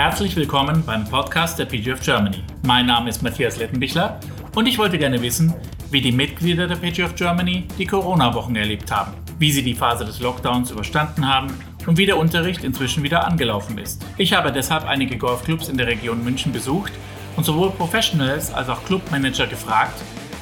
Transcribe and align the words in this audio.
Herzlich 0.00 0.34
willkommen 0.34 0.82
beim 0.86 1.04
Podcast 1.04 1.58
der 1.58 1.66
PGF 1.66 2.00
Germany. 2.00 2.42
Mein 2.62 2.86
Name 2.86 3.10
ist 3.10 3.22
Matthias 3.22 3.58
Lettenbichler 3.58 4.18
und 4.54 4.64
ich 4.64 4.78
wollte 4.78 4.96
gerne 4.96 5.20
wissen, 5.20 5.52
wie 5.90 6.00
die 6.00 6.10
Mitglieder 6.10 6.66
der 6.66 6.76
PGF 6.76 7.14
Germany 7.14 7.68
die 7.78 7.84
Corona-Wochen 7.84 8.56
erlebt 8.56 8.90
haben, 8.90 9.12
wie 9.38 9.52
sie 9.52 9.62
die 9.62 9.74
Phase 9.74 10.06
des 10.06 10.18
Lockdowns 10.20 10.70
überstanden 10.70 11.28
haben 11.28 11.48
und 11.86 11.98
wie 11.98 12.06
der 12.06 12.16
Unterricht 12.16 12.64
inzwischen 12.64 13.02
wieder 13.02 13.26
angelaufen 13.26 13.76
ist. 13.76 14.02
Ich 14.16 14.32
habe 14.32 14.50
deshalb 14.52 14.88
einige 14.88 15.18
Golfclubs 15.18 15.68
in 15.68 15.76
der 15.76 15.88
Region 15.88 16.24
München 16.24 16.50
besucht 16.50 16.92
und 17.36 17.44
sowohl 17.44 17.70
Professionals 17.70 18.54
als 18.54 18.70
auch 18.70 18.82
Clubmanager 18.86 19.48
gefragt, 19.48 20.00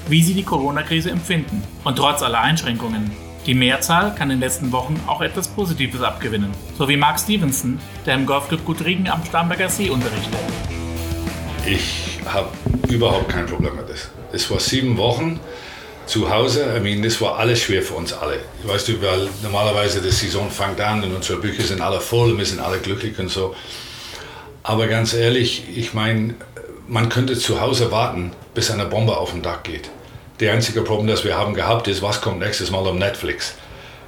wie 0.09 0.22
sie 0.22 0.35
die 0.35 0.45
Corona-Krise 0.45 1.11
empfinden. 1.11 1.64
Und 1.82 1.96
trotz 1.96 2.22
aller 2.22 2.43
Einschränkungen 2.43 3.11
die 3.49 3.55
Mehrzahl 3.55 4.15
kann 4.15 4.30
in 4.30 4.37
den 4.37 4.46
letzten 4.46 4.71
Wochen 4.73 5.03
auch 5.07 5.23
etwas 5.23 5.49
Positives 5.49 6.03
abgewinnen, 6.03 6.53
so 6.77 6.87
wie 6.87 6.99
Mark 6.99 7.18
Stevenson, 7.18 7.81
der 8.05 8.14
im 8.14 8.27
Golfclub 8.27 8.63
Guttriegen 8.67 9.09
am 9.09 9.25
Starnberger 9.25 9.71
See 9.71 9.89
unterrichtet. 9.89 10.36
Ich 11.64 12.21
habe 12.27 12.50
überhaupt 12.89 13.31
kein 13.31 13.46
Problem 13.46 13.75
mit 13.77 13.89
das. 13.89 14.11
Es 14.32 14.50
war 14.50 14.61
sieben 14.61 14.99
Wochen 14.99 15.41
zu 16.05 16.29
Hause. 16.29 16.75
I 16.77 16.81
mean, 16.81 17.03
das 17.03 17.22
war 17.22 17.39
alles 17.39 17.63
schwer 17.63 17.81
für 17.81 17.95
uns 17.95 18.13
alle. 18.13 18.41
Weißt 18.64 18.89
du, 18.89 19.00
weil 19.00 19.31
normalerweise 19.43 20.03
die 20.03 20.11
Saison 20.11 20.50
fängt 20.50 20.79
an 20.83 21.03
und 21.03 21.14
unsere 21.14 21.41
Bücher 21.41 21.63
sind 21.63 21.80
alle 21.80 22.00
voll, 22.00 22.36
wir 22.36 22.44
sind 22.44 22.61
alle 22.61 22.77
glücklich 22.77 23.19
und 23.19 23.30
so. 23.30 23.57
Aber 24.63 24.89
ganz 24.89 25.14
ehrlich, 25.14 25.64
ich 25.75 25.94
meine, 25.94 26.35
man 26.86 27.08
könnte 27.08 27.39
zu 27.39 27.63
Hause 27.63 27.91
warten, 27.91 28.33
bis 28.53 28.71
eine 28.71 28.85
Bombe 28.85 29.17
auf 29.17 29.30
dem 29.30 29.41
Dach 29.41 29.63
geht. 29.63 29.89
Die 30.41 30.49
einzige 30.49 30.83
Problem, 30.83 31.09
das 31.09 31.25
wir 31.25 31.37
haben 31.37 31.53
gehabt, 31.53 31.89
ist, 31.89 32.01
was 32.01 32.20
kommt 32.20 32.39
nächstes 32.39 32.70
Mal 32.70 32.87
auf 32.87 32.95
Netflix. 32.95 33.56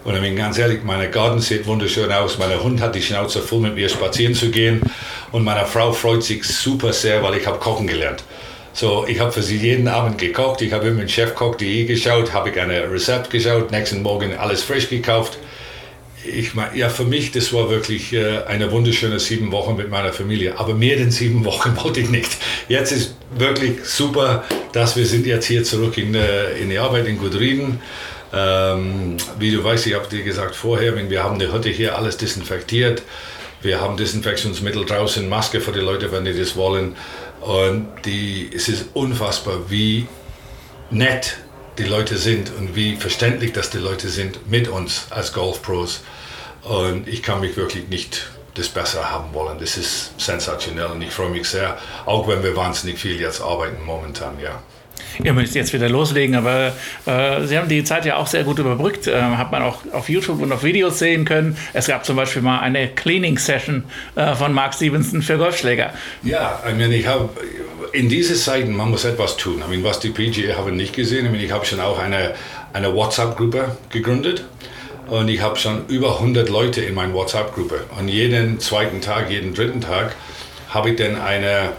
Und 0.04 0.14
ich 0.14 0.20
bin 0.20 0.36
ganz 0.36 0.58
ehrlich, 0.58 0.84
meine 0.84 1.10
Garten 1.10 1.40
sieht 1.40 1.66
wunderschön 1.66 2.10
aus. 2.12 2.38
Mein 2.38 2.62
Hund 2.62 2.80
hat 2.80 2.94
die 2.94 3.02
Schnauze 3.02 3.40
voll, 3.40 3.60
mit 3.60 3.74
mir 3.74 3.88
spazieren 3.88 4.34
zu 4.34 4.50
gehen. 4.50 4.80
Und 5.32 5.42
meine 5.42 5.66
Frau 5.66 5.92
freut 5.92 6.22
sich 6.22 6.44
super 6.44 6.92
sehr, 6.92 7.22
weil 7.24 7.36
ich 7.36 7.46
habe 7.46 7.58
kochen 7.58 7.88
gelernt. 7.88 8.22
So, 8.72 9.04
ich 9.08 9.18
habe 9.18 9.32
für 9.32 9.42
sie 9.42 9.56
jeden 9.56 9.88
Abend 9.88 10.18
gekocht. 10.18 10.62
Ich 10.62 10.72
habe 10.72 10.86
immer 10.86 11.00
mit 11.00 11.10
Chefkoch.de 11.10 11.84
geschaut, 11.86 12.32
habe 12.32 12.50
ich 12.50 12.60
ein 12.60 12.70
Rezept 12.70 13.30
geschaut, 13.30 13.72
nächsten 13.72 14.02
Morgen 14.02 14.36
alles 14.38 14.62
frisch 14.62 14.88
gekauft 14.88 15.36
ich 16.24 16.54
meine, 16.54 16.76
ja, 16.76 16.88
für 16.88 17.04
mich, 17.04 17.32
das 17.32 17.52
war 17.52 17.70
wirklich 17.70 18.12
äh, 18.12 18.42
eine 18.46 18.70
wunderschöne 18.70 19.18
sieben 19.18 19.52
Wochen 19.52 19.76
mit 19.76 19.90
meiner 19.90 20.12
Familie. 20.12 20.58
Aber 20.58 20.74
mehr 20.74 20.96
denn 20.96 21.10
sieben 21.10 21.44
Wochen 21.44 21.76
wollte 21.82 22.00
ich 22.00 22.10
nicht. 22.10 22.30
Jetzt 22.68 22.92
ist 22.92 23.14
wirklich 23.36 23.84
super, 23.84 24.44
dass 24.72 24.96
wir 24.96 25.06
sind 25.06 25.26
jetzt 25.26 25.46
hier 25.46 25.64
zurück 25.64 25.96
in, 25.98 26.14
äh, 26.14 26.52
in 26.58 26.70
die 26.70 26.78
Arbeit 26.78 27.06
in 27.06 27.18
Gudriden. 27.18 27.80
Ähm, 28.32 29.16
wie 29.38 29.50
du 29.50 29.64
weißt, 29.64 29.86
ich 29.86 29.94
habe 29.94 30.06
dir 30.08 30.22
gesagt 30.22 30.54
vorher, 30.54 30.94
wir 31.10 31.24
haben 31.24 31.38
die 31.38 31.52
Hütte 31.52 31.68
hier 31.68 31.96
alles 31.96 32.16
desinfektiert. 32.16 33.02
Wir 33.62 33.80
haben 33.80 33.96
Desinfektionsmittel 33.98 34.86
draußen, 34.86 35.28
Maske 35.28 35.60
für 35.60 35.72
die 35.72 35.80
Leute, 35.80 36.10
wenn 36.12 36.24
die 36.24 36.32
das 36.32 36.56
wollen. 36.56 36.96
Und 37.40 37.88
die, 38.04 38.50
es 38.54 38.68
ist 38.68 38.86
unfassbar, 38.94 39.68
wie 39.68 40.06
nett 40.90 41.38
die 41.78 41.84
Leute 41.84 42.18
sind 42.18 42.50
und 42.58 42.76
wie 42.76 42.96
verständlich 42.96 43.52
dass 43.52 43.70
die 43.70 43.78
Leute 43.78 44.08
sind 44.08 44.50
mit 44.50 44.68
uns 44.68 45.06
als 45.10 45.32
Golfpros. 45.32 46.02
Und 46.62 47.08
ich 47.08 47.22
kann 47.22 47.40
mich 47.40 47.56
wirklich 47.56 47.88
nicht 47.88 48.30
das 48.54 48.68
besser 48.68 49.10
haben 49.10 49.32
wollen. 49.32 49.58
Das 49.58 49.76
ist 49.76 50.20
sensationell 50.20 50.86
und 50.86 51.02
ich 51.02 51.10
freue 51.10 51.30
mich 51.30 51.48
sehr, 51.48 51.78
auch 52.06 52.28
wenn 52.28 52.42
wir 52.42 52.56
wahnsinnig 52.56 52.98
viel 52.98 53.20
jetzt 53.20 53.40
arbeiten 53.40 53.82
momentan, 53.84 54.38
ja. 54.40 54.62
Ihr 55.22 55.32
müsst 55.32 55.54
jetzt 55.54 55.72
wieder 55.72 55.88
loslegen, 55.88 56.34
aber 56.34 56.72
äh, 57.06 57.44
Sie 57.46 57.58
haben 57.58 57.68
die 57.68 57.84
Zeit 57.84 58.04
ja 58.04 58.16
auch 58.16 58.26
sehr 58.26 58.44
gut 58.44 58.58
überbrückt. 58.58 59.06
Äh, 59.06 59.20
hat 59.20 59.52
man 59.52 59.62
auch 59.62 59.78
auf 59.92 60.08
YouTube 60.08 60.40
und 60.40 60.52
auf 60.52 60.64
Videos 60.64 60.98
sehen 60.98 61.24
können. 61.24 61.56
Es 61.72 61.86
gab 61.86 62.04
zum 62.04 62.16
Beispiel 62.16 62.42
mal 62.42 62.60
eine 62.60 62.88
Cleaning-Session 62.88 63.84
äh, 64.16 64.34
von 64.34 64.52
Mark 64.52 64.74
Stevenson 64.74 65.22
für 65.22 65.38
Golfschläger. 65.38 65.92
Ja, 66.22 66.62
ich 66.68 66.74
meine, 66.74 66.94
ich 66.94 67.06
habe 67.06 67.30
in 67.92 68.08
diesen 68.08 68.36
Zeiten, 68.36 68.74
man 68.76 68.90
muss 68.90 69.04
etwas 69.04 69.36
tun. 69.36 69.60
Ich 69.60 69.68
meine, 69.68 69.84
was 69.84 70.00
die 70.00 70.10
PGA 70.10 70.56
haben 70.56 70.76
nicht 70.76 70.94
gesehen. 70.94 71.26
Ich 71.26 71.32
meine, 71.32 71.44
ich 71.44 71.52
habe 71.52 71.66
schon 71.66 71.80
auch 71.80 71.98
eine, 71.98 72.34
eine 72.72 72.94
WhatsApp-Gruppe 72.94 73.76
gegründet. 73.90 74.44
Und 75.08 75.28
ich 75.28 75.40
habe 75.42 75.56
schon 75.56 75.86
über 75.88 76.16
100 76.20 76.48
Leute 76.48 76.82
in 76.82 76.94
meiner 76.94 77.12
WhatsApp-Gruppe. 77.14 77.84
Und 77.98 78.08
jeden 78.08 78.60
zweiten 78.60 79.00
Tag, 79.00 79.28
jeden 79.28 79.54
dritten 79.54 79.80
Tag 79.80 80.14
habe 80.68 80.90
ich 80.90 80.96
dann 80.96 81.20
eine 81.20 81.70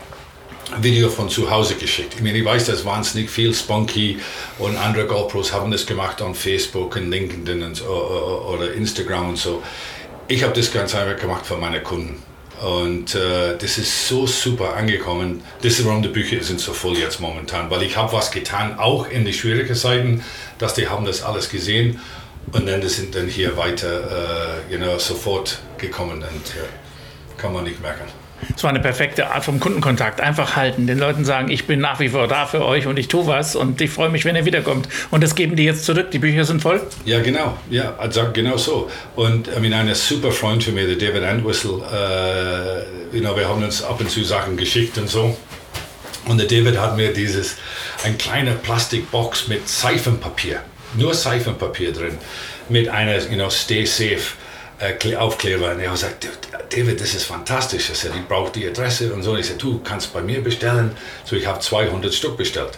Video 0.80 1.10
von 1.10 1.30
zu 1.30 1.50
Hause 1.50 1.76
geschickt. 1.76 2.14
Ich 2.16 2.22
meine, 2.22 2.38
ich 2.38 2.46
weiß, 2.46 2.66
das 2.66 2.86
wahnsinnig 2.86 3.30
viel. 3.30 3.54
Spunky 3.54 4.20
und 4.58 4.78
andere 4.78 5.06
GoPros 5.06 5.52
haben 5.52 5.72
das 5.72 5.86
gemacht 5.86 6.22
auf 6.22 6.40
Facebook 6.40 6.96
und 6.96 7.10
LinkedIn 7.10 7.62
und, 7.64 7.86
oder 7.86 8.74
Instagram 8.74 9.30
und 9.30 9.38
so. 9.38 9.62
Ich 10.28 10.44
habe 10.44 10.54
das 10.54 10.72
ganz 10.72 10.96
einfach 10.96 11.20
gemacht 11.20 11.46
für 11.46 11.58
meine 11.58 11.82
Kunden. 11.82 12.24
Und 12.62 13.16
äh, 13.16 13.58
das 13.58 13.80
ist 13.80 14.08
so 14.08 14.28
super 14.28 14.76
angekommen. 14.76 15.42
Das 15.62 15.80
ist 15.80 15.86
warum 15.86 16.04
die 16.04 16.10
Bücher 16.10 16.42
sind 16.44 16.60
so 16.60 16.74
voll 16.74 16.96
jetzt 16.98 17.20
momentan, 17.20 17.70
weil 17.72 17.82
ich 17.82 17.98
habe 17.98 18.14
was 18.14 18.30
getan, 18.32 18.78
auch 18.78 19.10
in 19.10 19.26
die 19.26 19.34
schwierigen 19.34 19.76
Zeiten, 19.76 20.24
dass 20.60 20.76
die 20.76 20.88
haben 20.88 21.06
das 21.06 21.24
alles 21.24 21.50
gesehen 21.50 22.00
und 22.52 22.68
dann 22.68 22.88
sind 22.88 23.16
dann 23.16 23.28
hier 23.28 23.58
weiter, 23.58 24.62
äh, 24.70 24.74
you 24.74 24.78
know, 24.78 24.98
sofort 25.00 25.60
gekommen 25.78 26.18
und 26.18 26.24
äh, 26.24 27.38
kann 27.38 27.52
man 27.54 27.64
nicht 27.64 27.82
merken. 27.82 28.21
Es 28.56 28.64
war 28.64 28.70
eine 28.70 28.80
perfekte 28.80 29.32
Art 29.32 29.46
vom 29.46 29.60
Kundenkontakt. 29.60 30.22
Einfach 30.22 30.56
halten, 30.56 30.88
den 30.88 31.00
Leuten 31.00 31.26
sagen, 31.26 31.50
ich 31.50 31.68
bin 31.68 31.80
nach 31.80 32.00
wie 32.00 32.10
vor 32.10 32.28
da 32.28 32.46
für 32.46 32.66
euch 32.66 32.88
und 32.88 32.98
ich 32.98 33.08
tue 33.08 33.28
was 33.28 33.56
und 33.56 33.82
ich 33.82 33.90
freue 33.90 34.10
mich, 34.10 34.26
wenn 34.26 34.36
ihr 34.36 34.46
wiederkommt. 34.46 34.88
Und 35.10 35.24
das 35.24 35.36
geben 35.36 35.56
die 35.56 35.64
jetzt 35.64 35.86
zurück. 35.86 36.12
Die 36.12 36.20
Bücher 36.20 36.46
sind 36.46 36.62
voll? 36.62 36.82
Ja, 37.06 37.22
genau. 37.22 37.58
Ja, 37.70 37.96
also 37.98 38.28
genau 38.34 38.58
so. 38.58 38.90
Und 39.16 39.48
ich 39.48 39.60
meine, 39.60 39.78
ein 39.78 39.96
super 39.96 40.32
Freund 40.32 40.64
für 40.64 40.72
mich, 40.72 40.86
der 40.86 40.96
David 40.96 41.24
Entwistle, 41.24 41.82
äh, 41.92 43.16
you 43.16 43.22
know, 43.22 43.36
wir 43.36 43.48
haben 43.48 43.64
uns 43.64 43.84
ab 43.84 44.00
und 44.00 44.10
zu 44.10 44.24
Sachen 44.24 44.58
geschickt 44.58 44.98
und 44.98 45.10
so. 45.10 45.36
Und 46.26 46.38
der 46.38 46.48
David 46.48 46.80
hat 46.80 46.96
mir 46.96 47.12
dieses, 47.14 47.58
ein 48.04 48.18
kleiner 48.18 48.54
Plastikbox 48.54 49.48
mit 49.48 49.68
Seifenpapier, 49.68 50.62
nur 50.96 51.14
Seifenpapier 51.14 51.92
drin, 51.92 52.18
mit 52.70 52.90
einer, 52.90 53.18
you 53.18 53.36
know, 53.36 53.50
Stay 53.50 53.86
Safe 53.86 54.22
äh, 54.80 55.16
Aufkleber. 55.16 55.72
Und 55.72 55.80
er 55.80 55.88
hat 55.88 55.96
gesagt, 55.96 56.28
David, 56.72 57.02
das 57.02 57.14
ist 57.14 57.26
fantastisch. 57.26 57.90
Er 57.90 57.96
sagt, 57.96 58.16
ich 58.16 58.26
brauche 58.28 58.52
die 58.52 58.66
Adresse 58.66 59.14
und 59.14 59.24
so. 59.24 59.36
Ich 59.36 59.48
sagte, 59.48 59.66
du 59.66 59.82
kannst 59.84 60.14
bei 60.14 60.22
mir 60.22 60.42
bestellen. 60.42 60.92
So, 61.26 61.36
ich 61.36 61.46
habe 61.46 61.60
200 61.60 62.14
Stück 62.14 62.38
bestellt 62.38 62.78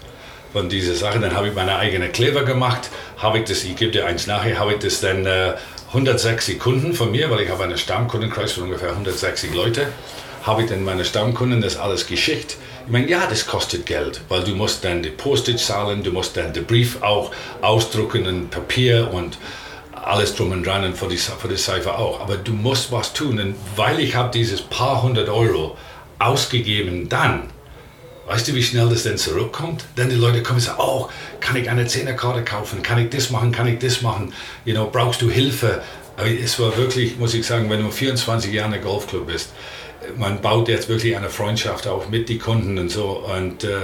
von 0.51 0.67
diesen 0.67 0.95
Sachen. 0.95 1.21
Dann 1.21 1.35
habe 1.35 1.49
ich 1.49 1.53
meine 1.53 1.77
eigene 1.77 2.09
Kleber 2.09 2.43
gemacht. 2.43 2.89
Habe 3.17 3.39
ich 3.39 3.45
das, 3.45 3.63
ich 3.63 3.75
gebe 3.75 3.91
dir 3.91 4.07
eins 4.07 4.25
nachher, 4.25 4.57
habe 4.57 4.73
ich 4.73 4.79
das 4.79 4.99
dann 4.99 5.27
äh, 5.27 5.53
160 5.89 6.57
Kunden 6.57 6.95
von 6.95 7.11
mir, 7.11 7.29
weil 7.29 7.41
ich 7.41 7.49
habe 7.49 7.63
einen 7.63 7.77
Stammkundenkreis 7.77 8.53
von 8.53 8.63
ungefähr 8.63 8.89
160 8.89 9.53
Leute, 9.53 9.87
habe 10.41 10.63
ich 10.63 10.69
dann 10.69 10.83
meine 10.83 11.05
Stammkunden 11.05 11.61
das 11.61 11.77
alles 11.77 12.07
geschickt. 12.07 12.57
Ich 12.87 12.91
meine, 12.91 13.07
ja, 13.07 13.27
das 13.29 13.45
kostet 13.45 13.85
Geld, 13.85 14.21
weil 14.27 14.43
du 14.43 14.55
musst 14.55 14.83
dann 14.83 15.03
die 15.03 15.11
Postage 15.11 15.57
zahlen, 15.59 16.01
du 16.01 16.11
musst 16.11 16.35
dann 16.35 16.51
den 16.51 16.65
Brief 16.65 17.03
auch 17.03 17.31
ausdrucken 17.61 18.25
in 18.25 18.49
Papier 18.49 19.09
und 19.13 19.37
alles 20.05 20.35
drum 20.35 20.51
und 20.51 20.65
dran 20.65 20.83
und 20.83 20.97
für 20.97 21.07
die, 21.07 21.17
für 21.17 21.47
die 21.47 21.57
Cypher 21.57 21.97
auch. 21.97 22.21
Aber 22.21 22.37
du 22.37 22.53
musst 22.53 22.91
was 22.91 23.13
tun. 23.13 23.39
Und 23.39 23.55
weil 23.75 23.99
ich 23.99 24.15
habe 24.15 24.31
dieses 24.31 24.61
paar 24.61 25.01
hundert 25.01 25.29
Euro 25.29 25.77
ausgegeben 26.19 27.09
dann, 27.09 27.49
weißt 28.27 28.47
du, 28.47 28.55
wie 28.55 28.63
schnell 28.63 28.89
das 28.89 29.03
denn 29.03 29.17
zurückkommt? 29.17 29.85
Dann 29.95 30.09
die 30.09 30.15
Leute 30.15 30.43
kommen 30.43 30.57
und 30.57 30.63
sagen, 30.63 30.79
oh, 30.81 31.09
kann 31.39 31.55
ich 31.55 31.69
eine 31.69 31.87
Zehnerkarte 31.87 32.43
kaufen? 32.43 32.81
Kann 32.83 32.99
ich 32.99 33.09
das 33.09 33.29
machen? 33.29 33.51
Kann 33.51 33.67
ich 33.67 33.79
das 33.79 34.01
machen? 34.01 34.33
You 34.65 34.73
know, 34.73 34.89
brauchst 34.91 35.21
du 35.21 35.29
Hilfe? 35.29 35.81
Aber 36.15 36.29
es 36.29 36.59
war 36.59 36.75
wirklich, 36.77 37.17
muss 37.17 37.33
ich 37.33 37.45
sagen, 37.45 37.69
wenn 37.69 37.81
du 37.81 37.89
24 37.89 38.53
Jahre 38.53 38.75
in 38.75 38.81
Golfclub 38.81 39.27
bist, 39.27 39.49
man 40.17 40.41
baut 40.41 40.67
jetzt 40.67 40.89
wirklich 40.89 41.15
eine 41.15 41.29
Freundschaft 41.29 41.87
auf 41.87 42.09
mit 42.09 42.29
den 42.29 42.39
Kunden 42.39 42.77
und 42.77 42.89
so. 42.89 43.25
Und 43.35 43.63
äh, 43.63 43.77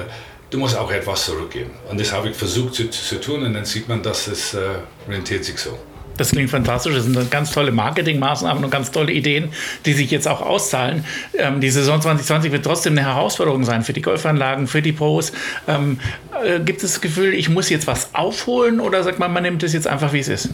du 0.49 0.57
musst 0.57 0.77
auch 0.77 0.91
etwas 0.91 1.25
zurückgeben. 1.25 1.71
Und 1.89 1.99
das 1.99 2.11
habe 2.11 2.29
ich 2.29 2.35
versucht 2.35 2.75
zu, 2.75 2.89
zu, 2.89 3.19
tun 3.19 3.43
und 3.43 3.53
dann 3.53 3.65
sieht 3.65 3.87
man, 3.87 4.03
dass 4.03 4.27
es 4.27 4.53
äh, 4.53 4.59
rentiert 5.07 5.45
sich 5.45 5.57
so. 5.57 5.77
Das 6.19 6.31
klingt 6.31 6.49
fantastisch. 6.49 6.93
Das 6.93 7.05
sind 7.05 7.31
ganz 7.31 7.51
tolle 7.51 7.71
Marketingmaßnahmen 7.71 8.65
und 8.65 8.69
ganz 8.69 8.91
tolle 8.91 9.13
Ideen, 9.13 9.53
die 9.85 9.93
sich 9.93 10.11
jetzt 10.11 10.27
auch 10.27 10.41
auszahlen. 10.41 11.05
Ähm, 11.37 11.61
die 11.61 11.69
Saison 11.69 12.01
2020 12.01 12.51
wird 12.51 12.65
trotzdem 12.65 12.97
eine 12.97 13.07
Herausforderung 13.07 13.63
sein 13.63 13.83
für 13.83 13.93
die 13.93 14.01
Golfanlagen, 14.01 14.67
für 14.67 14.81
die 14.81 14.91
Pros. 14.91 15.31
Ähm, 15.67 15.99
äh, 16.43 16.59
gibt 16.59 16.83
es 16.83 16.93
das 16.93 17.01
Gefühl, 17.01 17.33
ich 17.33 17.47
muss 17.47 17.69
jetzt 17.69 17.87
was 17.87 18.13
aufholen 18.13 18.81
oder 18.81 19.01
sagt 19.03 19.19
man, 19.19 19.31
man 19.31 19.43
nimmt 19.43 19.63
es 19.63 19.71
jetzt 19.71 19.87
einfach, 19.87 20.11
wie 20.11 20.19
es 20.19 20.27
ist? 20.27 20.49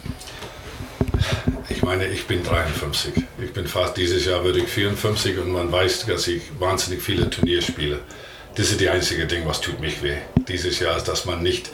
Ich 1.69 1.81
meine, 1.81 2.05
ich 2.05 2.27
bin 2.27 2.43
53. 2.43 3.13
Ich 3.43 3.51
bin 3.51 3.65
fast 3.65 3.97
dieses 3.97 4.25
Jahr 4.25 4.43
würde 4.43 4.59
ich 4.59 4.67
54 4.67 5.39
und 5.39 5.51
man 5.51 5.71
weiß, 5.71 6.05
dass 6.05 6.27
ich 6.27 6.43
wahnsinnig 6.59 7.01
viele 7.01 7.27
Turniere 7.27 7.63
spiele. 7.63 7.99
Das 8.53 8.69
ist 8.69 8.79
die 8.79 8.89
einzige 8.89 9.25
Ding, 9.25 9.41
was 9.45 9.61
tut 9.61 9.79
mich 9.79 10.03
weh. 10.03 10.17
Dieses 10.47 10.79
Jahr 10.79 10.95
ist, 10.95 11.07
dass 11.07 11.25
man 11.25 11.41
nicht 11.41 11.71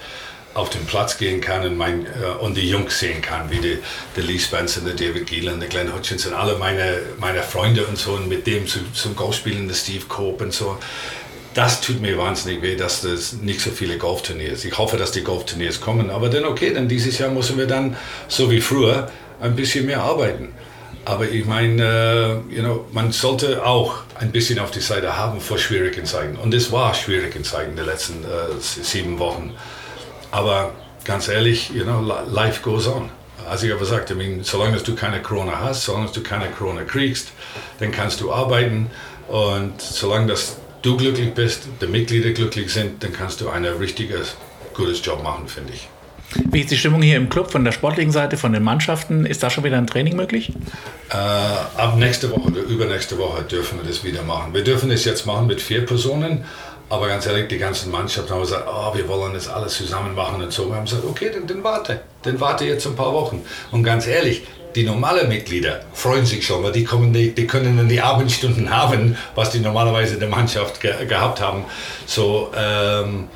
auf 0.53 0.69
den 0.69 0.85
Platz 0.85 1.17
gehen 1.17 1.41
kann 1.41 1.65
und, 1.65 1.77
mein, 1.77 2.05
äh, 2.05 2.39
und 2.39 2.57
die 2.57 2.69
Jungs 2.69 2.99
sehen 2.99 3.21
kann, 3.21 3.49
wie 3.49 3.59
die, 3.59 3.79
der 4.15 4.23
Lee 4.23 4.39
Spencer, 4.39 4.81
der 4.81 4.93
David 4.93 5.27
Gielan, 5.27 5.59
der 5.59 5.69
Glenn 5.69 5.93
Hutchinson, 5.93 6.33
alle 6.33 6.57
meine, 6.57 6.99
meine 7.19 7.41
Freunde 7.41 7.85
und 7.85 7.97
so 7.97 8.11
und 8.13 8.27
mit 8.27 8.45
dem 8.47 8.67
zu, 8.67 8.79
zum 8.93 9.15
Golf 9.15 9.35
spielen, 9.35 9.67
der 9.67 9.75
Steve 9.75 10.05
Cope 10.07 10.43
und 10.43 10.53
so. 10.53 10.77
Das 11.53 11.81
tut 11.81 11.99
mir 12.01 12.17
wahnsinnig 12.17 12.61
weh, 12.61 12.75
dass 12.75 13.01
das 13.01 13.33
nicht 13.33 13.59
so 13.59 13.71
viele 13.71 13.97
Golfturniers. 13.97 14.63
Ich 14.63 14.77
hoffe, 14.77 14.95
dass 14.95 15.11
die 15.11 15.23
Golfturniers 15.23 15.81
kommen, 15.81 16.09
aber 16.09 16.29
dann 16.29 16.45
okay, 16.45 16.73
dann 16.73 16.87
dieses 16.87 17.17
Jahr 17.17 17.29
müssen 17.29 17.57
wir 17.57 17.67
dann, 17.67 17.97
so 18.29 18.49
wie 18.49 18.61
früher, 18.61 19.09
ein 19.41 19.55
bisschen 19.55 19.85
mehr 19.85 20.01
arbeiten. 20.01 20.53
Aber 21.03 21.27
ich 21.27 21.45
meine, 21.45 22.43
uh, 22.47 22.53
you 22.53 22.61
know, 22.61 22.85
man 22.91 23.11
sollte 23.11 23.65
auch 23.65 24.03
ein 24.19 24.31
bisschen 24.31 24.59
auf 24.59 24.71
die 24.71 24.81
Seite 24.81 25.17
haben 25.17 25.41
vor 25.41 25.57
schwierigen 25.57 26.05
Zeiten. 26.05 26.35
Und 26.35 26.53
es 26.53 26.71
war 26.71 26.93
schwierige 26.93 27.41
Zeiten 27.41 27.75
die 27.75 27.81
letzten 27.81 28.23
uh, 28.23 28.59
sieben 28.59 29.17
Wochen. 29.17 29.51
Aber 30.31 30.71
ganz 31.03 31.27
ehrlich, 31.27 31.71
you 31.73 31.83
know, 31.83 32.01
life 32.01 32.61
goes 32.61 32.87
on. 32.87 33.09
Also 33.49 33.65
ich 33.65 33.71
habe 33.71 33.81
gesagt, 33.81 34.09
I 34.11 34.13
mean, 34.13 34.43
solange 34.43 34.77
du 34.77 34.95
keine 34.95 35.21
Corona 35.21 35.59
hast, 35.59 35.83
solange 35.83 36.09
du 36.11 36.21
keine 36.21 36.47
Corona 36.47 36.83
kriegst, 36.83 37.31
dann 37.79 37.91
kannst 37.91 38.21
du 38.21 38.31
arbeiten. 38.31 38.89
Und 39.27 39.81
solange 39.81 40.27
das 40.27 40.57
du 40.81 40.97
glücklich 40.97 41.33
bist, 41.33 41.63
die 41.81 41.87
Mitglieder 41.87 42.31
glücklich 42.31 42.71
sind, 42.71 43.03
dann 43.03 43.13
kannst 43.13 43.41
du 43.41 43.49
ein 43.49 43.65
richtiges, 43.65 44.35
gutes 44.73 45.03
Job 45.05 45.23
machen, 45.23 45.47
finde 45.47 45.73
ich. 45.73 45.87
Wie 46.49 46.61
ist 46.61 46.71
die 46.71 46.77
Stimmung 46.77 47.01
hier 47.01 47.17
im 47.17 47.29
Club 47.29 47.51
von 47.51 47.65
der 47.65 47.73
sportlichen 47.73 48.11
Seite, 48.11 48.37
von 48.37 48.53
den 48.53 48.63
Mannschaften? 48.63 49.25
Ist 49.25 49.43
da 49.43 49.49
schon 49.49 49.65
wieder 49.65 49.77
ein 49.77 49.87
Training 49.87 50.15
möglich? 50.15 50.53
Äh, 51.09 51.15
ab 51.15 51.97
nächste 51.97 52.31
Woche 52.31 52.47
oder 52.47 52.61
übernächste 52.61 53.17
Woche 53.17 53.43
dürfen 53.43 53.79
wir 53.81 53.87
das 53.87 54.03
wieder 54.05 54.23
machen. 54.23 54.53
Wir 54.53 54.63
dürfen 54.63 54.91
es 54.91 55.03
jetzt 55.03 55.25
machen 55.25 55.47
mit 55.47 55.59
vier 55.61 55.85
Personen, 55.85 56.45
aber 56.91 57.07
ganz 57.07 57.25
ehrlich, 57.25 57.47
die 57.47 57.57
ganzen 57.57 57.89
Mannschaften 57.89 58.33
haben 58.33 58.41
gesagt, 58.41 58.67
oh, 58.67 58.93
wir 58.93 59.07
wollen 59.07 59.33
das 59.33 59.47
alles 59.47 59.75
zusammen 59.75 60.13
machen 60.13 60.43
und 60.43 60.51
so. 60.51 60.67
Wir 60.67 60.75
haben 60.75 60.83
gesagt, 60.83 61.05
okay, 61.05 61.31
dann, 61.33 61.47
dann 61.47 61.63
warte, 61.63 62.01
dann 62.23 62.37
warte 62.41 62.65
jetzt 62.65 62.85
ein 62.85 62.97
paar 62.97 63.13
Wochen. 63.13 63.45
Und 63.71 63.83
ganz 63.83 64.07
ehrlich, 64.07 64.43
die 64.75 64.83
normalen 64.83 65.29
Mitglieder 65.29 65.85
freuen 65.93 66.25
sich 66.25 66.45
schon, 66.45 66.61
weil 66.63 66.73
die, 66.73 66.83
kommen, 66.83 67.13
die, 67.13 67.31
die 67.31 67.47
können 67.47 67.77
dann 67.77 67.87
die 67.87 68.01
Abendstunden 68.01 68.69
haben, 68.75 69.15
was 69.35 69.51
die 69.51 69.59
normalerweise 69.59 70.19
der 70.19 70.27
Mannschaft 70.27 70.81
ge 70.81 71.05
gehabt 71.05 71.39
haben. 71.39 71.63
So, 72.05 72.51
ähm, 72.57 73.29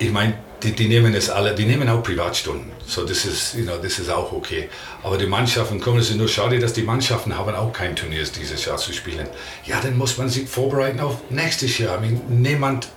ich 0.00 0.10
meine, 0.10 0.34
die, 0.62 0.72
die, 0.72 0.88
nehmen 0.88 1.14
es 1.14 1.30
alle, 1.30 1.54
die 1.54 1.64
nehmen 1.64 1.88
auch 1.88 2.02
Privatstunden. 2.02 2.72
So, 2.86 3.04
das 3.04 3.24
ist, 3.24 3.54
you 3.54 3.62
know, 3.62 3.78
das 3.80 3.98
ist 3.98 4.10
auch 4.10 4.32
okay. 4.32 4.68
Aber 5.02 5.16
die 5.16 5.26
Mannschaften 5.26 5.80
kommen, 5.80 5.98
es 6.00 6.10
ist 6.10 6.16
nur 6.16 6.28
schade, 6.28 6.58
dass 6.58 6.72
die 6.72 6.82
Mannschaften 6.82 7.36
haben 7.36 7.54
auch 7.54 7.72
kein 7.72 7.94
Turnier 7.94 8.24
dieses 8.24 8.64
Jahr 8.64 8.76
zu 8.76 8.92
spielen. 8.92 9.28
Ja, 9.64 9.80
dann 9.80 9.96
muss 9.96 10.18
man 10.18 10.28
sich 10.28 10.48
vorbereiten 10.48 11.00
auf 11.00 11.20
nächstes 11.30 11.78
Jahr. 11.78 11.98
I 11.98 12.00
mean, 12.00 12.20
niemand, 12.28 12.88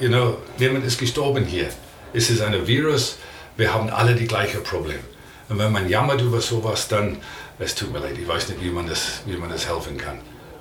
you 0.00 0.08
know, 0.08 0.38
niemand 0.58 0.84
ist 0.84 0.98
gestorben 0.98 1.44
hier. 1.44 1.68
Es 2.12 2.30
ist 2.30 2.40
ein 2.40 2.66
Virus. 2.66 3.18
Wir 3.56 3.72
haben 3.72 3.90
alle 3.90 4.14
die 4.14 4.26
gleiche 4.26 4.58
Probleme. 4.58 5.00
Und 5.48 5.58
wenn 5.58 5.70
man 5.70 5.88
jammert 5.88 6.20
über 6.20 6.40
sowas, 6.40 6.88
dann, 6.88 7.18
es 7.58 7.74
tut 7.74 7.92
mir 7.92 8.00
leid, 8.00 8.16
ich 8.20 8.26
weiß 8.26 8.48
nicht, 8.48 8.62
wie 8.62 8.70
man 8.70 8.86
das, 8.86 9.20
wie 9.26 9.36
man 9.36 9.50
das 9.50 9.68
helfen 9.68 9.96
kann. 9.96 10.18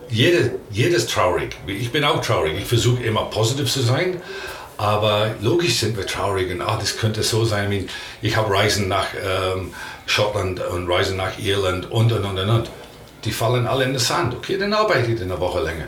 Jede, 0.10 0.60
jedes 0.70 1.08
traurig. 1.08 1.56
Ich 1.66 1.92
bin 1.92 2.04
auch 2.04 2.22
traurig. 2.22 2.54
Ich 2.58 2.66
versuche 2.66 3.02
immer 3.04 3.26
positiv 3.26 3.72
zu 3.72 3.82
sein. 3.82 4.22
Aber 4.78 5.36
logisch 5.42 5.80
sind 5.80 5.96
wir 5.98 6.06
traurig 6.06 6.52
und 6.52 6.62
ah, 6.62 6.78
das 6.80 6.98
könnte 6.98 7.24
so 7.24 7.46
sein. 7.46 7.88
Ich 8.22 8.36
habe 8.36 8.54
Reisen 8.54 8.88
nach 8.88 9.08
ähm, 9.14 9.74
Schottland 10.06 10.60
und 10.66 10.90
Reisen 10.90 11.18
nach 11.18 11.38
Irland 11.40 11.92
und 11.92 12.12
und 12.12 12.25
und 12.25 12.50
und. 12.50 12.70
Die 13.24 13.31
fallen 13.31 13.68
alle 13.68 13.86
in 13.86 13.92
den 13.94 14.00
Sand. 14.00 14.34
Okay, 14.36 14.58
dann 14.58 14.74
arbeite 14.74 15.12
ich 15.12 15.22
eine 15.22 15.40
Woche 15.40 15.62
länger. 15.62 15.86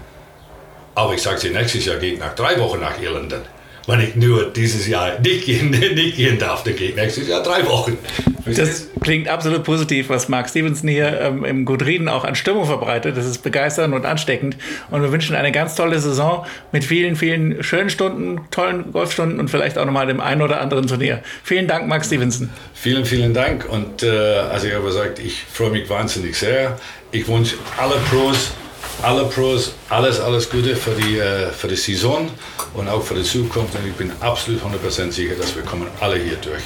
Aber 0.93 1.13
ich 1.13 1.21
sage 1.21 1.41
dir, 1.41 1.51
nächstes 1.51 1.85
Jahr 1.85 2.01
ich 2.01 2.19
nach 2.19 2.35
drei 2.35 2.57
Wochen 2.59 2.79
nach 2.79 2.99
Irland. 3.01 3.31
Dann 3.31 3.41
wenn 3.87 3.99
ich 3.99 4.15
nur 4.15 4.45
dieses 4.51 4.87
Jahr 4.87 5.19
nicht 5.19 5.45
gehen, 5.45 5.69
nicht 5.95 6.17
gehen 6.17 6.39
darf, 6.39 6.63
dann 6.63 6.75
gehe 6.75 6.89
ich 6.89 6.95
nächstes 6.95 7.27
Jahr 7.27 7.43
drei 7.43 7.65
Wochen. 7.65 7.97
Das 8.45 8.87
klingt 9.01 9.27
absolut 9.27 9.63
positiv, 9.63 10.09
was 10.09 10.29
Mark 10.29 10.49
Stevenson 10.49 10.87
hier 10.87 11.19
ähm, 11.19 11.43
im 11.43 11.65
Gudriden 11.65 12.07
auch 12.07 12.23
an 12.23 12.35
Stimmung 12.35 12.65
verbreitet. 12.65 13.17
Das 13.17 13.25
ist 13.25 13.39
begeisternd 13.39 13.93
und 13.93 14.05
ansteckend. 14.05 14.57
Und 14.91 15.01
wir 15.01 15.11
wünschen 15.11 15.35
eine 15.35 15.51
ganz 15.51 15.75
tolle 15.75 15.99
Saison 15.99 16.45
mit 16.71 16.83
vielen, 16.83 17.15
vielen 17.15 17.63
schönen 17.63 17.89
Stunden, 17.89 18.41
tollen 18.51 18.91
Golfstunden 18.91 19.39
und 19.39 19.49
vielleicht 19.49 19.77
auch 19.77 19.85
nochmal 19.85 20.07
dem 20.07 20.19
einen 20.19 20.41
oder 20.41 20.61
anderen 20.61 20.85
Turnier. 20.87 21.21
Vielen 21.43 21.67
Dank, 21.67 21.87
Mark 21.87 22.05
Stevenson. 22.05 22.49
Vielen, 22.73 23.05
vielen 23.05 23.33
Dank. 23.33 23.67
Und 23.67 24.03
äh, 24.03 24.09
also 24.09 24.67
ich 24.67 24.73
habe 24.73 24.85
gesagt, 24.85 25.19
ich 25.19 25.43
freue 25.51 25.71
mich 25.71 25.89
wahnsinnig 25.89 26.35
sehr. 26.37 26.77
Ich 27.11 27.27
wünsche 27.27 27.55
alle 27.77 27.95
Pros 28.09 28.51
alle 29.01 29.25
Pros, 29.25 29.75
alles, 29.89 30.19
alles 30.19 30.49
Gute 30.49 30.75
für 30.75 30.91
die, 30.91 31.17
äh, 31.17 31.51
für 31.51 31.67
die 31.67 31.75
Saison 31.75 32.29
und 32.73 32.87
auch 32.87 33.01
für 33.01 33.15
die 33.15 33.23
Zukunft. 33.23 33.75
Und 33.75 33.87
ich 33.87 33.93
bin 33.93 34.11
absolut 34.19 34.61
100% 34.61 35.11
sicher, 35.11 35.35
dass 35.35 35.55
wir 35.55 35.63
kommen 35.63 35.87
alle 35.99 36.17
hier 36.17 36.37
durch. 36.37 36.63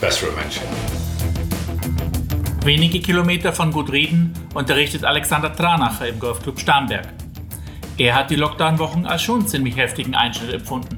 Bessere 0.00 0.32
Menschen. 0.32 0.62
Wenige 2.64 3.00
Kilometer 3.00 3.52
von 3.52 3.70
Gudreden 3.70 4.32
unterrichtet 4.54 5.04
Alexander 5.04 5.54
Tranacher 5.54 6.08
im 6.08 6.18
Golfclub 6.18 6.58
Starnberg. 6.58 7.06
Er 7.98 8.14
hat 8.14 8.30
die 8.30 8.36
Lockdown-Wochen 8.36 9.06
als 9.06 9.22
schon 9.22 9.46
ziemlich 9.46 9.76
heftigen 9.76 10.14
Einschnitt 10.14 10.52
empfunden. 10.52 10.96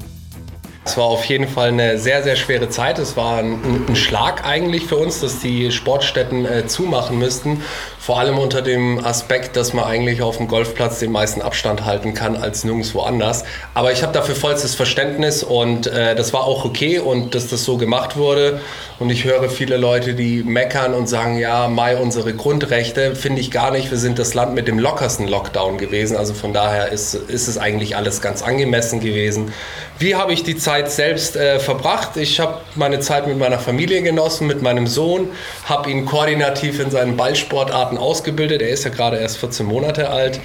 Es 0.85 0.97
war 0.97 1.05
auf 1.05 1.27
jeden 1.27 1.47
Fall 1.47 1.69
eine 1.69 1.99
sehr, 1.99 2.23
sehr 2.23 2.35
schwere 2.35 2.71
Zeit. 2.71 2.99
Es 2.99 3.15
war 3.15 3.41
ein, 3.41 3.85
ein 3.87 3.95
Schlag 3.95 4.47
eigentlich 4.47 4.87
für 4.87 4.97
uns, 4.97 5.21
dass 5.21 5.41
die 5.41 5.71
Sportstätten 5.71 6.47
äh, 6.47 6.67
zumachen 6.67 7.19
müssten. 7.19 7.63
Vor 8.09 8.19
allem 8.19 8.39
unter 8.39 8.63
dem 8.63 9.05
Aspekt, 9.05 9.55
dass 9.55 9.75
man 9.75 9.85
eigentlich 9.85 10.23
auf 10.23 10.39
dem 10.39 10.49
Golfplatz 10.49 10.99
den 10.99 11.13
meisten 11.13 11.43
Abstand 11.43 11.85
halten 11.85 12.15
kann 12.15 12.37
als 12.37 12.65
nirgendwo 12.65 13.03
anders. 13.03 13.45
Aber 13.75 13.93
ich 13.93 14.03
habe 14.03 14.15
dafür 14.15 14.35
vollstes 14.35 14.75
Verständnis 14.75 15.43
und 15.43 15.89
äh, 15.89 16.15
das 16.15 16.33
war 16.33 16.45
auch 16.45 16.65
okay 16.65 17.01
und 17.01 17.35
dass 17.35 17.49
das 17.49 17.65
so 17.65 17.77
gemacht 17.77 18.17
wurde. 18.17 18.63
Und 18.99 19.11
ich 19.11 19.25
höre 19.25 19.51
viele 19.51 19.77
Leute, 19.77 20.15
die 20.15 20.43
meckern 20.43 20.95
und 20.95 21.07
sagen, 21.07 21.39
ja, 21.39 21.69
Mai, 21.69 21.99
unsere 21.99 22.33
Grundrechte 22.33 23.15
finde 23.15 23.43
ich 23.43 23.51
gar 23.51 23.71
nicht. 23.71 23.91
Wir 23.91 23.99
sind 23.99 24.19
das 24.19 24.33
Land 24.33 24.55
mit 24.55 24.69
dem 24.69 24.79
lockersten 24.79 25.29
Lockdown 25.29 25.77
gewesen. 25.77 26.17
Also 26.17 26.33
von 26.33 26.55
daher 26.55 26.91
ist, 26.91 27.13
ist 27.13 27.47
es 27.47 27.59
eigentlich 27.59 27.95
alles 27.95 28.23
ganz 28.23 28.41
angemessen 28.43 29.01
gewesen. 29.01 29.53
Wie 29.99 30.15
habe 30.15 30.33
ich 30.33 30.45
die 30.45 30.57
Zeit 30.57 30.91
selbst 30.91 31.37
äh, 31.37 31.59
verbracht? 31.59 32.17
Ich 32.17 32.41
habe 32.41 32.61
meine 32.75 33.01
Zeit 33.01 33.27
mit 33.27 33.37
meiner 33.37 33.59
Familie 33.59 34.01
genossen, 34.01 34.47
mit 34.47 34.63
meinem 34.63 34.87
Sohn, 34.87 35.29
habe 35.65 35.91
ihn 35.91 36.07
koordinativ 36.07 36.81
in 36.81 36.91
seinen 36.91 37.17
Ballsportarten 37.17 37.98
ausgebildet. 37.99 38.63
Er 38.63 38.71
ist 38.71 38.85
ja 38.85 38.91
gerade 38.91 39.19
erst 39.19 39.39
14 39.39 39.67
Monate 39.67 40.11
alt, 40.11 40.41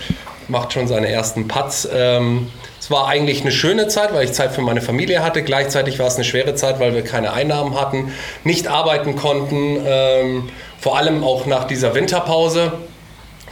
macht 0.47 0.73
schon 0.73 0.87
seine 0.87 1.09
ersten 1.09 1.47
Putts. 1.47 1.87
Ähm, 1.93 2.47
es 2.79 2.91
war 2.91 3.07
eigentlich 3.07 3.41
eine 3.41 3.51
schöne 3.51 3.87
Zeit, 3.87 4.13
weil 4.13 4.25
ich 4.25 4.33
Zeit 4.33 4.51
für 4.51 4.61
meine 4.61 4.81
Familie 4.81 5.23
hatte. 5.23 5.41
Gleichzeitig 5.41 5.99
war 5.99 6.07
es 6.07 6.15
eine 6.15 6.25
schwere 6.25 6.55
Zeit, 6.55 6.81
weil 6.81 6.93
wir 6.93 7.03
keine 7.03 7.31
Einnahmen 7.31 7.79
hatten, 7.79 8.11
nicht 8.43 8.67
arbeiten 8.67 9.15
konnten, 9.15 9.77
ähm, 9.85 10.49
vor 10.79 10.97
allem 10.97 11.23
auch 11.23 11.45
nach 11.45 11.63
dieser 11.63 11.95
Winterpause. 11.95 12.73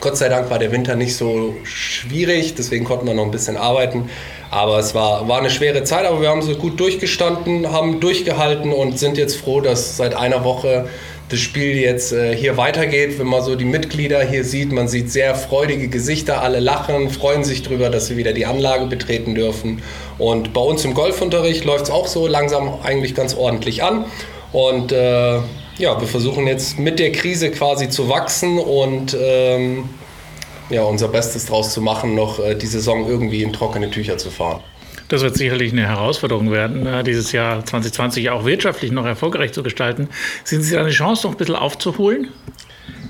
Gott 0.01 0.17
sei 0.17 0.29
Dank 0.29 0.49
war 0.49 0.59
der 0.59 0.71
Winter 0.71 0.95
nicht 0.95 1.15
so 1.15 1.55
schwierig, 1.63 2.55
deswegen 2.55 2.83
konnten 2.83 3.05
wir 3.05 3.13
noch 3.13 3.23
ein 3.23 3.31
bisschen 3.31 3.55
arbeiten. 3.55 4.09
Aber 4.49 4.79
es 4.79 4.93
war, 4.95 5.29
war 5.29 5.37
eine 5.37 5.49
schwere 5.49 5.85
Zeit, 5.85 6.05
aber 6.05 6.21
wir 6.21 6.27
haben 6.27 6.41
so 6.41 6.55
gut 6.55 6.77
durchgestanden, 6.79 7.71
haben 7.71 8.01
durchgehalten 8.01 8.73
und 8.73 8.99
sind 8.99 9.17
jetzt 9.17 9.37
froh, 9.37 9.61
dass 9.61 9.95
seit 9.95 10.13
einer 10.13 10.43
Woche 10.43 10.89
das 11.31 11.39
Spiel 11.39 11.77
jetzt 11.77 12.11
äh, 12.11 12.35
hier 12.35 12.57
weitergeht. 12.57 13.17
Wenn 13.17 13.27
man 13.27 13.41
so 13.41 13.55
die 13.55 13.65
Mitglieder 13.65 14.21
hier 14.23 14.43
sieht, 14.43 14.71
man 14.71 14.87
sieht 14.87 15.09
sehr 15.11 15.33
freudige 15.35 15.87
Gesichter, 15.87 16.41
alle 16.41 16.59
lachen, 16.59 17.09
freuen 17.09 17.43
sich 17.43 17.63
darüber, 17.63 17.89
dass 17.89 18.07
sie 18.07 18.17
wieder 18.17 18.33
die 18.33 18.45
Anlage 18.45 18.85
betreten 18.85 19.33
dürfen. 19.33 19.81
Und 20.17 20.53
bei 20.53 20.61
uns 20.61 20.83
im 20.83 20.93
Golfunterricht 20.93 21.63
läuft 21.63 21.85
es 21.85 21.89
auch 21.89 22.07
so 22.07 22.27
langsam 22.27 22.79
eigentlich 22.83 23.15
ganz 23.15 23.33
ordentlich 23.35 23.81
an. 23.83 24.05
Und 24.51 24.91
äh, 24.91 25.35
ja, 25.77 25.99
wir 25.99 26.07
versuchen 26.07 26.47
jetzt 26.47 26.77
mit 26.77 26.99
der 26.99 27.11
Krise 27.13 27.49
quasi 27.51 27.89
zu 27.89 28.09
wachsen 28.09 28.59
und 28.59 29.15
ähm, 29.19 29.89
ja, 30.69 30.83
unser 30.83 31.07
Bestes 31.07 31.45
draus 31.45 31.73
zu 31.73 31.81
machen, 31.81 32.15
noch 32.15 32.39
äh, 32.39 32.55
die 32.55 32.67
Saison 32.67 33.07
irgendwie 33.07 33.43
in 33.43 33.53
trockene 33.53 33.89
Tücher 33.89 34.17
zu 34.17 34.29
fahren. 34.29 34.61
Das 35.11 35.23
wird 35.23 35.35
sicherlich 35.35 35.73
eine 35.73 35.85
Herausforderung 35.89 36.53
werden, 36.53 36.85
äh, 36.85 37.03
dieses 37.03 37.33
Jahr 37.33 37.65
2020 37.65 38.29
auch 38.29 38.45
wirtschaftlich 38.45 38.93
noch 38.93 39.05
erfolgreich 39.05 39.51
zu 39.51 39.61
gestalten. 39.61 40.07
Sehen 40.45 40.61
Sie 40.61 40.73
da 40.73 40.79
eine 40.79 40.91
Chance, 40.91 41.27
noch 41.27 41.33
ein 41.33 41.37
bisschen 41.37 41.57
aufzuholen? 41.57 42.29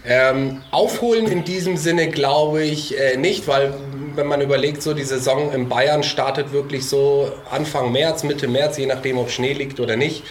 Ähm, 0.04 0.64
aufholen 0.72 1.28
in 1.28 1.44
diesem 1.44 1.78
Sinne 1.78 2.10
glaube 2.10 2.64
ich 2.64 3.00
äh, 3.00 3.18
nicht, 3.18 3.48
weil 3.48 3.76
wenn 4.16 4.26
man 4.26 4.42
überlegt, 4.42 4.82
so 4.82 4.96
die 4.96 5.04
Saison 5.04 5.54
in 5.54 5.70
Bayern 5.70 6.02
startet 6.02 6.52
wirklich 6.52 6.88
so 6.88 7.32
Anfang 7.52 7.92
März, 7.92 8.24
Mitte 8.24 8.48
März, 8.48 8.80
je 8.80 8.88
nachdem, 8.88 9.20
ob 9.20 9.30
Schnee 9.30 9.54
liegt 9.54 9.80
oder 9.80 9.96
nicht. 9.96 10.24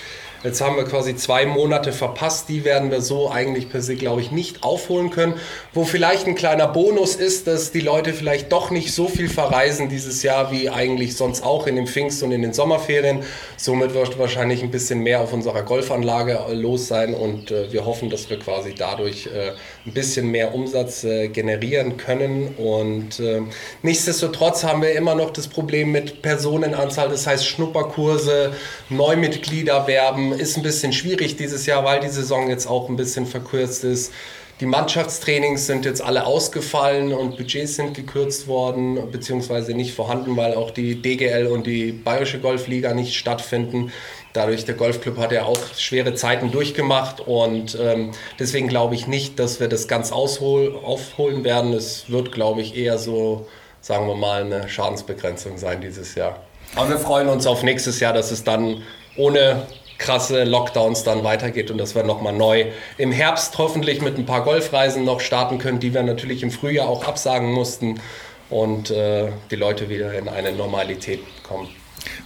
Jetzt 0.43 0.63
haben 0.63 0.77
wir 0.77 0.85
quasi 0.85 1.15
zwei 1.17 1.45
Monate 1.45 1.93
verpasst. 1.93 2.49
Die 2.49 2.65
werden 2.65 2.91
wir 2.91 3.03
so 3.03 3.31
eigentlich 3.31 3.69
per 3.69 3.83
se, 3.83 3.95
glaube 3.95 4.23
ich, 4.23 4.31
nicht 4.31 4.63
aufholen 4.63 5.11
können. 5.11 5.35
Wo 5.75 5.85
vielleicht 5.85 6.27
ein 6.27 6.35
kleiner 6.35 6.67
Bonus 6.67 7.15
ist, 7.15 7.47
dass 7.47 7.73
die 7.73 7.81
Leute 7.81 8.15
vielleicht 8.15 8.51
doch 8.51 8.71
nicht 8.71 8.95
so 8.95 9.07
viel 9.07 9.29
verreisen 9.29 9.91
dieses 9.91 10.23
Jahr 10.23 10.51
wie 10.51 10.71
eigentlich 10.71 11.15
sonst 11.15 11.45
auch 11.45 11.67
in 11.67 11.77
den 11.77 11.87
Pfingst- 11.87 12.23
und 12.23 12.33
in 12.33 12.41
den 12.41 12.55
Sommerferien. 12.55 13.23
Somit 13.59 13.93
wird 13.93 14.19
wahrscheinlich 14.19 14.63
ein 14.63 14.71
bisschen 14.71 15.01
mehr 15.01 15.21
auf 15.21 15.35
unserer 15.35 15.63
Golfanlage 15.63 16.39
los 16.53 16.89
sein 16.89 17.13
und 17.13 17.51
äh, 17.51 17.71
wir 17.71 17.85
hoffen, 17.85 18.09
dass 18.09 18.31
wir 18.31 18.39
quasi 18.39 18.75
dadurch 18.75 19.27
äh, 19.27 19.53
ein 19.85 19.93
bisschen 19.93 20.31
mehr 20.31 20.55
Umsatz 20.55 21.05
äh, 21.05 21.29
generieren 21.29 21.99
können. 21.99 22.55
Und 22.57 23.21
äh, 23.21 23.43
nichtsdestotrotz 23.83 24.65
haben 24.65 24.81
wir 24.81 24.93
immer 24.93 25.15
noch 25.15 25.31
das 25.33 25.49
Problem 25.49 25.93
mit 25.93 26.23
Personenanzahl, 26.23 27.11
das 27.11 27.27
heißt 27.27 27.47
Schnupperkurse, 27.47 28.53
Neumitglieder 28.89 29.87
werben 29.87 30.30
ist 30.33 30.57
ein 30.57 30.63
bisschen 30.63 30.93
schwierig 30.93 31.37
dieses 31.37 31.67
Jahr, 31.67 31.85
weil 31.85 32.01
die 32.01 32.09
Saison 32.09 32.49
jetzt 32.49 32.67
auch 32.67 32.89
ein 32.89 32.97
bisschen 32.97 33.27
verkürzt 33.27 33.85
ist. 33.85 34.13
Die 34.61 34.67
Mannschaftstrainings 34.67 35.67
sind 35.67 35.87
jetzt 35.87 36.03
alle 36.03 36.27
ausgefallen 36.27 37.15
und 37.15 37.39
Budgets 37.39 37.77
sind 37.77 37.95
gekürzt 37.95 38.47
worden, 38.47 39.11
beziehungsweise 39.11 39.73
nicht 39.73 39.95
vorhanden, 39.95 40.37
weil 40.37 40.53
auch 40.53 40.71
die 40.71 41.01
DGL 41.01 41.47
und 41.47 41.67
die 41.67 41.93
Bayerische 41.93 42.41
Golfliga 42.41 42.93
nicht 42.93 43.15
stattfinden. 43.15 43.91
Dadurch, 44.35 44.67
der 44.67 44.75
Golfclub 44.75 45.17
hat 45.17 45.33
ja 45.33 45.45
auch 45.45 45.59
schwere 45.79 46.15
Zeiten 46.15 46.51
durchgemacht 46.51 47.21
und 47.21 47.77
ähm, 47.81 48.11
deswegen 48.39 48.69
glaube 48.69 48.95
ich 48.95 49.07
nicht, 49.07 49.39
dass 49.39 49.61
wir 49.61 49.69
das 49.69 49.89
ganz 49.89 50.13
aushol 50.13 50.79
aufholen 50.85 51.43
werden. 51.43 51.73
Es 51.73 52.11
wird, 52.11 52.31
glaube 52.31 52.61
ich, 52.61 52.77
eher 52.77 52.99
so, 52.99 53.49
sagen 53.81 54.07
wir 54.07 54.15
mal, 54.15 54.43
eine 54.43 54.69
Schadensbegrenzung 54.69 55.57
sein 55.57 55.81
dieses 55.81 56.15
Jahr. 56.17 56.39
Aber 56.77 56.91
wir 56.91 56.99
freuen 56.99 57.29
uns 57.29 57.47
auf 57.47 57.63
nächstes 57.63 57.99
Jahr, 57.99 58.13
dass 58.13 58.31
es 58.31 58.45
dann 58.45 58.83
ohne 59.17 59.67
krasse 60.01 60.45
Lockdowns 60.45 61.05
dann 61.05 61.23
weitergeht 61.23 61.71
und 61.71 61.79
dass 61.79 61.95
wir 61.95 62.03
nochmal 62.03 62.33
neu 62.33 62.65
im 62.99 63.13
Herbst 63.13 63.57
hoffentlich 63.59 64.01
mit 64.01 64.19
ein 64.19 64.27
paar 64.27 64.43
Golfreisen 64.43 65.05
noch 65.05 65.21
starten 65.21 65.59
können, 65.59 65.79
die 65.79 65.95
wir 65.95 66.03
natürlich 66.03 66.43
im 66.43 66.51
Frühjahr 66.51 66.89
auch 66.89 67.07
absagen 67.07 67.53
mussten 67.53 68.01
und 68.49 68.91
äh, 68.91 69.29
die 69.51 69.57
Leute 69.57 69.89
wieder 69.89 70.13
in 70.15 70.29
eine 70.29 70.53
Normalität 70.53 71.21
kommen. 71.43 71.69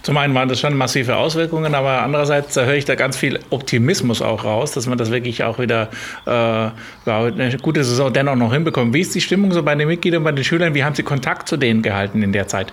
Zum 0.03 0.15
einen 0.15 0.33
waren 0.33 0.47
das 0.47 0.59
schon 0.59 0.77
massive 0.77 1.17
Auswirkungen, 1.17 1.75
aber 1.75 2.01
andererseits 2.01 2.53
da 2.53 2.63
höre 2.63 2.75
ich 2.75 2.85
da 2.85 2.95
ganz 2.95 3.17
viel 3.17 3.39
Optimismus 3.49 4.21
auch 4.21 4.45
raus, 4.45 4.71
dass 4.71 4.87
man 4.87 4.97
das 4.97 5.11
wirklich 5.11 5.43
auch 5.43 5.59
wieder 5.59 5.89
äh, 6.25 7.09
eine 7.09 7.57
gute 7.61 7.83
Saison 7.83 8.13
dennoch 8.13 8.35
noch 8.35 8.53
hinbekommt. 8.53 8.93
Wie 8.93 9.01
ist 9.01 9.13
die 9.13 9.21
Stimmung 9.21 9.51
so 9.51 9.63
bei 9.63 9.75
den 9.75 9.87
Mitgliedern, 9.87 10.23
bei 10.23 10.31
den 10.31 10.43
Schülern? 10.43 10.73
Wie 10.75 10.83
haben 10.83 10.95
Sie 10.95 11.03
Kontakt 11.03 11.49
zu 11.49 11.57
denen 11.57 11.81
gehalten 11.81 12.23
in 12.23 12.31
der 12.31 12.47
Zeit? 12.47 12.71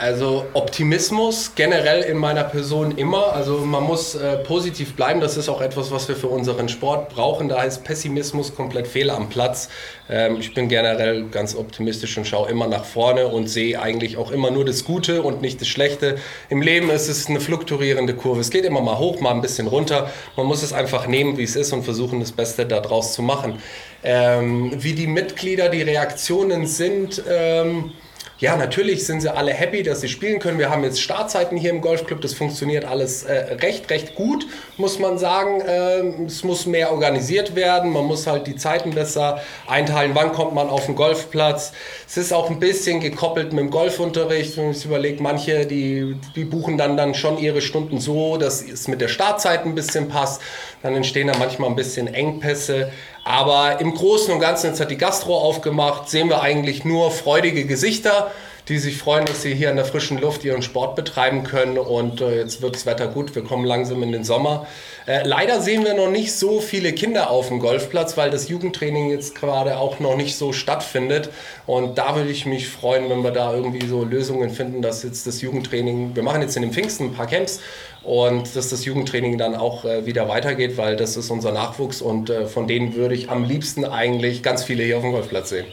Also 0.00 0.46
Optimismus 0.54 1.52
generell 1.54 2.00
in 2.00 2.16
meiner 2.16 2.44
Person 2.44 2.96
immer. 2.96 3.34
Also 3.34 3.58
man 3.58 3.82
muss 3.82 4.14
äh, 4.14 4.38
positiv 4.38 4.96
bleiben. 4.96 5.20
Das 5.20 5.36
ist 5.36 5.50
auch 5.50 5.60
etwas, 5.60 5.90
was 5.90 6.08
wir 6.08 6.16
für 6.16 6.28
unseren 6.28 6.70
Sport 6.70 7.10
brauchen. 7.10 7.50
Da 7.50 7.64
ist 7.64 7.84
Pessimismus 7.84 8.54
komplett 8.54 8.88
fehl 8.88 9.10
am 9.10 9.28
Platz. 9.28 9.68
Ähm, 10.08 10.38
ich 10.40 10.54
bin 10.54 10.70
generell 10.70 11.26
ganz 11.26 11.54
optimistisch 11.54 12.16
und 12.16 12.26
schaue 12.26 12.48
immer 12.48 12.66
nach 12.66 12.86
vorne 12.86 13.26
und 13.26 13.48
sehe 13.48 13.78
eigentlich 13.78 14.16
auch 14.16 14.30
immer 14.30 14.50
nur 14.50 14.64
das 14.64 14.86
Gute 14.86 15.20
und 15.20 15.42
nicht 15.42 15.60
das 15.60 15.68
Schlechte. 15.68 16.16
Im 16.48 16.62
Leben 16.62 16.88
ist 16.88 17.08
es 17.08 17.28
eine 17.28 17.38
fluktuierende 17.38 18.14
Kurve. 18.14 18.40
Es 18.40 18.48
geht 18.48 18.64
immer 18.64 18.80
mal 18.80 18.96
hoch, 18.96 19.20
mal 19.20 19.32
ein 19.32 19.42
bisschen 19.42 19.66
runter. 19.66 20.10
Man 20.34 20.46
muss 20.46 20.62
es 20.62 20.72
einfach 20.72 21.08
nehmen, 21.08 21.36
wie 21.36 21.44
es 21.44 21.56
ist 21.56 21.74
und 21.74 21.82
versuchen, 21.82 22.20
das 22.20 22.32
Beste 22.32 22.64
daraus 22.64 23.12
zu 23.12 23.20
machen. 23.20 23.58
Ähm, 24.02 24.72
wie 24.82 24.94
die 24.94 25.06
Mitglieder, 25.06 25.68
die 25.68 25.82
Reaktionen 25.82 26.66
sind. 26.66 27.22
Ähm, 27.28 27.92
ja, 28.40 28.56
natürlich 28.56 29.04
sind 29.04 29.20
sie 29.20 29.32
alle 29.32 29.52
happy, 29.52 29.82
dass 29.82 30.00
sie 30.00 30.08
spielen 30.08 30.38
können. 30.38 30.58
Wir 30.58 30.70
haben 30.70 30.82
jetzt 30.82 31.02
Startzeiten 31.02 31.58
hier 31.58 31.70
im 31.70 31.82
Golfclub. 31.82 32.22
Das 32.22 32.32
funktioniert 32.32 32.86
alles 32.86 33.22
äh, 33.22 33.54
recht, 33.60 33.90
recht 33.90 34.14
gut, 34.14 34.46
muss 34.78 34.98
man 34.98 35.18
sagen. 35.18 35.62
Ähm, 35.66 36.24
es 36.24 36.42
muss 36.42 36.64
mehr 36.64 36.90
organisiert 36.90 37.54
werden. 37.54 37.92
Man 37.92 38.06
muss 38.06 38.26
halt 38.26 38.46
die 38.46 38.56
Zeiten 38.56 38.92
besser 38.92 39.42
einteilen. 39.66 40.12
Wann 40.14 40.32
kommt 40.32 40.54
man 40.54 40.70
auf 40.70 40.86
den 40.86 40.96
Golfplatz? 40.96 41.72
Es 42.08 42.16
ist 42.16 42.32
auch 42.32 42.48
ein 42.48 42.58
bisschen 42.58 43.00
gekoppelt 43.00 43.52
mit 43.52 43.60
dem 43.60 43.70
Golfunterricht. 43.70 44.56
Wenn 44.56 44.70
ich 44.70 44.86
überlege, 44.86 45.22
manche, 45.22 45.66
die, 45.66 46.16
die 46.34 46.44
buchen 46.44 46.78
dann, 46.78 46.96
dann 46.96 47.14
schon 47.14 47.36
ihre 47.36 47.60
Stunden 47.60 48.00
so, 48.00 48.38
dass 48.38 48.62
es 48.62 48.88
mit 48.88 49.02
der 49.02 49.08
Startzeit 49.08 49.66
ein 49.66 49.74
bisschen 49.74 50.08
passt. 50.08 50.40
Dann 50.82 50.96
entstehen 50.96 51.26
da 51.26 51.36
manchmal 51.38 51.68
ein 51.68 51.76
bisschen 51.76 52.12
Engpässe. 52.12 52.90
Aber 53.24 53.80
im 53.80 53.94
Großen 53.94 54.32
und 54.32 54.40
Ganzen, 54.40 54.68
jetzt 54.68 54.80
hat 54.80 54.90
die 54.90 54.96
Gastro 54.96 55.38
aufgemacht, 55.38 56.08
sehen 56.08 56.28
wir 56.28 56.40
eigentlich 56.40 56.84
nur 56.84 57.10
freudige 57.10 57.66
Gesichter, 57.66 58.30
die 58.70 58.78
sich 58.78 58.96
freuen, 58.96 59.26
dass 59.26 59.42
sie 59.42 59.52
hier 59.52 59.68
in 59.68 59.76
der 59.76 59.84
frischen 59.84 60.18
Luft 60.18 60.44
ihren 60.44 60.62
Sport 60.62 60.94
betreiben 60.94 61.42
können. 61.42 61.76
Und 61.76 62.20
äh, 62.20 62.38
jetzt 62.38 62.62
wird 62.62 62.76
das 62.76 62.86
Wetter 62.86 63.08
gut, 63.08 63.34
wir 63.34 63.42
kommen 63.42 63.64
langsam 63.64 64.02
in 64.02 64.12
den 64.12 64.24
Sommer. 64.24 64.66
Äh, 65.06 65.26
leider 65.26 65.60
sehen 65.60 65.84
wir 65.84 65.94
noch 65.94 66.08
nicht 66.08 66.32
so 66.32 66.60
viele 66.60 66.92
Kinder 66.92 67.30
auf 67.30 67.48
dem 67.48 67.58
Golfplatz, 67.58 68.16
weil 68.16 68.30
das 68.30 68.48
Jugendtraining 68.48 69.10
jetzt 69.10 69.34
gerade 69.34 69.76
auch 69.76 69.98
noch 69.98 70.16
nicht 70.16 70.36
so 70.36 70.52
stattfindet. 70.52 71.30
Und 71.66 71.98
da 71.98 72.14
würde 72.14 72.30
ich 72.30 72.46
mich 72.46 72.68
freuen, 72.68 73.10
wenn 73.10 73.24
wir 73.24 73.32
da 73.32 73.52
irgendwie 73.52 73.86
so 73.86 74.04
Lösungen 74.04 74.50
finden, 74.50 74.82
dass 74.82 75.02
jetzt 75.02 75.26
das 75.26 75.42
Jugendtraining, 75.42 76.14
wir 76.14 76.22
machen 76.22 76.40
jetzt 76.40 76.54
in 76.56 76.62
den 76.62 76.72
Pfingsten 76.72 77.06
ein 77.06 77.14
paar 77.14 77.26
Camps 77.26 77.60
und 78.02 78.54
dass 78.56 78.68
das 78.70 78.84
Jugendtraining 78.84 79.36
dann 79.36 79.54
auch 79.54 79.84
äh, 79.84 80.06
wieder 80.06 80.28
weitergeht, 80.28 80.76
weil 80.76 80.96
das 80.96 81.16
ist 81.16 81.30
unser 81.30 81.52
Nachwuchs 81.52 82.00
und 82.00 82.30
äh, 82.30 82.46
von 82.46 82.66
denen 82.66 82.94
würde 82.94 83.14
ich 83.14 83.30
am 83.30 83.44
liebsten 83.44 83.84
eigentlich 83.84 84.42
ganz 84.42 84.64
viele 84.64 84.84
hier 84.84 84.96
auf 84.96 85.02
dem 85.02 85.12
Golfplatz 85.12 85.50
sehen. 85.50 85.66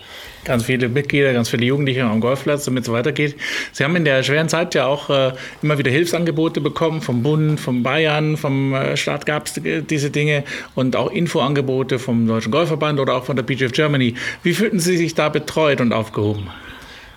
Ganz 0.45 0.65
viele 0.65 0.89
Mitglieder, 0.89 1.33
ganz 1.33 1.49
viele 1.49 1.65
Jugendliche 1.65 2.03
am 2.03 2.19
Golfplatz, 2.19 2.65
damit 2.65 2.83
es 2.83 2.91
weitergeht. 2.91 3.35
Sie 3.71 3.83
haben 3.83 3.95
in 3.95 4.05
der 4.05 4.23
schweren 4.23 4.49
Zeit 4.49 4.75
ja 4.75 4.85
auch 4.85 5.09
äh, 5.09 5.33
immer 5.61 5.77
wieder 5.77 5.91
Hilfsangebote 5.91 6.61
bekommen 6.61 7.01
vom 7.01 7.23
Bund, 7.23 7.59
vom 7.59 7.83
Bayern, 7.83 8.37
vom 8.37 8.73
äh, 8.73 8.95
Staat 8.95 9.25
gab 9.25 9.47
es 9.47 9.61
diese 9.89 10.09
Dinge 10.09 10.43
und 10.75 10.95
auch 10.95 11.11
Infoangebote 11.11 11.99
vom 11.99 12.27
Deutschen 12.27 12.51
Golfverband 12.51 12.99
oder 12.99 13.15
auch 13.15 13.25
von 13.25 13.35
der 13.35 13.43
PGF 13.43 13.71
Germany. 13.71 14.15
Wie 14.43 14.53
fühlten 14.53 14.79
Sie 14.79 14.97
sich 14.97 15.15
da 15.15 15.29
betreut 15.29 15.81
und 15.81 15.93
aufgehoben? 15.93 16.49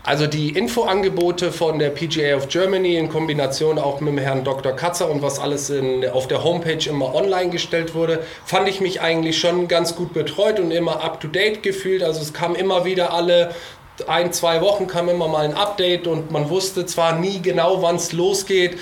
Also 0.03 0.27
die 0.27 0.57
Infoangebote 0.57 1.53
von 1.53 1.79
der 1.79 1.91
PGA 1.91 2.35
of 2.35 2.49
Germany 2.49 2.97
in 2.97 3.11
Kombination 3.11 3.79
auch 3.79 4.01
mit 4.01 4.15
dem 4.15 4.19
Herrn 4.19 4.45
Dr. 4.45 4.73
Katzer 4.73 5.11
und 5.11 5.21
was 5.21 5.39
alles 5.39 5.69
in, 5.69 6.09
auf 6.09 6.27
der 6.27 6.43
Homepage 6.43 6.89
immer 6.89 7.15
online 7.15 7.51
gestellt 7.51 7.95
wurde, 7.95 8.25
fand 8.47 8.67
ich 8.67 8.81
mich 8.81 9.03
eigentlich 9.03 9.39
schon 9.39 9.69
ganz 9.69 9.95
gut 9.97 10.15
betreut 10.15 10.59
und 10.59 10.71
immer 10.71 11.05
up-to-date 11.05 11.63
gefühlt. 11.63 12.03
Also 12.03 12.23
es 12.23 12.33
kam 12.33 12.55
immer 12.55 12.87
wieder 12.87 13.13
alle 13.13 13.55
ein, 14.09 14.33
zwei 14.33 14.63
Wochen 14.63 14.87
kam 14.87 15.11
immer 15.11 15.29
mal 15.29 15.45
ein 15.45 15.55
Update 15.55 16.07
und 16.07 16.31
man 16.31 16.49
wusste 16.49 16.87
zwar 16.87 17.19
nie 17.19 17.43
genau, 17.43 17.83
wann 17.83 17.97
es 17.97 18.13
losgeht, 18.13 18.79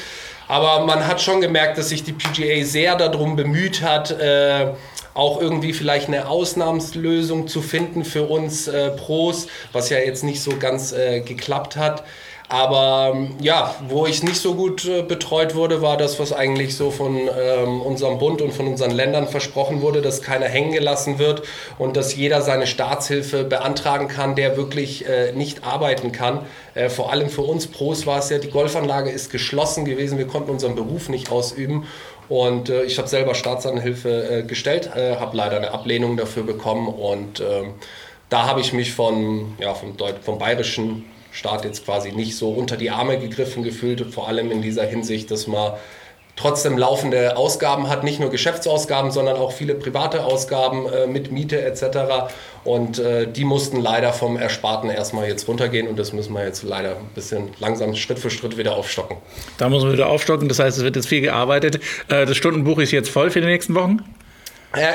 aber 0.48 0.84
man 0.86 1.06
hat 1.06 1.20
schon 1.20 1.40
gemerkt, 1.40 1.78
dass 1.78 1.90
sich 1.90 2.02
die 2.02 2.12
PGA 2.12 2.64
sehr 2.64 2.96
darum 2.96 3.36
bemüht 3.36 3.82
hat, 3.82 4.10
äh, 4.10 4.72
auch 5.14 5.40
irgendwie 5.40 5.72
vielleicht 5.72 6.08
eine 6.08 6.28
Ausnahmslösung 6.28 7.48
zu 7.48 7.60
finden 7.60 8.04
für 8.04 8.22
uns 8.22 8.68
äh, 8.68 8.90
Pros, 8.90 9.48
was 9.72 9.90
ja 9.90 9.98
jetzt 9.98 10.24
nicht 10.24 10.42
so 10.42 10.56
ganz 10.58 10.92
äh, 10.92 11.20
geklappt 11.20 11.76
hat. 11.76 12.04
Aber 12.48 13.12
ähm, 13.14 13.36
ja, 13.40 13.74
wo 13.88 14.06
ich 14.06 14.22
nicht 14.22 14.40
so 14.40 14.54
gut 14.54 14.86
äh, 14.86 15.02
betreut 15.02 15.54
wurde, 15.54 15.82
war 15.82 15.98
das, 15.98 16.18
was 16.18 16.32
eigentlich 16.32 16.76
so 16.76 16.90
von 16.90 17.16
ähm, 17.16 17.82
unserem 17.82 18.18
Bund 18.18 18.40
und 18.40 18.52
von 18.52 18.66
unseren 18.66 18.90
Ländern 18.90 19.28
versprochen 19.28 19.82
wurde, 19.82 20.00
dass 20.00 20.22
keiner 20.22 20.46
hängen 20.46 20.72
gelassen 20.72 21.18
wird 21.18 21.42
und 21.78 21.96
dass 21.96 22.16
jeder 22.16 22.40
seine 22.40 22.66
Staatshilfe 22.66 23.44
beantragen 23.44 24.08
kann, 24.08 24.34
der 24.34 24.56
wirklich 24.56 25.06
äh, 25.06 25.32
nicht 25.32 25.64
arbeiten 25.64 26.10
kann. 26.10 26.46
Äh, 26.74 26.88
vor 26.88 27.12
allem 27.12 27.28
für 27.28 27.42
uns 27.42 27.66
Pros 27.66 28.06
war 28.06 28.18
es 28.18 28.30
ja, 28.30 28.38
die 28.38 28.50
Golfanlage 28.50 29.10
ist 29.10 29.30
geschlossen 29.30 29.84
gewesen, 29.84 30.16
wir 30.16 30.26
konnten 30.26 30.50
unseren 30.50 30.74
Beruf 30.74 31.10
nicht 31.10 31.30
ausüben 31.30 31.86
und 32.28 32.68
äh, 32.68 32.84
ich 32.84 32.98
habe 32.98 33.08
selber 33.08 33.34
Staatsanhilfe 33.34 34.38
äh, 34.38 34.42
gestellt, 34.42 34.90
äh, 34.94 35.16
habe 35.16 35.36
leider 35.36 35.56
eine 35.56 35.72
Ablehnung 35.72 36.16
dafür 36.16 36.42
bekommen. 36.42 36.88
Und 36.88 37.40
ähm, 37.40 37.74
da 38.28 38.46
habe 38.46 38.60
ich 38.60 38.72
mich 38.72 38.92
von, 38.92 39.54
ja, 39.58 39.74
vom, 39.74 39.96
vom 40.22 40.38
bayerischen 40.38 41.04
Staat 41.32 41.64
jetzt 41.64 41.84
quasi 41.84 42.12
nicht 42.12 42.36
so 42.36 42.50
unter 42.50 42.76
die 42.76 42.90
Arme 42.90 43.18
gegriffen 43.18 43.62
gefühlt. 43.62 44.04
Vor 44.12 44.28
allem 44.28 44.50
in 44.50 44.62
dieser 44.62 44.84
Hinsicht, 44.84 45.30
dass 45.30 45.46
man 45.46 45.72
trotzdem 46.38 46.78
laufende 46.78 47.36
Ausgaben 47.36 47.88
hat, 47.88 48.04
nicht 48.04 48.20
nur 48.20 48.30
Geschäftsausgaben, 48.30 49.10
sondern 49.10 49.36
auch 49.36 49.52
viele 49.52 49.74
private 49.74 50.24
Ausgaben 50.24 50.86
äh, 50.86 51.06
mit 51.06 51.32
Miete 51.32 51.60
etc. 51.60 52.32
Und 52.64 52.98
äh, 52.98 53.26
die 53.26 53.44
mussten 53.44 53.80
leider 53.80 54.12
vom 54.12 54.36
Ersparten 54.36 54.88
erstmal 54.88 55.28
jetzt 55.28 55.48
runtergehen 55.48 55.88
und 55.88 55.98
das 55.98 56.12
müssen 56.12 56.32
wir 56.32 56.44
jetzt 56.44 56.62
leider 56.62 56.96
ein 56.96 57.10
bisschen 57.14 57.50
langsam 57.58 57.94
Schritt 57.96 58.18
für 58.18 58.30
Schritt 58.30 58.56
wieder 58.56 58.76
aufstocken. 58.76 59.16
Da 59.58 59.68
muss 59.68 59.82
man 59.82 59.92
wieder 59.92 60.08
aufstocken, 60.08 60.48
das 60.48 60.58
heißt, 60.58 60.78
es 60.78 60.84
wird 60.84 60.96
jetzt 60.96 61.08
viel 61.08 61.20
gearbeitet. 61.20 61.80
Äh, 62.08 62.24
das 62.24 62.36
Stundenbuch 62.36 62.78
ist 62.78 62.92
jetzt 62.92 63.10
voll 63.10 63.30
für 63.30 63.40
die 63.40 63.46
nächsten 63.46 63.74
Wochen? 63.74 64.04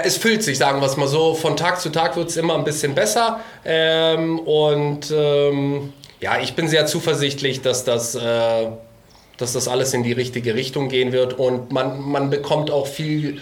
Es 0.04 0.18
füllt 0.18 0.44
sich, 0.44 0.60
sagen 0.60 0.82
wir 0.82 0.86
es 0.86 0.98
mal 0.98 1.08
so. 1.08 1.34
Von 1.34 1.58
Tag 1.58 1.82
zu 1.82 1.90
Tag 1.90 2.16
wird 2.16 2.30
es 2.30 2.38
immer 2.38 2.54
ein 2.56 2.64
bisschen 2.64 2.94
besser. 2.94 3.40
Ähm, 3.66 4.38
und 4.40 5.12
ähm, 5.12 5.94
ja, 6.24 6.40
ich 6.40 6.56
bin 6.56 6.70
sehr 6.70 6.86
zuversichtlich, 6.86 7.62
dass 7.62 7.84
das 7.84 8.16
äh, 8.16 8.68
dass 9.38 9.52
das 9.54 9.68
alles 9.68 9.94
in 9.94 10.04
die 10.04 10.14
richtige 10.14 10.56
Richtung 10.56 10.88
gehen 10.88 11.12
wird. 11.12 11.34
Und 11.34 11.72
man, 11.72 12.00
man 12.02 12.30
bekommt 12.30 12.72
auch 12.72 12.88
viel, 12.88 13.42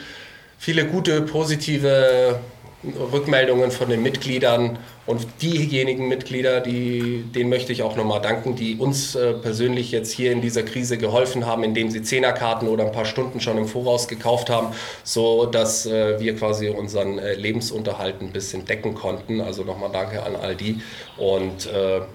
viele 0.57 0.87
gute, 0.87 1.21
positive 1.21 2.39
Rückmeldungen 2.83 3.69
von 3.69 3.89
den 3.89 4.01
Mitgliedern 4.01 4.79
und 5.05 5.27
diejenigen 5.41 6.07
Mitglieder, 6.07 6.61
die, 6.61 7.23
denen 7.35 7.49
möchte 7.49 7.71
ich 7.71 7.83
auch 7.83 7.95
nochmal 7.95 8.21
danken, 8.21 8.55
die 8.55 8.75
uns 8.77 9.15
äh, 9.15 9.33
persönlich 9.33 9.91
jetzt 9.91 10.11
hier 10.11 10.31
in 10.31 10.41
dieser 10.41 10.63
Krise 10.63 10.97
geholfen 10.97 11.45
haben, 11.45 11.63
indem 11.63 11.91
sie 11.91 12.01
Zehnerkarten 12.01 12.67
oder 12.67 12.85
ein 12.85 12.91
paar 12.91 13.05
Stunden 13.05 13.39
schon 13.39 13.57
im 13.57 13.67
Voraus 13.67 14.07
gekauft 14.07 14.49
haben, 14.49 14.67
so 15.03 15.45
dass 15.45 15.85
äh, 15.85 16.19
wir 16.19 16.35
quasi 16.35 16.69
unseren 16.69 17.19
äh, 17.19 17.33
Lebensunterhalt 17.33 18.21
ein 18.21 18.31
bisschen 18.31 18.65
decken 18.65 18.95
konnten. 18.95 19.41
Also 19.41 19.63
nochmal 19.63 19.89
danke 19.91 20.23
an 20.23 20.35
all 20.35 20.55
die. 20.55 20.81
Und 21.17 21.69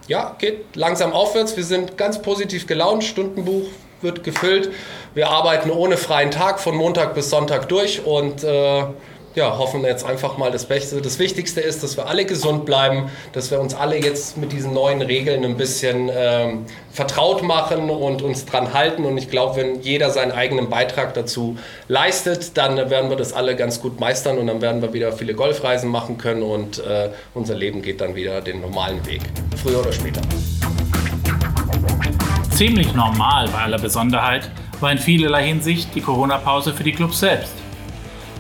ja, 0.09 0.35
geht 0.39 0.75
langsam 0.75 1.13
aufwärts. 1.13 1.57
Wir 1.57 1.65
sind 1.65 1.97
ganz 1.97 2.21
positiv 2.21 2.67
gelaunt. 2.67 3.05
Stundenbuch 3.05 3.67
wird 4.03 4.25
gefüllt. 4.25 4.71
Wir 5.15 5.29
arbeiten 5.29 5.71
ohne 5.71 5.97
freien 5.97 6.31
Tag 6.31 6.59
von 6.59 6.75
Montag 6.75 7.15
bis 7.15 7.31
Sonntag 7.31 7.69
durch 7.69 8.05
und 8.05 8.45
ja, 9.37 9.59
hoffen 9.59 9.85
jetzt 9.85 10.05
einfach 10.05 10.39
mal 10.39 10.51
das 10.51 10.65
Beste. 10.65 11.03
Das 11.03 11.19
Wichtigste 11.19 11.61
ist, 11.61 11.83
dass 11.83 11.99
wir 11.99 12.07
alle 12.09 12.25
gesund 12.25 12.65
bleiben, 12.65 13.11
dass 13.33 13.51
wir 13.51 13.61
uns 13.61 13.75
alle 13.75 14.03
jetzt 14.03 14.39
mit 14.39 14.51
diesen 14.51 14.73
neuen 14.73 15.03
Regeln 15.03 15.45
ein 15.45 15.59
bisschen 15.59 16.11
ähm, 16.11 16.65
vertraut 16.91 17.43
machen 17.43 17.91
und 17.91 18.23
uns 18.23 18.47
dran 18.47 18.73
halten. 18.73 19.05
Und 19.05 19.19
ich 19.19 19.29
glaube, 19.29 19.57
wenn 19.57 19.83
jeder 19.83 20.09
seinen 20.09 20.33
eigenen 20.33 20.71
Beitrag 20.71 21.13
dazu 21.13 21.59
leistet, 21.87 22.57
dann 22.57 22.77
werden 22.89 23.11
wir 23.11 23.17
das 23.19 23.35
alle 23.35 23.57
ganz 23.57 23.83
gut 23.83 24.01
meistern 24.01 24.39
und 24.39 24.47
dann 24.47 24.63
werden 24.63 24.81
wir 24.81 24.95
wieder 24.95 25.13
viele 25.13 25.35
Golfreisen 25.35 25.91
machen 25.91 26.17
können 26.17 26.43
und 26.43 26.79
äh, 26.79 27.11
unser 27.35 27.55
Leben 27.55 27.83
geht 27.83 28.01
dann 28.01 28.15
wieder 28.15 28.41
den 28.41 28.63
normalen 28.63 29.05
Weg, 29.05 29.21
früher 29.63 29.81
oder 29.81 29.93
später. 29.93 30.23
Ziemlich 32.55 32.95
normal 32.95 33.49
bei 33.53 33.59
aller 33.59 33.79
Besonderheit 33.79 34.51
war 34.81 34.93
in 34.93 34.99
vielerlei 34.99 35.45
Hinsicht 35.45 35.95
die 35.95 36.01
Corona-Pause 36.01 36.73
für 36.73 36.85
die 36.85 36.93
Clubs 36.93 37.21
selbst. 37.21 37.66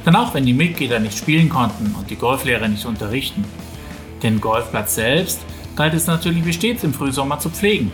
Denn 0.06 0.14
auch 0.14 0.32
wenn 0.32 0.46
die 0.46 0.54
Mitglieder 0.54 1.00
nicht 1.00 1.18
spielen 1.18 1.48
konnten 1.48 1.94
und 1.98 2.08
die 2.08 2.16
Golflehrer 2.16 2.68
nicht 2.68 2.86
unterrichten, 2.86 3.44
den 4.22 4.40
Golfplatz 4.40 4.94
selbst 4.94 5.40
galt 5.74 5.92
es 5.92 6.06
natürlich 6.06 6.46
wie 6.46 6.52
stets 6.52 6.84
im 6.84 6.94
Frühsommer 6.94 7.38
zu 7.40 7.50
pflegen. 7.50 7.90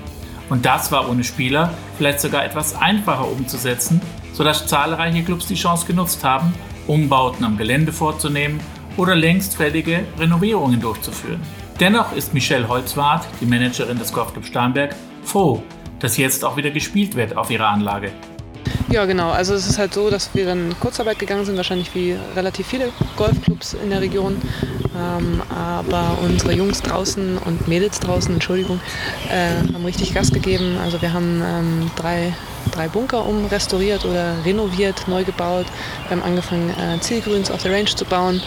Und 0.50 0.66
das 0.66 0.92
war 0.92 1.08
ohne 1.08 1.24
Spieler 1.24 1.72
vielleicht 1.96 2.20
sogar 2.20 2.44
etwas 2.44 2.74
einfacher 2.74 3.26
umzusetzen, 3.26 4.00
sodass 4.34 4.66
zahlreiche 4.66 5.22
Clubs 5.22 5.46
die 5.46 5.54
Chance 5.54 5.86
genutzt 5.86 6.22
haben, 6.22 6.52
Umbauten 6.86 7.44
am 7.44 7.56
Gelände 7.56 7.92
vorzunehmen 7.92 8.60
oder 8.96 9.14
längst 9.14 9.56
fertige 9.56 10.04
Renovierungen 10.18 10.80
durchzuführen. 10.80 11.40
Dennoch 11.80 12.12
ist 12.12 12.34
Michelle 12.34 12.68
Holzwart, 12.68 13.26
die 13.40 13.46
Managerin 13.46 13.98
des 13.98 14.12
Golfclub 14.12 14.44
Starnberg, 14.44 14.94
froh, 15.24 15.62
dass 16.00 16.18
jetzt 16.18 16.44
auch 16.44 16.56
wieder 16.56 16.70
gespielt 16.70 17.16
wird 17.16 17.36
auf 17.36 17.50
ihrer 17.50 17.68
Anlage. 17.68 18.12
Ja, 18.92 19.06
genau. 19.06 19.30
Also 19.30 19.54
es 19.54 19.66
ist 19.66 19.78
halt 19.78 19.94
so, 19.94 20.10
dass 20.10 20.34
wir 20.34 20.44
dann 20.44 20.78
Kurzarbeit 20.78 21.18
gegangen 21.18 21.46
sind, 21.46 21.56
wahrscheinlich 21.56 21.94
wie 21.94 22.14
relativ 22.36 22.66
viele 22.66 22.90
Golfclubs 23.16 23.72
in 23.72 23.88
der 23.88 24.02
Region. 24.02 24.36
Ähm, 24.94 25.42
aber 25.48 26.18
unsere 26.20 26.52
Jungs 26.52 26.82
draußen 26.82 27.38
und 27.38 27.66
Mädels 27.68 28.00
draußen, 28.00 28.34
Entschuldigung, 28.34 28.80
äh, 29.30 29.72
haben 29.72 29.86
richtig 29.86 30.12
Gas 30.12 30.30
gegeben. 30.30 30.76
Also 30.78 31.00
wir 31.00 31.14
haben 31.14 31.42
ähm, 31.42 31.90
drei, 31.96 32.34
drei 32.70 32.88
Bunker 32.88 33.24
umrestauriert 33.24 34.04
oder 34.04 34.34
renoviert, 34.44 35.08
neu 35.08 35.24
gebaut. 35.24 35.64
Wir 36.08 36.18
haben 36.18 36.22
angefangen, 36.22 36.68
äh, 36.68 37.00
Zielgrüns 37.00 37.50
auf 37.50 37.62
der 37.62 37.72
Range 37.72 37.86
zu 37.86 38.04
bauen. 38.04 38.42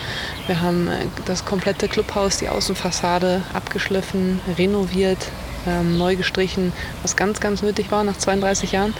Wir 0.45 0.61
haben 0.61 0.87
äh, 0.89 1.07
das 1.25 1.43
komplette 1.43 1.87
Clubhaus, 1.87 2.37
die 2.37 2.49
Außenfassade 2.49 3.41
abgeschliffen, 3.51 4.39
renoviert, 4.59 5.31
ähm, 5.65 5.97
neu 5.97 6.15
gestrichen, 6.15 6.71
was 7.01 7.15
ganz, 7.15 7.39
ganz 7.39 7.63
nötig 7.63 7.89
war 7.89 8.03
nach 8.03 8.17
32 8.17 8.73
Jahren. 8.73 8.93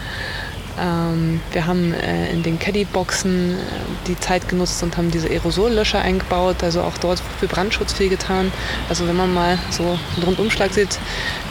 Ähm, 0.80 1.40
wir 1.52 1.66
haben 1.66 1.94
äh, 1.94 2.32
in 2.32 2.44
den 2.44 2.60
Caddy-Boxen 2.60 3.54
äh, 3.54 3.58
die 4.08 4.20
Zeit 4.20 4.48
genutzt 4.50 4.84
und 4.84 4.98
haben 4.98 5.12
diese 5.12 5.30
Aerosollöscher 5.30 6.02
eingebaut, 6.02 6.64
also 6.64 6.82
auch 6.82 6.98
dort 6.98 7.22
für 7.40 7.48
Brandschutz 7.48 7.94
viel 7.94 8.10
getan. 8.10 8.52
Also 8.90 9.08
wenn 9.08 9.16
man 9.16 9.34
mal 9.34 9.58
so 9.70 9.84
einen 9.84 10.24
Rundumschlag 10.26 10.74
sieht, 10.74 11.00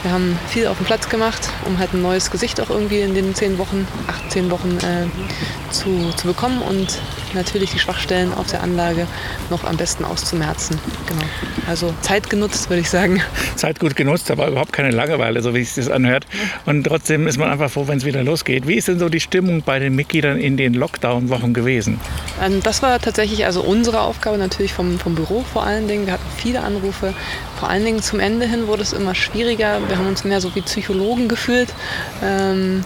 wir 0.03 0.11
haben 0.11 0.37
viel 0.47 0.67
auf 0.67 0.77
dem 0.77 0.85
Platz 0.85 1.09
gemacht, 1.09 1.49
um 1.65 1.79
halt 1.79 1.93
ein 1.93 2.01
neues 2.01 2.29
Gesicht 2.29 2.61
auch 2.61 2.69
irgendwie 2.69 3.01
in 3.01 3.15
den 3.15 3.33
zehn 3.33 3.57
Wochen, 3.57 3.87
acht, 4.07 4.31
zehn 4.31 4.51
Wochen 4.51 4.77
äh, 4.77 5.73
zu, 5.73 6.11
zu 6.15 6.27
bekommen 6.27 6.61
und 6.61 6.99
natürlich 7.33 7.71
die 7.71 7.79
Schwachstellen 7.79 8.33
auf 8.33 8.47
der 8.47 8.63
Anlage 8.63 9.07
noch 9.49 9.63
am 9.63 9.77
besten 9.77 10.05
auszumerzen. 10.05 10.79
Genau. 11.07 11.25
Also 11.67 11.93
Zeit 12.01 12.29
genutzt, 12.29 12.69
würde 12.69 12.81
ich 12.81 12.89
sagen. 12.89 13.21
Zeit 13.55 13.79
gut 13.79 13.95
genutzt, 13.95 14.31
aber 14.31 14.47
überhaupt 14.47 14.73
keine 14.73 14.91
Langeweile, 14.91 15.41
so 15.41 15.53
wie 15.53 15.61
es 15.61 15.75
sich 15.75 15.85
das 15.85 15.93
anhört. 15.93 16.25
Und 16.65 16.83
trotzdem 16.83 17.27
ist 17.27 17.37
man 17.37 17.49
einfach 17.49 17.69
froh, 17.69 17.87
wenn 17.87 17.97
es 17.97 18.05
wieder 18.05 18.23
losgeht. 18.23 18.67
Wie 18.67 18.75
ist 18.75 18.87
denn 18.87 18.99
so 18.99 19.09
die 19.09 19.14
Stimmung 19.19 19.61
bei 19.63 19.79
den 19.79 19.95
Mitgliedern 19.95 20.39
in 20.39 20.57
den 20.57 20.73
Lockdown-Wochen 20.73 21.53
gewesen? 21.53 21.99
Ähm, 22.43 22.61
das 22.63 22.81
war 22.81 22.99
tatsächlich 22.99 23.45
also 23.45 23.61
unsere 23.61 24.01
Aufgabe, 24.01 24.37
natürlich 24.37 24.73
vom, 24.73 24.99
vom 24.99 25.15
Büro 25.15 25.43
vor 25.53 25.63
allen 25.63 25.87
Dingen. 25.87 26.05
Wir 26.05 26.13
hatten 26.13 26.29
viele 26.37 26.61
Anrufe. 26.61 27.13
Vor 27.57 27.69
allen 27.69 27.85
Dingen 27.85 28.01
zum 28.01 28.19
Ende 28.19 28.45
hin 28.45 28.67
wurde 28.67 28.81
es 28.81 28.91
immer 28.91 29.15
schwieriger. 29.15 29.79
Wir 29.87 29.97
haben 29.97 30.07
uns 30.07 30.23
mehr 30.23 30.41
so 30.41 30.53
wie 30.55 30.61
Psychologen 30.61 31.27
gefühlt. 31.27 31.73
Ähm, 32.21 32.83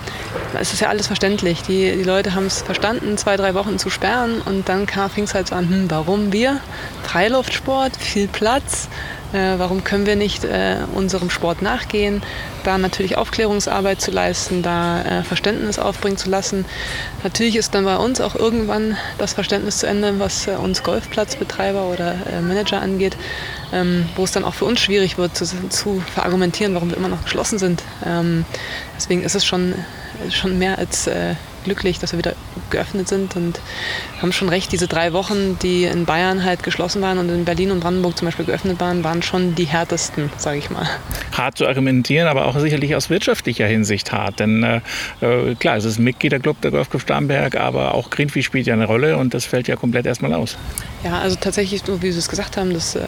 es 0.59 0.73
ist 0.73 0.81
ja 0.81 0.89
alles 0.89 1.07
verständlich. 1.07 1.63
Die, 1.63 1.91
die 1.95 2.03
Leute 2.03 2.35
haben 2.35 2.45
es 2.45 2.61
verstanden, 2.61 3.17
zwei, 3.17 3.35
drei 3.35 3.55
Wochen 3.55 3.79
zu 3.79 3.89
sperren. 3.89 4.41
Und 4.41 4.69
dann 4.69 4.87
fing 4.87 5.23
es 5.23 5.33
halt 5.33 5.47
so 5.47 5.55
an, 5.55 5.69
hm, 5.69 5.91
warum 5.91 6.31
wir? 6.31 6.59
Freiluftsport, 7.03 7.97
viel 7.97 8.27
Platz. 8.27 8.89
Äh, 9.31 9.59
warum 9.59 9.83
können 9.83 10.05
wir 10.05 10.15
nicht 10.15 10.43
äh, 10.43 10.77
unserem 10.93 11.29
Sport 11.29 11.61
nachgehen? 11.61 12.23
Da 12.63 12.77
natürlich 12.77 13.15
Aufklärungsarbeit 13.15 14.01
zu 14.01 14.11
leisten, 14.11 14.63
da 14.63 15.01
äh, 15.01 15.23
Verständnis 15.23 15.77
aufbringen 15.77 16.17
zu 16.17 16.29
lassen. 16.29 16.65
Natürlich 17.23 17.55
ist 17.55 17.75
dann 17.75 17.85
bei 17.85 17.97
uns 17.97 18.21
auch 18.21 18.35
irgendwann 18.35 18.97
das 19.19 19.33
Verständnis 19.33 19.79
zu 19.79 19.87
Ende, 19.87 20.19
was 20.19 20.47
äh, 20.47 20.51
uns 20.51 20.81
Golfplatzbetreiber 20.81 21.83
oder 21.83 22.15
äh, 22.31 22.41
Manager 22.41 22.81
angeht, 22.81 23.17
ähm, 23.71 24.07
wo 24.15 24.23
es 24.23 24.31
dann 24.31 24.43
auch 24.43 24.53
für 24.53 24.65
uns 24.65 24.79
schwierig 24.79 25.17
wird 25.17 25.35
zu, 25.35 25.45
zu 25.69 26.01
verargumentieren, 26.13 26.73
warum 26.73 26.89
wir 26.89 26.97
immer 26.97 27.07
noch 27.07 27.23
geschlossen 27.23 27.59
sind. 27.59 27.83
Ähm, 28.05 28.45
deswegen 28.95 29.23
ist 29.23 29.35
es 29.35 29.45
schon, 29.45 29.73
schon 30.29 30.57
mehr 30.57 30.77
als 30.77 31.07
äh, 31.07 31.35
glücklich, 31.63 31.99
dass 31.99 32.11
wir 32.11 32.19
wieder 32.19 32.33
geöffnet 32.69 33.07
sind 33.07 33.35
und 33.35 33.59
haben 34.21 34.31
schon 34.31 34.49
recht, 34.49 34.71
diese 34.71 34.87
drei 34.87 35.13
Wochen, 35.13 35.57
die 35.59 35.85
in 35.85 36.05
Bayern 36.05 36.43
halt 36.43 36.63
geschlossen 36.63 37.01
waren 37.01 37.17
und 37.17 37.29
in 37.29 37.45
Berlin 37.45 37.71
und 37.71 37.79
Brandenburg 37.79 38.17
zum 38.17 38.27
Beispiel 38.27 38.45
geöffnet 38.45 38.79
waren, 38.79 39.03
waren 39.03 39.21
schon 39.21 39.55
die 39.55 39.65
härtesten, 39.65 40.29
sage 40.37 40.59
ich 40.59 40.69
mal. 40.69 40.87
Hart 41.31 41.57
zu 41.57 41.67
argumentieren, 41.67 42.27
aber 42.27 42.45
auch 42.45 42.59
sicherlich 42.59 42.95
aus 42.95 43.09
wirtschaftlicher 43.09 43.67
Hinsicht 43.67 44.11
hart. 44.11 44.39
Denn 44.39 44.63
äh, 44.63 44.81
äh 45.21 45.55
klar, 45.55 45.77
es 45.77 45.85
ist 45.85 45.99
ein 45.99 46.03
Mitgliederclub 46.03 46.61
der 46.61 46.71
Golfclub 46.71 47.01
Starnberg, 47.01 47.55
aber 47.55 47.93
auch 47.93 48.09
Greenfee 48.09 48.43
spielt 48.43 48.67
ja 48.67 48.73
eine 48.73 48.85
Rolle 48.85 49.17
und 49.17 49.33
das 49.33 49.45
fällt 49.45 49.67
ja 49.67 49.75
komplett 49.75 50.05
erstmal 50.05 50.33
aus. 50.33 50.57
Ja, 51.03 51.19
also 51.19 51.37
tatsächlich, 51.39 51.81
wie 51.87 52.11
Sie 52.11 52.19
es 52.19 52.27
gesagt 52.27 52.57
haben, 52.57 52.73
das 52.73 52.95
äh, 52.95 53.05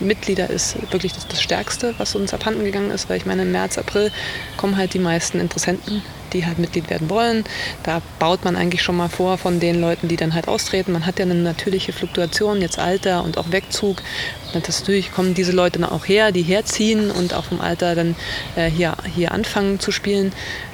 Mitglieder 0.00 0.50
ist 0.50 0.76
wirklich 0.92 1.12
das, 1.12 1.28
das 1.28 1.40
Stärkste, 1.40 1.94
was 1.98 2.14
uns 2.14 2.34
abhanden 2.34 2.64
gegangen 2.64 2.90
ist, 2.90 3.08
weil 3.08 3.16
ich 3.16 3.26
meine, 3.26 3.42
im 3.42 3.52
März, 3.52 3.78
April 3.78 4.10
kommen 4.56 4.76
halt 4.76 4.94
die 4.94 4.98
meisten 4.98 5.38
Interessenten 5.38 6.02
die 6.32 6.46
halt 6.46 6.58
Mitglied 6.58 6.90
werden 6.90 7.10
wollen. 7.10 7.44
Da 7.82 8.02
baut 8.18 8.44
man 8.44 8.56
eigentlich 8.56 8.82
schon 8.82 8.96
mal 8.96 9.08
vor 9.08 9.38
von 9.38 9.60
den 9.60 9.80
Leuten, 9.80 10.08
die 10.08 10.16
dann 10.16 10.34
halt 10.34 10.48
austreten. 10.48 10.92
Man 10.92 11.06
hat 11.06 11.18
ja 11.18 11.24
eine 11.24 11.34
natürliche 11.34 11.92
Fluktuation, 11.92 12.60
jetzt 12.60 12.78
Alter 12.78 13.24
und 13.24 13.38
auch 13.38 13.50
Wegzug. 13.50 14.02
Natürlich 14.54 15.12
kommen 15.12 15.34
diese 15.34 15.52
Leute 15.52 15.78
dann 15.78 15.88
auch 15.88 16.06
her, 16.06 16.32
die 16.32 16.42
herziehen 16.42 17.10
und 17.10 17.34
auch 17.34 17.44
vom 17.44 17.60
Alter 17.60 17.94
dann 17.94 18.14
äh, 18.56 18.70
hier, 18.70 18.96
hier 19.14 19.32
anfangen 19.32 19.80
zu 19.80 19.92
spielen. 19.92 20.32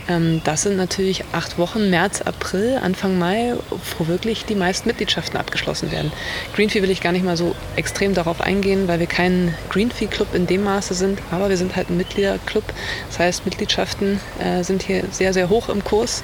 Ähm, 0.09 0.41
das 0.45 0.63
sind 0.63 0.77
natürlich 0.77 1.25
acht 1.33 1.59
Wochen, 1.59 1.91
März, 1.91 2.23
April, 2.23 2.79
Anfang 2.83 3.19
Mai, 3.19 3.55
wo 3.99 4.07
wirklich 4.07 4.45
die 4.45 4.55
meisten 4.55 4.89
Mitgliedschaften 4.89 5.39
abgeschlossen 5.39 5.93
werden. 5.93 6.11
Greenfee 6.55 6.83
will 6.83 6.91
ich 6.91 7.01
gar 7.01 7.13
nicht 7.13 7.25
mal 7.25 7.37
so 7.37 7.55
extrem 7.77 8.15
darauf 8.15 8.41
eingehen, 8.41 8.89
weil 8.89 9.01
wir 9.01 9.07
kein 9.07 9.55
Greenfee-Club 9.71 10.35
in 10.35 10.47
dem 10.47 10.65
Maße 10.65 10.95
sind, 10.95 11.21
aber 11.31 11.49
wir 11.49 11.57
sind 11.57 11.77
halt 11.77 11.91
ein 11.91 11.97
Mitgliederclub. 11.97 12.65
Das 13.09 13.19
heißt, 13.19 13.45
Mitgliedschaften 13.45 14.21
äh, 14.41 14.63
sind 14.65 14.83
hier 14.83 15.05
sehr, 15.11 15.33
sehr 15.33 15.49
hoch 15.49 15.69
im 15.69 15.85
Kurs. 15.85 16.23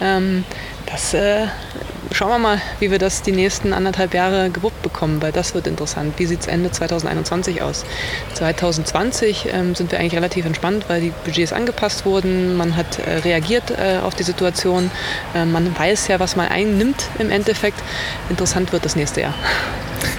Ähm, 0.00 0.44
das 0.86 1.14
äh, 1.14 1.46
schauen 2.12 2.30
wir 2.30 2.38
mal, 2.38 2.60
wie 2.80 2.90
wir 2.90 2.98
das 2.98 3.22
die 3.22 3.32
nächsten 3.32 3.72
anderthalb 3.72 4.14
Jahre 4.14 4.50
gewuppt 4.50 4.82
bekommen, 4.82 5.20
weil 5.22 5.32
das 5.32 5.54
wird 5.54 5.66
interessant. 5.66 6.14
Wie 6.18 6.26
sieht 6.26 6.40
es 6.40 6.46
Ende 6.46 6.70
2021 6.70 7.62
aus? 7.62 7.84
2020 8.34 9.48
ähm, 9.52 9.74
sind 9.74 9.92
wir 9.92 9.98
eigentlich 9.98 10.14
relativ 10.14 10.46
entspannt, 10.46 10.86
weil 10.88 11.00
die 11.00 11.12
Budgets 11.24 11.52
angepasst 11.52 12.04
wurden. 12.04 12.56
Man 12.56 12.76
hat 12.76 12.98
äh, 12.98 13.18
reagiert 13.18 13.70
äh, 13.70 13.98
auf 14.02 14.14
die 14.14 14.22
Situation. 14.22 14.90
Äh, 15.34 15.44
man 15.44 15.76
weiß 15.78 16.08
ja, 16.08 16.20
was 16.20 16.36
man 16.36 16.48
einnimmt 16.48 17.08
im 17.18 17.30
Endeffekt. 17.30 17.78
Interessant 18.28 18.72
wird 18.72 18.84
das 18.84 18.96
nächste 18.96 19.22
Jahr. 19.22 19.34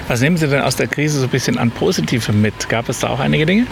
Was 0.08 0.20
nehmen 0.20 0.36
Sie 0.36 0.48
denn 0.48 0.62
aus 0.62 0.76
der 0.76 0.86
Krise 0.86 1.18
so 1.18 1.24
ein 1.24 1.30
bisschen 1.30 1.58
an 1.58 1.70
Positivem 1.70 2.40
mit? 2.40 2.68
Gab 2.68 2.88
es 2.88 3.00
da 3.00 3.08
auch 3.08 3.20
einige 3.20 3.46
Dinge? 3.46 3.66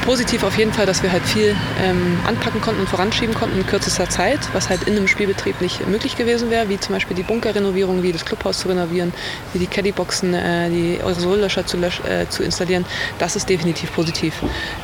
Positiv 0.00 0.42
auf 0.44 0.56
jeden 0.58 0.72
Fall, 0.72 0.86
dass 0.86 1.02
wir 1.02 1.12
halt 1.12 1.22
viel 1.24 1.56
ähm, 1.82 2.18
anpacken 2.26 2.60
konnten 2.60 2.80
und 2.80 2.88
voranschieben 2.88 3.34
konnten 3.34 3.58
in 3.58 3.66
kürzester 3.66 4.08
Zeit, 4.08 4.40
was 4.52 4.68
halt 4.68 4.84
in 4.84 4.96
einem 4.96 5.08
Spielbetrieb 5.08 5.60
nicht 5.60 5.86
möglich 5.88 6.16
gewesen 6.16 6.50
wäre, 6.50 6.68
wie 6.68 6.78
zum 6.78 6.94
Beispiel 6.94 7.16
die 7.16 7.22
Bunkerrenovierung, 7.22 8.02
wie 8.02 8.12
das 8.12 8.24
Clubhaus 8.24 8.58
zu 8.58 8.68
renovieren, 8.68 9.12
wie 9.52 9.58
die 9.58 9.66
Caddyboxen, 9.66 10.34
äh, 10.34 10.70
die 10.70 10.98
Aerosollöscher 11.00 11.66
zu, 11.66 11.76
äh, 11.78 12.28
zu 12.28 12.42
installieren. 12.42 12.84
Das 13.18 13.36
ist 13.36 13.48
definitiv 13.48 13.94
positiv. 13.94 14.34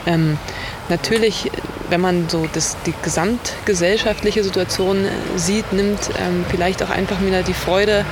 Ähm, 0.07 0.39
natürlich, 0.89 1.51
wenn 1.91 2.01
man 2.01 2.29
so 2.29 2.47
das, 2.53 2.77
die 2.87 2.95
gesamtgesellschaftliche 3.03 4.43
Situation 4.45 5.05
sieht, 5.37 5.73
nimmt 5.73 6.11
ähm, 6.19 6.45
vielleicht 6.49 6.83
auch 6.83 6.91
einfach 6.91 7.21
wieder 7.21 7.43
die 7.43 7.55
Freude 7.55 8.05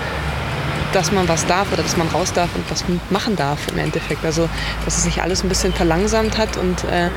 dass 0.92 1.12
man 1.12 1.28
was 1.28 1.46
darf 1.46 1.72
oder 1.72 1.82
dass 1.82 1.96
man 1.96 2.08
raus 2.08 2.32
darf 2.32 2.50
und 2.54 2.70
was 2.70 2.84
machen 3.10 3.36
darf 3.36 3.68
im 3.72 3.78
Endeffekt. 3.78 4.24
Also 4.24 4.48
dass 4.84 4.98
es 4.98 5.04
sich 5.04 5.22
alles 5.22 5.42
ein 5.42 5.48
bisschen 5.48 5.72
verlangsamt 5.72 6.38
hat 6.38 6.56
und 6.56 6.84
äh, 6.84 7.06
äh, 7.06 7.10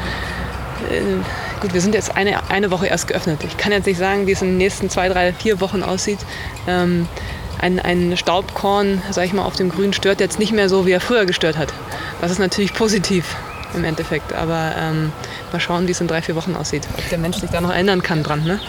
gut, 1.62 1.74
wir 1.74 1.82
sind 1.82 1.96
jetzt 1.96 2.16
eine, 2.16 2.50
eine 2.50 2.72
Woche 2.72 2.88
erst 2.88 3.08
geöffnet. 3.08 3.40
Ich 3.46 3.58
kann 3.58 3.72
jetzt 3.72 3.86
nicht 3.86 3.98
sagen, 3.98 4.28
wie 4.28 4.32
es 4.32 4.42
in 4.42 4.50
den 4.50 4.58
nächsten 4.58 4.90
zwei, 4.90 5.10
drei, 5.10 5.34
vier 5.34 5.60
Wochen 5.62 5.84
aussieht. 5.84 6.20
Ähm, 6.68 7.08
ein, 7.60 7.80
ein 7.80 8.16
Staubkorn, 8.18 9.02
sag 9.10 9.26
ich 9.26 9.34
mal, 9.34 9.44
auf 9.44 9.56
dem 9.56 9.70
Grün 9.70 9.94
stört 9.94 10.20
jetzt 10.20 10.38
nicht 10.38 10.52
mehr 10.52 10.70
so, 10.70 10.86
wie 10.86 10.92
er 10.92 11.02
früher 11.02 11.26
gestört 11.26 11.58
hat. 11.58 11.74
Das 12.22 12.32
ist 12.32 12.40
natürlich 12.40 12.74
positiv 12.74 13.36
im 13.74 13.84
Endeffekt. 13.84 14.34
Aber 14.34 14.74
ähm, 14.78 15.12
mal 15.54 15.60
schauen, 15.60 15.88
wie 15.88 15.92
es 15.92 16.02
in 16.02 16.08
drei, 16.08 16.22
vier 16.22 16.36
Wochen 16.36 16.56
aussieht. 16.56 16.88
Ob 16.98 17.10
der 17.10 17.18
Mensch 17.18 17.38
sich 17.38 17.50
da 17.50 17.62
noch 17.62 17.72
erinnern 17.72 18.02
kann 18.04 18.24
dran. 18.24 18.44
Ne? 18.44 18.60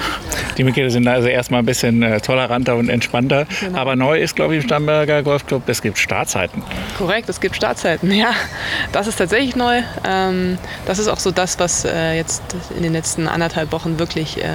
Die 0.56 0.64
Mitglieder 0.64 0.90
sind 0.90 1.06
also 1.06 1.28
erstmal 1.28 1.60
ein 1.60 1.66
bisschen 1.66 2.02
äh, 2.02 2.20
toleranter 2.20 2.76
und 2.76 2.88
entspannter. 2.88 3.46
Genau. 3.60 3.78
Aber 3.78 3.96
neu 3.96 4.18
ist, 4.18 4.36
glaube 4.36 4.54
ich, 4.54 4.62
im 4.62 4.66
Starnberger 4.66 5.22
Golfclub, 5.22 5.68
es 5.68 5.82
gibt 5.82 5.98
Startzeiten. 5.98 6.62
Korrekt, 6.96 7.28
es 7.28 7.40
gibt 7.40 7.56
Startzeiten, 7.56 8.12
ja. 8.14 8.32
Das 8.92 9.06
ist 9.06 9.16
tatsächlich 9.16 9.56
neu. 9.56 9.82
Ähm, 10.06 10.58
das 10.86 10.98
ist 10.98 11.08
auch 11.08 11.18
so 11.18 11.30
das, 11.30 11.58
was 11.58 11.84
äh, 11.84 12.14
jetzt 12.16 12.42
in 12.76 12.82
den 12.82 12.92
letzten 12.92 13.28
anderthalb 13.28 13.72
Wochen 13.72 13.98
wirklich 13.98 14.38
äh, 14.38 14.48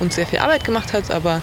uns 0.00 0.14
sehr 0.14 0.26
viel 0.26 0.38
Arbeit 0.40 0.64
gemacht 0.64 0.92
hat. 0.92 1.10
Aber 1.10 1.40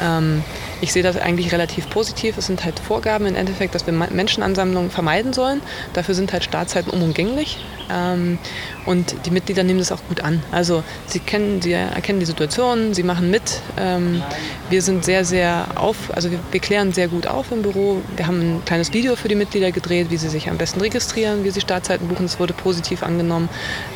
ähm, 0.00 0.42
ich 0.80 0.92
sehe 0.92 1.02
das 1.02 1.16
eigentlich 1.16 1.52
relativ 1.52 1.88
positiv. 1.90 2.36
Es 2.38 2.46
sind 2.46 2.64
halt 2.64 2.78
Vorgaben 2.80 3.26
im 3.26 3.36
Endeffekt, 3.36 3.74
dass 3.74 3.86
wir 3.86 3.92
Menschenansammlungen 3.92 4.90
vermeiden 4.90 5.32
sollen. 5.32 5.60
Dafür 5.92 6.14
sind 6.14 6.32
halt 6.32 6.44
Startzeiten 6.44 6.90
unumgänglich. 6.90 7.58
Ähm, 7.90 8.38
und 8.84 9.14
die 9.26 9.30
Mitglieder 9.30 9.62
nehmen 9.62 9.78
das 9.78 9.92
auch 9.92 10.02
gut 10.08 10.20
an. 10.22 10.42
Also 10.50 10.82
sie 11.06 11.20
kennen, 11.20 11.62
sie 11.62 11.72
erkennen 11.72 12.20
die 12.20 12.26
Situation, 12.26 12.94
sie 12.94 13.02
machen 13.02 13.30
mit. 13.30 13.60
Ähm, 13.78 14.22
wir 14.70 14.82
sind 14.82 15.04
sehr, 15.04 15.24
sehr 15.24 15.66
auf, 15.76 15.96
also 16.14 16.30
wir, 16.30 16.40
wir 16.50 16.60
klären 16.60 16.92
sehr 16.92 17.08
gut 17.08 17.26
auf 17.26 17.52
im 17.52 17.62
Büro. 17.62 18.02
Wir 18.16 18.26
haben 18.26 18.40
ein 18.40 18.64
kleines 18.64 18.92
Video 18.92 19.14
für 19.14 19.28
die 19.28 19.34
Mitglieder 19.34 19.70
gedreht, 19.70 20.10
wie 20.10 20.16
sie 20.16 20.28
sich 20.28 20.48
am 20.48 20.58
besten 20.58 20.80
registrieren, 20.80 21.44
wie 21.44 21.50
sie 21.50 21.60
Startzeiten 21.60 22.08
buchen. 22.08 22.26
Es 22.26 22.40
wurde 22.40 22.54
positiv 22.54 23.02
angenommen. 23.02 23.48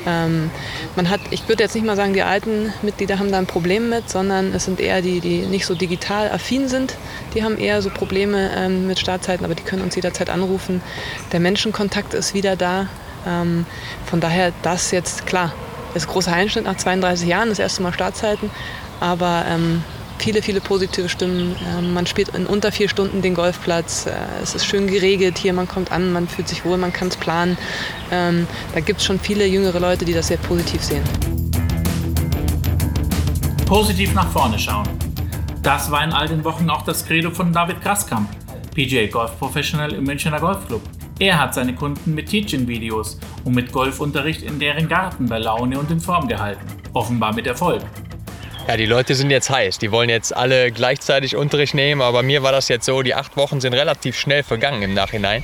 Ähm, 0.06 0.50
man 0.94 1.10
hat, 1.10 1.20
ich 1.30 1.48
würde 1.48 1.62
jetzt 1.62 1.74
nicht 1.74 1.86
mal 1.86 1.96
sagen, 1.96 2.12
die 2.12 2.22
alten 2.22 2.72
Mitglieder 2.82 3.18
haben 3.18 3.32
da 3.32 3.38
ein 3.38 3.46
Problem 3.46 3.88
mit, 3.88 4.08
sondern 4.08 4.52
es 4.54 4.66
sind 4.66 4.80
eher 4.80 5.02
die, 5.02 5.20
die 5.20 5.46
nicht 5.46 5.66
so 5.66 5.74
digital 5.74 6.30
affin 6.30 6.68
sind. 6.68 6.94
Die 7.34 7.42
haben 7.42 7.58
eher 7.58 7.82
so 7.82 7.90
Probleme 7.90 8.50
ähm, 8.56 8.86
mit 8.86 8.98
Startzeiten, 8.98 9.44
aber 9.44 9.54
die 9.54 9.62
können 9.62 9.82
uns 9.82 9.96
jederzeit 9.96 10.30
anrufen. 10.30 10.80
Der 11.32 11.40
Menschenkontakt 11.40 12.14
ist 12.14 12.34
wieder 12.34 12.54
da. 12.54 12.88
Ähm, 13.26 13.66
von 14.06 14.20
daher, 14.20 14.52
das 14.62 14.90
jetzt 14.90 15.26
klar, 15.26 15.52
ist 15.94 16.06
ein 16.06 16.12
großer 16.12 16.32
Einschnitt 16.32 16.64
nach 16.64 16.76
32 16.76 17.28
Jahren, 17.28 17.48
das 17.48 17.58
erste 17.58 17.82
Mal 17.82 17.92
Startzeiten, 17.92 18.50
aber 19.00 19.44
ähm, 19.48 19.82
viele, 20.18 20.42
viele 20.42 20.60
positive 20.60 21.08
Stimmen. 21.08 21.56
Ähm, 21.76 21.94
man 21.94 22.06
spielt 22.06 22.30
in 22.30 22.46
unter 22.46 22.72
vier 22.72 22.88
Stunden 22.88 23.22
den 23.22 23.34
Golfplatz. 23.34 24.06
Äh, 24.06 24.12
es 24.42 24.54
ist 24.54 24.66
schön 24.66 24.86
geregelt 24.86 25.38
hier, 25.38 25.52
man 25.52 25.68
kommt 25.68 25.92
an, 25.92 26.12
man 26.12 26.28
fühlt 26.28 26.48
sich 26.48 26.64
wohl, 26.64 26.76
man 26.76 26.92
kann 26.92 27.08
es 27.08 27.16
planen. 27.16 27.56
Ähm, 28.10 28.46
da 28.74 28.80
gibt 28.80 29.00
es 29.00 29.06
schon 29.06 29.18
viele 29.18 29.46
jüngere 29.46 29.80
Leute, 29.80 30.04
die 30.04 30.12
das 30.12 30.28
sehr 30.28 30.38
positiv 30.38 30.82
sehen. 30.82 31.02
Positiv 33.66 34.14
nach 34.14 34.30
vorne 34.30 34.58
schauen. 34.58 34.88
Das 35.62 35.90
war 35.90 36.04
in 36.04 36.12
all 36.12 36.28
den 36.28 36.44
Wochen 36.44 36.70
auch 36.70 36.82
das 36.82 37.04
Credo 37.04 37.30
von 37.32 37.52
David 37.52 37.82
Graskamp, 37.82 38.28
PGA 38.74 39.06
Golf 39.06 39.36
Professional 39.38 39.92
im 39.92 40.04
Münchner 40.04 40.38
Golfclub. 40.38 40.82
Er 41.18 41.38
hat 41.38 41.54
seine 41.54 41.74
Kunden 41.74 42.14
mit 42.14 42.28
Teaching-Videos 42.28 43.18
und 43.44 43.54
mit 43.54 43.72
Golfunterricht 43.72 44.42
in 44.42 44.58
deren 44.58 44.86
Garten 44.86 45.26
bei 45.26 45.38
Laune 45.38 45.78
und 45.78 45.90
in 45.90 45.98
Form 45.98 46.28
gehalten. 46.28 46.66
Offenbar 46.92 47.32
mit 47.34 47.46
Erfolg. 47.46 47.80
Ja, 48.68 48.76
die 48.76 48.84
Leute 48.84 49.14
sind 49.14 49.30
jetzt 49.30 49.48
heiß. 49.48 49.78
Die 49.78 49.90
wollen 49.90 50.10
jetzt 50.10 50.36
alle 50.36 50.70
gleichzeitig 50.70 51.34
Unterricht 51.34 51.72
nehmen. 51.72 52.02
Aber 52.02 52.22
mir 52.22 52.42
war 52.42 52.52
das 52.52 52.68
jetzt 52.68 52.84
so, 52.84 53.00
die 53.00 53.14
acht 53.14 53.34
Wochen 53.38 53.62
sind 53.62 53.72
relativ 53.72 54.18
schnell 54.18 54.42
vergangen 54.42 54.82
im 54.82 54.92
Nachhinein. 54.92 55.42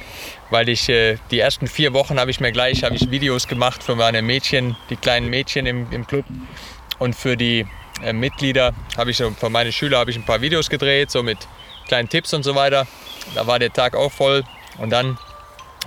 Weil 0.51 0.69
ich 0.69 0.91
äh, 0.91 1.17
die 1.31 1.39
ersten 1.39 1.67
vier 1.67 1.95
Wochen 1.95 2.21
habe 2.21 2.31
ich 2.31 2.39
mir 2.39 2.53
gleich 2.53 2.83
ich 2.83 3.11
Videos 3.11 3.49
gemacht 3.49 3.83
für 3.83 3.97
meine 3.97 4.21
Mädchen, 4.21 4.77
die 4.91 4.97
kleinen 4.97 5.31
Mädchen 5.31 5.65
im, 5.65 5.91
im 5.91 6.07
Club. 6.07 6.27
Und 6.99 7.17
für 7.17 7.39
die 7.39 7.65
äh, 8.05 8.13
Mitglieder 8.13 8.75
habe 8.99 9.11
ich 9.11 9.17
für 9.17 9.49
meine 9.49 9.73
Schüler 9.73 10.01
habe 10.01 10.11
ich 10.11 10.19
ein 10.19 10.27
paar 10.27 10.43
Videos 10.43 10.69
gedreht, 10.69 11.11
so 11.11 11.23
mit 11.23 11.39
kleinen 11.89 12.11
Tipps 12.11 12.35
und 12.35 12.43
so 12.43 12.55
weiter. 12.55 12.87
Da 13.35 13.47
war 13.47 13.59
der 13.59 13.73
Tag 13.73 13.97
auch 13.97 14.13
voll. 14.13 14.45
Und 14.79 14.91
dann 14.91 15.17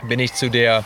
bin 0.04 0.20
ich 0.20 0.34
zu 0.34 0.50
der, 0.50 0.84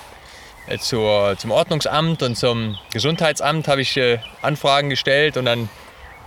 äh, 0.68 0.78
zur, 0.78 1.36
zum 1.38 1.52
Ordnungsamt 1.52 2.24
und 2.24 2.36
zum 2.36 2.78
Gesundheitsamt 2.92 3.68
habe 3.68 3.82
ich 3.82 3.98
äh, 3.98 4.20
Anfragen 4.42 4.90
gestellt 4.90 5.38
und 5.38 5.46
dann 5.46 5.70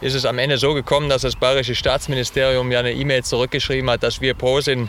ist 0.02 0.14
es 0.14 0.24
am 0.24 0.38
Ende 0.38 0.58
so 0.58 0.74
gekommen, 0.74 1.08
dass 1.08 1.22
das 1.22 1.36
Bayerische 1.36 1.76
Staatsministerium 1.76 2.72
ja 2.72 2.80
eine 2.80 2.92
E-Mail 2.92 3.22
zurückgeschrieben 3.22 3.88
hat, 3.88 4.02
dass 4.02 4.20
wir 4.20 4.34
Pros 4.34 4.66
in, 4.66 4.88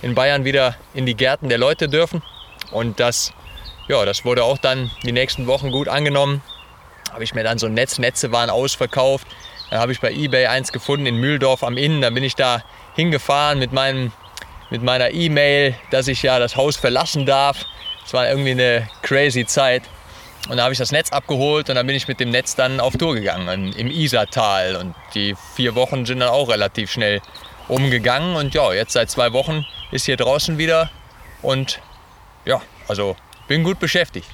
in 0.00 0.14
Bayern 0.14 0.44
wieder 0.44 0.76
in 0.94 1.04
die 1.04 1.14
Gärten 1.14 1.50
der 1.50 1.58
Leute 1.58 1.88
dürfen. 1.88 2.22
Und 2.70 2.98
das, 2.98 3.34
ja, 3.86 4.04
das 4.06 4.24
wurde 4.24 4.44
auch 4.44 4.56
dann 4.56 4.90
die 5.04 5.12
nächsten 5.12 5.46
Wochen 5.46 5.70
gut 5.70 5.88
angenommen. 5.88 6.40
Habe 7.12 7.22
ich 7.22 7.34
mir 7.34 7.44
dann 7.44 7.58
so 7.58 7.66
ein 7.66 7.74
Netz, 7.74 7.98
Netze 7.98 8.32
waren 8.32 8.48
ausverkauft. 8.48 9.26
Dann 9.68 9.78
habe 9.78 9.92
ich 9.92 10.00
bei 10.00 10.10
eBay 10.10 10.46
eins 10.46 10.72
gefunden 10.72 11.04
in 11.04 11.16
Mühldorf 11.16 11.62
am 11.62 11.76
Inn. 11.76 12.00
Dann 12.00 12.14
bin 12.14 12.24
ich 12.24 12.34
da 12.34 12.62
hingefahren 12.94 13.58
mit 13.58 13.72
meinem 13.72 14.10
mit 14.70 14.82
meiner 14.82 15.10
E-Mail, 15.10 15.74
dass 15.90 16.08
ich 16.08 16.22
ja 16.22 16.38
das 16.38 16.56
Haus 16.56 16.76
verlassen 16.76 17.26
darf. 17.26 17.64
Es 18.04 18.12
war 18.12 18.28
irgendwie 18.28 18.52
eine 18.52 18.88
crazy 19.02 19.46
Zeit. 19.46 19.82
Und 20.48 20.58
da 20.58 20.64
habe 20.64 20.72
ich 20.72 20.78
das 20.78 20.92
Netz 20.92 21.10
abgeholt 21.10 21.68
und 21.68 21.74
dann 21.74 21.86
bin 21.86 21.96
ich 21.96 22.06
mit 22.06 22.20
dem 22.20 22.30
Netz 22.30 22.54
dann 22.54 22.78
auf 22.78 22.96
Tour 22.96 23.14
gegangen 23.14 23.72
im 23.72 23.90
Isartal. 23.90 24.76
Und 24.76 24.94
die 25.14 25.34
vier 25.54 25.74
Wochen 25.74 26.06
sind 26.06 26.20
dann 26.20 26.28
auch 26.28 26.48
relativ 26.48 26.90
schnell 26.90 27.20
umgegangen. 27.68 28.36
Und 28.36 28.54
ja, 28.54 28.72
jetzt 28.72 28.92
seit 28.92 29.10
zwei 29.10 29.32
Wochen 29.32 29.66
ist 29.90 30.06
hier 30.06 30.16
draußen 30.16 30.56
wieder. 30.58 30.90
Und 31.42 31.80
ja, 32.44 32.60
also 32.86 33.16
bin 33.48 33.64
gut 33.64 33.80
beschäftigt 33.80 34.28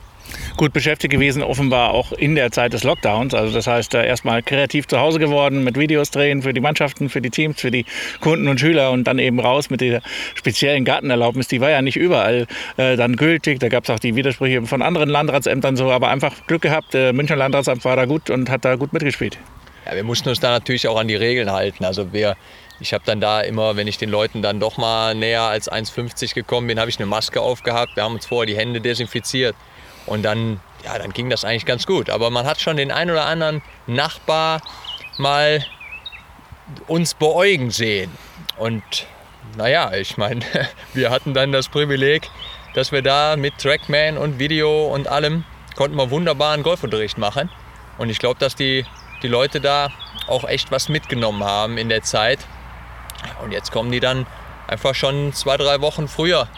gut 0.56 0.72
beschäftigt 0.72 1.12
gewesen, 1.12 1.42
offenbar 1.42 1.90
auch 1.90 2.12
in 2.12 2.35
der 2.35 2.50
Zeit 2.50 2.72
des 2.72 2.85
Lockdowns. 2.85 3.35
Also 3.35 3.52
das 3.52 3.66
heißt, 3.66 3.94
äh, 3.94 4.06
erstmal 4.06 4.42
kreativ 4.42 4.87
zu 4.87 4.98
Hause 4.98 5.18
geworden, 5.18 5.64
mit 5.64 5.78
Videos 5.78 6.11
drehen 6.11 6.42
für 6.42 6.52
die 6.52 6.61
Mannschaften, 6.61 7.08
für 7.08 7.20
die 7.20 7.30
Teams, 7.30 7.61
für 7.61 7.70
die 7.70 7.85
Kunden 8.20 8.48
und 8.48 8.61
Schüler 8.61 8.90
und 8.90 9.04
dann 9.04 9.18
eben 9.18 9.40
raus 9.40 9.70
mit 9.70 9.80
der 9.80 10.02
speziellen 10.35 10.85
Gartenerlaubnis. 10.85 11.48
Die 11.48 11.61
war 11.61 11.70
ja 11.70 11.82
nicht 11.82 11.96
überall 11.96 12.46
äh, 12.76 12.96
dann 12.96 13.16
gültig. 13.16 13.61
Da 13.61 13.68
gab 13.68 13.85
es 13.85 13.90
auch 13.90 13.98
die 13.98 14.16
Widersprüche 14.16 14.62
von 14.62 14.82
anderen 14.82 15.08
Landratsämtern 15.08 15.76
so, 15.76 15.90
aber 15.90 16.08
einfach 16.08 16.46
Glück 16.46 16.62
gehabt. 16.62 16.94
Äh, 16.94 17.12
Münchner 17.12 17.37
Landratsamt 17.37 17.85
war 17.85 17.96
da 17.96 18.04
gut 18.04 18.30
und 18.30 18.50
hat 18.50 18.64
da 18.64 18.76
gut 18.76 18.92
mitgespielt. 18.92 19.38
Ja, 19.87 19.96
wir 19.96 20.04
mussten 20.04 20.28
uns 20.28 20.38
da 20.38 20.50
natürlich 20.50 20.87
auch 20.87 20.98
an 20.98 21.08
die 21.08 21.16
Regeln 21.16 21.50
halten. 21.50 21.85
Also 21.85 22.12
wir 22.12 22.37
ich 22.82 22.92
habe 22.92 23.04
dann 23.06 23.20
da 23.20 23.40
immer, 23.42 23.76
wenn 23.76 23.87
ich 23.87 23.96
den 23.96 24.11
Leuten 24.11 24.42
dann 24.42 24.58
doch 24.58 24.76
mal 24.76 25.14
näher 25.14 25.42
als 25.42 25.70
1,50 25.70 26.35
gekommen 26.35 26.66
bin, 26.66 26.80
habe 26.80 26.90
ich 26.90 26.98
eine 26.98 27.06
Maske 27.06 27.40
aufgehabt. 27.40 27.94
Wir 27.94 28.02
haben 28.02 28.14
uns 28.14 28.26
vorher 28.26 28.46
die 28.46 28.56
Hände 28.56 28.80
desinfiziert. 28.80 29.54
Und 30.07 30.23
dann, 30.23 30.61
ja, 30.85 30.99
dann 30.99 31.12
ging 31.12 31.31
das 31.31 31.45
eigentlich 31.45 31.67
ganz 31.67 31.87
gut. 31.87 32.11
Aber 32.11 32.31
man 32.31 32.47
hat 32.47 32.61
schon 32.61 32.77
den 32.77 32.91
ein 32.91 33.11
oder 33.11 33.27
anderen 33.27 33.62
Nachbar 33.87 34.61
mal 35.19 35.65
uns 36.87 37.15
beäugen 37.15 37.71
sehen. 37.71 38.11
Und 38.57 38.83
naja, 39.57 39.93
ich 39.95 40.17
meine, 40.17 40.45
wir 40.95 41.11
hatten 41.11 41.35
dann 41.35 41.53
das 41.53 41.69
Privileg, 41.69 42.29
dass 42.75 42.93
wir 42.93 43.03
da 43.03 43.37
mit 43.37 43.59
Trackman 43.59 44.17
und 44.17 44.38
Video 44.38 44.87
und 44.87 45.09
allem 45.09 45.45
konnten 45.77 45.97
wir 45.97 46.11
wunderbaren 46.11 46.62
Golfunterricht 46.62 47.19
machen. 47.19 47.51
Und 47.99 48.09
ich 48.11 48.19
glaube, 48.19 48.38
dass 48.38 48.55
die, 48.55 48.85
die 49.23 49.29
Leute 49.29 49.61
da 49.61 49.91
auch 50.27 50.45
echt 50.45 50.71
was 50.71 50.88
mitgenommen 50.88 51.45
haben 51.45 51.79
in 51.79 51.88
der 51.88 52.03
Zeit. 52.03 52.41
Und 53.43 53.53
jetzt 53.53 53.73
kommen 53.73 53.93
die 53.93 54.01
dann 54.01 54.27
einfach 54.67 54.95
schon 54.95 55.33
zwei, 55.33 55.57
drei 55.57 55.81
Wochen 55.81 56.09
früher 56.09 56.49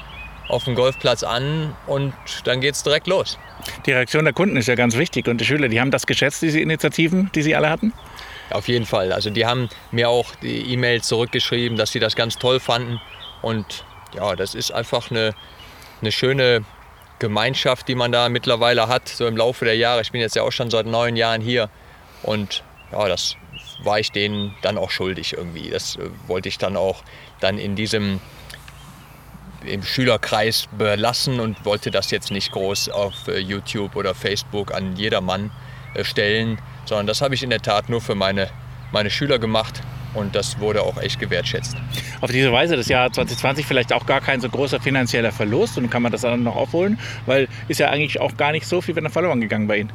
auf 0.48 0.64
dem 0.64 0.74
Golfplatz 0.74 1.22
an 1.22 1.74
und 1.86 2.12
dann 2.44 2.60
geht 2.60 2.74
es 2.74 2.82
direkt 2.82 3.06
los. 3.06 3.38
Die 3.86 3.92
Reaktion 3.92 4.24
der 4.24 4.34
Kunden 4.34 4.56
ist 4.56 4.68
ja 4.68 4.74
ganz 4.74 4.96
wichtig 4.96 5.26
und 5.26 5.40
die 5.40 5.44
Schüler, 5.44 5.68
die 5.68 5.80
haben 5.80 5.90
das 5.90 6.06
geschätzt, 6.06 6.42
diese 6.42 6.60
Initiativen, 6.60 7.30
die 7.34 7.42
sie 7.42 7.54
alle 7.54 7.70
hatten? 7.70 7.92
Auf 8.50 8.68
jeden 8.68 8.84
Fall. 8.84 9.12
Also 9.12 9.30
die 9.30 9.46
haben 9.46 9.68
mir 9.90 10.10
auch 10.10 10.34
die 10.36 10.72
E-Mail 10.72 11.02
zurückgeschrieben, 11.02 11.78
dass 11.78 11.92
sie 11.92 12.00
das 12.00 12.14
ganz 12.14 12.36
toll 12.36 12.60
fanden. 12.60 13.00
Und 13.40 13.84
ja, 14.14 14.36
das 14.36 14.54
ist 14.54 14.70
einfach 14.70 15.10
eine, 15.10 15.34
eine 16.02 16.12
schöne 16.12 16.64
Gemeinschaft, 17.18 17.88
die 17.88 17.94
man 17.94 18.12
da 18.12 18.28
mittlerweile 18.28 18.88
hat, 18.88 19.08
so 19.08 19.26
im 19.26 19.36
Laufe 19.36 19.64
der 19.64 19.76
Jahre. 19.76 20.02
Ich 20.02 20.12
bin 20.12 20.20
jetzt 20.20 20.36
ja 20.36 20.42
auch 20.42 20.52
schon 20.52 20.70
seit 20.70 20.86
neun 20.86 21.16
Jahren 21.16 21.40
hier 21.40 21.70
und 22.22 22.62
ja, 22.92 23.08
das 23.08 23.36
war 23.82 23.98
ich 23.98 24.12
denen 24.12 24.54
dann 24.62 24.78
auch 24.78 24.90
schuldig 24.90 25.32
irgendwie. 25.32 25.70
Das 25.70 25.96
äh, 25.96 26.10
wollte 26.26 26.48
ich 26.48 26.58
dann 26.58 26.76
auch 26.76 27.02
dann 27.40 27.58
in 27.58 27.76
diesem 27.76 28.20
im 29.66 29.82
Schülerkreis 29.82 30.68
belassen 30.76 31.40
und 31.40 31.64
wollte 31.64 31.90
das 31.90 32.10
jetzt 32.10 32.30
nicht 32.30 32.52
groß 32.52 32.88
auf 32.88 33.28
äh, 33.28 33.38
YouTube 33.38 33.96
oder 33.96 34.14
Facebook 34.14 34.74
an 34.74 34.96
jedermann 34.96 35.50
äh, 35.94 36.04
stellen, 36.04 36.58
sondern 36.84 37.06
das 37.06 37.20
habe 37.20 37.34
ich 37.34 37.42
in 37.42 37.50
der 37.50 37.62
Tat 37.62 37.88
nur 37.88 38.00
für 38.00 38.14
meine, 38.14 38.48
meine 38.92 39.10
Schüler 39.10 39.38
gemacht 39.38 39.80
und 40.14 40.34
das 40.34 40.58
wurde 40.60 40.82
auch 40.82 40.96
echt 40.98 41.18
gewertschätzt. 41.18 41.76
Auf 42.20 42.30
diese 42.30 42.52
Weise 42.52 42.76
das 42.76 42.88
Jahr 42.88 43.12
2020 43.12 43.66
vielleicht 43.66 43.92
auch 43.92 44.06
gar 44.06 44.20
kein 44.20 44.40
so 44.40 44.48
großer 44.48 44.80
finanzieller 44.80 45.32
Verlust 45.32 45.76
und 45.78 45.90
kann 45.90 46.02
man 46.02 46.12
das 46.12 46.22
dann 46.22 46.42
noch 46.42 46.56
aufholen, 46.56 46.98
weil 47.26 47.48
ist 47.68 47.80
ja 47.80 47.90
eigentlich 47.90 48.20
auch 48.20 48.36
gar 48.36 48.52
nicht 48.52 48.66
so 48.66 48.80
viel 48.80 48.94
wenn 48.96 49.04
er 49.04 49.10
verloren 49.10 49.40
gegangen 49.40 49.66
bei 49.66 49.78
Ihnen. 49.78 49.92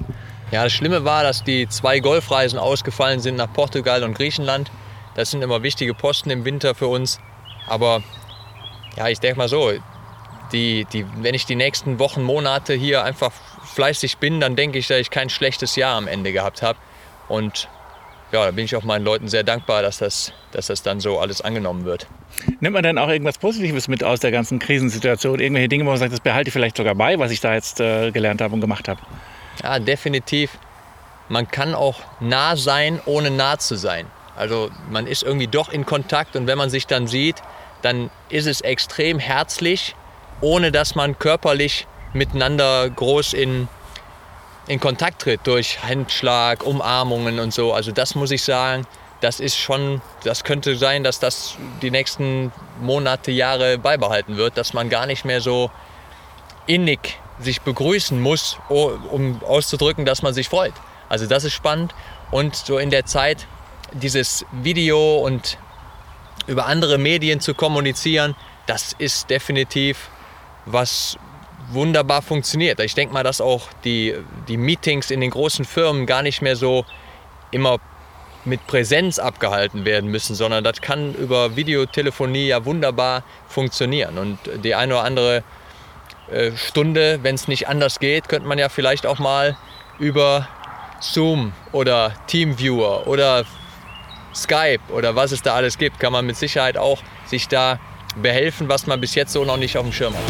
Ja, 0.52 0.64
das 0.64 0.74
Schlimme 0.74 1.06
war, 1.06 1.24
dass 1.24 1.44
die 1.44 1.68
zwei 1.70 2.00
Golfreisen 2.00 2.58
ausgefallen 2.58 3.20
sind 3.20 3.36
nach 3.36 3.54
Portugal 3.54 4.04
und 4.04 4.16
Griechenland. 4.16 4.72
Das 5.16 5.32
sind 5.32 5.42
immer 5.42 5.64
wichtige 5.64 5.94
Posten 5.94 6.32
im 6.32 6.44
Winter 6.44 6.74
für 6.74 6.88
uns. 6.88 7.20
Aber 7.68 8.02
ja, 9.00 9.08
ich 9.08 9.20
denke 9.20 9.38
mal 9.38 9.48
so, 9.48 9.72
die, 10.52 10.86
die, 10.92 11.06
wenn 11.22 11.34
ich 11.34 11.46
die 11.46 11.56
nächsten 11.56 12.00
Wochen, 12.00 12.22
Monate 12.22 12.74
hier 12.74 13.04
einfach 13.04 13.32
fleißig 13.74 14.18
bin, 14.18 14.42
dann 14.42 14.58
denke 14.58 14.78
ich, 14.78 14.88
dass 14.88 14.98
ich 14.98 15.10
kein 15.10 15.30
schlechtes 15.30 15.78
Jahr 15.78 15.96
am 15.96 16.08
Ende 16.08 16.34
gehabt 16.34 16.62
habe. 16.62 16.78
Und 17.30 17.70
ja, 18.34 18.46
da 18.46 18.52
bin 18.52 18.66
ich 18.66 18.76
auch 18.76 18.84
meinen 18.84 19.06
Leuten 19.06 19.30
sehr 19.30 19.44
dankbar, 19.44 19.82
dass 19.82 20.00
das, 20.00 20.34
dass 20.52 20.68
das 20.68 20.84
dann 20.84 21.00
so 21.00 21.18
alles 21.18 21.42
angenommen 21.42 21.86
wird. 21.86 22.08
Nimmt 22.60 22.74
man 22.74 22.84
denn 22.84 22.98
auch 22.98 23.08
irgendwas 23.08 23.38
Positives 23.38 23.88
mit 23.88 24.04
aus 24.04 24.20
der 24.20 24.32
ganzen 24.32 24.60
Krisensituation? 24.60 25.40
Irgendwelche 25.40 25.70
Dinge, 25.70 25.86
wo 25.86 25.90
man 25.90 25.98
sagt, 25.98 26.12
das 26.12 26.20
behalte 26.20 26.50
ich 26.50 26.54
vielleicht 26.54 26.76
sogar 26.76 26.96
bei, 26.96 27.18
was 27.20 27.32
ich 27.32 27.40
da 27.40 27.54
jetzt 27.54 27.80
äh, 27.80 28.12
gelernt 28.12 28.42
habe 28.42 28.54
und 28.54 28.62
gemacht 28.62 28.90
habe? 28.90 29.00
Ja, 29.64 29.80
definitiv. 29.80 30.52
Man 31.30 31.50
kann 31.50 31.74
auch 31.74 32.02
nah 32.20 32.58
sein, 32.58 33.00
ohne 33.06 33.32
nah 33.32 33.58
zu 33.58 33.76
sein. 33.76 34.08
Also 34.36 34.72
man 34.90 35.08
ist 35.08 35.24
irgendwie 35.24 35.48
doch 35.48 35.70
in 35.70 35.86
Kontakt 35.86 36.36
und 36.36 36.48
wenn 36.48 36.58
man 36.58 36.70
sich 36.70 36.86
dann 36.86 37.08
sieht, 37.08 37.42
dann 37.82 38.10
ist 38.30 38.48
es 38.48 38.62
extrem 38.62 39.20
herzlich, 39.20 39.96
ohne 40.42 40.72
dass 40.72 40.96
man 40.96 41.18
körperlich 41.18 41.88
miteinander 42.14 42.90
groß 42.90 43.34
in, 43.34 43.68
in 44.68 44.80
Kontakt 44.80 45.22
tritt 45.22 45.42
durch 45.46 45.84
Handschlag, 45.84 46.66
Umarmungen 46.66 47.40
und 47.40 47.54
so. 47.54 47.74
Also 47.74 47.92
das 47.92 48.16
muss 48.16 48.32
ich 48.32 48.44
sagen, 48.44 48.86
das 49.22 49.40
ist 49.40 49.58
schon, 49.58 50.02
das 50.24 50.44
könnte 50.44 50.76
sein, 50.78 51.04
dass 51.04 51.20
das 51.20 51.56
die 51.82 51.92
nächsten 51.92 52.52
Monate, 52.80 53.32
Jahre 53.32 53.78
beibehalten 53.78 54.38
wird, 54.38 54.58
dass 54.58 54.74
man 54.74 54.90
gar 54.90 55.06
nicht 55.06 55.26
mehr 55.26 55.42
so 55.42 55.72
innig 56.68 57.20
sich 57.40 57.62
begrüßen 57.62 58.20
muss, 58.20 58.58
um 58.70 59.42
auszudrücken, 59.44 60.06
dass 60.06 60.22
man 60.22 60.34
sich 60.34 60.48
freut. 60.48 60.74
Also 61.10 61.26
das 61.26 61.44
ist 61.44 61.54
spannend 61.54 61.94
und 62.32 62.56
so 62.56 62.78
in 62.78 62.90
der 62.90 63.06
Zeit 63.06 63.48
dieses 63.94 64.46
Video 64.52 65.18
und 65.18 65.58
über 66.50 66.66
andere 66.66 66.98
Medien 66.98 67.40
zu 67.40 67.54
kommunizieren, 67.54 68.36
das 68.66 68.94
ist 68.98 69.30
definitiv 69.30 70.10
was 70.66 71.18
wunderbar 71.72 72.22
funktioniert. 72.22 72.80
Ich 72.80 72.96
denke 72.96 73.14
mal, 73.14 73.24
dass 73.24 73.42
auch 73.42 73.68
die, 73.84 74.16
die 74.48 74.58
Meetings 74.58 75.12
in 75.12 75.22
den 75.22 75.30
großen 75.30 75.66
Firmen 75.66 76.06
gar 76.06 76.24
nicht 76.24 76.42
mehr 76.42 76.56
so 76.56 76.86
immer 77.52 77.78
mit 78.46 78.66
Präsenz 78.68 79.20
abgehalten 79.20 79.86
werden 79.86 80.10
müssen, 80.10 80.36
sondern 80.36 80.64
das 80.64 80.82
kann 80.82 81.14
über 81.14 81.56
Videotelefonie 81.56 82.48
ja 82.48 82.66
wunderbar 82.66 83.24
funktionieren. 83.48 84.18
Und 84.18 84.40
die 84.64 84.76
eine 84.76 84.96
oder 84.96 85.04
andere 85.04 85.44
äh, 86.32 86.52
Stunde, 86.56 87.20
wenn 87.22 87.36
es 87.36 87.48
nicht 87.48 87.68
anders 87.68 88.00
geht, 88.00 88.30
könnte 88.30 88.48
man 88.48 88.58
ja 88.58 88.70
vielleicht 88.70 89.06
auch 89.06 89.20
mal 89.20 89.58
über 90.00 90.48
Zoom 91.02 91.54
oder 91.72 92.14
Teamviewer 92.28 93.08
oder 93.08 93.46
Skype 94.34 94.80
oder 94.94 95.16
was 95.16 95.32
es 95.32 95.42
da 95.42 95.56
alles 95.56 95.78
gibt, 95.78 96.00
kann 96.00 96.14
man 96.14 96.26
mit 96.26 96.38
Sicherheit 96.38 96.78
auch 96.78 97.02
sich 97.26 97.48
da 97.48 97.80
behelfen, 98.22 98.70
was 98.70 98.88
man 98.88 99.00
bis 99.00 99.16
jetzt 99.16 99.34
so 99.34 99.46
noch 99.46 99.58
nicht 99.58 99.78
auf 99.78 99.84
dem 99.84 99.94
Schirm 99.94 100.14
hat. 100.14 100.22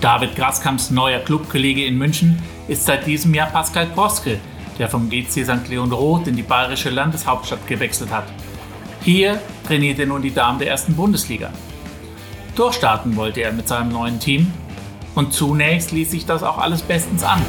David 0.00 0.34
Graskamps 0.34 0.90
neuer 0.90 1.20
Clubkollege 1.20 1.84
in 1.84 1.96
München 1.96 2.42
ist 2.66 2.84
seit 2.86 3.06
diesem 3.06 3.32
Jahr 3.34 3.50
Pascal 3.50 3.86
Proske, 3.86 4.40
der 4.78 4.88
vom 4.88 5.08
GC 5.08 5.44
St. 5.44 5.68
Leon 5.68 5.92
Roth 5.92 6.26
in 6.26 6.34
die 6.34 6.42
bayerische 6.42 6.90
Landeshauptstadt 6.90 7.66
gewechselt 7.66 8.10
hat. 8.10 8.24
Hier 9.02 9.40
trainiert 9.66 9.98
er 9.98 10.06
nun 10.06 10.22
die 10.22 10.34
Damen 10.34 10.58
der 10.58 10.68
ersten 10.68 10.94
Bundesliga. 10.94 11.52
Durchstarten 12.56 13.16
wollte 13.16 13.42
er 13.42 13.52
mit 13.52 13.68
seinem 13.68 13.90
neuen 13.90 14.18
Team 14.18 14.52
und 15.14 15.32
zunächst 15.32 15.92
ließ 15.92 16.10
sich 16.10 16.26
das 16.26 16.42
auch 16.42 16.58
alles 16.58 16.82
bestens 16.82 17.22
an. 17.22 17.40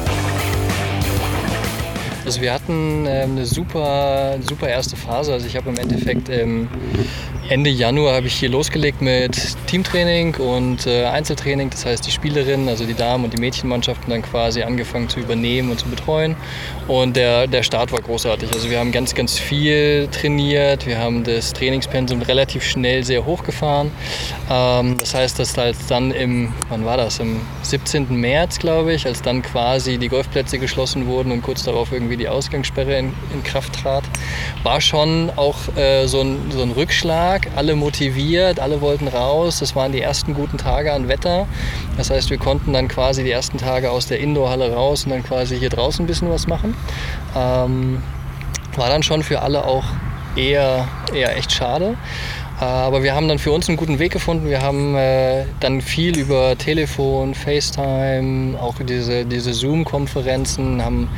Also 2.24 2.40
wir 2.40 2.52
hatten 2.52 3.04
ähm, 3.06 3.32
eine 3.32 3.44
super, 3.46 4.36
super 4.40 4.68
erste 4.68 4.96
Phase. 4.96 5.32
Also 5.32 5.46
ich 5.46 5.56
habe 5.56 5.68
im 5.70 5.76
Endeffekt 5.76 6.30
ähm, 6.30 6.68
Ende 7.50 7.68
Januar 7.68 8.14
habe 8.14 8.26
ich 8.26 8.34
hier 8.34 8.48
losgelegt 8.48 9.02
mit 9.02 9.36
Teamtraining 9.66 10.36
und 10.36 10.86
äh, 10.86 11.04
Einzeltraining. 11.04 11.68
Das 11.68 11.84
heißt, 11.84 12.06
die 12.06 12.10
Spielerinnen, 12.10 12.70
also 12.70 12.86
die 12.86 12.94
Damen- 12.94 13.24
und 13.24 13.34
die 13.34 13.36
Mädchenmannschaften 13.36 14.08
dann 14.08 14.22
quasi 14.22 14.62
angefangen 14.62 15.10
zu 15.10 15.20
übernehmen 15.20 15.70
und 15.70 15.78
zu 15.78 15.86
betreuen. 15.86 16.36
Und 16.88 17.16
der, 17.16 17.46
der 17.46 17.62
Start 17.62 17.92
war 17.92 18.00
großartig. 18.00 18.50
Also 18.50 18.70
wir 18.70 18.78
haben 18.78 18.92
ganz, 18.92 19.14
ganz 19.14 19.38
viel 19.38 20.08
trainiert. 20.10 20.86
Wir 20.86 20.98
haben 20.98 21.22
das 21.22 21.52
Trainingspensum 21.52 22.22
relativ 22.22 22.64
schnell 22.64 23.04
sehr 23.04 23.26
hochgefahren. 23.26 23.90
Ähm, 24.50 24.96
das 24.98 25.14
heißt, 25.14 25.38
dass 25.38 25.54
halt 25.58 25.76
dann 25.88 26.12
im, 26.12 26.54
wann 26.70 26.86
war 26.86 26.96
das? 26.96 27.20
Im 27.20 27.42
17. 27.62 28.18
März, 28.18 28.58
glaube 28.58 28.94
ich, 28.94 29.06
als 29.06 29.20
dann 29.20 29.42
quasi 29.42 29.98
die 29.98 30.08
Golfplätze 30.08 30.58
geschlossen 30.58 31.06
wurden 31.06 31.30
und 31.30 31.42
kurz 31.42 31.62
darauf 31.62 31.92
irgendwie 31.92 32.13
die 32.16 32.28
Ausgangssperre 32.28 32.98
in, 32.98 33.12
in 33.32 33.42
Kraft 33.42 33.82
trat, 33.82 34.04
war 34.62 34.80
schon 34.80 35.30
auch 35.36 35.56
äh, 35.76 36.06
so, 36.06 36.20
ein, 36.20 36.50
so 36.50 36.62
ein 36.62 36.70
Rückschlag 36.70 37.48
alle 37.56 37.74
motiviert, 37.76 38.60
alle 38.60 38.80
wollten 38.80 39.08
raus. 39.08 39.60
Das 39.60 39.74
waren 39.76 39.92
die 39.92 40.00
ersten 40.00 40.34
guten 40.34 40.58
Tage 40.58 40.92
an 40.92 41.08
Wetter. 41.08 41.46
Das 41.96 42.10
heißt, 42.10 42.30
wir 42.30 42.38
konnten 42.38 42.72
dann 42.72 42.88
quasi 42.88 43.24
die 43.24 43.30
ersten 43.30 43.58
Tage 43.58 43.90
aus 43.90 44.06
der 44.06 44.20
Indoorhalle 44.20 44.72
raus 44.72 45.04
und 45.04 45.10
dann 45.10 45.22
quasi 45.22 45.58
hier 45.58 45.70
draußen 45.70 46.04
ein 46.04 46.06
bisschen 46.06 46.30
was 46.30 46.46
machen. 46.46 46.76
Ähm, 47.36 48.02
war 48.76 48.88
dann 48.88 49.02
schon 49.02 49.22
für 49.22 49.42
alle 49.42 49.64
auch 49.64 49.84
eher, 50.36 50.88
eher 51.12 51.36
echt 51.36 51.52
schade. 51.52 51.96
Aber 52.60 53.02
wir 53.02 53.14
haben 53.14 53.26
dann 53.26 53.40
für 53.40 53.50
uns 53.50 53.68
einen 53.68 53.76
guten 53.76 53.98
Weg 53.98 54.12
gefunden. 54.12 54.48
Wir 54.48 54.62
haben 54.62 54.94
äh, 54.94 55.44
dann 55.58 55.80
viel 55.80 56.16
über 56.16 56.56
Telefon, 56.56 57.34
FaceTime, 57.34 58.60
auch 58.60 58.76
diese, 58.80 59.24
diese 59.24 59.52
Zoom-Konferenzen, 59.52 60.82
haben 60.82 61.08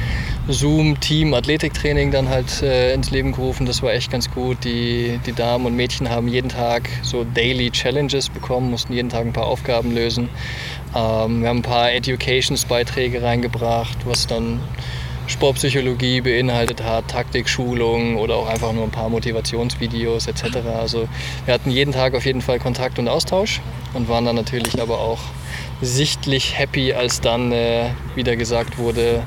Zoom-Team 0.48 1.34
Athletiktraining 1.34 2.10
dann 2.10 2.30
halt 2.30 2.62
äh, 2.62 2.94
ins 2.94 3.10
Leben 3.10 3.32
gerufen. 3.32 3.66
Das 3.66 3.82
war 3.82 3.92
echt 3.92 4.10
ganz 4.10 4.30
gut. 4.30 4.64
Die, 4.64 5.20
die 5.26 5.32
Damen 5.32 5.66
und 5.66 5.76
Mädchen 5.76 6.08
haben 6.08 6.26
jeden 6.28 6.48
Tag 6.48 6.88
so 7.02 7.24
Daily 7.24 7.70
Challenges 7.70 8.30
bekommen, 8.30 8.70
mussten 8.70 8.94
jeden 8.94 9.10
Tag 9.10 9.26
ein 9.26 9.32
paar 9.34 9.46
Aufgaben 9.46 9.94
lösen. 9.94 10.30
Ähm, 10.94 11.42
wir 11.42 11.50
haben 11.50 11.58
ein 11.58 11.62
paar 11.62 11.92
Educations-Beiträge 11.92 13.22
reingebracht, 13.22 13.98
was 14.06 14.26
dann 14.26 14.60
Sportpsychologie 15.26 16.20
beinhaltet 16.20 16.82
hat, 16.82 17.08
Taktikschulung 17.08 18.16
oder 18.16 18.36
auch 18.36 18.48
einfach 18.48 18.72
nur 18.72 18.84
ein 18.84 18.90
paar 18.90 19.08
Motivationsvideos 19.08 20.26
etc. 20.26 20.58
Also 20.78 21.08
wir 21.44 21.54
hatten 21.54 21.70
jeden 21.70 21.92
Tag 21.92 22.14
auf 22.14 22.24
jeden 22.24 22.42
Fall 22.42 22.58
Kontakt 22.58 22.98
und 22.98 23.08
Austausch 23.08 23.60
und 23.94 24.08
waren 24.08 24.24
dann 24.24 24.36
natürlich 24.36 24.80
aber 24.80 25.00
auch 25.00 25.20
sichtlich 25.80 26.58
happy, 26.58 26.92
als 26.92 27.20
dann 27.20 27.52
äh, 27.52 27.90
wieder 28.14 28.36
gesagt 28.36 28.78
wurde, 28.78 29.22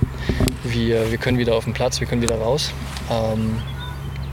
wir, 0.63 1.11
wir 1.11 1.17
können 1.17 1.37
wieder 1.37 1.55
auf 1.55 1.65
den 1.65 1.73
Platz, 1.73 1.99
wir 1.99 2.07
können 2.07 2.21
wieder 2.21 2.39
raus. 2.39 2.71
Ähm, 3.11 3.57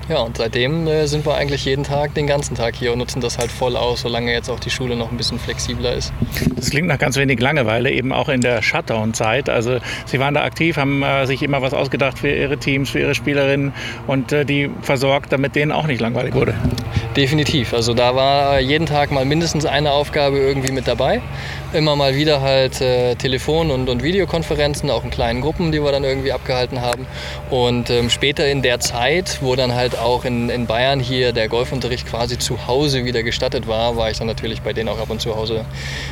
ja, 0.08 0.18
und 0.18 0.36
seitdem 0.36 0.86
äh, 0.86 1.06
sind 1.06 1.26
wir 1.26 1.34
eigentlich 1.34 1.64
jeden 1.64 1.84
Tag, 1.84 2.14
den 2.14 2.26
ganzen 2.26 2.54
Tag 2.54 2.76
hier 2.76 2.92
und 2.92 2.98
nutzen 2.98 3.20
das 3.20 3.38
halt 3.38 3.50
voll 3.50 3.76
aus, 3.76 4.02
solange 4.02 4.32
jetzt 4.32 4.48
auch 4.48 4.60
die 4.60 4.70
Schule 4.70 4.96
noch 4.96 5.10
ein 5.10 5.16
bisschen 5.16 5.38
flexibler 5.38 5.94
ist. 5.94 6.12
Das 6.54 6.70
klingt 6.70 6.88
nach 6.88 6.98
ganz 6.98 7.16
wenig 7.16 7.40
Langeweile, 7.40 7.90
eben 7.90 8.12
auch 8.12 8.28
in 8.28 8.40
der 8.40 8.62
Shutdown-Zeit. 8.62 9.48
Also 9.48 9.78
Sie 10.04 10.20
waren 10.20 10.34
da 10.34 10.44
aktiv, 10.44 10.76
haben 10.76 11.02
äh, 11.02 11.26
sich 11.26 11.42
immer 11.42 11.60
was 11.62 11.74
ausgedacht 11.74 12.18
für 12.18 12.30
Ihre 12.30 12.56
Teams, 12.58 12.90
für 12.90 13.00
Ihre 13.00 13.14
Spielerinnen 13.14 13.72
und 14.06 14.32
äh, 14.32 14.44
die 14.44 14.70
versorgt, 14.82 15.32
damit 15.32 15.56
denen 15.56 15.72
auch 15.72 15.86
nicht 15.86 16.00
langweilig 16.00 16.34
wurde. 16.34 16.54
Definitiv. 17.16 17.72
Also 17.72 17.94
da 17.94 18.14
war 18.14 18.60
jeden 18.60 18.86
Tag 18.86 19.10
mal 19.10 19.24
mindestens 19.24 19.64
eine 19.64 19.90
Aufgabe 19.92 20.38
irgendwie 20.38 20.70
mit 20.70 20.86
dabei. 20.86 21.22
Immer 21.72 21.96
mal 21.96 22.14
wieder 22.14 22.42
halt 22.42 22.80
äh, 22.80 23.14
Telefon- 23.16 23.70
und, 23.70 23.88
und, 23.88 24.02
Videokonferenzen, 24.02 24.90
auch 24.90 25.02
in 25.02 25.10
kleinen 25.10 25.40
Gruppen, 25.40 25.72
die 25.72 25.82
wir 25.82 25.92
dann 25.92 26.04
irgendwie 26.04 26.32
abgehalten 26.32 26.80
haben. 26.80 27.06
Und 27.50 27.90
ähm, 27.90 28.10
später 28.10 28.46
in 28.46 28.62
der 28.62 28.80
Zeit, 28.80 29.38
wo 29.40 29.56
dann 29.56 29.74
halt 29.74 29.95
auch 29.98 30.24
in, 30.24 30.48
in 30.48 30.66
Bayern 30.66 31.00
hier 31.00 31.32
der 31.32 31.48
Golfunterricht 31.48 32.06
quasi 32.06 32.38
zu 32.38 32.66
Hause 32.66 33.04
wieder 33.04 33.22
gestattet 33.22 33.66
war, 33.66 33.96
war 33.96 34.10
ich 34.10 34.18
dann 34.18 34.26
natürlich 34.26 34.62
bei 34.62 34.72
denen 34.72 34.88
auch 34.88 34.98
ab 34.98 35.10
und 35.10 35.20
zu 35.20 35.36
Hause, 35.36 35.64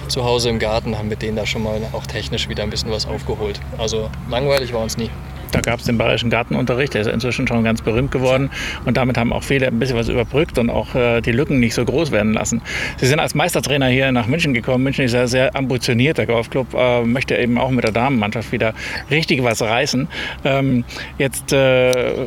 zu 0.08 0.24
Hause 0.24 0.50
im 0.50 0.58
Garten, 0.58 0.98
haben 0.98 1.08
mit 1.08 1.22
denen 1.22 1.36
da 1.36 1.46
schon 1.46 1.62
mal 1.62 1.80
auch 1.92 2.06
technisch 2.06 2.48
wieder 2.48 2.62
ein 2.62 2.70
bisschen 2.70 2.90
was 2.90 3.06
aufgeholt. 3.06 3.60
Also 3.78 4.10
langweilig 4.28 4.72
war 4.72 4.82
uns 4.82 4.96
nie. 4.96 5.10
Da 5.54 5.60
gab 5.60 5.78
es 5.78 5.86
den 5.86 5.98
Bayerischen 5.98 6.30
Gartenunterricht, 6.30 6.94
der 6.94 7.02
ist 7.02 7.06
inzwischen 7.06 7.46
schon 7.46 7.62
ganz 7.62 7.80
berühmt 7.80 8.10
geworden. 8.10 8.50
Und 8.86 8.96
damit 8.96 9.16
haben 9.16 9.32
auch 9.32 9.44
viele 9.44 9.68
ein 9.68 9.78
bisschen 9.78 9.96
was 9.96 10.08
überbrückt 10.08 10.58
und 10.58 10.68
auch 10.68 10.96
äh, 10.96 11.20
die 11.20 11.30
Lücken 11.30 11.60
nicht 11.60 11.74
so 11.74 11.84
groß 11.84 12.10
werden 12.10 12.32
lassen. 12.32 12.60
Sie 12.96 13.06
sind 13.06 13.20
als 13.20 13.36
Meistertrainer 13.36 13.86
hier 13.86 14.10
nach 14.10 14.26
München 14.26 14.52
gekommen. 14.52 14.82
München 14.82 15.04
ist 15.04 15.12
ja 15.12 15.28
sehr 15.28 15.54
ambitioniert. 15.54 16.18
Der 16.18 16.26
Golfclub 16.26 16.74
äh, 16.74 17.04
möchte 17.04 17.36
eben 17.36 17.56
auch 17.58 17.70
mit 17.70 17.84
der 17.84 17.92
Damenmannschaft 17.92 18.50
wieder 18.50 18.74
richtig 19.12 19.44
was 19.44 19.62
reißen. 19.62 20.08
Ähm, 20.44 20.82
jetzt 21.18 21.52
äh, 21.52 22.24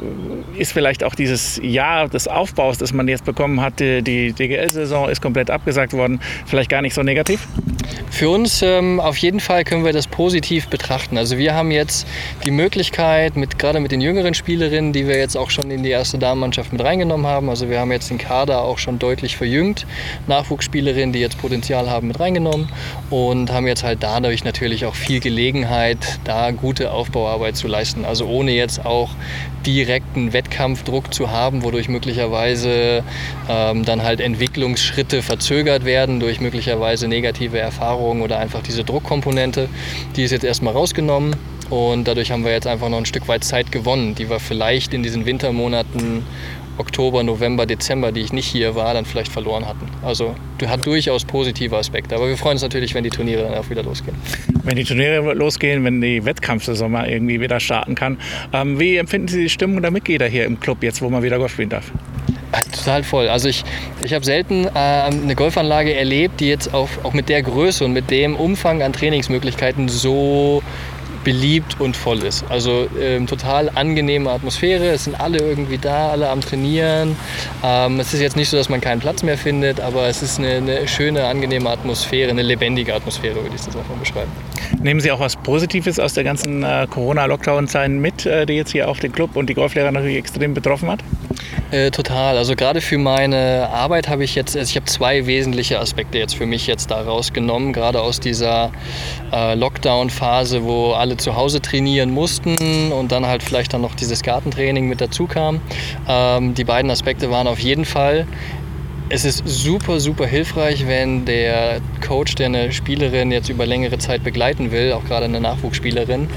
ist 0.57 0.71
vielleicht 0.71 1.03
auch 1.03 1.13
dieses 1.13 1.59
Jahr 1.61 2.07
des 2.07 2.29
Aufbaus, 2.29 2.77
das 2.77 2.93
man 2.93 3.09
jetzt 3.09 3.25
bekommen 3.25 3.59
hat, 3.59 3.81
die, 3.81 4.03
die 4.03 4.31
DGL-Saison 4.31 5.09
ist 5.09 5.21
komplett 5.21 5.51
abgesagt 5.51 5.91
worden, 5.91 6.21
vielleicht 6.45 6.69
gar 6.69 6.81
nicht 6.81 6.93
so 6.93 7.03
negativ? 7.03 7.45
Für 8.17 8.32
uns 8.32 8.63
ähm, 8.63 8.99
auf 8.99 9.15
jeden 9.17 9.39
Fall 9.39 9.63
können 9.63 9.86
wir 9.86 9.93
das 9.93 10.08
positiv 10.08 10.69
betrachten. 10.69 11.19
Also 11.19 11.38
wir 11.38 11.53
haben 11.53 11.69
jetzt 11.69 12.08
die 12.45 12.49
Möglichkeit, 12.49 13.36
mit, 13.36 13.60
gerade 13.60 13.80
mit 13.80 13.91
den 13.91 14.01
jüngeren 14.01 14.34
Spielerinnen, 14.34 14.91
die 14.91 15.08
wir 15.08 15.19
jetzt 15.19 15.38
auch 15.38 15.51
schon 15.51 15.69
in 15.69 15.84
die 15.84 15.91
erste 15.91 16.17
Damenmannschaft 16.17 16.71
mit 16.71 16.84
reingenommen 16.84 17.27
haben, 17.27 17.47
also 17.47 17.69
wir 17.69 17.80
haben 17.80 17.91
jetzt 17.91 18.10
den 18.10 18.17
Kader 18.17 18.63
auch 18.63 18.80
schon 18.80 18.97
deutlich 18.97 19.38
verjüngt, 19.38 19.86
Nachwuchsspielerinnen, 20.25 21.13
die 21.13 21.19
jetzt 21.19 21.38
Potenzial 21.38 21.91
haben, 21.91 22.08
mit 22.08 22.19
reingenommen 22.19 22.69
und 23.12 23.51
haben 23.51 23.67
jetzt 23.67 23.84
halt 23.84 24.01
dadurch 24.01 24.43
natürlich 24.43 24.88
auch 24.88 24.95
viel 24.95 25.19
Gelegenheit, 25.19 26.17
da 26.23 26.49
gute 26.49 26.93
Aufbauarbeit 26.93 27.56
zu 27.56 27.67
leisten. 27.67 28.03
Also 28.03 28.25
ohne 28.25 28.49
jetzt 28.49 28.84
auch 28.84 29.12
direkten 29.63 30.34
Wettkampfdruck 30.34 31.13
zu 31.13 31.30
haben, 31.30 31.62
wodurch 31.62 31.88
möglicherweise 31.88 33.03
ähm, 33.47 33.86
dann 33.86 34.01
halt 34.01 34.21
Entwicklungsschritte 34.21 35.21
verzögert 35.21 35.86
werden 35.86 36.19
durch 36.19 36.39
möglicherweise 36.39 37.08
negative 37.08 37.60
Erfahrungen 37.60 38.06
oder 38.15 38.39
einfach 38.39 38.61
diese 38.61 38.83
Druckkomponente. 38.83 39.69
Die 40.15 40.23
ist 40.23 40.31
jetzt 40.31 40.43
erstmal 40.43 40.73
rausgenommen 40.73 41.35
und 41.69 42.07
dadurch 42.07 42.31
haben 42.31 42.43
wir 42.43 42.51
jetzt 42.51 42.67
einfach 42.67 42.89
noch 42.89 42.97
ein 42.97 43.05
Stück 43.05 43.27
weit 43.27 43.43
Zeit 43.43 43.71
gewonnen, 43.71 44.15
die 44.15 44.29
wir 44.29 44.39
vielleicht 44.39 44.93
in 44.93 45.03
diesen 45.03 45.25
Wintermonaten 45.25 46.23
Oktober, 46.77 47.23
November, 47.23 47.65
Dezember, 47.65 48.11
die 48.11 48.21
ich 48.21 48.33
nicht 48.33 48.45
hier 48.45 48.75
war, 48.75 48.93
dann 48.93 49.05
vielleicht 49.05 49.31
verloren 49.31 49.65
hatten. 49.67 49.87
Also 50.03 50.35
hat 50.65 50.85
durchaus 50.85 51.25
positive 51.25 51.75
Aspekte. 51.75 52.15
Aber 52.15 52.27
wir 52.27 52.37
freuen 52.37 52.53
uns 52.53 52.61
natürlich, 52.61 52.93
wenn 52.93 53.03
die 53.03 53.09
Turniere 53.09 53.43
dann 53.43 53.55
auch 53.55 53.69
wieder 53.69 53.83
losgehen. 53.83 54.15
Wenn 54.63 54.75
die 54.75 54.83
Turniere 54.83 55.33
losgehen, 55.33 55.83
wenn 55.83 56.01
die 56.01 56.23
Wettkampfsaison 56.23 56.91
mal 56.91 57.09
irgendwie 57.09 57.41
wieder 57.41 57.59
starten 57.59 57.95
kann. 57.95 58.17
Ähm, 58.53 58.79
wie 58.79 58.97
empfinden 58.97 59.27
Sie 59.27 59.41
die 59.41 59.49
Stimmung 59.49 59.81
der 59.81 59.91
Mitglieder 59.91 60.27
hier 60.27 60.45
im 60.45 60.59
Club 60.59 60.83
jetzt, 60.83 61.01
wo 61.01 61.09
man 61.09 61.23
wieder 61.23 61.37
Golf 61.39 61.53
spielen 61.53 61.69
darf? 61.69 61.91
Total 62.51 63.03
voll. 63.03 63.27
Also 63.27 63.49
ich, 63.49 63.63
ich 64.01 64.13
habe 64.13 64.23
selten 64.23 64.65
äh, 64.65 64.69
eine 64.69 65.36
Golfanlage 65.36 65.93
erlebt, 65.93 66.39
die 66.39 66.47
jetzt 66.47 66.73
auch, 66.73 66.89
auch 67.03 67.13
mit 67.13 67.29
der 67.29 67.43
Größe 67.43 67.83
und 67.86 67.93
mit 67.93 68.10
dem 68.10 68.36
Umfang 68.36 68.81
an 68.81 68.93
Trainingsmöglichkeiten 68.93 69.89
so 69.89 70.63
beliebt 71.27 71.81
und 71.81 71.97
voll 71.97 72.23
ist. 72.23 72.45
Also 72.47 72.87
ähm, 72.97 73.27
total 73.27 73.69
angenehme 73.75 74.31
Atmosphäre. 74.31 74.91
Es 74.91 75.03
sind 75.03 75.19
alle 75.19 75.39
irgendwie 75.39 75.77
da, 75.77 76.11
alle 76.11 76.29
am 76.29 76.39
Trainieren. 76.39 77.17
Ähm, 77.65 77.99
es 77.99 78.13
ist 78.13 78.21
jetzt 78.21 78.37
nicht 78.37 78.47
so, 78.47 78.55
dass 78.55 78.69
man 78.69 78.79
keinen 78.79 79.01
Platz 79.01 79.23
mehr 79.23 79.37
findet, 79.37 79.81
aber 79.81 80.07
es 80.07 80.21
ist 80.21 80.39
eine, 80.39 80.55
eine 80.55 80.87
schöne, 80.87 81.25
angenehme 81.25 81.69
Atmosphäre, 81.69 82.29
eine 82.29 82.43
lebendige 82.43 82.95
Atmosphäre, 82.95 83.35
würde 83.35 83.49
ich 83.53 83.61
das 83.61 83.75
einfach 83.75 83.95
beschreiben. 83.95 84.31
Nehmen 84.81 85.01
Sie 85.01 85.11
auch 85.11 85.19
was 85.19 85.35
Positives 85.35 85.99
aus 85.99 86.13
der 86.13 86.23
ganzen 86.23 86.63
äh, 86.63 86.87
Corona-Lockdown-Zeit 86.89 87.91
mit, 87.91 88.25
äh, 88.25 88.45
die 88.45 88.53
jetzt 88.53 88.71
hier 88.71 88.87
auch 88.87 88.97
den 88.97 89.11
Club 89.11 89.35
und 89.35 89.49
die 89.49 89.53
Golflehrer 89.53 89.91
natürlich 89.91 90.15
extrem 90.15 90.53
betroffen 90.53 90.89
hat? 90.89 91.01
Äh, 91.71 91.91
total. 91.91 92.37
Also 92.37 92.55
gerade 92.55 92.79
für 92.79 92.97
meine 92.97 93.67
Arbeit 93.69 94.07
habe 94.07 94.23
ich 94.23 94.35
jetzt, 94.35 94.55
also 94.55 94.69
ich 94.69 94.77
habe 94.77 94.85
zwei 94.85 95.25
wesentliche 95.25 95.79
Aspekte 95.79 96.17
jetzt 96.17 96.35
für 96.35 96.45
mich 96.45 96.65
jetzt 96.65 96.89
daraus 96.89 97.33
genommen, 97.33 97.73
gerade 97.73 97.99
aus 97.99 98.21
dieser 98.21 98.71
äh, 99.33 99.55
Lockdown-Phase, 99.55 100.63
wo 100.63 100.93
alle 100.93 101.16
zu 101.17 101.36
Hause 101.36 101.62
trainieren 101.62 102.12
mussten 102.12 102.91
und 102.91 103.12
dann 103.12 103.25
halt 103.25 103.43
vielleicht 103.43 103.73
dann 103.73 103.82
noch 103.82 103.95
dieses 103.95 104.23
Gartentraining 104.23 104.88
mit 104.88 105.01
dazu 105.01 105.27
kam. 105.27 105.62
Ähm, 106.08 106.53
die 106.53 106.63
beiden 106.63 106.89
Aspekte 106.91 107.30
waren 107.30 107.47
auf 107.47 107.60
jeden 107.60 107.86
Fall 107.86 108.27
es 109.09 109.23
ist 109.23 109.43
super, 109.45 110.01
super 110.01 110.25
hilfreich, 110.25 110.85
wenn 110.85 111.23
der 111.23 111.79
Coach, 112.05 112.35
der 112.35 112.47
eine 112.47 112.73
Spielerin 112.73 113.31
jetzt 113.31 113.47
über 113.47 113.65
längere 113.65 113.97
Zeit 113.99 114.23
begleiten 114.23 114.71
will, 114.71 114.91
auch 114.91 115.05
gerade 115.05 115.25
eine 115.25 115.39
Nachwuchsspielerin, 115.39 116.27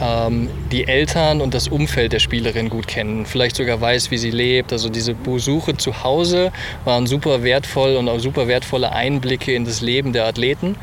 ähm, 0.00 0.48
die 0.70 0.86
Eltern 0.86 1.40
und 1.40 1.52
das 1.52 1.66
Umfeld 1.66 2.12
der 2.12 2.20
Spielerin 2.20 2.68
gut 2.68 2.86
kennen, 2.86 3.26
vielleicht 3.26 3.56
sogar 3.56 3.80
weiß, 3.80 4.12
wie 4.12 4.18
sie 4.18 4.30
lebt. 4.30 4.72
Also 4.72 4.88
diese 4.88 5.14
Besuche 5.14 5.76
zu 5.76 6.04
Hause 6.04 6.52
waren 6.84 7.08
super 7.08 7.42
wertvoll 7.42 7.96
und 7.96 8.08
auch 8.08 8.20
super 8.20 8.46
wertvolle 8.46 8.92
Einblicke 8.92 9.52
in 9.52 9.64
das 9.64 9.80
Leben 9.80 10.12
der 10.12 10.26
Athleten, 10.26 10.76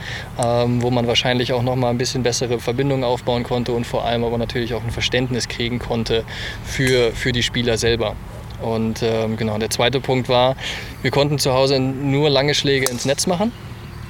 ähm, 0.43 0.81
wo 0.81 0.91
man 0.91 1.07
wahrscheinlich 1.07 1.53
auch 1.53 1.63
noch 1.63 1.77
mal 1.77 1.89
ein 1.89 1.97
bisschen 1.97 2.21
bessere 2.21 2.59
Verbindungen 2.59 3.05
aufbauen 3.05 3.43
konnte 3.43 3.71
und 3.71 3.87
vor 3.87 4.03
allem 4.03 4.25
aber 4.25 4.37
natürlich 4.37 4.73
auch 4.73 4.83
ein 4.83 4.91
Verständnis 4.91 5.47
kriegen 5.47 5.79
konnte 5.79 6.25
für, 6.65 7.11
für 7.13 7.31
die 7.31 7.43
Spieler 7.43 7.77
selber. 7.77 8.15
Und 8.61 9.01
ähm, 9.03 9.37
genau, 9.37 9.57
der 9.57 9.69
zweite 9.69 9.99
Punkt 9.99 10.29
war, 10.29 10.55
wir 11.01 11.11
konnten 11.11 11.39
zu 11.39 11.53
Hause 11.53 11.79
nur 11.79 12.29
lange 12.29 12.53
Schläge 12.53 12.87
ins 12.89 13.05
Netz 13.05 13.27
machen. 13.27 13.51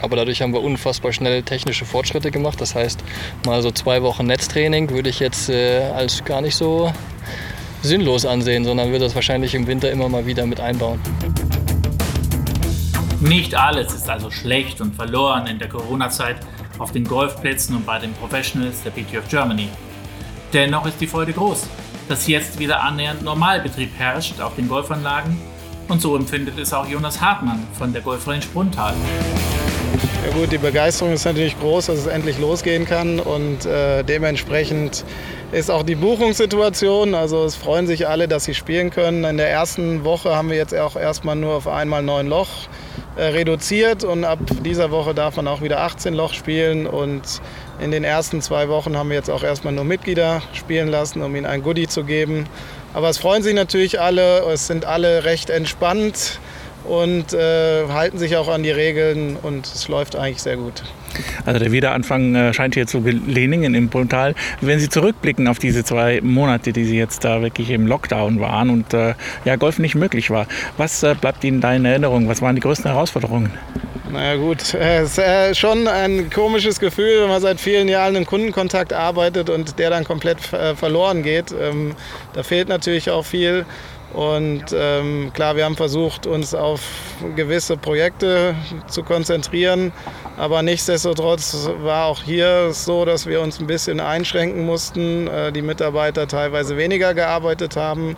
Aber 0.02 0.16
dadurch 0.16 0.42
haben 0.42 0.54
wir 0.54 0.62
unfassbar 0.62 1.12
schnell 1.12 1.44
technische 1.44 1.86
Fortschritte 1.86 2.32
gemacht. 2.32 2.62
Das 2.62 2.74
heißt, 2.74 3.04
mal 3.46 3.62
so 3.62 3.72
zwei 3.72 4.02
Wochen 4.02 4.26
Netztraining 4.26 4.90
würde 4.90 5.10
ich 5.10 5.20
jetzt 5.20 5.50
äh, 5.50 5.82
als 5.94 6.24
gar 6.24 6.42
nicht 6.42 6.56
so 6.56 6.94
sinnlos 7.82 8.26
ansehen, 8.26 8.64
sondern 8.64 8.92
würde 8.92 9.06
das 9.06 9.16
wahrscheinlich 9.16 9.56
im 9.56 9.68
Winter 9.68 9.92
immer 9.92 10.10
mal 10.10 10.26
wieder 10.26 10.46
mit 10.46 10.60
einbauen. 10.60 11.00
Nicht 13.20 13.54
alles 13.56 13.94
ist 13.94 14.10
also 14.10 14.32
schlecht 14.32 14.80
und 14.80 14.96
verloren 14.96 15.48
in 15.48 15.60
der 15.60 15.68
Corona-Zeit 15.68 16.38
auf 16.78 16.94
den 16.94 17.04
Golfplätzen 17.04 17.76
und 17.76 17.86
bei 17.86 18.00
den 18.00 18.14
Professionals 18.14 18.82
der 18.84 18.92
PTF 18.92 19.28
Germany. 19.30 19.68
Dennoch 20.54 20.86
ist 20.86 21.02
die 21.02 21.08
Freude 21.08 21.34
groß 21.34 21.68
dass 22.10 22.28
jetzt 22.28 22.60
wieder 22.60 22.82
annähernd 22.82 23.22
Normalbetrieb 23.22 23.92
herrscht 23.98 24.42
auf 24.42 24.56
den 24.56 24.68
Golfanlagen. 24.68 25.38
Und 25.88 26.02
so 26.02 26.16
empfindet 26.16 26.58
es 26.60 26.74
auch 26.74 26.88
Jonas 26.88 27.22
Hartmann 27.22 27.66
von 27.78 27.94
der 27.94 28.02
Golfrange 28.02 28.46
Bruntal. 28.52 28.94
Ja 30.26 30.34
gut, 30.34 30.52
die 30.52 30.58
Begeisterung 30.58 31.14
ist 31.14 31.26
natürlich 31.26 31.58
groß, 31.60 31.86
dass 31.86 32.00
es 32.00 32.08
endlich 32.08 32.38
losgehen 32.40 32.86
kann 32.86 33.20
und 33.20 33.66
äh, 33.66 34.04
dementsprechend 34.04 35.06
ist 35.52 35.72
auch 35.72 35.84
die 35.84 35.96
Buchungssituation. 35.96 37.16
Also 37.16 37.46
es 37.46 37.56
freuen 37.56 37.88
sich 37.88 38.08
alle, 38.08 38.28
dass 38.28 38.44
sie 38.44 38.54
spielen 38.54 38.90
können. 38.90 39.24
In 39.24 39.38
der 39.38 39.50
ersten 39.50 40.04
Woche 40.04 40.36
haben 40.36 40.50
wir 40.50 40.58
jetzt 40.58 40.76
auch 40.76 40.96
erstmal 40.96 41.36
nur 41.36 41.54
auf 41.54 41.68
einmal 41.68 42.04
neun 42.04 42.28
Loch 42.28 42.50
reduziert 43.28 44.04
und 44.04 44.24
ab 44.24 44.40
dieser 44.64 44.92
Woche 44.92 45.14
darf 45.14 45.36
man 45.36 45.48
auch 45.48 45.62
wieder 45.62 45.82
18 45.82 46.14
Loch 46.14 46.34
spielen 46.34 46.88
und 46.88 47.42
in 47.80 47.92
den 47.92 48.04
ersten 48.04 48.42
zwei 48.42 48.70
Wochen 48.70 48.98
haben 48.98 49.10
wir 49.10 49.16
jetzt 49.16 49.30
auch 49.30 49.44
erstmal 49.44 49.74
nur 49.74 49.84
Mitglieder 49.84 50.42
spielen 50.54 50.88
lassen, 50.88 51.22
um 51.22 51.36
ihnen 51.36 51.46
ein 51.46 51.64
Goodie 51.64 51.88
zu 51.88 52.04
geben. 52.04 52.48
Aber 52.94 53.10
es 53.10 53.18
freuen 53.18 53.44
sich 53.44 53.54
natürlich 53.54 54.00
alle, 54.00 54.40
es 54.52 54.68
sind 54.68 54.86
alle 54.86 55.24
recht 55.24 55.50
entspannt 55.50 56.40
und 56.86 57.34
äh, 57.34 57.88
halten 57.88 58.18
sich 58.18 58.38
auch 58.38 58.48
an 58.48 58.64
die 58.64 58.72
Regeln 58.72 59.38
und 59.42 59.66
es 59.68 59.88
läuft 59.88 60.16
eigentlich 60.16 60.42
sehr 60.42 60.58
gut. 60.58 60.84
Also 61.46 61.60
der 61.60 61.72
Wiederanfang 61.72 62.36
äh, 62.36 62.54
scheint 62.54 62.76
hier 62.76 62.88
zu 62.88 63.02
gelingen 63.02 63.76
im 63.76 63.90
Portal. 63.90 64.36
Wenn 64.62 64.80
Sie 64.80 64.90
zurückblicken 64.90 65.48
auf 65.48 65.60
diese 65.60 65.84
zwei 65.84 66.22
Monate, 66.22 66.74
die 66.74 66.86
Sie 66.86 66.98
jetzt 66.98 67.24
da 67.26 67.42
wirklich 67.42 67.70
im 67.70 67.88
Lockdown 67.88 68.40
waren 68.40 68.70
und 68.70 68.94
äh, 68.94 69.16
ja, 69.46 69.56
Golf 69.56 69.80
nicht 69.80 69.96
möglich 69.96 70.30
war, 70.30 70.48
was 70.78 71.04
äh, 71.04 71.16
bleibt 71.20 71.44
Ihnen 71.44 71.62
da 71.62 71.74
in 71.74 71.86
Erinnerung? 71.86 72.28
Was 72.28 72.42
waren 72.42 72.56
die 72.56 72.62
größten 72.62 72.92
Herausforderungen? 72.92 73.52
Naja 74.12 74.38
gut, 74.38 74.74
es 74.74 75.20
ist 75.20 75.58
schon 75.58 75.88
ein 75.88 76.32
komisches 76.32 76.80
Gefühl, 76.80 77.22
wenn 77.22 77.30
man 77.30 77.42
seit 77.42 77.60
vielen 77.60 77.88
Jahren 77.88 78.16
in 78.16 78.26
Kundenkontakt 78.26 78.92
arbeitet 78.92 79.52
und 79.52 79.78
der 79.78 79.92
dann 79.92 80.04
komplett 80.04 80.40
verloren 80.42 81.22
geht. 81.22 81.52
Ähm, 81.52 81.94
da 82.34 82.42
fehlt 82.42 82.70
natürlich 82.70 83.12
auch 83.12 83.24
viel. 83.24 83.68
Und 84.14 84.66
ähm, 84.74 85.32
klar, 85.34 85.56
wir 85.56 85.66
haben 85.66 85.76
versucht, 85.76 86.26
uns 86.26 86.56
auf 86.56 86.82
gewisse 87.36 87.78
Projekte 87.78 88.56
zu 88.88 89.04
konzentrieren. 89.04 89.92
Aber 90.36 90.64
nichtsdestotrotz 90.64 91.70
war 91.84 92.06
auch 92.06 92.24
hier 92.24 92.72
so, 92.72 93.06
dass 93.06 93.28
wir 93.28 93.42
uns 93.42 93.60
ein 93.60 93.68
bisschen 93.68 94.00
einschränken 94.00 94.66
mussten, 94.66 95.28
äh, 95.28 95.52
die 95.52 95.62
Mitarbeiter 95.62 96.28
teilweise 96.28 96.76
weniger 96.76 97.14
gearbeitet 97.14 97.76
haben. 97.76 98.16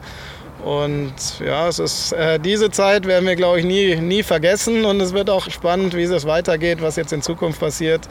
Und 0.64 1.14
ja, 1.44 1.68
es 1.68 1.80
ist, 1.80 2.14
äh, 2.14 2.40
diese 2.40 2.70
Zeit 2.70 3.06
werden 3.06 3.28
wir, 3.28 3.36
glaube 3.36 3.60
ich, 3.60 3.66
nie, 3.66 3.96
nie 3.96 4.24
vergessen. 4.24 4.86
Und 4.86 5.00
es 5.02 5.14
wird 5.14 5.30
auch 5.30 5.50
spannend, 5.50 5.96
wie 5.96 6.04
es 6.04 6.26
weitergeht, 6.26 6.82
was 6.82 6.96
jetzt 6.96 7.14
in 7.14 7.22
Zukunft 7.22 7.60
passiert. 7.60 8.08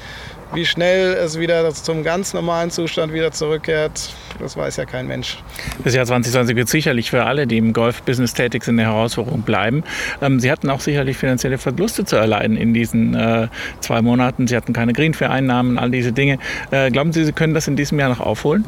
Wie 0.52 0.66
schnell 0.66 1.14
es 1.14 1.38
wieder 1.38 1.72
zum 1.72 2.02
ganz 2.02 2.34
normalen 2.34 2.72
Zustand 2.72 3.12
wieder 3.12 3.30
zurückkehrt, 3.30 4.12
das 4.40 4.56
weiß 4.56 4.78
ja 4.78 4.84
kein 4.84 5.06
Mensch. 5.06 5.38
Das 5.84 5.94
Jahr 5.94 6.04
2020 6.06 6.56
wird 6.56 6.68
sicherlich 6.68 7.10
für 7.10 7.24
alle, 7.24 7.46
die 7.46 7.58
im 7.58 7.72
Golf-Business 7.72 8.34
tätig 8.34 8.64
sind, 8.64 8.80
eine 8.80 8.88
Herausforderung 8.88 9.42
bleiben. 9.42 9.84
Ähm, 10.20 10.40
Sie 10.40 10.50
hatten 10.50 10.68
auch 10.68 10.80
sicherlich 10.80 11.18
finanzielle 11.18 11.56
Verluste 11.56 12.04
zu 12.04 12.16
erleiden 12.16 12.56
in 12.56 12.74
diesen 12.74 13.14
äh, 13.14 13.46
zwei 13.78 14.02
Monaten. 14.02 14.48
Sie 14.48 14.56
hatten 14.56 14.72
keine 14.72 14.92
Greenfair-Einnahmen, 14.92 15.78
all 15.78 15.92
diese 15.92 16.10
Dinge. 16.10 16.40
Äh, 16.72 16.90
glauben 16.90 17.12
Sie, 17.12 17.24
Sie 17.24 17.32
können 17.32 17.54
das 17.54 17.68
in 17.68 17.76
diesem 17.76 18.00
Jahr 18.00 18.08
noch 18.08 18.20
aufholen? 18.20 18.64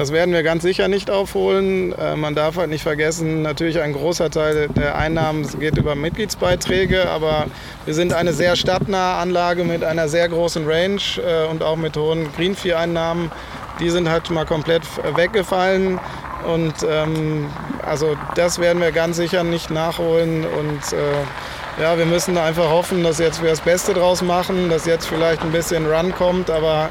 Das 0.00 0.12
werden 0.12 0.32
wir 0.32 0.42
ganz 0.42 0.62
sicher 0.62 0.88
nicht 0.88 1.10
aufholen. 1.10 1.92
Äh, 1.92 2.16
man 2.16 2.34
darf 2.34 2.56
halt 2.56 2.70
nicht 2.70 2.84
vergessen, 2.84 3.42
natürlich 3.42 3.82
ein 3.82 3.92
großer 3.92 4.30
Teil 4.30 4.68
der 4.68 4.96
Einnahmen 4.96 5.46
geht 5.60 5.76
über 5.76 5.94
Mitgliedsbeiträge, 5.94 7.06
aber 7.10 7.48
wir 7.84 7.92
sind 7.92 8.14
eine 8.14 8.32
sehr 8.32 8.56
stadtnahe 8.56 9.18
Anlage 9.18 9.62
mit 9.62 9.84
einer 9.84 10.08
sehr 10.08 10.26
großen 10.30 10.66
Range 10.66 11.02
äh, 11.18 11.44
und 11.50 11.62
auch 11.62 11.76
mit 11.76 11.98
hohen 11.98 12.32
Greenfee-Einnahmen. 12.32 13.30
Die 13.78 13.90
sind 13.90 14.08
halt 14.08 14.30
mal 14.30 14.46
komplett 14.46 14.84
weggefallen 15.16 16.00
und 16.46 16.76
ähm, 16.88 17.50
also 17.84 18.16
das 18.36 18.58
werden 18.58 18.80
wir 18.80 18.92
ganz 18.92 19.18
sicher 19.18 19.44
nicht 19.44 19.70
nachholen 19.70 20.46
und 20.46 20.94
äh, 20.94 21.82
ja, 21.82 21.98
wir 21.98 22.06
müssen 22.06 22.38
einfach 22.38 22.70
hoffen, 22.70 23.04
dass 23.04 23.18
jetzt 23.18 23.42
wir 23.42 23.50
das 23.50 23.60
Beste 23.60 23.92
draus 23.92 24.22
machen, 24.22 24.70
dass 24.70 24.86
jetzt 24.86 25.06
vielleicht 25.06 25.42
ein 25.42 25.52
bisschen 25.52 25.84
Run 25.84 26.14
kommt, 26.14 26.48
aber 26.48 26.88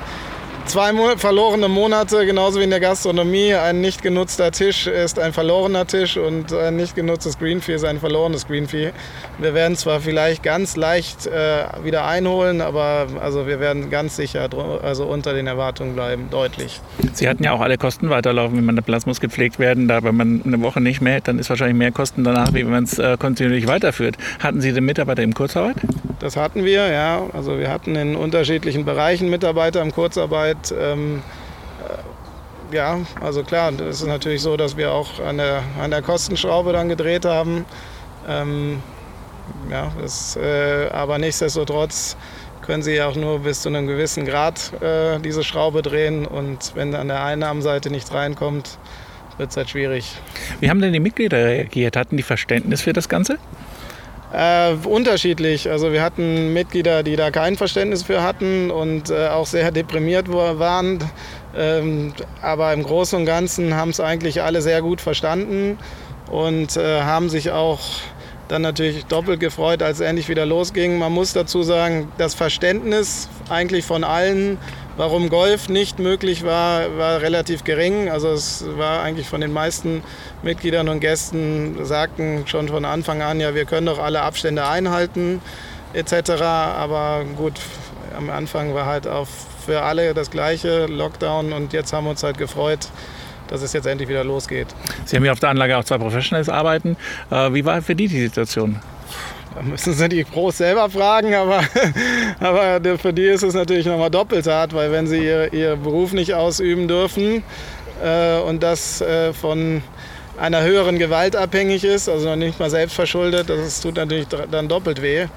Zwei 0.70 0.94
verlorene 1.18 1.68
Monate, 1.68 2.28
genauso 2.28 2.60
wie 2.60 2.64
in 2.64 2.70
der 2.70 2.80
Gastronomie. 2.80 3.56
Ein 3.56 3.82
nicht 3.82 4.04
genutzter 4.04 4.52
Tisch 4.52 4.86
ist 4.86 5.18
ein 5.18 5.34
verlorener 5.34 5.88
Tisch 5.88 6.16
und 6.16 6.54
ein 6.54 6.76
nicht 6.76 6.96
genutztes 6.96 7.40
Greenfee 7.40 7.74
ist 7.74 7.86
ein 7.86 8.00
verlorenes 8.00 8.46
Greenfee. 8.46 8.92
Wir 9.40 9.56
werden 9.56 9.76
zwar 9.76 10.00
vielleicht 10.00 10.44
ganz 10.44 10.76
leicht 10.76 11.26
äh, 11.26 11.64
wieder 11.84 12.06
einholen, 12.06 12.62
aber 12.62 13.08
also 13.20 13.48
wir 13.48 13.60
werden 13.60 13.90
ganz 13.90 14.16
sicher 14.16 14.48
also 14.84 15.06
unter 15.06 15.34
den 15.34 15.48
Erwartungen 15.48 15.96
bleiben, 15.96 16.28
deutlich. 16.30 16.80
Sie 17.14 17.28
hatten 17.28 17.44
ja 17.44 17.52
auch 17.54 17.62
alle 17.62 17.80
Kosten 17.80 18.12
weiterlaufen, 18.12 18.56
wenn 18.56 18.66
man 18.66 18.76
der 18.76 18.84
Platz 18.84 19.08
muss 19.08 19.20
gepflegt 19.20 19.58
werden. 19.58 19.88
Da, 19.88 20.04
wenn 20.04 20.16
man 20.16 20.44
eine 20.46 20.62
Woche 20.62 20.82
nicht 20.82 21.02
mehr 21.02 21.20
dann 21.22 21.40
ist 21.40 21.50
wahrscheinlich 21.50 21.78
mehr 21.78 21.92
Kosten 21.92 22.24
danach, 22.24 22.54
wie 22.54 22.64
wenn 22.64 22.70
man 22.70 22.84
es 22.84 23.00
äh, 23.00 23.18
kontinuierlich 23.18 23.66
weiterführt. 23.66 24.18
Hatten 24.38 24.62
Sie 24.62 24.72
den 24.72 24.86
Mitarbeiter 24.86 25.24
im 25.24 25.34
Kurzarbeit? 25.34 25.78
Das 26.20 26.36
hatten 26.36 26.64
wir, 26.64 26.92
ja. 26.92 27.24
Also 27.34 27.58
wir 27.58 27.72
hatten 27.72 27.96
in 27.96 28.16
unterschiedlichen 28.16 28.86
Bereichen 28.86 29.32
Mitarbeiter 29.32 29.82
im 29.82 29.92
Kurzarbeit. 29.92 30.59
Ähm, 30.78 31.22
äh, 31.88 32.76
ja, 32.76 33.00
also 33.22 33.43
klar, 33.43 33.72
es 33.74 34.02
ist 34.02 34.08
natürlich 34.08 34.41
so, 34.41 34.58
dass 34.58 34.78
wir 34.78 34.91
auch 34.91 35.19
an 35.19 35.38
der, 35.38 35.63
an 35.82 35.91
der 35.91 36.02
Kostenschraube 36.02 36.72
dann 36.72 36.89
gedreht 36.89 37.26
haben. 37.26 37.65
Ähm, 38.28 38.82
ja, 39.72 39.91
das, 40.00 40.36
äh, 40.36 40.89
aber 40.91 41.17
nichtsdestotrotz 41.17 42.15
können 42.62 42.84
Sie 42.84 43.02
auch 43.02 43.15
nur 43.15 43.39
bis 43.39 43.62
zu 43.62 43.69
einem 43.69 43.88
gewissen 43.88 44.26
Grad 44.26 44.74
äh, 44.82 45.19
diese 45.19 45.43
Schraube 45.43 45.82
drehen 45.82 46.28
und 46.28 46.76
wenn 46.76 46.93
an 46.93 47.08
der 47.08 47.24
Einnahmenseite 47.24 47.89
nicht 47.89 48.13
reinkommt, 48.13 48.78
wird 49.38 49.50
es 49.50 49.58
halt 49.58 49.69
schwierig. 49.69 50.13
Wie 50.60 50.69
haben 50.69 50.82
denn 50.82 50.93
die 50.93 51.00
Mitglieder 51.00 51.45
reagiert? 51.45 51.95
Hatten 51.95 52.17
die 52.17 52.24
Verständnis 52.24 52.82
für 52.82 52.93
das 52.93 53.10
Ganze? 53.10 53.39
Äh, 54.32 54.73
unterschiedlich. 54.86 55.69
Also 55.69 55.92
wir 55.92 56.04
hatten 56.04 56.54
Mitglieder, 56.54 57.02
die 57.02 57.15
da 57.15 57.32
kein 57.32 57.56
Verständnis 57.56 58.04
für 58.04 58.21
hatten 58.21 58.69
und 58.69 59.10
äh, 59.10 59.27
auch 59.27 59.48
sehr 59.48 59.71
deprimiert 59.71 60.32
waren. 60.32 61.00
Ähm, 61.58 62.13
aber 62.42 62.71
im 62.73 62.84
Großen 62.84 63.17
und 63.19 63.25
Ganzen 63.25 63.73
haben 63.73 63.90
es 63.90 64.00
eigentlich 64.00 64.44
alle 64.44 64.62
sehr 64.62 64.84
gut 64.84 65.02
verstanden 65.02 65.80
und 66.30 66.77
äh, 66.77 67.02
haben 67.02 67.30
sich 67.30 67.50
auch 67.50 67.80
dann 68.50 68.62
natürlich 68.62 69.06
doppelt 69.06 69.40
gefreut, 69.40 69.82
als 69.82 70.00
es 70.00 70.06
endlich 70.06 70.30
wieder 70.30 70.46
losging. 70.46 71.00
Man 71.00 71.12
muss 71.12 71.34
dazu 71.34 71.63
sagen, 71.63 72.12
das 72.19 72.36
Verständnis 72.36 73.30
eigentlich 73.50 73.86
von 73.86 74.04
allen 74.04 74.58
Warum 75.00 75.29
Golf 75.29 75.69
nicht 75.69 75.97
möglich 75.97 76.43
war, 76.43 76.97
war 76.97 77.21
relativ 77.21 77.63
gering. 77.63 78.10
Also 78.10 78.31
es 78.31 78.65
war 78.75 79.02
eigentlich 79.02 79.29
von 79.29 79.39
den 79.39 79.54
meisten 79.54 80.04
Mitgliedern 80.43 80.89
und 80.89 81.00
Gästen, 81.00 81.85
sagten 81.85 82.43
schon 82.47 82.67
von 82.67 82.83
Anfang 82.83 83.21
an, 83.21 83.39
ja, 83.39 83.56
wir 83.56 83.63
können 83.63 83.85
doch 83.85 83.97
alle 83.97 84.19
Abstände 84.23 84.67
einhalten 84.67 85.39
etc. 85.93 86.41
Aber 86.41 87.23
gut, 87.37 87.54
am 88.17 88.29
Anfang 88.29 88.73
war 88.73 88.87
halt 88.87 89.08
auch 89.08 89.29
für 89.65 89.83
alle 89.83 90.13
das 90.13 90.31
gleiche, 90.31 90.87
Lockdown 90.87 91.54
und 91.54 91.71
jetzt 91.71 91.93
haben 91.93 92.04
wir 92.04 92.10
uns 92.10 92.23
halt 92.23 92.37
gefreut, 92.37 92.89
dass 93.47 93.62
es 93.62 93.71
jetzt 93.71 93.85
endlich 93.85 94.10
wieder 94.10 94.25
losgeht. 94.25 94.67
Sie 95.06 95.15
haben 95.15 95.23
hier 95.23 95.31
auf 95.31 95.39
der 95.39 95.47
Anlage 95.47 95.77
auch 95.77 95.85
zwei 95.85 95.97
Professionals 95.97 96.50
arbeiten. 96.50 96.97
Äh, 97.31 97.54
wie 97.54 97.63
war 97.63 97.81
für 97.81 97.95
die 97.95 98.10
die 98.10 98.19
Situation? 98.19 98.81
Da 99.56 99.62
müssen 99.63 99.93
Sie 99.93 100.10
die 100.10 100.23
Pros 100.23 100.58
selber 100.58 100.89
fragen, 100.89 101.33
aber, 101.33 101.62
aber 102.39 102.97
für 102.97 103.13
die 103.13 103.25
ist 103.25 103.43
es 103.43 103.54
natürlich 103.54 103.85
nochmal 103.85 104.12
doppelt 104.12 104.45
hart, 104.47 104.73
weil 104.73 104.91
wenn 104.91 105.08
sie 105.08 105.23
ihr, 105.25 105.52
ihr 105.54 105.75
Beruf 105.75 106.13
nicht 106.13 106.33
ausüben 106.33 106.87
dürfen 106.87 107.43
äh, 108.04 108.39
und 108.39 108.62
das 108.62 109.02
äh, 109.02 109.33
von 109.33 109.81
einer 110.39 110.62
höheren 110.62 111.00
Gewalt 111.00 111.35
abhängig 111.35 111.83
ist, 111.83 112.08
also 112.08 112.29
noch 112.29 112.35
nicht 112.35 112.60
mal 112.60 112.69
selbst 112.69 112.95
verschuldet, 112.95 113.50
das 113.50 113.81
tut 113.81 113.95
natürlich 113.95 114.27
dann 114.27 114.67
doppelt 114.67 115.02
weh. 115.02 115.27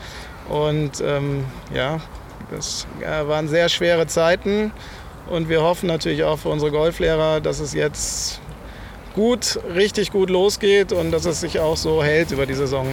Und 0.48 1.02
ähm, 1.04 1.44
ja, 1.74 1.98
das 2.50 2.86
äh, 3.00 3.26
waren 3.26 3.48
sehr 3.48 3.68
schwere 3.68 4.06
Zeiten 4.06 4.72
und 5.30 5.48
wir 5.48 5.62
hoffen 5.62 5.86
natürlich 5.86 6.24
auch 6.24 6.38
für 6.38 6.50
unsere 6.50 6.70
Golflehrer, 6.70 7.40
dass 7.40 7.60
es 7.60 7.72
jetzt 7.72 8.40
gut, 9.14 9.58
richtig 9.74 10.12
gut 10.12 10.30
losgeht 10.30 10.92
und 10.92 11.10
dass 11.10 11.24
es 11.24 11.40
sich 11.40 11.60
auch 11.60 11.76
so 11.76 12.02
hält 12.02 12.30
über 12.30 12.46
die 12.46 12.54
Saison. 12.54 12.86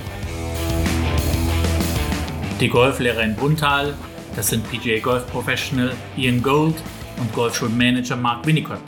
Die 2.60 2.68
Golflehrer 2.68 3.24
in 3.24 3.36
Buntal, 3.38 3.94
das 4.36 4.50
sind 4.50 4.70
PGA 4.70 5.00
Golf 5.00 5.26
Professional 5.28 5.94
Ian 6.18 6.42
Gold 6.42 6.76
und 7.18 7.32
Golfschulmanager 7.32 8.18
Mark 8.18 8.46
Winnicott. 8.46 8.82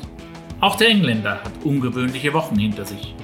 Auch 0.60 0.76
der 0.76 0.90
Engländer 0.90 1.42
hat 1.42 1.54
ungewöhnliche 1.64 2.34
Wochen 2.34 2.60
hinter 2.60 2.84
sich. 2.84 3.16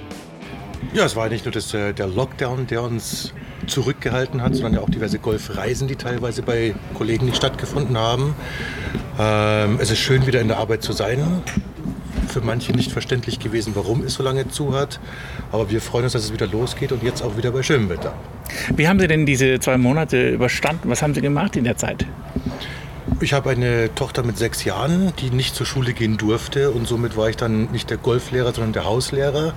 Ja, 0.93 1.03
es 1.03 1.17
war 1.17 1.27
nicht 1.27 1.43
nur 1.43 1.51
das, 1.51 1.73
äh, 1.73 1.91
der 1.91 2.07
Lockdown, 2.07 2.65
der 2.65 2.81
uns 2.81 3.33
zurückgehalten 3.65 4.41
hat, 4.41 4.55
sondern 4.55 4.75
ja 4.75 4.79
auch 4.79 4.89
diverse 4.89 5.19
Golfreisen, 5.19 5.89
die 5.89 5.97
teilweise 5.97 6.43
bei 6.43 6.73
Kollegen 6.93 7.25
nicht 7.25 7.35
stattgefunden 7.35 7.97
haben. 7.97 8.33
Ähm, 9.19 9.79
es 9.81 9.91
ist 9.91 9.99
schön, 9.99 10.27
wieder 10.27 10.39
in 10.39 10.47
der 10.47 10.59
Arbeit 10.59 10.81
zu 10.81 10.93
sein 10.93 11.43
für 12.28 12.41
manche 12.41 12.71
nicht 12.73 12.91
verständlich 12.91 13.39
gewesen, 13.39 13.73
warum 13.75 14.03
es 14.03 14.15
so 14.15 14.23
lange 14.23 14.49
zu 14.49 14.73
hat. 14.73 14.99
Aber 15.51 15.69
wir 15.69 15.82
freuen 15.82 16.05
uns, 16.05 16.13
dass 16.13 16.25
es 16.25 16.34
wieder 16.34 16.47
losgeht 16.47 16.91
und 16.91 17.03
jetzt 17.03 17.21
auch 17.21 17.38
wieder 17.38 17.51
bei 17.51 17.63
schönem 17.63 17.89
Wetter. 17.89 18.13
Wie 18.75 18.88
haben 18.88 18.99
Sie 18.99 19.07
denn 19.07 19.25
diese 19.25 19.59
zwei 19.59 19.78
Monate 19.78 20.30
überstanden? 20.30 20.89
Was 20.89 21.01
haben 21.01 21.13
Sie 21.13 21.21
gemacht 21.21 21.55
in 21.55 21.63
der 21.63 21.78
Zeit? 21.78 22.05
Ich 23.19 23.34
habe 23.34 23.49
eine 23.49 23.93
Tochter 23.95 24.23
mit 24.23 24.38
sechs 24.38 24.63
Jahren, 24.63 25.13
die 25.19 25.32
nicht 25.32 25.55
zur 25.55 25.65
Schule 25.65 25.93
gehen 25.93 26.17
durfte 26.17 26.71
und 26.71 26.88
somit 26.88 27.17
war 27.17 27.30
ich 27.30 27.38
dann 27.38 27.71
nicht 27.71 27.89
der 27.89 27.97
Golflehrer, 27.97 28.53
sondern 28.53 28.73
der 28.73 28.86
Hauslehrer. 28.86 29.53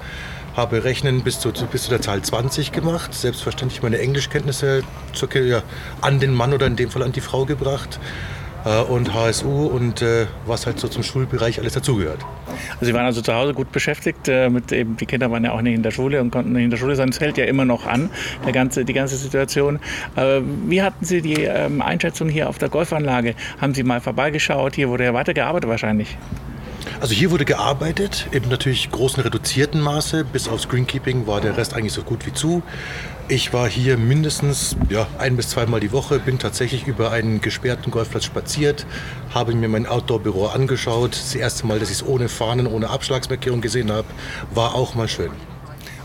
Habe 0.56 0.82
Rechnen 0.82 1.22
bis 1.22 1.38
zu, 1.40 1.52
bis 1.52 1.84
zu 1.84 1.90
der 1.90 2.00
Zahl 2.00 2.22
20 2.22 2.72
gemacht, 2.72 3.14
selbstverständlich 3.14 3.82
meine 3.82 3.98
Englischkenntnisse 3.98 4.82
zur, 5.12 5.34
ja, 5.36 5.62
an 6.00 6.20
den 6.20 6.34
Mann 6.34 6.52
oder 6.52 6.66
in 6.66 6.76
dem 6.76 6.90
Fall 6.90 7.02
an 7.02 7.12
die 7.12 7.20
Frau 7.20 7.44
gebracht 7.44 8.00
äh, 8.64 8.80
und 8.82 9.14
HSU 9.14 9.66
und 9.66 10.02
äh, 10.02 10.26
was 10.46 10.66
halt 10.66 10.78
so 10.78 10.88
zum 10.88 11.02
Schulbereich 11.02 11.58
alles 11.58 11.74
dazugehört. 11.74 12.20
Also 12.72 12.86
Sie 12.86 12.94
waren 12.94 13.04
also 13.04 13.22
zu 13.22 13.34
Hause 13.34 13.54
gut 13.54 13.72
beschäftigt, 13.72 14.28
äh, 14.28 14.48
mit 14.48 14.72
eben, 14.72 14.96
die 14.96 15.06
Kinder 15.06 15.30
waren 15.30 15.44
ja 15.44 15.52
auch 15.52 15.62
nicht 15.62 15.74
in 15.74 15.82
der 15.82 15.90
Schule 15.90 16.20
und 16.20 16.30
konnten 16.30 16.52
nicht 16.52 16.64
in 16.64 16.70
der 16.70 16.78
Schule 16.78 16.96
sein. 16.96 17.08
Es 17.08 17.20
hält 17.20 17.38
ja 17.38 17.44
immer 17.44 17.64
noch 17.64 17.86
an, 17.86 18.10
der 18.44 18.52
ganze, 18.52 18.84
die 18.84 18.92
ganze 18.92 19.16
Situation. 19.16 19.78
Äh, 20.16 20.40
wie 20.66 20.82
hatten 20.82 21.04
Sie 21.04 21.22
die 21.22 21.44
ähm, 21.44 21.82
Einschätzung 21.82 22.28
hier 22.28 22.48
auf 22.48 22.58
der 22.58 22.68
Golfanlage? 22.68 23.34
Haben 23.60 23.74
Sie 23.74 23.82
mal 23.82 24.00
vorbeigeschaut? 24.00 24.74
Hier 24.74 24.88
wurde 24.88 25.04
ja 25.04 25.14
weitergearbeitet 25.14 25.68
wahrscheinlich. 25.68 26.16
Also 27.00 27.14
hier 27.14 27.30
wurde 27.30 27.44
gearbeitet, 27.44 28.26
eben 28.32 28.48
natürlich 28.50 28.90
großen 28.90 29.22
reduzierten 29.22 29.80
Maße. 29.80 30.24
Bis 30.24 30.48
aufs 30.48 30.68
Greenkeeping 30.68 31.26
war 31.26 31.40
der 31.40 31.56
Rest 31.56 31.74
eigentlich 31.74 31.92
so 31.92 32.02
gut 32.02 32.26
wie 32.26 32.32
zu. 32.32 32.62
Ich 33.30 33.52
war 33.52 33.68
hier 33.68 33.96
mindestens 33.96 34.74
ja, 34.88 35.06
ein 35.18 35.36
bis 35.36 35.50
zweimal 35.50 35.78
die 35.78 35.92
Woche, 35.92 36.18
bin 36.18 36.40
tatsächlich 36.40 36.88
über 36.88 37.12
einen 37.12 37.40
gesperrten 37.40 37.92
Golfplatz 37.92 38.24
spaziert, 38.24 38.86
habe 39.32 39.54
mir 39.54 39.68
mein 39.68 39.86
Outdoor-Büro 39.86 40.46
angeschaut. 40.46 41.12
Das 41.12 41.36
erste 41.36 41.64
Mal, 41.64 41.78
dass 41.78 41.90
ich 41.90 41.98
es 41.98 42.04
ohne 42.04 42.28
Fahnen, 42.28 42.66
ohne 42.66 42.90
Abschlagsmarkierung 42.90 43.60
gesehen 43.60 43.92
habe, 43.92 44.08
war 44.52 44.74
auch 44.74 44.96
mal 44.96 45.06
schön 45.06 45.30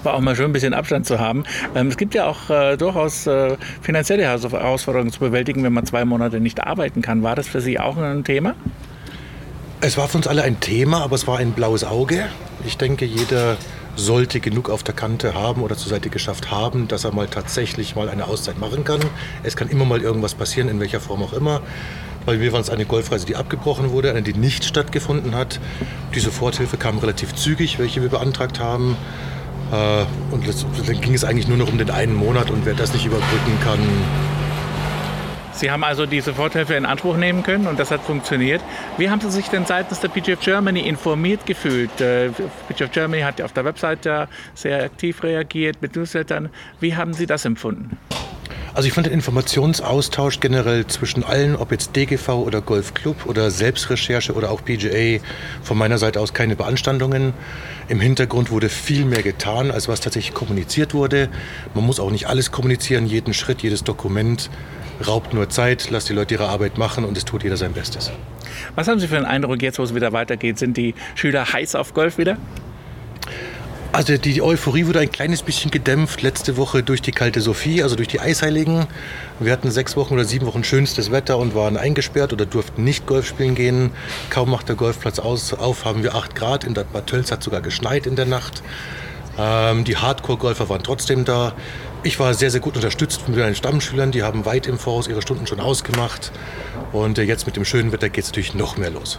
war 0.04 0.14
auch 0.14 0.20
mal 0.20 0.36
schön, 0.36 0.46
ein 0.46 0.54
bisschen 0.54 0.76
Abstand 0.76 1.08
zu 1.08 1.20
haben. 1.20 1.46
Ähm, 1.74 1.88
es 1.88 1.98
gibt 1.98 2.14
ja 2.14 2.28
auch 2.28 2.52
äh, 2.52 2.78
durchaus 2.78 3.26
äh, 3.26 3.58
finanzielle 3.82 4.22
Herausforderungen 4.22 5.12
zu 5.12 5.20
bewältigen, 5.20 5.64
wenn 5.64 5.74
man 5.74 5.88
zwei 5.88 6.06
Monate 6.06 6.40
nicht 6.40 6.62
arbeiten 6.62 7.02
kann. 7.02 7.24
War 7.24 7.36
das 7.36 7.48
für 7.48 7.60
Sie 7.60 7.80
auch 7.80 7.98
ein 7.98 8.24
Thema? 8.24 8.54
Es 9.82 9.98
war 9.98 10.08
für 10.08 10.18
uns 10.18 10.28
alle 10.28 10.44
ein 10.44 10.60
Thema, 10.60 11.02
aber 11.02 11.16
es 11.16 11.26
war 11.26 11.40
ein 11.40 11.54
blaues 11.54 11.84
Auge. 11.84 12.26
Ich 12.68 12.78
denke, 12.78 13.06
jeder 13.06 13.58
sollte 13.96 14.40
genug 14.40 14.70
auf 14.70 14.84
der 14.84 14.94
Kante 14.94 15.34
haben 15.34 15.62
oder 15.62 15.78
zur 15.78 15.90
Seite 15.90 16.10
geschafft 16.10 16.52
haben, 16.52 16.88
dass 16.88 17.04
er 17.04 17.14
mal 17.14 17.28
tatsächlich 17.28 17.96
mal 17.96 18.10
eine 18.10 18.28
Auszeit 18.28 18.60
machen 18.60 18.84
kann. 18.84 19.00
Es 19.44 19.56
kann 19.56 19.70
immer 19.70 19.86
mal 19.86 20.02
irgendwas 20.02 20.36
passieren, 20.36 20.70
in 20.70 20.80
welcher 20.80 21.00
Form 21.00 21.24
auch 21.24 21.34
immer. 21.34 21.62
Bei 22.26 22.38
mir 22.38 22.52
war 22.54 22.60
es 22.60 22.70
eine 22.70 22.86
Golfreise, 22.86 23.26
die 23.26 23.36
abgebrochen 23.36 23.92
wurde, 23.92 24.10
eine, 24.10 24.24
die 24.24 24.34
nicht 24.34 24.66
stattgefunden 24.66 25.36
hat. 25.36 25.60
Die 26.16 26.20
Soforthilfe 26.20 26.78
kam 26.78 26.98
relativ 26.98 27.36
zügig, 27.36 27.78
welche 27.78 28.02
wir 28.02 28.10
beantragt 28.10 28.60
haben. 28.60 28.98
Äh, 29.72 30.06
und 30.34 30.46
dann 30.88 31.02
ging 31.02 31.14
es 31.14 31.24
eigentlich 31.24 31.48
nur 31.48 31.58
noch 31.58 31.72
um 31.72 31.78
den 31.78 31.92
einen 31.92 32.16
Monat 32.16 32.50
und 32.50 32.66
wer 32.66 32.74
das 32.74 32.94
nicht 32.94 33.06
überbrücken 33.06 33.60
kann, 33.64 33.80
Sie 35.56 35.72
haben 35.72 35.86
also 35.86 36.06
die 36.06 36.20
Soforthilfe 36.20 36.74
in 36.74 36.86
Anspruch 36.86 37.16
nehmen 37.16 37.42
können 37.42 37.68
und 37.68 37.80
das 37.80 37.90
hat 37.90 38.02
funktioniert. 38.02 38.62
Wie 38.98 39.10
haben 39.10 39.22
Sie 39.22 39.32
sich 39.32 39.48
denn 39.48 39.66
seitens 39.66 40.02
der 40.02 40.10
PGF 40.10 40.42
Germany 40.42 40.82
informiert 40.82 41.46
gefühlt? 41.46 42.02
Äh, 42.02 42.30
PGF 42.68 42.92
Germany 42.92 43.22
hat 43.22 43.40
ja 43.40 43.46
auf 43.46 43.54
der 43.54 43.64
Webseite 43.64 44.28
sehr 44.54 44.84
aktiv 44.84 45.24
reagiert 45.24 45.82
mit 45.82 45.96
Newslettern. 45.96 46.50
Wie 46.82 46.96
haben 46.96 47.14
Sie 47.14 47.26
das 47.26 47.46
empfunden? 47.46 47.98
Also 48.74 48.90
ich 48.90 48.94
fand 48.94 49.08
den 49.08 49.14
Informationsaustausch 49.14 50.42
generell 50.42 50.86
zwischen 50.88 51.24
allen, 51.24 51.56
ob 51.56 51.72
jetzt 51.72 51.96
DGV 51.96 52.28
oder 52.28 52.60
Golfclub 52.60 53.26
oder 53.26 53.50
Selbstrecherche 53.50 54.34
oder 54.34 54.52
auch 54.52 54.66
PGA, 54.66 55.24
von 55.64 55.78
meiner 55.78 55.98
Seite 55.98 56.20
aus 56.20 56.34
keine 56.34 56.58
Beanstandungen. 56.58 57.32
Im 57.88 58.02
Hintergrund 58.02 58.52
wurde 58.52 58.68
viel 58.68 59.06
mehr 59.06 59.24
getan, 59.24 59.72
als 59.72 59.88
was 59.88 60.02
tatsächlich 60.02 60.34
kommuniziert 60.34 60.94
wurde. 60.94 61.30
Man 61.74 61.86
muss 61.86 62.02
auch 62.02 62.12
nicht 62.12 62.28
alles 62.28 62.52
kommunizieren, 62.52 63.06
jeden 63.06 63.34
Schritt, 63.34 63.62
jedes 63.62 63.86
Dokument 63.86 64.50
raubt 65.06 65.34
nur 65.34 65.50
Zeit, 65.50 65.90
lasst 65.90 66.10
die 66.10 66.14
Leute 66.14 66.36
ihre 66.36 66.48
Arbeit 66.48 66.78
machen 66.78 67.06
und 67.06 67.18
es 67.18 67.26
tut 67.26 67.44
jeder 67.44 67.58
sein 67.58 67.74
Bestes. 67.74 68.12
Was 68.76 68.88
haben 68.88 69.00
Sie 69.00 69.08
für 69.08 69.18
einen 69.18 69.26
Eindruck 69.26 69.62
jetzt, 69.62 69.80
wo 69.80 69.84
es 69.84 69.94
wieder 69.94 70.14
weitergeht? 70.14 70.58
Sind 70.58 70.78
die 70.78 70.96
Schüler 71.16 71.52
heiß 71.52 71.76
auf 71.76 71.94
Golf 71.94 72.18
wieder? 72.18 72.38
Also 73.96 74.18
die 74.18 74.42
Euphorie 74.42 74.88
wurde 74.88 75.00
ein 75.00 75.12
kleines 75.12 75.42
bisschen 75.42 75.72
gedämpft 75.72 76.22
letzte 76.22 76.58
Woche 76.58 76.84
durch 76.84 77.02
die 77.02 77.14
kalte 77.14 77.40
Sophie, 77.40 77.82
also 77.82 77.96
durch 77.96 78.10
die 78.10 78.20
Eisheiligen. 78.20 78.88
Wir 79.40 79.54
hatten 79.54 79.72
sechs 79.72 79.96
Wochen 79.96 80.16
oder 80.16 80.26
sieben 80.26 80.46
Wochen 80.48 80.66
schönstes 80.66 81.12
Wetter 81.12 81.38
und 81.38 81.56
waren 81.56 81.78
eingesperrt 81.78 82.34
oder 82.34 82.46
durften 82.46 82.84
nicht 82.84 83.06
Golf 83.06 83.26
spielen 83.26 83.56
gehen. 83.56 83.92
Kaum 84.30 84.52
macht 84.52 84.68
der 84.68 84.76
Golfplatz 84.76 85.20
aus, 85.20 85.54
auf, 85.54 85.86
haben 85.86 86.04
wir 86.04 86.14
acht 86.14 86.36
Grad. 86.36 86.66
In 86.66 86.74
Bad 86.74 87.08
Tölz 87.08 87.32
hat 87.32 87.42
sogar 87.42 87.62
geschneit 87.62 88.06
in 88.06 88.18
der 88.18 88.26
Nacht. 88.26 88.64
Ähm, 89.38 89.86
die 89.86 89.96
Hardcore-Golfer 89.96 90.68
waren 90.68 90.84
trotzdem 90.84 91.24
da. 91.24 91.54
Ich 92.06 92.20
war 92.20 92.36
sehr, 92.36 92.52
sehr 92.52 92.62
gut 92.62 92.76
unterstützt 92.76 93.28
mit 93.28 93.36
meinen 93.36 93.56
Stammschülern. 93.56 94.12
Die 94.12 94.22
haben 94.22 94.46
weit 94.46 94.68
im 94.68 94.78
Voraus 94.78 95.08
ihre 95.08 95.24
Stunden 95.24 95.48
schon 95.48 95.60
ausgemacht. 95.60 96.32
Und 96.92 97.18
äh, 97.18 97.24
jetzt 97.24 97.48
mit 97.48 97.56
dem 97.56 97.66
schönen 97.66 97.92
Wetter 97.92 98.10
geht 98.10 98.26
es 98.26 98.30
natürlich 98.30 98.54
noch 98.54 98.78
mehr 98.78 98.92
los. 98.92 99.18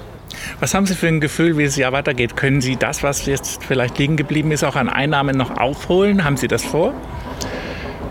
Was 0.61 0.72
haben 0.72 0.87
Sie 0.87 0.95
für 0.95 1.09
ein 1.09 1.20
Gefühl, 1.20 1.59
wie 1.59 1.64
es 1.64 1.74
Jahr 1.74 1.91
weitergeht? 1.91 2.37
Können 2.37 2.61
Sie 2.61 2.76
das, 2.76 3.03
was 3.03 3.26
jetzt 3.26 3.64
vielleicht 3.64 3.99
liegen 3.99 4.16
geblieben 4.16 4.53
ist, 4.53 4.62
auch 4.62 4.76
an 4.76 4.89
Einnahmen 4.89 5.37
noch 5.37 5.59
aufholen? 5.59 6.22
Haben 6.22 6.37
Sie 6.37 6.47
das 6.47 6.64
vor? 6.64 6.95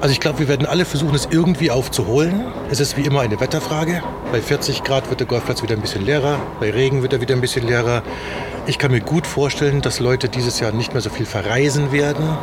Also 0.01 0.11
ich 0.11 0.19
glaube, 0.19 0.39
wir 0.39 0.49
werden 0.49 0.67
alle 0.67 0.83
versuchen, 0.83 1.15
es 1.15 1.29
irgendwie 1.31 1.71
aufzuholen. 1.71 2.43
Es 2.69 2.81
ist 2.81 2.97
wie 2.97 3.05
immer 3.05 3.21
eine 3.21 3.39
Wetterfrage. 3.39 4.03
Bei 4.33 4.41
40 4.41 4.83
Grad 4.83 5.09
wird 5.09 5.21
der 5.21 5.27
Golfplatz 5.27 5.63
wieder 5.63 5.75
ein 5.75 5.81
bisschen 5.81 6.05
leerer, 6.05 6.37
bei 6.59 6.69
Regen 6.69 7.01
wird 7.01 7.13
er 7.13 7.21
wieder 7.21 7.33
ein 7.33 7.39
bisschen 7.39 7.65
leerer. 7.65 8.03
Ich 8.67 8.77
kann 8.77 8.91
mir 8.91 8.99
gut 8.99 9.25
vorstellen, 9.25 9.81
dass 9.81 10.01
Leute 10.01 10.27
dieses 10.27 10.59
Jahr 10.59 10.73
nicht 10.73 10.91
mehr 10.91 11.01
so 11.01 11.09
viel 11.09 11.25
verreisen 11.25 11.93
werden 11.93 12.37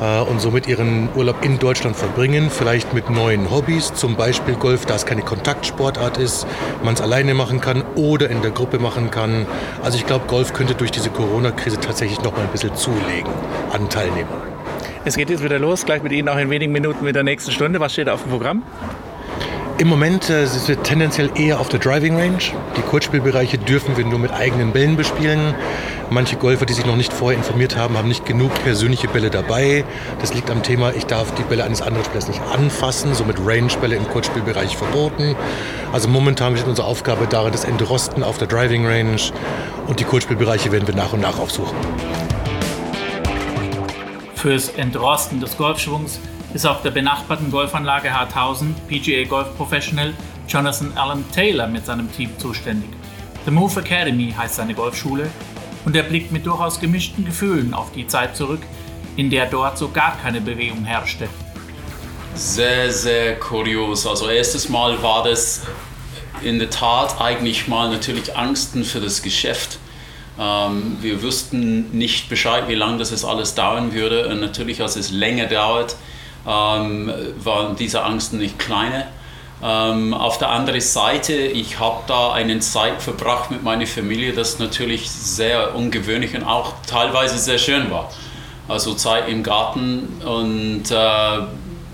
äh, 0.00 0.20
und 0.20 0.40
somit 0.40 0.66
ihren 0.66 1.08
Urlaub 1.14 1.44
in 1.44 1.58
Deutschland 1.58 1.96
verbringen, 1.96 2.50
vielleicht 2.50 2.94
mit 2.94 3.10
neuen 3.10 3.50
Hobbys, 3.50 3.94
zum 3.94 4.16
Beispiel 4.16 4.54
Golf, 4.54 4.86
da 4.86 4.94
es 4.94 5.06
keine 5.06 5.22
Kontaktsportart 5.22 6.18
ist, 6.18 6.46
man 6.82 6.94
es 6.94 7.00
alleine 7.00 7.34
machen 7.34 7.60
kann 7.60 7.82
oder 7.94 8.30
in 8.30 8.42
der 8.42 8.50
Gruppe 8.50 8.78
machen 8.78 9.10
kann. 9.10 9.46
Also 9.82 9.98
ich 9.98 10.06
glaube, 10.06 10.26
Golf 10.26 10.52
könnte 10.52 10.74
durch 10.74 10.90
diese 10.90 11.10
Corona-Krise 11.10 11.80
tatsächlich 11.80 12.22
noch 12.22 12.32
mal 12.32 12.42
ein 12.42 12.52
bisschen 12.52 12.74
zulegen 12.74 13.32
an 13.72 13.88
Teilnehmern. 13.88 14.42
Es 15.04 15.16
geht 15.16 15.30
jetzt 15.30 15.42
wieder 15.42 15.58
los, 15.58 15.84
gleich 15.84 16.02
mit 16.02 16.12
Ihnen 16.12 16.28
auch 16.28 16.36
in 16.36 16.50
wenigen 16.50 16.72
Minuten 16.72 17.04
mit 17.04 17.14
der 17.14 17.22
nächsten 17.22 17.50
Stunde. 17.52 17.80
Was 17.80 17.92
steht 17.92 18.08
auf 18.08 18.22
dem 18.22 18.30
Programm? 18.30 18.62
Im 19.78 19.86
Moment 19.86 20.28
äh, 20.28 20.44
sind 20.46 20.66
wir 20.66 20.82
tendenziell 20.82 21.30
eher 21.36 21.60
auf 21.60 21.68
der 21.68 21.78
Driving 21.78 22.16
Range. 22.16 22.42
Die 22.76 22.80
Kurzspielbereiche 22.80 23.58
dürfen 23.58 23.96
wir 23.96 24.04
nur 24.04 24.18
mit 24.18 24.32
eigenen 24.32 24.72
Bällen 24.72 24.96
bespielen. 24.96 25.54
Manche 26.10 26.34
Golfer, 26.34 26.66
die 26.66 26.72
sich 26.72 26.84
noch 26.84 26.96
nicht 26.96 27.12
vorher 27.12 27.38
informiert 27.38 27.76
haben, 27.76 27.96
haben 27.96 28.08
nicht 28.08 28.26
genug 28.26 28.52
persönliche 28.64 29.06
Bälle 29.06 29.30
dabei. 29.30 29.84
Das 30.20 30.34
liegt 30.34 30.50
am 30.50 30.64
Thema, 30.64 30.92
ich 30.94 31.06
darf 31.06 31.32
die 31.36 31.44
Bälle 31.44 31.62
eines 31.62 31.80
anderen 31.80 32.04
Spielers 32.04 32.26
nicht 32.26 32.40
anfassen. 32.52 33.14
Somit 33.14 33.36
Range-Bälle 33.38 33.94
im 33.94 34.08
Kurzspielbereich 34.08 34.76
verboten. 34.76 35.36
Also 35.92 36.08
momentan 36.08 36.54
besteht 36.54 36.68
unsere 36.68 36.88
Aufgabe 36.88 37.28
darin, 37.28 37.52
das 37.52 37.62
Entrosten 37.62 38.24
auf 38.24 38.36
der 38.36 38.48
Driving 38.48 38.84
Range 38.84 39.20
und 39.86 40.00
die 40.00 40.04
Kurzspielbereiche 40.04 40.72
werden 40.72 40.88
wir 40.88 40.96
nach 40.96 41.12
und 41.12 41.20
nach 41.20 41.38
aufsuchen. 41.38 41.76
Fürs 44.34 44.70
Entrosten 44.70 45.38
des 45.38 45.56
Golfschwungs 45.56 46.18
ist 46.54 46.66
auf 46.66 46.82
der 46.82 46.90
benachbarten 46.90 47.50
Golfanlage 47.50 48.12
Harthausen 48.12 48.74
PGA 48.88 49.24
Golf 49.24 49.54
Professional 49.56 50.14
Jonathan 50.48 50.96
Allen 50.96 51.24
Taylor 51.32 51.66
mit 51.66 51.84
seinem 51.84 52.10
Team 52.12 52.30
zuständig. 52.38 52.88
The 53.44 53.50
Move 53.50 53.80
Academy 53.80 54.34
heißt 54.36 54.54
seine 54.54 54.74
Golfschule 54.74 55.30
und 55.84 55.94
er 55.94 56.02
blickt 56.02 56.32
mit 56.32 56.46
durchaus 56.46 56.80
gemischten 56.80 57.24
Gefühlen 57.24 57.74
auf 57.74 57.92
die 57.92 58.06
Zeit 58.06 58.36
zurück, 58.36 58.62
in 59.16 59.30
der 59.30 59.46
dort 59.46 59.76
so 59.76 59.90
gar 59.90 60.16
keine 60.22 60.40
Bewegung 60.40 60.84
herrschte. 60.84 61.28
Sehr, 62.34 62.92
sehr 62.92 63.38
kurios. 63.38 64.06
Also 64.06 64.28
erstes 64.28 64.68
Mal 64.68 65.02
war 65.02 65.24
das 65.24 65.62
in 66.42 66.58
der 66.58 66.70
Tat 66.70 67.20
eigentlich 67.20 67.68
mal 67.68 67.90
natürlich 67.90 68.36
Angsten 68.36 68.84
für 68.84 69.00
das 69.00 69.22
Geschäft. 69.22 69.78
Ähm, 70.38 70.98
wir 71.00 71.22
wussten 71.22 71.90
nicht 71.90 72.28
Bescheid, 72.28 72.68
wie 72.68 72.74
lange 72.74 72.98
das 72.98 73.24
alles 73.24 73.54
dauern 73.54 73.92
würde. 73.92 74.28
Und 74.28 74.40
natürlich, 74.40 74.80
als 74.80 74.96
es 74.96 75.10
länger 75.10 75.46
dauert, 75.46 75.96
ähm, 76.48 77.12
waren 77.42 77.76
diese 77.76 78.02
Angsten 78.02 78.38
nicht 78.38 78.58
kleiner. 78.58 79.06
Ähm, 79.62 80.14
auf 80.14 80.38
der 80.38 80.50
anderen 80.50 80.80
Seite, 80.80 81.34
ich 81.34 81.78
habe 81.80 82.02
da 82.06 82.32
eine 82.32 82.60
Zeit 82.60 83.02
verbracht 83.02 83.50
mit 83.50 83.62
meiner 83.62 83.86
Familie, 83.86 84.32
das 84.32 84.58
natürlich 84.58 85.10
sehr 85.10 85.74
ungewöhnlich 85.74 86.34
und 86.36 86.44
auch 86.44 86.74
teilweise 86.86 87.38
sehr 87.38 87.58
schön 87.58 87.90
war. 87.90 88.10
Also 88.68 88.94
Zeit 88.94 89.28
im 89.28 89.42
Garten 89.42 90.22
und 90.24 90.90
äh, 90.90 91.40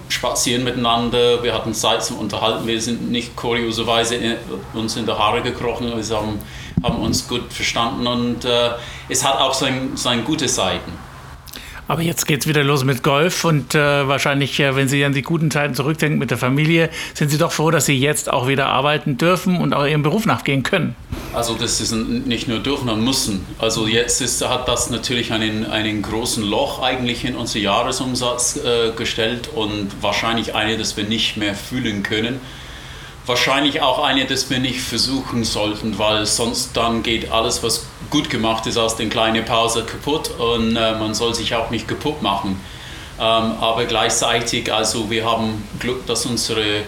spazieren 0.08 0.64
miteinander. 0.64 1.42
Wir 1.42 1.54
hatten 1.54 1.72
Zeit 1.72 2.04
zum 2.04 2.18
Unterhalten. 2.18 2.66
Wir 2.66 2.80
sind 2.80 3.10
nicht 3.10 3.34
kurioserweise 3.34 4.16
in, 4.16 4.36
uns 4.74 4.96
in 4.96 5.06
die 5.06 5.12
Haare 5.12 5.40
gekrochen. 5.40 5.86
Wir 5.86 6.16
haben, 6.16 6.38
haben 6.82 6.98
uns 6.98 7.26
gut 7.26 7.52
verstanden 7.52 8.06
und 8.06 8.44
äh, 8.44 8.70
es 9.08 9.24
hat 9.24 9.40
auch 9.40 9.54
seine 9.54 9.96
sein 9.96 10.24
gute 10.24 10.48
Seiten. 10.48 10.92
Aber 11.86 12.00
jetzt 12.00 12.26
geht 12.26 12.40
es 12.40 12.46
wieder 12.46 12.64
los 12.64 12.84
mit 12.84 13.02
Golf 13.02 13.44
und 13.44 13.74
äh, 13.74 14.08
wahrscheinlich, 14.08 14.58
äh, 14.58 14.74
wenn 14.74 14.88
Sie 14.88 15.04
an 15.04 15.12
die 15.12 15.22
guten 15.22 15.50
Zeiten 15.50 15.74
zurückdenken 15.74 16.18
mit 16.18 16.30
der 16.30 16.38
Familie, 16.38 16.88
sind 17.12 17.28
Sie 17.28 17.36
doch 17.36 17.52
froh, 17.52 17.70
dass 17.70 17.84
Sie 17.84 17.98
jetzt 17.98 18.32
auch 18.32 18.48
wieder 18.48 18.68
arbeiten 18.68 19.18
dürfen 19.18 19.60
und 19.60 19.74
auch 19.74 19.84
Ihrem 19.84 20.02
Beruf 20.02 20.24
nachgehen 20.24 20.62
können. 20.62 20.96
Also 21.34 21.54
das 21.54 21.80
ist 21.80 21.92
nicht 21.92 22.48
nur 22.48 22.60
dürfen, 22.60 22.86
sondern 22.86 23.04
müssen. 23.04 23.44
Also 23.58 23.86
jetzt 23.86 24.22
ist, 24.22 24.46
hat 24.48 24.66
das 24.66 24.88
natürlich 24.88 25.32
einen, 25.32 25.66
einen 25.66 26.00
großen 26.00 26.42
Loch 26.42 26.80
eigentlich 26.80 27.24
in 27.24 27.36
unser 27.36 27.58
Jahresumsatz 27.58 28.56
äh, 28.56 28.92
gestellt 28.96 29.50
und 29.54 29.88
wahrscheinlich 30.00 30.54
eine, 30.54 30.78
das 30.78 30.96
wir 30.96 31.04
nicht 31.04 31.36
mehr 31.36 31.54
fühlen 31.54 32.02
können 32.02 32.40
wahrscheinlich 33.26 33.80
auch 33.80 34.02
eine, 34.02 34.26
das 34.26 34.50
wir 34.50 34.58
nicht 34.58 34.80
versuchen 34.80 35.44
sollten, 35.44 35.98
weil 35.98 36.26
sonst 36.26 36.76
dann 36.76 37.02
geht 37.02 37.30
alles, 37.30 37.62
was 37.62 37.86
gut 38.10 38.30
gemacht 38.30 38.66
ist, 38.66 38.76
aus 38.76 38.96
den 38.96 39.10
kleinen 39.10 39.44
Pause 39.44 39.84
kaputt 39.84 40.30
und 40.38 40.76
äh, 40.76 40.92
man 40.92 41.14
soll 41.14 41.34
sich 41.34 41.54
auch 41.54 41.70
nicht 41.70 41.88
kaputt 41.88 42.22
machen. 42.22 42.60
Ähm, 43.18 43.52
aber 43.60 43.84
gleichzeitig, 43.86 44.72
also 44.72 45.10
wir 45.10 45.24
haben 45.24 45.66
Glück, 45.78 46.06
dass 46.06 46.26
unsere 46.26 46.82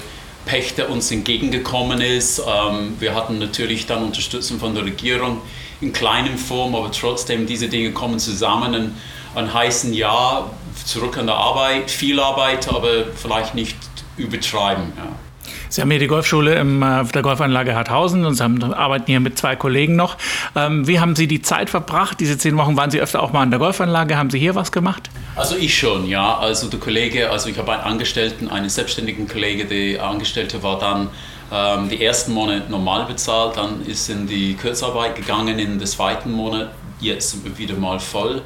Pächter 0.45 0.91
uns 0.91 1.11
entgegengekommen 1.11 2.01
ist. 2.01 2.41
Ähm, 2.41 2.97
wir 2.99 3.15
hatten 3.15 3.39
natürlich 3.39 3.87
dann 3.87 4.03
Unterstützung 4.05 4.59
von 4.59 4.75
der 4.75 4.85
Regierung 4.85 5.41
in 5.81 5.93
kleinem 5.93 6.37
Form, 6.37 6.75
aber 6.75 6.91
trotzdem 6.91 7.47
diese 7.47 7.69
Dinge 7.69 7.93
kommen 7.93 8.19
zusammen 8.19 8.75
und, 8.75 8.95
und 9.35 9.55
heißen 9.55 9.93
ja 9.95 10.51
zurück 10.85 11.17
an 11.17 11.27
der 11.27 11.37
Arbeit, 11.37 11.91
viel 11.91 12.21
Arbeit, 12.21 12.69
aber 12.69 13.07
vielleicht 13.15 13.55
nicht 13.55 13.77
übertreiben. 14.17 14.93
Ja. 14.97 15.26
Sie 15.69 15.81
haben 15.81 15.91
hier 15.91 15.99
die 15.99 16.07
Golfschule 16.07 16.55
im, 16.55 16.83
äh, 16.83 17.01
auf 17.01 17.13
der 17.13 17.23
Golfanlage 17.23 17.75
Harthausen 17.75 18.25
und 18.25 18.35
Sie 18.35 18.43
haben, 18.43 18.63
arbeiten 18.73 19.07
hier 19.07 19.21
mit 19.21 19.39
zwei 19.39 19.57
Kollegen 19.57 19.97
noch. 19.97 20.17
Ähm, 20.55 20.87
wie 20.87 21.01
haben 21.01 21.17
Sie 21.17 21.27
die 21.27 21.43
Zeit 21.43 21.71
verbracht? 21.71 22.21
Diese 22.21 22.39
zehn 22.39 22.57
Wochen 22.57 22.77
waren 22.77 22.91
Sie 22.91 23.01
öfter 23.01 23.23
auch 23.23 23.33
mal 23.33 23.43
an 23.43 23.51
der 23.51 23.59
Golfanlage. 23.59 24.17
Haben 24.17 24.31
Sie 24.31 24.39
hier 24.39 24.55
was 24.55 24.73
gemacht? 24.73 25.11
Also 25.35 25.57
ich 25.57 25.77
schon, 25.77 26.07
ja. 26.07 26.39
Also 26.39 26.69
der 26.69 26.81
Kollege, 26.81 27.31
also 27.31 27.49
ich 27.49 27.59
habe 27.59 27.73
einen 27.73 27.83
Angestellten, 27.83 28.49
einen 28.49 28.69
selbstständigen 28.69 29.29
Kollege, 29.29 29.67
der 29.67 30.05
Angestellte 30.05 30.63
war 30.63 30.79
dann 30.79 31.09
ähm, 31.53 31.89
die 31.89 32.03
ersten 32.05 32.33
Monate 32.33 32.71
normal 32.71 33.07
bezahlt, 33.07 33.57
dann 33.57 33.85
ist 33.87 34.09
in 34.09 34.27
die 34.27 34.55
Kurzarbeit 34.55 35.15
gegangen 35.15 35.59
in 35.59 35.79
den 35.79 35.87
zweiten 35.87 36.33
Monat, 36.33 36.71
jetzt 37.01 37.59
wieder 37.59 37.77
mal 37.77 38.01
voll. 38.01 38.43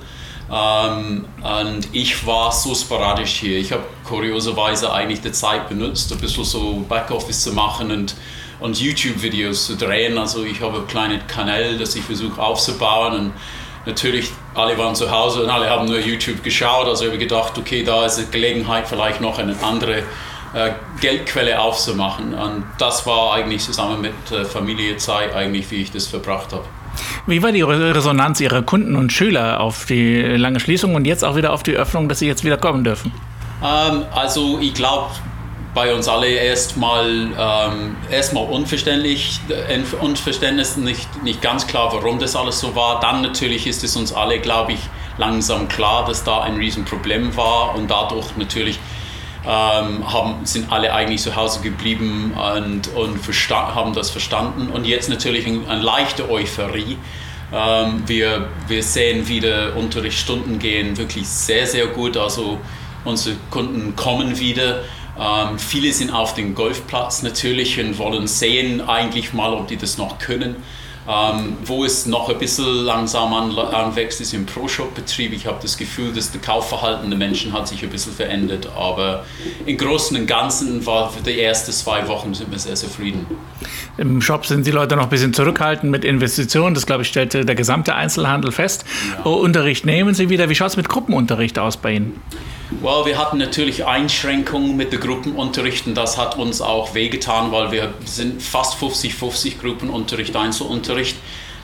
Ähm, 0.53 1.25
und 1.43 1.89
ich 1.93 2.27
war 2.27 2.51
so 2.51 2.75
sporadisch 2.75 3.35
hier. 3.35 3.59
Ich 3.59 3.73
habe 3.73 3.85
kurioserweise 4.05 4.93
eigentlich 4.93 5.21
die 5.21 5.33
Zeit 5.33 5.69
benutzt, 5.69 6.13
ein 6.13 6.19
bisschen 6.19 6.45
so 6.45 6.85
Backoffice 6.89 7.43
zu 7.43 7.53
machen 7.53 7.93
und, 7.93 8.17
und 8.59 8.81
YouTube-Videos 8.81 9.67
zu 9.67 9.77
drehen. 9.77 10.19
Also 10.19 10.45
ich 10.45 10.61
habe 10.61 10.79
einen 10.79 10.87
kleinen 10.89 11.27
Kanal, 11.29 11.79
das 11.79 11.95
ich 11.95 12.03
versuche 12.03 12.43
aufzubauen. 12.43 13.15
Und 13.15 13.33
natürlich, 13.87 14.31
alle 14.55 14.77
waren 14.77 14.97
zu 14.97 15.11
Hause 15.11 15.45
und 15.45 15.51
alle 15.51 15.71
haben 15.71 15.87
nur 15.87 16.01
YouTube 16.01 16.43
geschaut. 16.43 16.87
Also 16.87 17.05
ich 17.05 17.11
habe 17.11 17.19
gedacht, 17.19 17.57
okay, 17.57 17.85
da 17.85 18.07
ist 18.07 18.19
eine 18.19 18.27
Gelegenheit, 18.27 18.89
vielleicht 18.89 19.21
noch 19.21 19.39
eine 19.39 19.55
andere 19.63 20.03
äh, 20.53 20.73
Geldquelle 21.01 21.61
aufzumachen. 21.61 22.35
Und 22.35 22.65
das 22.79 23.07
war 23.07 23.35
eigentlich 23.35 23.63
zusammen 23.63 24.01
mit 24.01 24.33
äh, 24.33 24.45
Familienzeit 24.45 25.33
eigentlich, 25.33 25.71
wie 25.71 25.83
ich 25.83 25.93
das 25.93 26.09
verbracht 26.09 26.53
habe. 26.53 26.65
Wie 27.27 27.43
war 27.43 27.53
die 27.53 27.63
Resonanz 27.63 28.41
Ihrer 28.41 28.63
Kunden 28.63 28.97
und 28.97 29.13
Schüler 29.13 29.61
auf 29.61 29.87
die 29.87 30.21
lange 30.21 30.61
Schließung 30.61 30.95
und 30.95 31.07
jetzt 31.07 31.25
auch 31.25 31.37
wieder 31.37 31.53
auf 31.53 31.63
die 31.63 31.73
Öffnung, 31.73 32.09
dass 32.09 32.19
Sie 32.19 32.27
jetzt 32.27 32.45
wieder 32.45 32.57
kommen 32.57 32.85
dürfen? 32.85 33.13
Ähm, 33.63 34.05
also 34.13 34.59
ich 34.61 34.75
glaube, 34.75 35.11
bei 35.75 35.95
uns 35.95 36.09
alle 36.09 36.27
erstmal 36.27 37.09
ähm, 37.09 37.97
erstmal 38.11 38.45
unverständlich, 38.45 39.41
Unverständnis, 40.01 40.77
nicht, 40.77 41.23
nicht 41.23 41.41
ganz 41.43 41.67
klar, 41.67 41.93
warum 41.93 42.19
das 42.19 42.35
alles 42.35 42.59
so 42.59 42.75
war. 42.75 43.01
Dann 43.01 43.23
natürlich 43.23 43.67
ist 43.67 43.85
es 43.85 43.97
uns 43.97 44.13
alle, 44.13 44.41
glaube 44.41 44.73
ich, 44.73 44.81
langsam 45.19 45.69
klar, 45.69 46.05
dass 46.07 46.25
da 46.25 46.41
ein 46.41 46.57
Riesenproblem 46.57 47.37
war 47.37 47.77
und 47.77 47.91
dadurch 47.91 48.27
natürlich 48.37 48.81
ähm, 49.47 50.13
haben, 50.13 50.45
sind 50.45 50.71
alle 50.71 50.93
eigentlich 50.93 51.23
zu 51.23 51.35
Hause 51.35 51.61
geblieben 51.61 52.35
und, 52.57 52.89
und 52.95 53.19
haben 53.51 53.95
das 53.95 54.11
verstanden. 54.11 54.69
Und 54.71 54.87
jetzt 54.87 55.09
natürlich 55.09 55.47
eine, 55.47 55.81
leichte 55.81 56.31
Euphorie. 56.31 56.99
Ähm, 57.53 58.03
wir, 58.07 58.49
wir 58.69 58.83
sehen 58.83 59.29
wieder 59.29 59.77
Unterrichtsstunden 59.77 60.59
gehen 60.59 60.97
wirklich 60.97 61.27
sehr, 61.27 61.67
sehr 61.67 61.87
gut. 61.87 62.17
Also 62.17 62.59
unsere 63.05 63.37
Kunden 63.51 63.97
kommen 63.97 64.39
wieder. 64.39 64.83
Ähm, 65.19 65.59
viele 65.59 65.93
sind 65.93 66.11
auf 66.13 66.35
dem 66.35 66.55
Golfplatz 66.55 67.23
natürlich 67.23 67.81
und 67.81 67.99
wollen 67.99 68.27
sehen 68.27 68.81
eigentlich 68.81 69.33
mal, 69.33 69.53
ob 69.53 69.69
die 69.69 69.77
das 69.77 69.99
noch 69.99 70.19
können. 70.19 70.57
Ähm, 71.11 71.57
wo 71.65 71.85
es 71.85 72.07
noch 72.07 72.29
ein 72.29 72.39
bisschen 72.39 72.85
langsam 72.85 73.35
an, 73.35 73.59
anwächst, 73.59 74.21
ist 74.21 74.33
im 74.33 74.47
Pro-Shop-Betrieb. 74.47 75.33
Ich 75.33 75.45
habe 75.45 75.59
das 75.61 75.77
Gefühl, 75.77 76.13
dass 76.13 76.31
das 76.31 76.41
Kaufverhalten 76.41 77.11
der 77.11 77.19
Menschen 77.19 77.53
hat 77.53 77.67
sich 77.67 77.83
ein 77.83 77.91
bisschen 77.91 78.13
verändert. 78.13 78.69
Aber 78.77 79.25
im 79.67 79.77
Großen 79.77 80.17
und 80.17 80.29
Ganzen 80.29 80.87
war 80.87 81.11
für 81.11 81.21
die 81.21 81.41
ersten 81.41 81.73
zwei 81.73 82.07
Wochen 82.07 82.33
sind 82.33 82.53
wir 82.53 82.61
sehr 82.61 82.77
zufrieden. 82.77 83.27
Im 83.97 84.23
Shop 84.23 84.47
sind 84.47 84.65
die 84.69 84.71
Leute 84.71 84.95
noch 84.95 85.05
ein 85.05 85.09
bisschen 85.09 85.35
zurückhaltend 85.35 85.91
mit 85.91 86.05
Investitionen. 86.05 86.77
Das, 86.77 86.87
glaube 86.87 87.03
ich, 87.03 87.09
stellte 87.09 87.45
der 87.45 87.57
gesamte 87.57 87.97
Einzelhandel 87.97 88.53
fest. 88.53 88.85
Ja. 89.25 89.31
Unterricht 89.31 89.85
nehmen 89.85 90.15
Sie 90.15 90.29
wieder. 90.29 90.49
Wie 90.49 90.55
schaut 90.55 90.69
es 90.69 90.77
mit 90.77 90.89
Gruppenunterricht 90.89 91.59
aus 91.59 91.77
bei 91.77 91.95
Ihnen? 91.95 92.21
Well, 92.79 93.05
wir 93.05 93.19
hatten 93.19 93.39
natürlich 93.39 93.85
Einschränkungen 93.85 94.77
mit 94.77 94.93
den 94.93 95.01
Gruppenunterrichten. 95.01 95.93
Das 95.93 96.17
hat 96.17 96.39
uns 96.39 96.61
auch 96.61 96.95
wehgetan, 96.95 97.51
weil 97.51 97.73
wir 97.73 97.95
sind 98.05 98.41
fast 98.41 98.81
50-50 98.81 99.59
Gruppenunterricht, 99.61 100.37
Einzelunterricht. 100.37 101.17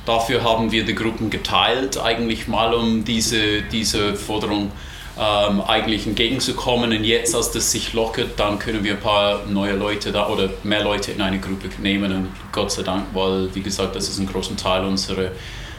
Dafür 0.04 0.42
haben 0.42 0.72
wir 0.72 0.84
die 0.84 0.96
Gruppen 0.96 1.30
geteilt, 1.30 1.96
eigentlich 1.96 2.48
mal 2.48 2.74
um 2.74 3.04
diese, 3.04 3.62
diese 3.62 4.16
Forderung 4.16 4.72
ähm, 5.16 5.60
eigentlich 5.60 6.08
entgegenzukommen. 6.08 6.90
Und 6.90 7.04
jetzt, 7.04 7.36
als 7.36 7.52
das 7.52 7.70
sich 7.70 7.92
lockert, 7.92 8.38
dann 8.38 8.58
können 8.58 8.82
wir 8.82 8.94
ein 8.94 9.00
paar 9.00 9.46
neue 9.46 9.76
Leute 9.76 10.10
da 10.10 10.28
oder 10.28 10.50
mehr 10.64 10.82
Leute 10.82 11.12
in 11.12 11.20
eine 11.20 11.38
Gruppe 11.38 11.68
nehmen. 11.80 12.10
Und 12.10 12.28
Gott 12.50 12.72
sei 12.72 12.82
Dank, 12.82 13.06
weil, 13.14 13.54
wie 13.54 13.62
gesagt, 13.62 13.94
das 13.94 14.08
ist 14.08 14.18
ein 14.18 14.26
großer 14.26 14.56
Teil 14.56 14.84
unserer 14.84 15.30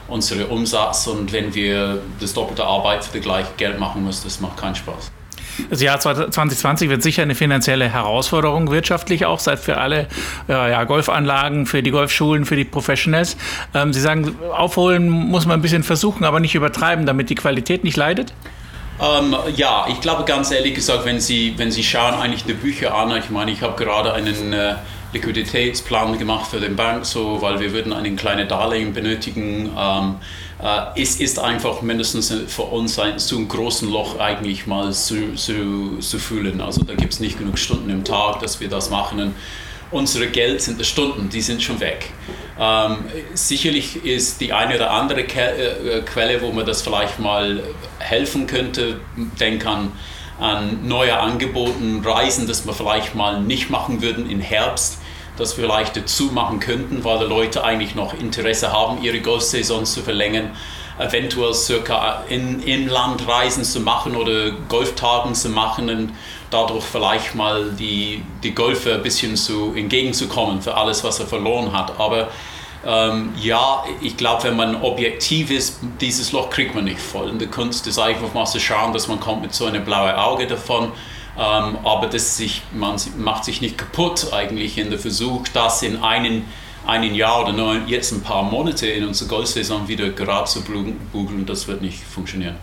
unsere 0.08 0.48
Umsatz 0.48 1.08
und 1.08 1.34
wenn 1.34 1.54
wir 1.54 2.02
das 2.22 2.34
doppelte 2.34 2.64
Arbeit 2.64 3.04
für 3.04 3.18
das 3.18 3.22
gleiche 3.22 3.50
Geld 3.58 3.78
machen 3.78 4.06
müssen, 4.06 4.24
das 4.24 4.40
macht 4.40 4.56
keinen 4.56 4.76
Spaß. 4.76 5.12
Das 5.70 5.82
Jahr 5.82 6.00
2020 6.00 6.90
wird 6.90 7.04
sicher 7.04 7.24
eine 7.24 7.36
finanzielle 7.36 7.92
Herausforderung, 7.92 8.72
wirtschaftlich 8.72 9.26
auch, 9.26 9.40
seit 9.40 9.60
für 9.60 9.78
alle 9.78 10.08
äh, 10.48 10.72
ja, 10.72 10.84
Golfanlagen, 10.84 11.66
für 11.66 11.84
die 11.84 11.92
Golfschulen, 11.92 12.46
für 12.46 12.56
die 12.56 12.66
Professionals. 12.66 13.38
Ähm, 13.74 13.94
Sie 13.94 14.02
sagen, 14.02 14.36
aufholen 14.56 15.10
muss 15.10 15.46
man 15.46 15.60
ein 15.60 15.62
bisschen 15.62 15.84
versuchen, 15.84 16.24
aber 16.26 16.40
nicht 16.40 16.56
übertreiben, 16.56 17.06
damit 17.06 17.30
die 17.30 17.36
Qualität 17.36 17.84
nicht 17.84 17.98
leidet? 17.98 18.34
Ähm, 19.00 19.36
ja, 19.56 19.86
ich 19.90 20.02
glaube 20.02 20.24
ganz 20.26 20.52
ehrlich 20.52 20.74
gesagt, 20.74 21.06
wenn 21.06 21.20
Sie, 21.20 21.54
wenn 21.58 21.72
Sie 21.72 21.84
schauen 21.84 22.16
eigentlich 22.16 22.46
die 22.46 22.54
Bücher 22.54 22.96
an, 22.96 23.16
ich 23.16 23.30
meine, 23.30 23.52
ich 23.52 23.62
habe 23.62 23.76
gerade 23.82 24.14
einen, 24.14 24.54
äh, 24.54 24.76
Liquiditätsplan 25.14 26.18
gemacht 26.18 26.48
für 26.48 26.60
den 26.60 26.76
Bank, 26.76 27.06
so, 27.06 27.42
weil 27.42 27.60
wir 27.60 27.72
würden 27.72 27.94
einen 27.94 28.16
kleinen 28.16 28.48
Darlehen 28.48 28.94
benötigen. 28.94 29.72
Ähm, 29.78 30.16
äh, 30.16 30.47
es 30.96 31.20
ist 31.20 31.38
einfach 31.38 31.84
mindestens 31.84 32.34
für 32.48 32.64
uns 32.64 32.98
ein, 32.98 33.20
so 33.20 33.38
ein 33.38 33.48
großes 33.48 33.90
Loch 33.90 34.20
eigentlich 34.20 34.66
mal 34.66 34.92
zu, 34.92 35.36
zu, 35.36 36.00
zu 36.00 36.18
fühlen. 36.18 36.62
Also 36.62 36.84
da 36.84 36.96
gibt 36.96 37.14
es 37.14 37.20
nicht 37.20 37.38
genug 37.38 37.60
Stunden 37.60 37.90
im 37.92 38.04
Tag, 38.04 38.40
dass 38.40 38.60
wir 38.60 38.68
das 38.68 38.90
machen. 38.90 39.20
Und 39.20 39.36
unsere 39.92 40.28
Geld 40.28 40.62
sind 40.62 40.80
die 40.80 40.86
Stunden, 40.86 41.30
die 41.30 41.42
sind 41.42 41.62
schon 41.62 41.80
weg. 41.80 42.12
Ähm, 42.60 42.98
sicherlich 43.34 44.04
ist 44.04 44.42
die 44.42 44.52
eine 44.52 44.76
oder 44.76 44.92
andere 44.92 45.24
Ke 45.24 45.42
äh, 45.42 46.02
Quelle, 46.02 46.42
wo 46.42 46.52
man 46.52 46.66
das 46.66 46.82
vielleicht 46.82 47.20
mal 47.20 47.64
helfen 48.00 48.48
könnte. 48.48 49.00
Denk 49.40 49.66
an, 49.66 49.92
an 50.40 50.88
neue 50.88 51.18
Angeboten, 51.20 52.02
Reisen, 52.04 52.48
das 52.48 52.66
wir 52.66 52.74
vielleicht 52.74 53.16
mal 53.16 53.42
nicht 53.42 53.70
machen 53.70 54.02
würden 54.02 54.30
im 54.30 54.42
Herbst, 54.42 55.00
das 55.38 55.58
wir 55.58 55.66
vielleicht 55.66 55.96
dazu 55.96 56.26
machen 56.26 56.60
könnten, 56.60 57.04
weil 57.04 57.20
die 57.20 57.26
Leute 57.26 57.64
eigentlich 57.64 57.96
noch 57.96 58.14
Interesse 58.14 58.72
haben, 58.72 59.02
ihre 59.04 59.20
Golfsaison 59.22 59.86
zu 59.86 60.02
verlängern 60.02 60.52
eventuell 61.00 61.54
circa 61.54 62.24
in, 62.28 62.62
Inlandreisen 62.62 63.64
zu 63.64 63.80
machen 63.80 64.16
oder 64.16 64.52
Golftagen 64.68 65.36
zu 65.36 65.50
machen 65.50 65.90
und 65.90 66.14
dadurch 66.50 66.84
vielleicht 66.84 67.36
mal 67.36 67.72
die, 67.72 68.24
die 68.44 68.54
Golfer 68.54 68.96
ein 68.96 69.04
bisschen 69.04 69.36
zu, 69.36 69.74
entgegenzukommen 69.76 70.62
für 70.62 70.76
alles, 70.76 71.04
was 71.04 71.20
er 71.20 71.28
verloren 71.28 71.72
hat. 71.72 72.00
Aber 72.00 72.30
ähm, 72.86 73.34
ja, 73.40 73.84
ich 74.02 74.18
glaube, 74.18 74.46
wenn 74.46 74.56
man 74.56 74.82
objektiv 74.82 75.52
ist, 75.52 75.80
dieses 76.00 76.32
Loch 76.32 76.50
kriegt 76.50 76.74
man 76.74 76.86
nicht 76.86 77.00
voll. 77.00 77.30
Und 77.30 77.40
die 77.40 77.48
Kunst 77.48 77.86
ist 77.88 78.00
einfach 78.00 78.34
mal 78.34 78.46
zu 78.46 78.60
schauen, 78.60 78.94
dass 78.94 79.08
man 79.08 79.20
kommt 79.20 79.42
mit 79.42 79.54
so 79.54 79.66
einem 79.66 79.84
blauen 79.84 80.16
Auge 80.16 80.48
davon. 80.48 80.92
Ähm, 81.38 81.78
aber 81.84 82.08
das 82.08 82.38
sich, 82.38 82.64
man 82.74 82.96
macht 83.18 83.46
sich 83.46 83.62
nicht 83.62 83.78
kaputt 83.78 84.34
eigentlich 84.34 84.78
in 84.78 84.90
der 84.90 85.00
Versuch, 85.00 85.48
das 85.54 85.84
in 85.84 86.04
einen 86.04 86.46
ein 86.88 87.14
Jahr 87.14 87.44
oder 87.44 87.52
nur 87.52 87.76
jetzt 87.86 88.14
ein 88.14 88.22
paar 88.22 88.44
Monate 88.44 88.88
in 88.88 89.06
unsere 89.06 89.30
Golfsaison 89.30 89.88
wieder 89.90 90.10
gerade 90.10 90.46
zu 90.46 90.64
bugeln, 91.12 91.46
das 91.46 91.68
wird 91.68 91.82
nicht 91.82 92.02
funktionieren. 92.02 92.56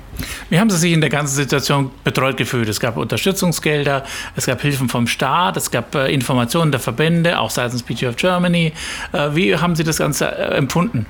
Wie 0.49 0.59
haben 0.59 0.70
Sie 0.70 0.79
sich 0.79 0.93
in 0.93 1.03
der 1.03 1.11
ganzen 1.11 1.35
Situation 1.35 1.91
betreut 2.05 2.39
gefühlt? 2.39 2.68
Es 2.68 2.81
gab 2.81 2.97
Unterstützungsgelder, 2.97 4.05
es 4.35 4.47
gab 4.47 4.62
Hilfen 4.62 4.89
vom 4.89 5.07
Staat, 5.07 5.59
es 5.59 5.70
gab 5.70 5.95
äh, 5.95 6.12
Informationen 6.12 6.70
der 6.70 6.81
Verbände, 6.81 7.39
auch 7.39 7.51
seitens 7.51 7.83
PG 7.83 8.09
of 8.09 8.16
Germany. 8.16 8.72
Äh, 9.12 9.35
wie 9.35 9.57
haben 9.57 9.77
Sie 9.77 9.85
das 9.85 9.99
Ganze 9.99 10.27
äh, 10.27 10.57
empfunden? 10.57 11.07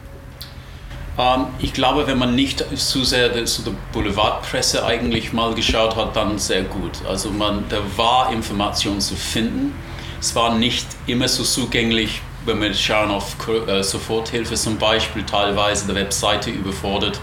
Ähm, 1.19 1.47
ich 1.59 1.73
glaube, 1.73 2.07
wenn 2.07 2.19
man 2.19 2.35
nicht 2.35 2.65
zu 2.79 3.05
sehr 3.05 3.45
zu 3.45 3.62
der 3.62 3.73
Boulevardpresse 3.93 4.85
eigentlich 4.85 5.33
mal 5.33 5.55
geschaut 5.55 5.97
hat, 5.97 6.17
dann 6.17 6.39
sehr 6.39 6.62
gut. 6.62 6.93
Also 7.09 7.31
man, 7.31 7.65
da 7.69 7.79
war 7.97 8.33
Information 8.33 9.01
zu 9.01 9.15
finden. 9.15 9.75
Es 10.21 10.35
war 10.35 10.55
nicht 10.55 10.87
immer 11.07 11.29
so 11.29 11.43
zugänglich 11.43 12.23
wenn 12.47 12.61
wir 12.61 12.75
schauen 12.75 13.11
auf 13.11 13.37
äh, 13.49 13.83
Soforthilfe 13.83 14.55
zum 14.55 14.79
Beispiel, 14.79 15.25
teilweise 15.25 15.87
der 15.87 15.97
Webseite 15.97 16.51
überfordert. 16.51 17.21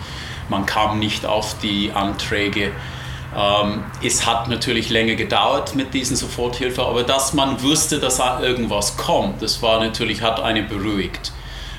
Man 0.50 0.66
kam 0.66 1.00
nicht 1.00 1.26
auf 1.26 1.58
die 1.60 1.92
Anträge. 1.92 2.72
Ähm, 3.36 3.84
es 4.04 4.26
hat 4.26 4.50
natürlich 4.50 4.90
länger 4.90 5.16
gedauert 5.16 5.76
mit 5.76 5.94
diesen 5.94 6.16
Soforthilfe, 6.16 6.84
aber 6.84 7.04
dass 7.04 7.34
man 7.34 7.62
wusste, 7.62 8.00
dass 8.00 8.20
irgendwas 8.20 8.98
kommt, 8.98 9.42
das 9.42 9.62
war 9.62 9.80
natürlich, 9.80 10.22
hat 10.22 10.42
einen 10.42 10.68
beruhigt. 10.68 11.32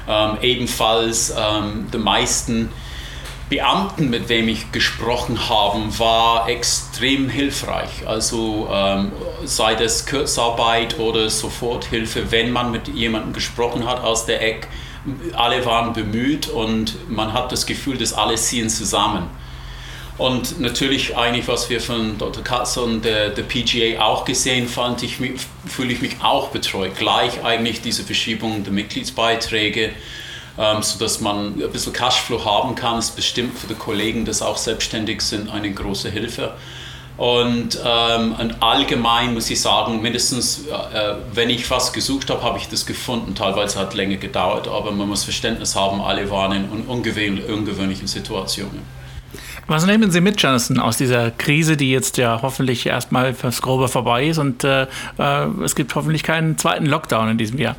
Ähm, 0.08 0.38
ebenfalls 0.42 1.30
ähm, 1.36 1.86
die 1.92 1.98
meisten 1.98 2.70
Beamten, 3.48 4.08
mit 4.08 4.30
wem 4.30 4.48
ich 4.48 4.72
gesprochen 4.72 5.48
habe, 5.48 5.98
war 5.98 6.48
extrem 6.48 7.28
hilfreich. 7.28 8.06
Also 8.06 8.68
ähm, 8.72 9.12
sei 9.44 9.74
das 9.74 10.06
Kurzarbeit 10.06 10.98
oder 10.98 11.28
Soforthilfe, 11.28 12.30
wenn 12.32 12.50
man 12.50 12.70
mit 12.70 12.88
jemandem 12.88 13.34
gesprochen 13.34 13.86
hat 13.86 14.02
aus 14.02 14.24
der 14.24 14.42
Ecke, 14.42 14.68
alle 15.34 15.66
waren 15.66 15.92
bemüht 15.92 16.48
und 16.48 17.10
man 17.10 17.32
hat 17.32 17.52
das 17.52 17.66
Gefühl, 17.66 17.98
dass 17.98 18.12
alle 18.12 18.36
ziehen 18.36 18.70
zusammen. 18.70 19.28
Und 20.22 20.60
natürlich 20.60 21.16
eigentlich, 21.16 21.48
was 21.48 21.68
wir 21.68 21.80
von 21.80 22.16
Dr. 22.16 22.44
Katz 22.44 22.76
und 22.76 23.04
der, 23.04 23.30
der 23.30 23.42
PGA 23.42 24.04
auch 24.04 24.24
gesehen, 24.24 24.68
fand 24.68 25.02
ich, 25.02 25.16
fühle 25.66 25.92
ich 25.92 26.00
mich 26.00 26.22
auch 26.22 26.50
betreut. 26.50 26.96
Gleich 26.96 27.44
eigentlich 27.44 27.80
diese 27.80 28.04
Verschiebung 28.04 28.62
der 28.62 28.72
Mitgliedsbeiträge 28.72 29.90
ähm, 30.58 30.82
sodass 30.82 31.20
man 31.20 31.60
ein 31.60 31.72
bisschen 31.72 31.92
Cashflow 31.92 32.44
haben 32.44 32.76
kann. 32.76 33.00
Ist 33.00 33.16
bestimmt 33.16 33.58
für 33.58 33.66
die 33.66 33.74
Kollegen, 33.74 34.24
die 34.24 34.42
auch 34.42 34.58
selbstständig 34.58 35.22
sind, 35.22 35.50
eine 35.50 35.72
große 35.72 36.08
Hilfe. 36.08 36.54
Und, 37.16 37.80
ähm, 37.84 38.36
und 38.38 38.62
allgemein 38.62 39.34
muss 39.34 39.50
ich 39.50 39.60
sagen, 39.60 40.02
mindestens, 40.02 40.66
äh, 40.68 41.14
wenn 41.32 41.50
ich 41.50 41.68
was 41.68 41.92
gesucht 41.92 42.30
habe, 42.30 42.42
habe 42.42 42.58
ich 42.58 42.68
das 42.68 42.86
gefunden. 42.86 43.34
Teilweise 43.34 43.76
hat 43.80 43.88
es 43.88 43.94
länger 43.94 44.18
gedauert, 44.18 44.68
aber 44.68 44.92
man 44.92 45.08
muss 45.08 45.24
Verständnis 45.24 45.74
haben, 45.74 46.00
alle 46.00 46.30
waren 46.30 46.52
in 46.52 46.86
ungewöhnlichen, 46.86 47.52
ungewöhnlichen 47.52 48.06
Situationen. 48.06 49.01
Was 49.72 49.86
nehmen 49.86 50.10
Sie 50.10 50.20
mit, 50.20 50.42
Jonathan, 50.42 50.78
aus 50.78 50.98
dieser 50.98 51.30
Krise, 51.30 51.78
die 51.78 51.90
jetzt 51.90 52.18
ja 52.18 52.40
hoffentlich 52.42 52.84
erstmal 52.84 53.32
fürs 53.32 53.62
Grobe 53.62 53.88
vorbei 53.88 54.26
ist 54.26 54.36
und 54.36 54.64
äh, 54.64 54.82
äh, 55.16 55.46
es 55.64 55.74
gibt 55.74 55.94
hoffentlich 55.94 56.22
keinen 56.22 56.58
zweiten 56.58 56.84
Lockdown 56.84 57.30
in 57.30 57.38
diesem 57.38 57.58
Jahr? 57.58 57.76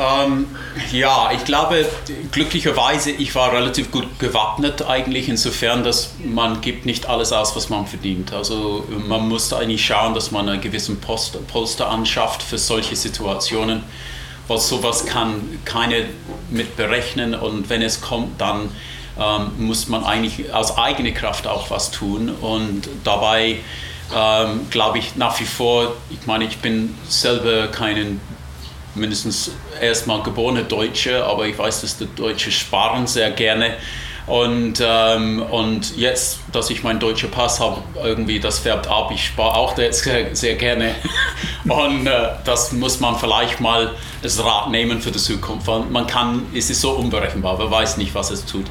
Ähm, 0.00 0.46
ja, 0.90 1.30
ich 1.32 1.44
glaube, 1.44 1.86
glücklicherweise, 2.32 3.12
ich 3.12 3.32
war 3.36 3.52
relativ 3.52 3.92
gut 3.92 4.18
gewappnet 4.18 4.84
eigentlich, 4.84 5.28
insofern, 5.28 5.84
dass 5.84 6.14
man 6.24 6.60
gibt 6.60 6.84
nicht 6.84 7.08
alles 7.08 7.32
aus, 7.32 7.54
was 7.54 7.68
man 7.68 7.86
verdient. 7.86 8.32
Also 8.32 8.84
man 9.06 9.28
muss 9.28 9.52
eigentlich 9.52 9.86
schauen, 9.86 10.14
dass 10.14 10.32
man 10.32 10.48
einen 10.48 10.60
gewissen 10.60 11.00
Post, 11.00 11.46
Polster 11.46 11.88
anschafft 11.88 12.42
für 12.42 12.58
solche 12.58 12.96
Situationen, 12.96 13.84
weil 14.48 14.58
sowas 14.58 15.06
kann 15.06 15.60
keine 15.64 16.06
mit 16.50 16.76
berechnen 16.76 17.36
und 17.36 17.70
wenn 17.70 17.82
es 17.82 18.00
kommt, 18.00 18.40
dann 18.40 18.70
ähm, 19.18 19.52
muss 19.58 19.88
man 19.88 20.04
eigentlich 20.04 20.52
aus 20.52 20.76
eigener 20.76 21.12
Kraft 21.12 21.46
auch 21.46 21.70
was 21.70 21.90
tun 21.90 22.30
und 22.40 22.88
dabei 23.04 23.58
ähm, 24.14 24.66
glaube 24.70 24.98
ich 24.98 25.16
nach 25.16 25.38
wie 25.40 25.44
vor, 25.44 25.92
ich 26.10 26.26
meine, 26.26 26.44
ich 26.44 26.58
bin 26.58 26.96
selber 27.08 27.68
keinen 27.68 28.20
mindestens 28.94 29.50
erstmal 29.80 30.22
geborene 30.22 30.64
Deutsche, 30.64 31.24
aber 31.24 31.46
ich 31.46 31.58
weiß, 31.58 31.80
dass 31.80 31.98
die 31.98 32.08
Deutsche 32.14 32.50
sparen 32.50 33.06
sehr 33.06 33.30
gerne. 33.30 33.76
Und, 34.26 34.82
ähm, 34.82 35.42
und 35.42 35.96
jetzt, 35.98 36.38
dass 36.52 36.70
ich 36.70 36.82
meinen 36.82 36.98
deutschen 36.98 37.30
Pass 37.30 37.60
habe, 37.60 37.82
irgendwie 38.02 38.40
das 38.40 38.58
färbt 38.58 38.86
ab. 38.86 39.10
Ich 39.12 39.26
spare 39.26 39.54
auch 39.54 39.76
sehr, 39.76 40.34
sehr 40.34 40.54
gerne. 40.54 40.94
Und 41.64 42.06
äh, 42.06 42.28
das 42.44 42.72
muss 42.72 43.00
man 43.00 43.16
vielleicht 43.16 43.60
mal 43.60 43.92
als 44.22 44.44
Rat 44.44 44.70
nehmen 44.70 45.00
für 45.00 45.10
die 45.10 45.18
Zukunft. 45.18 45.66
Man 45.66 46.06
kann, 46.06 46.42
es 46.54 46.68
ist 46.68 46.80
so 46.80 46.90
unberechenbar, 46.90 47.58
wer 47.58 47.70
weiß 47.70 47.96
nicht, 47.96 48.14
was 48.14 48.30
es 48.30 48.44
tut. 48.44 48.66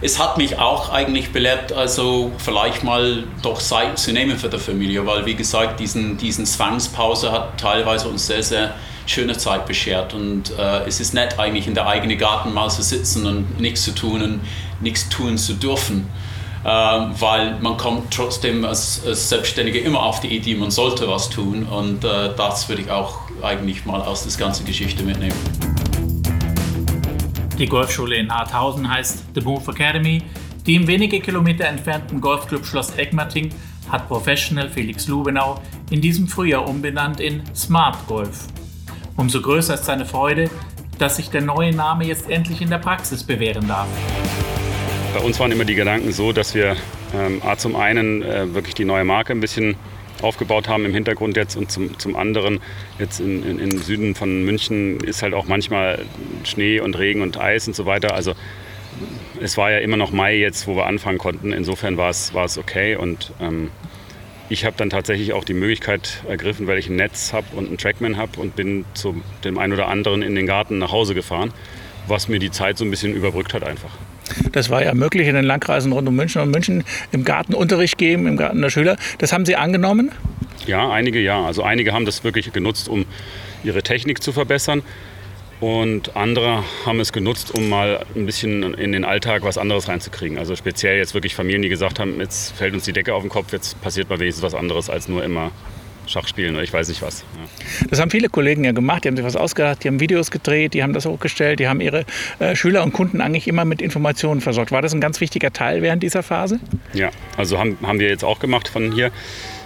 Es 0.00 0.18
hat 0.18 0.36
mich 0.36 0.58
auch 0.58 0.90
eigentlich 0.90 1.30
belehrt, 1.30 1.72
also 1.72 2.32
vielleicht 2.38 2.82
mal 2.82 3.22
doch 3.42 3.60
Zeit 3.60 3.98
zu 3.98 4.12
nehmen 4.12 4.36
für 4.36 4.48
die 4.48 4.58
Familie, 4.58 5.06
weil 5.06 5.26
wie 5.26 5.34
gesagt, 5.34 5.78
diesen, 5.78 6.16
diesen 6.16 6.44
Zwangspause 6.44 7.30
hat 7.30 7.60
teilweise 7.60 8.08
uns 8.08 8.26
sehr, 8.26 8.42
sehr 8.42 8.74
schöne 9.06 9.36
Zeit 9.36 9.66
beschert. 9.66 10.14
Und 10.14 10.58
äh, 10.58 10.86
es 10.86 11.00
ist 11.00 11.14
nett, 11.14 11.38
eigentlich 11.38 11.68
in 11.68 11.74
der 11.74 11.86
eigenen 11.86 12.18
Garten 12.18 12.52
mal 12.52 12.68
zu 12.70 12.82
sitzen 12.82 13.26
und 13.26 13.60
nichts 13.60 13.82
zu 13.82 13.94
tun 13.94 14.22
und 14.22 14.40
nichts 14.80 15.08
tun 15.08 15.38
zu 15.38 15.54
dürfen. 15.54 16.08
Äh, 16.64 16.68
weil 16.68 17.58
man 17.60 17.76
kommt 17.76 18.12
trotzdem 18.12 18.64
als, 18.64 19.02
als 19.04 19.28
Selbstständiger 19.28 19.80
immer 19.80 20.02
auf 20.02 20.20
die 20.20 20.28
Idee, 20.28 20.54
man 20.54 20.70
sollte 20.70 21.08
was 21.08 21.28
tun. 21.28 21.64
Und 21.64 22.04
äh, 22.04 22.34
das 22.36 22.68
würde 22.68 22.82
ich 22.82 22.90
auch 22.90 23.18
eigentlich 23.42 23.84
mal 23.84 24.00
aus 24.00 24.26
der 24.26 24.38
ganzen 24.38 24.64
Geschichte 24.64 25.02
mitnehmen. 25.02 25.34
Die 27.58 27.66
Golfschule 27.66 28.16
in 28.16 28.32
Harthausen 28.32 28.88
heißt 28.88 29.24
The 29.34 29.40
Move 29.40 29.70
Academy. 29.70 30.22
Die 30.66 30.76
im 30.76 30.86
wenige 30.86 31.20
Kilometer 31.20 31.64
entfernten 31.64 32.20
Golfclub 32.20 32.64
Schloss 32.64 32.96
Egmerting 32.96 33.50
hat 33.90 34.06
Professional 34.08 34.68
Felix 34.68 35.08
Lubenau 35.08 35.60
in 35.90 36.00
diesem 36.00 36.28
Frühjahr 36.28 36.68
umbenannt 36.68 37.18
in 37.20 37.42
Smart 37.54 38.06
Golf. 38.06 38.46
Umso 39.16 39.42
größer 39.42 39.74
ist 39.74 39.84
seine 39.84 40.06
Freude, 40.06 40.48
dass 40.98 41.16
sich 41.16 41.30
der 41.30 41.42
neue 41.42 41.74
Name 41.74 42.06
jetzt 42.06 42.30
endlich 42.30 42.62
in 42.62 42.70
der 42.70 42.78
Praxis 42.78 43.24
bewähren 43.24 43.66
darf. 43.66 43.88
Bei 45.12 45.20
uns 45.20 45.38
waren 45.38 45.52
immer 45.52 45.66
die 45.66 45.74
Gedanken 45.74 46.10
so, 46.10 46.32
dass 46.32 46.54
wir 46.54 46.74
ähm, 47.14 47.42
zum 47.58 47.76
einen 47.76 48.22
äh, 48.22 48.54
wirklich 48.54 48.74
die 48.74 48.86
neue 48.86 49.04
Marke 49.04 49.34
ein 49.34 49.40
bisschen 49.40 49.76
aufgebaut 50.22 50.68
haben 50.68 50.86
im 50.86 50.94
Hintergrund 50.94 51.36
jetzt 51.36 51.54
und 51.56 51.70
zum, 51.70 51.98
zum 51.98 52.16
anderen 52.16 52.60
jetzt 52.98 53.20
in, 53.20 53.44
in, 53.44 53.58
im 53.58 53.78
Süden 53.78 54.14
von 54.14 54.42
München 54.44 55.00
ist 55.00 55.22
halt 55.22 55.34
auch 55.34 55.46
manchmal 55.46 56.06
Schnee 56.44 56.80
und 56.80 56.98
Regen 56.98 57.20
und 57.20 57.38
Eis 57.38 57.66
und 57.66 57.76
so 57.76 57.84
weiter. 57.84 58.14
Also 58.14 58.34
es 59.40 59.58
war 59.58 59.70
ja 59.70 59.78
immer 59.78 59.98
noch 59.98 60.12
Mai 60.12 60.36
jetzt, 60.36 60.66
wo 60.66 60.76
wir 60.76 60.86
anfangen 60.86 61.18
konnten. 61.18 61.52
Insofern 61.52 61.98
war 61.98 62.08
es, 62.08 62.32
war 62.32 62.46
es 62.46 62.56
okay 62.56 62.96
und 62.96 63.32
ähm, 63.38 63.70
ich 64.48 64.64
habe 64.64 64.76
dann 64.78 64.88
tatsächlich 64.88 65.34
auch 65.34 65.44
die 65.44 65.54
Möglichkeit 65.54 66.22
ergriffen, 66.26 66.66
weil 66.66 66.78
ich 66.78 66.88
ein 66.88 66.96
Netz 66.96 67.34
habe 67.34 67.46
und 67.54 67.68
einen 67.68 67.76
Trackman 67.76 68.16
habe 68.16 68.40
und 68.40 68.56
bin 68.56 68.86
zu 68.94 69.20
dem 69.44 69.58
einen 69.58 69.74
oder 69.74 69.88
anderen 69.88 70.22
in 70.22 70.34
den 70.34 70.46
Garten 70.46 70.78
nach 70.78 70.92
Hause 70.92 71.14
gefahren, 71.14 71.52
was 72.06 72.28
mir 72.28 72.38
die 72.38 72.50
Zeit 72.50 72.78
so 72.78 72.84
ein 72.84 72.90
bisschen 72.90 73.14
überbrückt 73.14 73.52
hat 73.52 73.62
einfach. 73.62 73.90
Das 74.52 74.70
war 74.70 74.82
ja 74.82 74.94
möglich 74.94 75.28
in 75.28 75.34
den 75.34 75.44
Landkreisen 75.44 75.92
rund 75.92 76.08
um 76.08 76.16
München 76.16 76.42
und 76.42 76.50
München 76.50 76.84
im 77.10 77.24
Garten 77.24 77.54
Unterricht 77.54 77.98
geben, 77.98 78.26
im 78.26 78.36
Garten 78.36 78.60
der 78.60 78.70
Schüler. 78.70 78.96
Das 79.18 79.32
haben 79.32 79.46
Sie 79.46 79.56
angenommen? 79.56 80.10
Ja, 80.66 80.90
einige 80.90 81.20
ja. 81.20 81.44
Also 81.44 81.62
einige 81.62 81.92
haben 81.92 82.04
das 82.04 82.24
wirklich 82.24 82.52
genutzt, 82.52 82.88
um 82.88 83.06
ihre 83.64 83.82
Technik 83.82 84.22
zu 84.22 84.32
verbessern. 84.32 84.82
Und 85.60 86.16
andere 86.16 86.64
haben 86.84 86.98
es 86.98 87.12
genutzt, 87.12 87.54
um 87.54 87.68
mal 87.68 88.04
ein 88.16 88.26
bisschen 88.26 88.74
in 88.74 88.90
den 88.90 89.04
Alltag 89.04 89.44
was 89.44 89.58
anderes 89.58 89.86
reinzukriegen. 89.86 90.36
Also 90.36 90.56
speziell 90.56 90.96
jetzt 90.96 91.14
wirklich 91.14 91.36
Familien, 91.36 91.62
die 91.62 91.68
gesagt 91.68 92.00
haben, 92.00 92.18
jetzt 92.18 92.56
fällt 92.56 92.74
uns 92.74 92.82
die 92.82 92.92
Decke 92.92 93.14
auf 93.14 93.22
den 93.22 93.30
Kopf, 93.30 93.52
jetzt 93.52 93.80
passiert 93.80 94.10
mal 94.10 94.18
wenigstens 94.18 94.42
was 94.42 94.54
anderes 94.54 94.90
als 94.90 95.06
nur 95.06 95.22
immer 95.22 95.52
Schach 96.12 96.28
spielen 96.28 96.54
oder 96.54 96.64
ich 96.64 96.72
weiß 96.72 96.88
nicht 96.88 97.02
was. 97.02 97.20
Ja. 97.20 97.86
Das 97.88 98.00
haben 98.00 98.10
viele 98.10 98.28
Kollegen 98.28 98.64
ja 98.64 98.72
gemacht, 98.72 99.04
die 99.04 99.08
haben 99.08 99.16
sich 99.16 99.24
was 99.24 99.36
ausgedacht, 99.36 99.82
die 99.82 99.88
haben 99.88 100.00
Videos 100.00 100.30
gedreht, 100.30 100.74
die 100.74 100.82
haben 100.82 100.92
das 100.92 101.06
hochgestellt, 101.06 101.60
die 101.60 101.68
haben 101.68 101.80
ihre 101.80 102.04
äh, 102.38 102.54
Schüler 102.54 102.82
und 102.82 102.92
Kunden 102.92 103.20
eigentlich 103.20 103.48
immer 103.48 103.64
mit 103.64 103.82
Informationen 103.82 104.40
versorgt. 104.40 104.72
War 104.72 104.82
das 104.82 104.94
ein 104.94 105.00
ganz 105.00 105.20
wichtiger 105.20 105.52
Teil 105.52 105.82
während 105.82 106.02
dieser 106.02 106.22
Phase? 106.22 106.60
Ja, 106.92 107.10
also 107.36 107.58
haben, 107.58 107.78
haben 107.82 107.98
wir 107.98 108.08
jetzt 108.08 108.24
auch 108.24 108.38
gemacht 108.38 108.68
von 108.68 108.92
hier. 108.92 109.10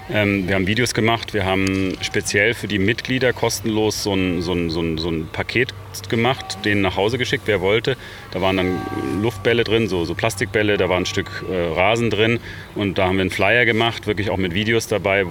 Ähm, 0.09 0.47
wir 0.47 0.55
haben 0.55 0.67
Videos 0.67 0.95
gemacht, 0.95 1.35
wir 1.35 1.45
haben 1.45 1.97
speziell 2.01 2.55
für 2.55 2.69
die 2.69 2.79
Mitglieder 2.79 3.33
kostenlos 3.33 4.05
so 4.05 4.15
ein, 4.15 4.41
so 4.41 4.53
ein, 4.53 4.71
so 4.71 4.81
ein, 4.81 4.99
so 4.99 5.11
ein 5.11 5.29
Paket 5.33 5.75
gemacht, 6.09 6.59
denen 6.65 6.81
nach 6.83 6.97
Hause 6.97 7.19
geschickt, 7.19 7.45
wer 7.47 7.61
wollte. 7.61 7.97
Da 8.31 8.41
waren 8.41 8.57
dann 8.57 8.79
Luftbälle 9.21 9.65
drin, 9.65 9.89
so, 9.89 10.05
so 10.05 10.15
Plastikbälle, 10.15 10.77
da 10.77 10.89
war 10.89 10.99
ein 10.99 11.07
Stück 11.07 11.45
äh, 11.51 11.75
Rasen 11.75 12.11
drin 12.11 12.39
und 12.75 12.99
da 12.99 13.07
haben 13.07 13.17
wir 13.17 13.23
einen 13.23 13.31
Flyer 13.31 13.65
gemacht, 13.65 14.07
wirklich 14.07 14.31
auch 14.31 14.37
mit 14.37 14.55
Videos 14.55 14.87
dabei, 14.87 15.25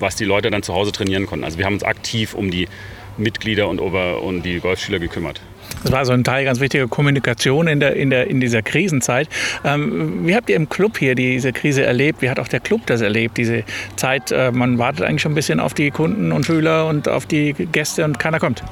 was 0.00 0.16
die 0.16 0.24
Leute 0.24 0.50
dann 0.50 0.62
zu 0.62 0.74
Hause 0.74 0.92
trainieren 0.92 1.26
konnten. 1.26 1.44
Also 1.44 1.58
wir 1.58 1.66
haben 1.66 1.74
uns 1.74 1.84
aktiv 1.84 2.34
um 2.34 2.50
die 2.50 2.68
Mitglieder 3.16 3.68
und, 3.68 3.80
und 3.80 4.42
die 4.42 4.60
Golfschüler 4.60 4.98
gekümmert. 4.98 5.40
Das 5.82 5.92
war 5.92 6.04
so 6.04 6.12
ein 6.12 6.24
Teil 6.24 6.44
ganz 6.44 6.60
wichtiger 6.60 6.88
Kommunikation 6.88 7.66
in, 7.66 7.80
der, 7.80 7.96
in, 7.96 8.10
der, 8.10 8.28
in 8.28 8.40
dieser 8.40 8.62
Krisenzeit. 8.62 9.28
Ähm, 9.64 10.26
wie 10.26 10.34
habt 10.34 10.50
ihr 10.50 10.56
im 10.56 10.68
Club 10.68 10.98
hier 10.98 11.14
diese 11.14 11.52
Krise 11.52 11.82
erlebt? 11.84 12.22
Wie 12.22 12.28
hat 12.28 12.38
auch 12.38 12.48
der 12.48 12.60
Club 12.60 12.82
das 12.86 13.00
erlebt, 13.00 13.38
diese 13.38 13.64
Zeit? 13.96 14.30
Äh, 14.30 14.52
man 14.52 14.78
wartet 14.78 15.04
eigentlich 15.04 15.22
schon 15.22 15.32
ein 15.32 15.36
bisschen 15.36 15.60
auf 15.60 15.74
die 15.74 15.90
Kunden 15.90 16.32
und 16.32 16.44
Schüler 16.44 16.86
und 16.86 17.08
auf 17.08 17.26
die 17.26 17.52
Gäste 17.52 18.04
und 18.04 18.18
keiner 18.18 18.38
kommt. 18.38 18.62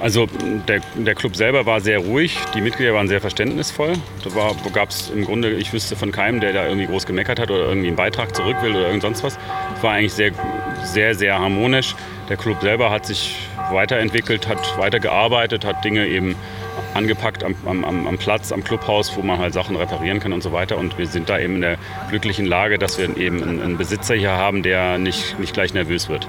Also 0.00 0.26
der, 0.68 0.80
der 0.96 1.14
Club 1.14 1.36
selber 1.36 1.64
war 1.66 1.80
sehr 1.80 1.98
ruhig, 1.98 2.36
die 2.54 2.60
Mitglieder 2.60 2.94
waren 2.94 3.08
sehr 3.08 3.20
verständnisvoll. 3.20 3.94
Da 4.24 4.70
gab 4.72 4.90
es 4.90 5.10
im 5.10 5.24
Grunde, 5.24 5.50
ich 5.50 5.72
wüsste 5.72 5.96
von 5.96 6.12
keinem, 6.12 6.40
der 6.40 6.52
da 6.52 6.66
irgendwie 6.66 6.86
groß 6.86 7.06
gemeckert 7.06 7.38
hat 7.38 7.50
oder 7.50 7.66
irgendwie 7.68 7.88
einen 7.88 7.96
Beitrag 7.96 8.34
zurück 8.34 8.56
will 8.62 8.72
oder 8.72 8.86
irgend 8.86 9.02
sonst 9.02 9.22
was. 9.22 9.38
Es 9.76 9.82
war 9.82 9.92
eigentlich 9.92 10.12
sehr, 10.12 10.32
sehr, 10.84 11.14
sehr 11.14 11.38
harmonisch. 11.38 11.94
Der 12.28 12.36
Club 12.36 12.60
selber 12.60 12.90
hat 12.90 13.06
sich 13.06 13.36
weiterentwickelt, 13.70 14.48
hat 14.48 14.78
weitergearbeitet, 14.78 15.64
hat 15.64 15.84
Dinge 15.84 16.06
eben 16.06 16.34
angepackt 16.94 17.44
am, 17.44 17.54
am, 17.66 18.06
am, 18.06 18.18
Platz, 18.18 18.52
am 18.52 18.64
Clubhaus, 18.64 19.16
wo 19.16 19.22
man 19.22 19.38
halt 19.38 19.54
Sachen 19.54 19.76
reparieren 19.76 20.20
kann 20.20 20.32
und 20.32 20.42
so 20.42 20.52
weiter. 20.52 20.76
Und 20.76 20.98
wir 20.98 21.06
sind 21.06 21.28
da 21.28 21.38
eben 21.38 21.56
in 21.56 21.60
der 21.62 21.78
glücklichen 22.10 22.46
Lage, 22.46 22.78
dass 22.78 22.98
wir 22.98 23.16
eben 23.16 23.42
einen, 23.42 23.62
einen 23.62 23.78
Besitzer 23.78 24.14
hier 24.14 24.32
haben, 24.32 24.62
der 24.62 24.98
nicht, 24.98 25.38
nicht 25.38 25.54
gleich 25.54 25.74
nervös 25.74 26.08
wird. 26.08 26.26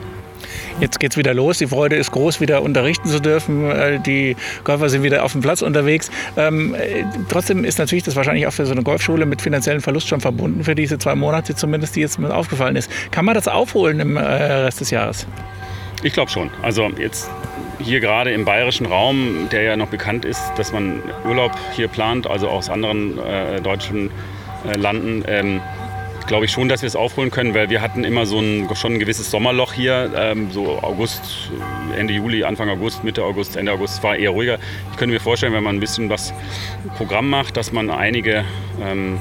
Jetzt 0.79 0.99
geht 0.99 1.11
es 1.11 1.17
wieder 1.17 1.33
los. 1.33 1.59
Die 1.59 1.67
Freude 1.67 1.95
ist 1.95 2.11
groß, 2.11 2.41
wieder 2.41 2.61
unterrichten 2.61 3.07
zu 3.07 3.19
dürfen. 3.19 3.69
Äh, 3.69 3.99
die 3.99 4.35
Golfer 4.63 4.89
sind 4.89 5.03
wieder 5.03 5.23
auf 5.23 5.31
dem 5.31 5.41
Platz 5.41 5.61
unterwegs. 5.61 6.09
Ähm, 6.35 6.73
äh, 6.75 7.03
trotzdem 7.29 7.63
ist 7.63 7.79
natürlich 7.79 8.03
das 8.03 8.15
wahrscheinlich 8.15 8.47
auch 8.47 8.53
für 8.53 8.65
so 8.65 8.71
eine 8.71 8.83
Golfschule 8.83 9.25
mit 9.25 9.41
finanziellen 9.41 9.81
Verlust 9.81 10.07
schon 10.07 10.21
verbunden, 10.21 10.63
für 10.63 10.75
diese 10.75 10.97
zwei 10.97 11.15
Monate 11.15 11.55
zumindest, 11.55 11.95
die 11.95 12.01
jetzt 12.01 12.19
aufgefallen 12.19 12.75
ist. 12.75 12.89
Kann 13.11 13.25
man 13.25 13.35
das 13.35 13.47
aufholen 13.47 13.99
im 13.99 14.17
äh, 14.17 14.21
Rest 14.21 14.81
des 14.81 14.89
Jahres? 14.89 15.27
Ich 16.03 16.11
glaube 16.11 16.29
schon. 16.29 16.51
Also 16.61 16.89
jetzt 16.97 17.29
hier 17.79 18.01
gerade 18.01 18.31
im 18.31 18.43
bayerischen 18.43 18.85
Raum, 18.85 19.47
der 19.51 19.63
ja 19.63 19.77
noch 19.77 19.87
bekannt 19.87 20.25
ist, 20.25 20.41
dass 20.57 20.73
man 20.73 21.01
Urlaub 21.25 21.51
hier 21.75 21.87
plant, 21.87 22.27
also 22.27 22.49
aus 22.49 22.69
anderen 22.69 23.17
äh, 23.19 23.61
deutschen 23.61 24.11
äh, 24.67 24.77
Landen, 24.77 25.23
ähm, 25.27 25.61
glaube 26.27 26.45
ich 26.45 26.51
schon, 26.51 26.69
dass 26.69 26.81
wir 26.81 26.87
es 26.87 26.95
aufholen 26.95 27.31
können, 27.31 27.53
weil 27.53 27.69
wir 27.69 27.81
hatten 27.81 28.03
immer 28.03 28.25
so 28.25 28.39
ein, 28.39 28.67
schon 28.75 28.93
ein 28.93 28.99
gewisses 28.99 29.31
Sommerloch 29.31 29.73
hier, 29.73 30.11
ähm, 30.15 30.51
so 30.51 30.79
August, 30.81 31.51
Ende 31.97 32.13
Juli, 32.13 32.43
Anfang 32.43 32.69
August, 32.69 33.03
Mitte 33.03 33.23
August, 33.23 33.55
Ende 33.55 33.71
August 33.71 34.03
war 34.03 34.15
eher 34.15 34.31
ruhiger. 34.31 34.57
Ich 34.91 34.97
könnte 34.97 35.13
mir 35.13 35.19
vorstellen, 35.19 35.53
wenn 35.53 35.63
man 35.63 35.77
ein 35.77 35.81
bisschen 35.81 36.09
was 36.09 36.33
Programm 36.97 37.29
macht, 37.29 37.57
dass 37.57 37.71
man 37.71 37.89
einige 37.89 38.45
ähm, 38.81 39.19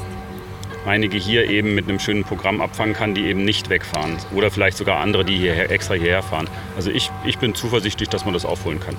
einige 0.87 1.17
hier 1.17 1.49
eben 1.49 1.75
mit 1.75 1.89
einem 1.89 1.99
schönen 1.99 2.25
Programm 2.25 2.61
abfangen 2.61 2.95
kann, 2.95 3.15
die 3.15 3.27
eben 3.27 3.45
nicht 3.45 3.71
wegfahren. 3.71 4.17
Oder 4.35 4.51
vielleicht 4.51 4.77
sogar 4.77 5.01
andere, 5.01 5.25
die 5.25 5.37
hierher, 5.37 5.71
extra 5.71 5.95
hierher 5.95 6.23
fahren. 6.23 6.49
Also 6.77 6.91
ich, 6.91 7.11
ich 7.25 7.39
bin 7.39 7.55
zuversichtlich, 7.55 8.09
dass 8.09 8.25
man 8.25 8.35
das 8.35 8.45
aufholen 8.45 8.81
kann. 8.81 8.97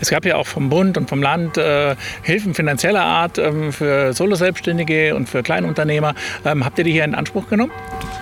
Es 0.00 0.10
gab 0.10 0.24
ja 0.24 0.36
auch 0.36 0.46
vom 0.46 0.68
Bund 0.68 0.96
und 0.96 1.08
vom 1.08 1.22
Land 1.22 1.56
äh, 1.56 1.96
Hilfen 2.22 2.54
finanzieller 2.54 3.02
Art 3.02 3.38
ähm, 3.38 3.72
für 3.72 4.12
Solo-Selbstständige 4.12 5.14
und 5.14 5.28
für 5.28 5.42
Kleinunternehmer. 5.42 6.14
Ähm, 6.44 6.64
habt 6.64 6.78
ihr 6.78 6.84
die 6.84 6.92
hier 6.92 7.04
in 7.04 7.14
Anspruch 7.14 7.48
genommen? 7.48 7.72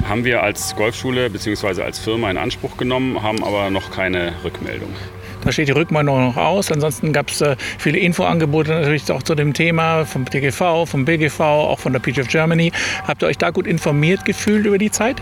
Haben 0.09 0.25
wir 0.25 0.43
als 0.43 0.77
Golfschule 0.77 1.31
bzw. 1.31 1.83
als 1.83 1.99
Firma 1.99 2.31
in 2.31 2.37
Anspruch 2.37 2.77
genommen, 2.77 3.23
haben 3.23 3.43
aber 3.43 3.71
noch 3.71 3.91
keine 3.91 4.33
Rückmeldung. 4.45 4.91
Da 5.45 5.53
steht 5.53 5.69
die 5.69 5.73
Rückmeldung 5.73 6.27
noch 6.27 6.37
aus. 6.37 6.73
Ansonsten 6.73 7.13
gab 7.13 7.31
es 7.31 7.41
äh, 7.41 7.57
viele 7.79 7.99
Infoangebote 7.99 8.71
natürlich 8.71 9.11
auch 9.13 9.23
zu 9.23 9.35
dem 9.35 9.53
Thema 9.53 10.05
vom 10.05 10.25
TGV, 10.25 10.87
vom 10.87 11.05
BGV, 11.05 11.41
auch 11.41 11.79
von 11.79 11.93
der 11.93 12.01
PGF 12.01 12.29
Germany. 12.29 12.73
Habt 13.07 13.23
ihr 13.23 13.29
euch 13.29 13.39
da 13.39 13.51
gut 13.51 13.67
informiert 13.67 14.25
gefühlt 14.25 14.67
über 14.67 14.79
die 14.79 14.91
Zeit? 14.91 15.17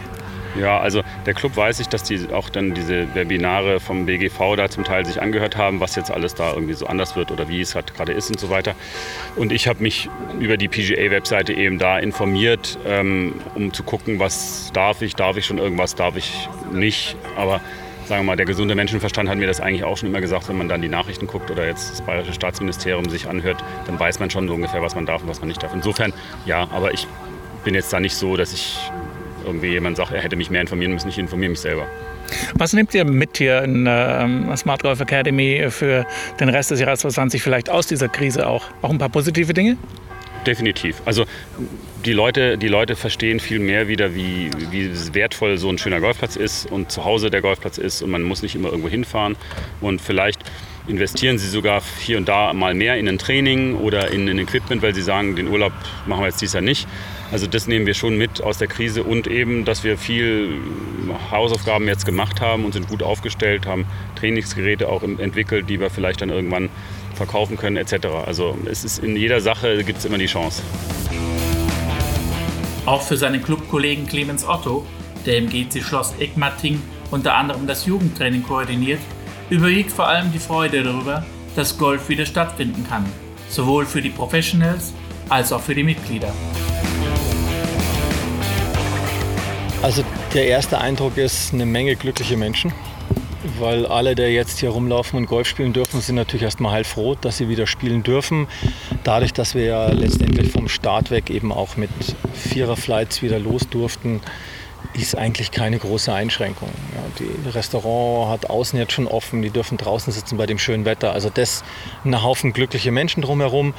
Ja, 0.58 0.78
also 0.78 1.02
der 1.26 1.34
Club 1.34 1.56
weiß 1.56 1.80
ich, 1.80 1.88
dass 1.88 2.04
die 2.04 2.32
auch 2.32 2.48
dann 2.48 2.74
diese 2.74 3.12
Webinare 3.14 3.80
vom 3.80 4.06
BGV 4.06 4.54
da 4.56 4.68
zum 4.68 4.84
Teil 4.84 5.04
sich 5.04 5.20
angehört 5.20 5.56
haben, 5.56 5.80
was 5.80 5.96
jetzt 5.96 6.12
alles 6.12 6.34
da 6.34 6.52
irgendwie 6.52 6.74
so 6.74 6.86
anders 6.86 7.16
wird 7.16 7.32
oder 7.32 7.48
wie 7.48 7.60
es 7.60 7.74
halt 7.74 7.94
gerade 7.94 8.12
ist 8.12 8.30
und 8.30 8.38
so 8.38 8.50
weiter. 8.50 8.74
Und 9.34 9.50
ich 9.50 9.66
habe 9.66 9.82
mich 9.82 10.08
über 10.38 10.56
die 10.56 10.68
PGA-Webseite 10.68 11.52
eben 11.52 11.78
da 11.78 11.98
informiert, 11.98 12.78
ähm, 12.86 13.34
um 13.56 13.72
zu 13.72 13.82
gucken, 13.82 14.20
was 14.20 14.70
darf 14.72 15.02
ich, 15.02 15.16
darf 15.16 15.36
ich 15.36 15.46
schon 15.46 15.58
irgendwas, 15.58 15.96
darf 15.96 16.16
ich 16.16 16.48
nicht. 16.72 17.16
Aber 17.36 17.60
sagen 18.06 18.22
wir 18.22 18.24
mal, 18.24 18.36
der 18.36 18.46
gesunde 18.46 18.74
Menschenverstand 18.74 19.28
hat 19.28 19.38
mir 19.38 19.46
das 19.46 19.60
eigentlich 19.60 19.84
auch 19.84 19.96
schon 19.96 20.08
immer 20.08 20.20
gesagt, 20.20 20.48
wenn 20.48 20.58
man 20.58 20.68
dann 20.68 20.82
die 20.82 20.88
Nachrichten 20.88 21.26
guckt 21.26 21.50
oder 21.50 21.66
jetzt 21.66 21.90
das 21.90 22.02
Bayerische 22.02 22.32
Staatsministerium 22.32 23.08
sich 23.08 23.28
anhört, 23.28 23.62
dann 23.86 23.98
weiß 23.98 24.18
man 24.20 24.30
schon 24.30 24.46
so 24.48 24.54
ungefähr, 24.54 24.82
was 24.82 24.94
man 24.94 25.06
darf 25.06 25.22
und 25.22 25.28
was 25.28 25.40
man 25.40 25.48
nicht 25.48 25.62
darf. 25.62 25.72
Insofern, 25.74 26.12
ja, 26.44 26.68
aber 26.70 26.92
ich 26.92 27.06
bin 27.64 27.74
jetzt 27.74 27.92
da 27.92 28.00
nicht 28.00 28.14
so, 28.14 28.36
dass 28.36 28.52
ich 28.52 28.78
irgendwie 29.44 29.68
jemand 29.68 29.96
sagt, 29.96 30.12
er 30.12 30.20
hätte 30.20 30.36
mich 30.36 30.50
mehr 30.50 30.60
informieren 30.60 30.92
müssen. 30.92 31.08
Ich 31.08 31.18
informiere 31.18 31.50
mich 31.50 31.60
selber. 31.60 31.86
Was 32.54 32.72
nehmt 32.72 32.94
ihr 32.94 33.04
mit 33.04 33.36
hier 33.36 33.62
in 33.62 33.86
äh, 33.86 34.56
Smart 34.56 34.82
Golf 34.82 35.00
Academy 35.00 35.66
für 35.68 36.06
den 36.40 36.48
Rest 36.48 36.70
des 36.70 36.80
Jahres 36.80 37.00
2020 37.00 37.42
vielleicht 37.42 37.70
aus 37.70 37.86
dieser 37.86 38.08
Krise 38.08 38.46
auch? 38.46 38.64
Auch 38.82 38.90
ein 38.90 38.98
paar 38.98 39.10
positive 39.10 39.52
Dinge? 39.52 39.76
Definitiv. 40.46 41.02
Also 41.04 41.24
die 42.04 42.12
Leute, 42.12 42.58
die 42.58 42.68
Leute 42.68 42.96
verstehen 42.96 43.40
viel 43.40 43.58
mehr 43.58 43.88
wieder, 43.88 44.14
wie, 44.14 44.50
wie 44.70 44.90
wertvoll 45.14 45.56
so 45.56 45.70
ein 45.70 45.78
schöner 45.78 46.00
Golfplatz 46.00 46.36
ist 46.36 46.70
und 46.70 46.92
zu 46.92 47.04
Hause 47.04 47.30
der 47.30 47.40
Golfplatz 47.40 47.78
ist 47.78 48.02
und 48.02 48.10
man 48.10 48.22
muss 48.22 48.42
nicht 48.42 48.54
immer 48.54 48.68
irgendwo 48.68 48.88
hinfahren. 48.88 49.36
Und 49.80 50.00
vielleicht 50.00 50.40
investieren 50.86 51.38
sie 51.38 51.48
sogar 51.48 51.82
hier 52.00 52.18
und 52.18 52.28
da 52.28 52.52
mal 52.52 52.74
mehr 52.74 52.98
in 52.98 53.08
ein 53.08 53.18
Training 53.18 53.76
oder 53.76 54.10
in 54.10 54.28
ein 54.28 54.38
Equipment, 54.38 54.82
weil 54.82 54.94
sie 54.94 55.00
sagen, 55.00 55.34
den 55.34 55.48
Urlaub 55.48 55.72
machen 56.06 56.20
wir 56.20 56.26
jetzt 56.26 56.42
dieses 56.42 56.52
Jahr 56.52 56.62
nicht. 56.62 56.86
Also 57.32 57.46
das 57.46 57.66
nehmen 57.66 57.86
wir 57.86 57.94
schon 57.94 58.18
mit 58.18 58.42
aus 58.42 58.58
der 58.58 58.68
Krise 58.68 59.02
und 59.02 59.26
eben, 59.26 59.64
dass 59.64 59.82
wir 59.82 59.96
viel 59.96 60.60
Hausaufgaben 61.30 61.88
jetzt 61.88 62.04
gemacht 62.04 62.42
haben 62.42 62.66
und 62.66 62.72
sind 62.72 62.86
gut 62.88 63.02
aufgestellt, 63.02 63.66
haben 63.66 63.86
Trainingsgeräte 64.16 64.88
auch 64.88 65.02
entwickelt, 65.02 65.70
die 65.70 65.80
wir 65.80 65.88
vielleicht 65.88 66.20
dann 66.20 66.28
irgendwann 66.28 66.68
verkaufen 67.14 67.56
können 67.56 67.76
etc. 67.76 68.06
Also 68.26 68.56
es 68.70 68.84
ist 68.84 68.98
in 68.98 69.16
jeder 69.16 69.40
Sache 69.40 69.84
gibt 69.84 69.98
es 69.98 70.04
immer 70.04 70.18
die 70.18 70.26
Chance. 70.26 70.62
Auch 72.86 73.02
für 73.02 73.16
seinen 73.16 73.42
Clubkollegen 73.42 74.06
Clemens 74.06 74.46
Otto, 74.46 74.84
der 75.24 75.38
im 75.38 75.48
GC 75.48 75.82
Schloss 75.82 76.12
Egmating 76.18 76.82
unter 77.10 77.34
anderem 77.34 77.66
das 77.66 77.86
Jugendtraining 77.86 78.42
koordiniert, 78.42 79.00
überwiegt 79.50 79.90
vor 79.90 80.08
allem 80.08 80.32
die 80.32 80.38
Freude 80.38 80.82
darüber, 80.82 81.24
dass 81.56 81.78
Golf 81.78 82.08
wieder 82.08 82.26
stattfinden 82.26 82.86
kann, 82.88 83.06
sowohl 83.48 83.86
für 83.86 84.02
die 84.02 84.10
Professionals 84.10 84.92
als 85.28 85.52
auch 85.52 85.60
für 85.60 85.74
die 85.74 85.84
Mitglieder. 85.84 86.32
Also 89.82 90.02
der 90.32 90.46
erste 90.46 90.78
Eindruck 90.78 91.16
ist 91.18 91.52
eine 91.52 91.66
Menge 91.66 91.94
glückliche 91.94 92.36
Menschen 92.36 92.72
weil 93.58 93.86
alle, 93.86 94.14
die 94.14 94.22
jetzt 94.22 94.60
hier 94.60 94.70
rumlaufen 94.70 95.18
und 95.18 95.26
Golf 95.26 95.46
spielen 95.46 95.72
dürfen, 95.72 96.00
sind 96.00 96.16
natürlich 96.16 96.42
erstmal 96.42 96.72
heilfroh, 96.72 97.14
dass 97.14 97.38
sie 97.38 97.48
wieder 97.48 97.66
spielen 97.66 98.02
dürfen. 98.02 98.46
Dadurch, 99.04 99.32
dass 99.32 99.54
wir 99.54 99.64
ja 99.64 99.88
letztendlich 99.88 100.50
vom 100.50 100.68
Start 100.68 101.10
weg 101.10 101.30
eben 101.30 101.52
auch 101.52 101.76
mit 101.76 101.90
Viererflights 102.32 103.22
wieder 103.22 103.38
los 103.38 103.68
durften, 103.68 104.20
ist 104.92 105.16
eigentlich 105.16 105.50
keine 105.50 105.78
große 105.78 106.12
Einschränkung. 106.12 106.68
Ja, 106.94 107.24
die 107.44 107.48
Restaurant 107.50 108.30
hat 108.30 108.50
außen 108.50 108.78
jetzt 108.78 108.92
schon 108.92 109.06
offen, 109.06 109.42
die 109.42 109.50
dürfen 109.50 109.76
draußen 109.76 110.12
sitzen 110.12 110.36
bei 110.36 110.46
dem 110.46 110.58
schönen 110.58 110.84
Wetter. 110.84 111.12
Also 111.12 111.30
das 111.30 111.64
ein 112.04 112.22
Haufen 112.22 112.52
glückliche 112.52 112.92
Menschen 112.92 113.22
drumherum. 113.22 113.74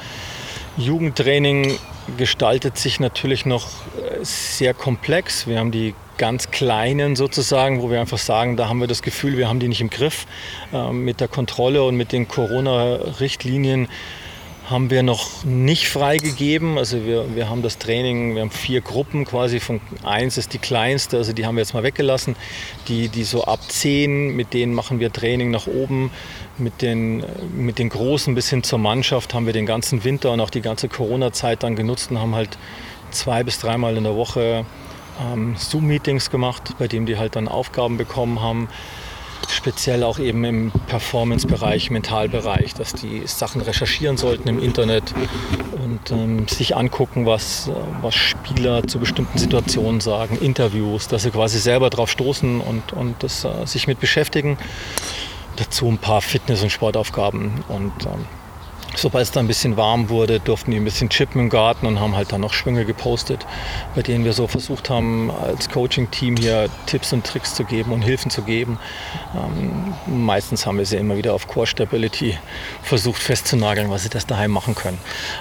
Jugendtraining 0.76 1.78
gestaltet 2.18 2.76
sich 2.76 3.00
natürlich 3.00 3.46
noch 3.46 3.68
äh, 3.96 4.22
sehr 4.22 4.74
komplex. 4.74 5.46
Wir 5.46 5.58
haben 5.58 5.70
die 5.70 5.94
ganz 6.18 6.50
kleinen 6.50 7.16
sozusagen, 7.16 7.82
wo 7.82 7.90
wir 7.90 8.00
einfach 8.00 8.18
sagen, 8.18 8.56
da 8.56 8.68
haben 8.68 8.80
wir 8.80 8.86
das 8.86 9.02
Gefühl, 9.02 9.36
wir 9.36 9.48
haben 9.48 9.60
die 9.60 9.68
nicht 9.68 9.80
im 9.80 9.90
Griff. 9.90 10.26
Ähm, 10.72 11.04
mit 11.04 11.20
der 11.20 11.28
Kontrolle 11.28 11.82
und 11.84 11.96
mit 11.96 12.12
den 12.12 12.28
Corona-Richtlinien 12.28 13.88
haben 14.68 14.90
wir 14.90 15.02
noch 15.02 15.44
nicht 15.44 15.88
freigegeben. 15.88 16.76
Also 16.76 17.04
wir, 17.04 17.36
wir 17.36 17.48
haben 17.48 17.62
das 17.62 17.78
Training, 17.78 18.34
wir 18.34 18.42
haben 18.42 18.50
vier 18.50 18.80
Gruppen 18.80 19.24
quasi. 19.24 19.60
Von 19.60 19.80
eins 20.02 20.38
ist 20.38 20.52
die 20.52 20.58
kleinste, 20.58 21.18
also 21.18 21.32
die 21.32 21.46
haben 21.46 21.54
wir 21.54 21.62
jetzt 21.62 21.74
mal 21.74 21.84
weggelassen. 21.84 22.34
Die, 22.88 23.08
die 23.08 23.24
so 23.24 23.44
ab 23.44 23.60
zehn, 23.68 24.34
mit 24.34 24.54
denen 24.54 24.74
machen 24.74 24.98
wir 24.98 25.12
Training 25.12 25.50
nach 25.50 25.66
oben. 25.68 26.10
Mit 26.58 26.82
den, 26.82 27.24
mit 27.56 27.78
den 27.78 27.90
Großen 27.90 28.34
bis 28.34 28.50
hin 28.50 28.62
zur 28.62 28.78
Mannschaft 28.78 29.34
haben 29.34 29.46
wir 29.46 29.52
den 29.52 29.66
ganzen 29.66 30.02
Winter 30.04 30.32
und 30.32 30.40
auch 30.40 30.50
die 30.50 30.62
ganze 30.62 30.88
Corona-Zeit 30.88 31.62
dann 31.62 31.76
genutzt 31.76 32.10
und 32.10 32.20
haben 32.20 32.34
halt 32.34 32.58
zwei 33.12 33.44
bis 33.44 33.60
dreimal 33.60 33.96
in 33.96 34.04
der 34.04 34.16
Woche 34.16 34.66
ähm, 35.20 35.56
Zoom-Meetings 35.56 36.30
gemacht, 36.30 36.74
bei 36.78 36.88
denen 36.88 37.06
die 37.06 37.18
halt 37.18 37.36
dann 37.36 37.48
Aufgaben 37.48 37.96
bekommen 37.96 38.40
haben 38.40 38.68
speziell 39.48 40.02
auch 40.02 40.18
eben 40.18 40.44
im 40.44 40.72
Performance-Bereich, 40.86 41.90
Mentalbereich, 41.90 42.74
dass 42.74 42.92
die 42.92 43.22
Sachen 43.26 43.60
recherchieren 43.60 44.16
sollten 44.16 44.48
im 44.48 44.58
Internet 44.58 45.14
und 45.84 46.10
ähm, 46.10 46.48
sich 46.48 46.76
angucken, 46.76 47.26
was, 47.26 47.70
was 48.02 48.14
Spieler 48.14 48.86
zu 48.86 48.98
bestimmten 48.98 49.38
Situationen 49.38 50.00
sagen, 50.00 50.38
Interviews, 50.38 51.08
dass 51.08 51.22
sie 51.22 51.30
quasi 51.30 51.58
selber 51.58 51.90
drauf 51.90 52.10
stoßen 52.10 52.60
und, 52.60 52.92
und 52.92 53.22
das, 53.22 53.44
äh, 53.44 53.66
sich 53.66 53.86
mit 53.86 54.00
beschäftigen. 54.00 54.58
Dazu 55.56 55.88
ein 55.88 55.98
paar 55.98 56.20
Fitness- 56.20 56.62
und 56.62 56.70
Sportaufgaben 56.70 57.64
und 57.68 57.92
ähm, 58.04 58.26
Sobald 58.96 59.24
es 59.24 59.30
dann 59.30 59.44
ein 59.44 59.48
bisschen 59.48 59.76
warm 59.76 60.08
wurde, 60.08 60.40
durften 60.40 60.70
die 60.70 60.78
ein 60.78 60.84
bisschen 60.84 61.08
chippen 61.10 61.40
im 61.40 61.50
Garten 61.50 61.86
und 61.86 62.00
haben 62.00 62.16
halt 62.16 62.32
dann 62.32 62.40
noch 62.40 62.52
Schwünge 62.52 62.84
gepostet, 62.84 63.46
bei 63.94 64.02
denen 64.02 64.24
wir 64.24 64.32
so 64.32 64.46
versucht 64.46 64.90
haben, 64.90 65.30
als 65.30 65.68
Coaching-Team 65.68 66.36
hier 66.36 66.68
Tipps 66.86 67.12
und 67.12 67.24
Tricks 67.24 67.54
zu 67.54 67.64
geben 67.64 67.92
und 67.92 68.02
Hilfen 68.02 68.30
zu 68.30 68.42
geben. 68.42 68.78
Ähm, 69.34 69.94
meistens 70.06 70.66
haben 70.66 70.78
wir 70.78 70.86
sie 70.86 70.96
immer 70.96 71.16
wieder 71.16 71.34
auf 71.34 71.46
Core 71.46 71.66
Stability 71.66 72.38
versucht 72.82 73.22
festzunageln, 73.22 73.90
was 73.90 74.02
sie 74.02 74.08
das 74.08 74.26
daheim 74.26 74.50
machen 74.50 74.74
können. 74.74 74.98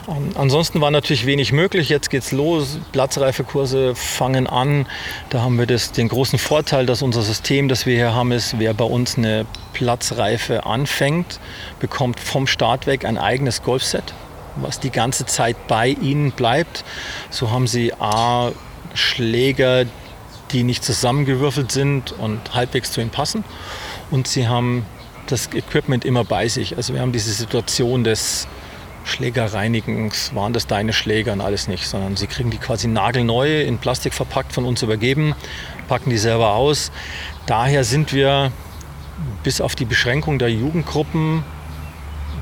Ähm, 0.07 0.31
ansonsten 0.35 0.81
war 0.81 0.91
natürlich 0.91 1.25
wenig 1.25 1.51
möglich. 1.51 1.89
Jetzt 1.89 2.09
geht's 2.09 2.31
los. 2.31 2.79
Platzreifekurse 2.91 3.95
fangen 3.95 4.47
an. 4.47 4.85
Da 5.29 5.41
haben 5.41 5.57
wir 5.57 5.65
das, 5.65 5.91
den 5.91 6.09
großen 6.09 6.39
Vorteil, 6.39 6.85
dass 6.85 7.01
unser 7.01 7.21
System, 7.21 7.67
das 7.67 7.85
wir 7.85 7.95
hier 7.95 8.13
haben, 8.13 8.31
ist, 8.31 8.59
wer 8.59 8.73
bei 8.73 8.85
uns 8.85 9.17
eine 9.17 9.45
Platzreife 9.73 10.65
anfängt, 10.65 11.39
bekommt 11.79 12.19
vom 12.19 12.47
Start 12.47 12.87
weg 12.87 13.05
ein 13.05 13.17
eigenes 13.17 13.44
Golfset, 13.63 14.13
was 14.55 14.79
die 14.79 14.89
ganze 14.91 15.25
Zeit 15.25 15.67
bei 15.67 15.89
ihnen 15.89 16.31
bleibt. 16.31 16.83
So 17.29 17.51
haben 17.51 17.67
sie 17.67 17.93
A, 17.93 18.51
Schläger, 18.93 19.85
die 20.51 20.63
nicht 20.63 20.83
zusammengewürfelt 20.83 21.71
sind 21.71 22.11
und 22.13 22.53
halbwegs 22.53 22.91
zu 22.91 23.01
ihnen 23.01 23.09
passen. 23.09 23.43
Und 24.11 24.27
sie 24.27 24.47
haben 24.47 24.85
das 25.27 25.49
Equipment 25.53 26.05
immer 26.05 26.23
bei 26.23 26.47
sich. 26.47 26.77
Also 26.77 26.93
wir 26.93 27.01
haben 27.01 27.11
diese 27.11 27.31
Situation 27.31 28.03
des 28.03 28.47
Schlägerreinigens, 29.05 30.33
waren 30.33 30.53
das 30.53 30.67
deine 30.67 30.91
Schläger 30.91 31.33
und 31.33 31.41
alles 31.41 31.67
nicht, 31.67 31.87
sondern 31.87 32.15
sie 32.15 32.27
kriegen 32.27 32.49
die 32.49 32.57
quasi 32.57 32.87
nagelneu 32.87 33.61
in 33.61 33.77
Plastik 33.77 34.13
verpackt 34.13 34.51
von 34.51 34.65
uns 34.65 34.81
übergeben, 34.81 35.35
packen 35.87 36.09
die 36.09 36.17
selber 36.17 36.53
aus. 36.53 36.91
Daher 37.45 37.83
sind 37.83 38.13
wir 38.13 38.51
bis 39.43 39.61
auf 39.61 39.75
die 39.75 39.85
Beschränkung 39.85 40.39
der 40.39 40.49
Jugendgruppen 40.49 41.43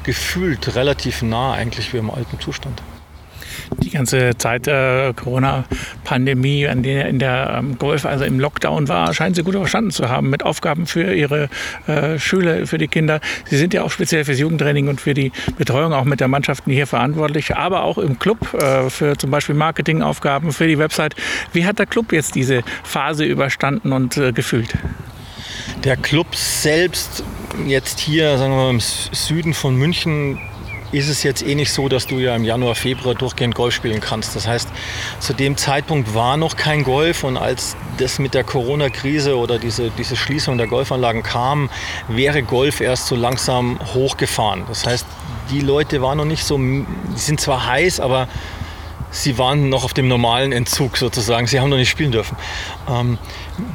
gefühlt 0.04 0.76
relativ 0.76 1.22
nah 1.22 1.54
eigentlich 1.54 1.94
wie 1.94 1.98
im 1.98 2.12
alten 2.12 2.40
Zustand. 2.40 2.82
Die 3.80 3.90
ganze 3.90 4.38
Zeit 4.38 4.66
der 4.66 5.10
äh, 5.10 5.14
Corona-Pandemie, 5.14 6.64
in 6.64 6.84
der, 6.84 7.08
in 7.08 7.20
der 7.20 7.56
ähm, 7.58 7.78
Golf, 7.78 8.06
also 8.06 8.24
im 8.24 8.40
Lockdown 8.40 8.88
war, 8.88 9.14
scheinen 9.14 9.36
Sie 9.36 9.44
gut 9.44 9.56
überstanden 9.56 9.92
zu 9.92 10.10
haben 10.10 10.30
mit 10.30 10.44
Aufgaben 10.44 10.86
für 10.86 11.14
Ihre 11.14 11.50
äh, 11.88 12.20
Schüler, 12.20 12.68
für 12.68 12.78
die 12.78 12.88
Kinder. 12.88 13.20
Sie 13.46 13.58
sind 13.58 13.74
ja 13.74 13.84
auch 13.84 13.92
speziell 13.92 14.26
fürs 14.26 14.40
Jugendtraining 14.40 14.88
und 14.88 15.02
für 15.02 15.14
die 15.14 15.32
Betreuung 15.58 15.94
auch 15.94 16.06
mit 16.06 16.20
der 16.20 16.28
Mannschaften 16.28 16.72
hier 16.72 16.88
verantwortlich, 16.88 17.56
aber 17.56 17.84
auch 17.84 17.98
im 17.98 18.20
Club 18.20 18.54
äh, 18.54 18.90
für 18.90 19.18
zum 19.18 19.32
Beispiel 19.32 19.56
Marketingaufgaben, 19.56 20.52
für 20.52 20.68
die 20.68 20.78
Website. 20.78 21.16
Wie 21.52 21.66
hat 21.66 21.80
der 21.80 21.86
Club 21.86 22.12
jetzt 22.12 22.36
diese 22.36 22.64
Phase 22.84 23.26
überstanden 23.26 23.92
und 23.92 24.18
äh, 24.18 24.32
gefühlt? 24.32 24.74
Der 25.84 25.98
Club 25.98 26.36
selbst, 26.36 27.24
jetzt 27.68 28.00
hier, 28.00 28.38
sagen 28.38 28.54
wir 28.54 28.64
mal, 28.64 28.70
im 28.70 28.80
Süden 28.80 29.54
von 29.54 29.76
München, 29.76 30.40
ist 30.94 31.10
es 31.10 31.24
jetzt 31.24 31.46
eh 31.46 31.56
nicht 31.56 31.74
so, 31.74 31.90
dass 31.90 32.06
du 32.06 32.20
ja 32.20 32.36
im 32.36 32.44
Januar, 32.44 32.76
Februar 32.76 33.16
durchgehend 33.16 33.56
Golf 33.56 33.74
spielen 33.74 34.00
kannst. 34.00 34.36
Das 34.36 34.48
heißt, 34.48 34.70
zu 35.20 35.34
dem 35.34 35.58
Zeitpunkt 35.58 36.14
war 36.14 36.38
noch 36.38 36.56
kein 36.56 36.84
Golf 36.84 37.24
und 37.24 37.36
als 37.36 37.76
das 37.98 38.20
mit 38.20 38.36
der 38.36 38.44
Corona-Krise 38.44 39.36
oder 39.36 39.58
diese, 39.58 39.90
diese 39.90 40.16
Schließung 40.16 40.58
der 40.58 40.68
Golfanlagen 40.68 41.24
kam, 41.24 41.70
wäre 42.08 42.44
Golf 42.44 42.80
erst 42.80 43.08
so 43.08 43.16
langsam 43.16 43.80
hochgefahren. 43.94 44.64
Das 44.68 44.86
heißt, 44.86 45.06
die 45.52 45.62
Leute 45.62 46.02
waren 46.02 46.20
noch 46.20 46.26
nicht 46.26 46.44
so, 46.44 46.58
die 46.58 46.86
sind 47.16 47.42
zwar 47.42 47.66
heiß, 47.66 48.00
aber 48.00 48.28
sie 49.14 49.38
waren 49.38 49.70
noch 49.70 49.86
auf 49.86 49.94
dem 49.94 50.08
normalen 50.08 50.52
Entzug 50.52 50.98
sozusagen. 50.98 51.48
Sie 51.48 51.60
haben 51.60 51.70
noch 51.70 51.78
nicht 51.78 51.90
spielen 51.90 52.12
dürfen. 52.12 52.36
Ähm, 52.90 53.18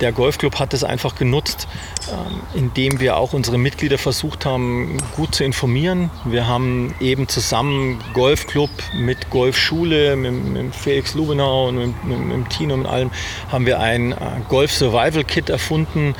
der 0.00 0.12
Golfclub 0.12 0.58
hat 0.58 0.74
es 0.74 0.84
einfach 0.84 1.14
genutzt, 1.14 1.68
ähm, 2.10 2.40
indem 2.54 3.00
wir 3.00 3.16
auch 3.16 3.32
unsere 3.32 3.56
Mitglieder 3.56 3.96
versucht 3.96 4.44
haben, 4.44 4.98
gut 5.16 5.34
zu 5.34 5.44
informieren. 5.44 6.10
Wir 6.24 6.46
haben 6.46 6.94
eben 7.00 7.28
zusammen 7.28 8.02
Golfclub 8.12 8.70
mit 8.94 9.30
Golfschule, 9.30 10.16
mit, 10.16 10.32
mit 10.44 10.74
Felix 10.74 11.14
Lubenau 11.14 11.68
und 11.68 11.78
mit, 11.78 12.04
mit, 12.04 12.18
mit 12.18 12.50
Tino 12.50 12.74
und 12.74 12.86
allem, 12.86 13.10
haben 13.50 13.64
wir 13.66 13.80
ein 13.80 14.12
äh, 14.12 14.16
Golf 14.48 14.72
Survival 14.72 15.24
Kit 15.24 15.48
erfunden, 15.48 16.14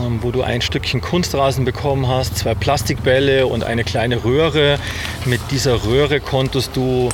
ähm, 0.00 0.18
wo 0.22 0.30
du 0.30 0.42
ein 0.42 0.62
Stückchen 0.62 1.02
Kunstrasen 1.02 1.64
bekommen 1.64 2.08
hast, 2.08 2.38
zwei 2.38 2.54
Plastikbälle 2.54 3.46
und 3.46 3.64
eine 3.64 3.84
kleine 3.84 4.24
Röhre. 4.24 4.78
Mit 5.26 5.40
dieser 5.50 5.84
Röhre 5.84 6.20
konntest 6.20 6.74
du 6.76 7.10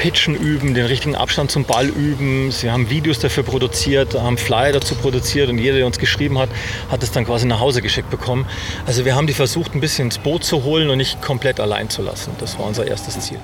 Pitchen 0.00 0.34
üben, 0.34 0.72
den 0.72 0.86
richtigen 0.86 1.14
Abstand 1.14 1.50
zum 1.50 1.64
Ball 1.64 1.86
üben. 1.86 2.50
Sie 2.52 2.70
haben 2.70 2.88
Videos 2.88 3.18
dafür 3.18 3.42
produziert, 3.42 4.14
haben 4.14 4.38
Flyer 4.38 4.72
dazu 4.72 4.94
produziert 4.94 5.50
und 5.50 5.58
jeder, 5.58 5.76
der 5.76 5.84
uns 5.84 5.98
geschrieben 5.98 6.38
hat, 6.38 6.48
hat 6.90 7.02
es 7.02 7.12
dann 7.12 7.26
quasi 7.26 7.46
nach 7.46 7.60
Hause 7.60 7.82
geschickt 7.82 8.08
bekommen. 8.08 8.46
Also 8.86 9.04
wir 9.04 9.14
haben 9.14 9.26
die 9.26 9.34
versucht, 9.34 9.74
ein 9.74 9.80
bisschen 9.82 10.06
ins 10.06 10.16
Boot 10.16 10.42
zu 10.42 10.64
holen 10.64 10.88
und 10.88 10.96
nicht 10.96 11.20
komplett 11.20 11.60
allein 11.60 11.90
zu 11.90 12.00
lassen. 12.00 12.30
Das 12.38 12.58
war 12.58 12.66
unser 12.66 12.86
erstes 12.86 13.20
Ziel. 13.20 13.40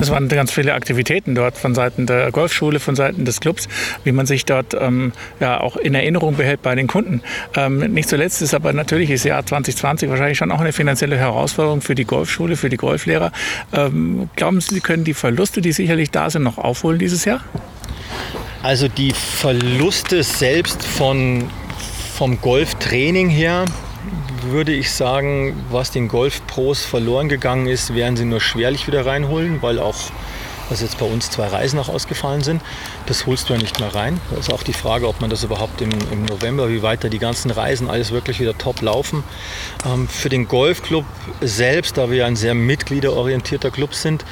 Das 0.00 0.10
waren 0.10 0.28
ganz 0.28 0.50
viele 0.50 0.74
Aktivitäten 0.74 1.36
dort 1.36 1.56
von 1.56 1.76
Seiten 1.76 2.06
der 2.06 2.32
Golfschule, 2.32 2.80
von 2.80 2.96
Seiten 2.96 3.24
des 3.24 3.38
Clubs, 3.38 3.68
wie 4.02 4.10
man 4.10 4.26
sich 4.26 4.44
dort 4.44 4.74
ähm, 4.74 5.12
ja 5.38 5.60
auch 5.60 5.76
in 5.76 5.94
Erinnerung 5.94 6.36
behält 6.36 6.60
bei 6.60 6.74
den 6.74 6.88
Kunden. 6.88 7.22
Ähm, 7.54 7.78
nicht 7.92 8.08
zuletzt 8.08 8.42
ist 8.42 8.52
aber 8.52 8.72
natürlich 8.72 9.10
das 9.10 9.22
Jahr 9.22 9.46
2020 9.46 10.10
wahrscheinlich 10.10 10.38
schon 10.38 10.50
auch 10.50 10.60
eine 10.60 10.72
finanzielle 10.72 11.16
Herausforderung 11.16 11.82
für 11.82 11.94
die 11.94 12.04
Golfschule, 12.04 12.56
für 12.56 12.68
die 12.68 12.78
Golflehrer. 12.78 13.30
Ähm, 13.72 14.28
glauben 14.34 14.60
Sie, 14.60 14.74
Sie 14.74 14.80
können 14.80 15.04
die 15.04 15.14
Verluste, 15.14 15.60
die 15.60 15.70
sicherlich 15.70 15.99
sicherlich 16.00 16.10
da 16.10 16.30
sind, 16.30 16.42
noch 16.42 16.58
aufholen 16.58 16.98
dieses 16.98 17.24
Jahr? 17.24 17.40
Also 18.62 18.88
die 18.88 19.12
Verluste 19.12 20.22
selbst 20.22 20.84
von, 20.84 21.48
vom 22.14 22.40
Golftraining 22.40 23.28
her, 23.28 23.64
würde 24.48 24.72
ich 24.72 24.90
sagen, 24.90 25.54
was 25.70 25.90
den 25.90 26.08
Golfpros 26.08 26.84
verloren 26.84 27.28
gegangen 27.28 27.66
ist, 27.66 27.94
werden 27.94 28.16
sie 28.16 28.24
nur 28.24 28.40
schwerlich 28.40 28.86
wieder 28.86 29.04
reinholen, 29.04 29.62
weil 29.62 29.78
auch 29.78 30.10
was 30.70 30.82
jetzt 30.82 30.98
bei 30.98 31.06
uns 31.06 31.30
zwei 31.30 31.48
Reisen 31.48 31.76
noch 31.76 31.88
ausgefallen 31.88 32.42
sind, 32.42 32.62
das 33.06 33.26
holst 33.26 33.48
du 33.48 33.54
ja 33.54 33.58
nicht 33.58 33.80
mehr 33.80 33.92
rein. 33.92 34.20
Da 34.30 34.38
ist 34.38 34.52
auch 34.52 34.62
die 34.62 34.72
Frage, 34.72 35.08
ob 35.08 35.20
man 35.20 35.28
das 35.28 35.42
überhaupt 35.42 35.80
im, 35.80 35.90
im 36.12 36.24
November, 36.26 36.68
wie 36.68 36.80
weiter 36.80 37.08
die 37.08 37.18
ganzen 37.18 37.50
Reisen 37.50 37.90
alles 37.90 38.12
wirklich 38.12 38.38
wieder 38.38 38.56
top 38.56 38.80
laufen. 38.80 39.24
Ähm, 39.84 40.06
für 40.06 40.28
den 40.28 40.46
Golfclub 40.46 41.04
selbst, 41.40 41.98
da 41.98 42.08
wir 42.08 42.18
ja 42.18 42.26
ein 42.26 42.36
sehr 42.36 42.54
mitgliederorientierter 42.54 43.72
Club 43.72 43.94
sind, 43.94 44.24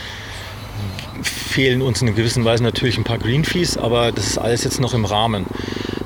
fehlen 1.22 1.82
uns 1.82 2.02
in 2.02 2.14
gewisser 2.14 2.44
Weise 2.44 2.62
natürlich 2.62 2.98
ein 2.98 3.04
paar 3.04 3.18
Green 3.18 3.44
Fees, 3.44 3.76
aber 3.76 4.12
das 4.12 4.26
ist 4.26 4.38
alles 4.38 4.64
jetzt 4.64 4.80
noch 4.80 4.94
im 4.94 5.04
Rahmen. 5.04 5.46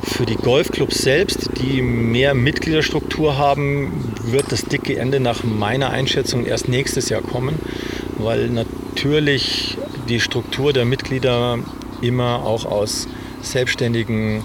Für 0.03 0.27
die 0.27 0.37
Golfclubs 0.37 0.99
selbst, 0.99 1.51
die 1.61 1.81
mehr 1.81 2.35
Mitgliederstruktur 2.35 3.39
haben, 3.39 4.13
wird 4.25 4.51
das 4.51 4.65
dicke 4.65 4.97
Ende 4.97 5.21
nach 5.21 5.45
meiner 5.45 5.91
Einschätzung 5.91 6.45
erst 6.45 6.69
nächstes 6.69 7.09
Jahr 7.09 7.23
kommen, 7.23 7.59
weil 8.19 8.49
natürlich 8.49 9.79
die 10.09 10.21
Struktur 10.21 10.73
der 10.73 10.85
Mitglieder 10.85 11.59
immer 12.01 12.45
auch 12.45 12.65
aus 12.65 13.09
selbstständigen 13.43 14.45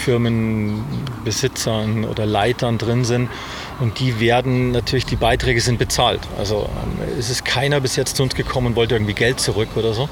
Firmenbesitzern 0.00 2.04
oder 2.04 2.26
Leitern 2.26 2.78
drin 2.78 3.04
sind 3.04 3.28
und 3.80 3.98
die 3.98 4.20
werden 4.20 4.72
natürlich, 4.72 5.06
die 5.06 5.16
Beiträge 5.16 5.60
sind 5.60 5.78
bezahlt. 5.78 6.20
Also 6.38 6.68
ähm, 6.82 6.98
es 7.18 7.30
ist 7.30 7.44
keiner 7.44 7.80
bis 7.80 7.96
jetzt 7.96 8.16
zu 8.16 8.22
uns 8.22 8.34
gekommen 8.34 8.68
und 8.68 8.76
wollte 8.76 8.94
irgendwie 8.94 9.14
Geld 9.14 9.40
zurück 9.40 9.70
oder 9.76 9.94
so. 9.94 10.08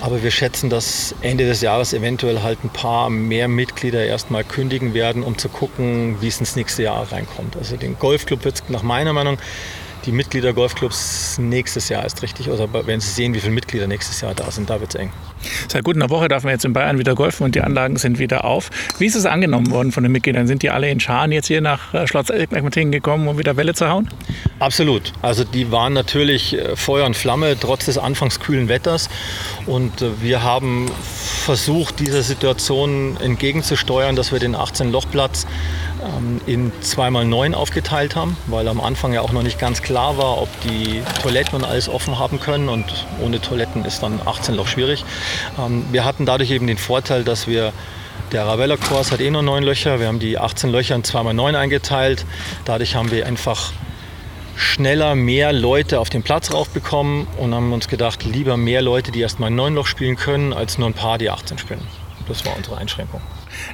Aber 0.00 0.22
wir 0.22 0.30
schätzen, 0.30 0.70
dass 0.70 1.14
Ende 1.20 1.46
des 1.46 1.60
Jahres 1.60 1.92
eventuell 1.92 2.42
halt 2.42 2.64
ein 2.64 2.70
paar 2.70 3.10
mehr 3.10 3.48
Mitglieder 3.48 4.04
erstmal 4.04 4.44
kündigen 4.44 4.94
werden, 4.94 5.22
um 5.22 5.36
zu 5.38 5.48
gucken, 5.48 6.16
wie 6.20 6.28
es 6.28 6.40
ins 6.40 6.56
nächste 6.56 6.84
Jahr 6.84 7.10
reinkommt. 7.10 7.56
Also 7.56 7.76
den 7.76 7.98
Golfclub 7.98 8.44
wird 8.44 8.56
es 8.56 8.62
nach 8.68 8.82
meiner 8.82 9.12
Meinung 9.12 9.38
die 10.04 10.12
Mitglieder 10.12 10.52
Golfclubs 10.52 11.38
nächstes 11.38 11.88
Jahr 11.88 12.04
ist 12.04 12.22
richtig, 12.22 12.48
oder 12.48 12.68
wenn 12.86 13.00
Sie 13.00 13.10
sehen, 13.10 13.34
wie 13.34 13.40
viele 13.40 13.52
Mitglieder 13.52 13.86
nächstes 13.86 14.20
Jahr 14.20 14.34
da 14.34 14.50
sind, 14.50 14.70
da 14.70 14.80
wird 14.80 14.94
es 14.94 15.00
eng. 15.00 15.12
Seit 15.68 15.84
gut 15.84 15.96
einer 15.96 16.10
Woche 16.10 16.28
darf 16.28 16.44
man 16.44 16.52
jetzt 16.52 16.64
in 16.64 16.72
Bayern 16.72 16.98
wieder 16.98 17.14
golfen 17.14 17.44
und 17.44 17.54
die 17.54 17.60
Anlagen 17.60 17.96
sind 17.96 18.18
wieder 18.18 18.44
auf. 18.44 18.70
Wie 18.98 19.06
ist 19.06 19.14
es 19.14 19.26
angenommen 19.26 19.70
worden 19.70 19.92
von 19.92 20.02
den 20.02 20.12
Mitgliedern? 20.12 20.46
Sind 20.46 20.62
die 20.62 20.70
alle 20.70 20.90
in 20.90 21.00
Scharen 21.00 21.32
jetzt 21.32 21.46
hier 21.46 21.60
nach 21.60 21.94
äh, 21.94 22.06
Schloss 22.06 22.30
Egbertin 22.30 22.92
gekommen, 22.92 23.28
um 23.28 23.38
wieder 23.38 23.56
Welle 23.56 23.74
zu 23.74 23.88
hauen? 23.88 24.08
Absolut. 24.58 25.12
Also 25.22 25.44
die 25.44 25.70
waren 25.72 25.92
natürlich 25.92 26.58
äh, 26.58 26.76
Feuer 26.76 27.06
und 27.06 27.16
Flamme 27.16 27.56
trotz 27.58 27.86
des 27.86 27.98
anfangs 27.98 28.40
kühlen 28.40 28.68
Wetters 28.68 29.08
und 29.66 30.02
äh, 30.02 30.22
wir 30.22 30.42
haben 30.42 30.90
versucht, 31.44 32.00
dieser 32.00 32.22
Situation 32.22 33.16
entgegenzusteuern, 33.20 34.16
dass 34.16 34.32
wir 34.32 34.38
den 34.38 34.54
18-Loch-Platz 34.54 35.46
ähm, 36.02 36.40
in 36.46 36.72
2x9 36.82 37.54
aufgeteilt 37.54 38.16
haben, 38.16 38.36
weil 38.46 38.68
am 38.68 38.80
Anfang 38.80 39.12
ja 39.12 39.20
auch 39.20 39.32
noch 39.32 39.42
nicht 39.42 39.58
ganz 39.58 39.82
klar 39.82 40.18
war, 40.18 40.40
ob 40.40 40.48
die 40.62 41.02
Toiletten 41.22 41.56
und 41.56 41.64
alles 41.64 41.88
offen 41.88 42.18
haben 42.18 42.40
können 42.40 42.68
und 42.68 43.06
ohne 43.22 43.40
Toiletten 43.40 43.84
ist 43.84 44.02
dann 44.02 44.20
18 44.24 44.54
Loch 44.54 44.66
schwierig. 44.66 45.04
Ähm, 45.58 45.84
wir 45.90 46.04
hatten 46.04 46.26
dadurch 46.26 46.50
eben 46.50 46.66
den 46.66 46.78
Vorteil, 46.78 47.24
dass 47.24 47.46
wir 47.46 47.72
der 48.32 48.42
Arabella 48.42 48.76
Kurs 48.76 49.10
hat 49.10 49.20
eh 49.20 49.30
nur 49.30 49.42
neun 49.42 49.64
Löcher. 49.64 49.98
Wir 49.98 50.06
haben 50.06 50.20
die 50.20 50.38
18 50.38 50.70
Löcher 50.70 50.94
in 50.94 51.02
2x9 51.02 51.56
eingeteilt. 51.56 52.24
Dadurch 52.64 52.94
haben 52.94 53.10
wir 53.10 53.26
einfach 53.26 53.72
schneller 54.54 55.14
mehr 55.14 55.52
Leute 55.52 55.98
auf 55.98 56.10
den 56.10 56.22
Platz 56.22 56.52
raufbekommen 56.52 57.26
und 57.38 57.54
haben 57.54 57.72
uns 57.72 57.88
gedacht, 57.88 58.24
lieber 58.24 58.56
mehr 58.56 58.82
Leute, 58.82 59.10
die 59.10 59.20
erst 59.20 59.40
mal 59.40 59.48
ein 59.48 59.56
9 59.56 59.74
Loch 59.74 59.86
spielen 59.86 60.16
können, 60.16 60.52
als 60.52 60.78
nur 60.78 60.88
ein 60.88 60.94
paar, 60.94 61.18
die 61.18 61.30
18 61.30 61.58
spielen. 61.58 61.86
Das 62.28 62.44
war 62.44 62.56
unsere 62.56 62.76
Einschränkung. 62.76 63.20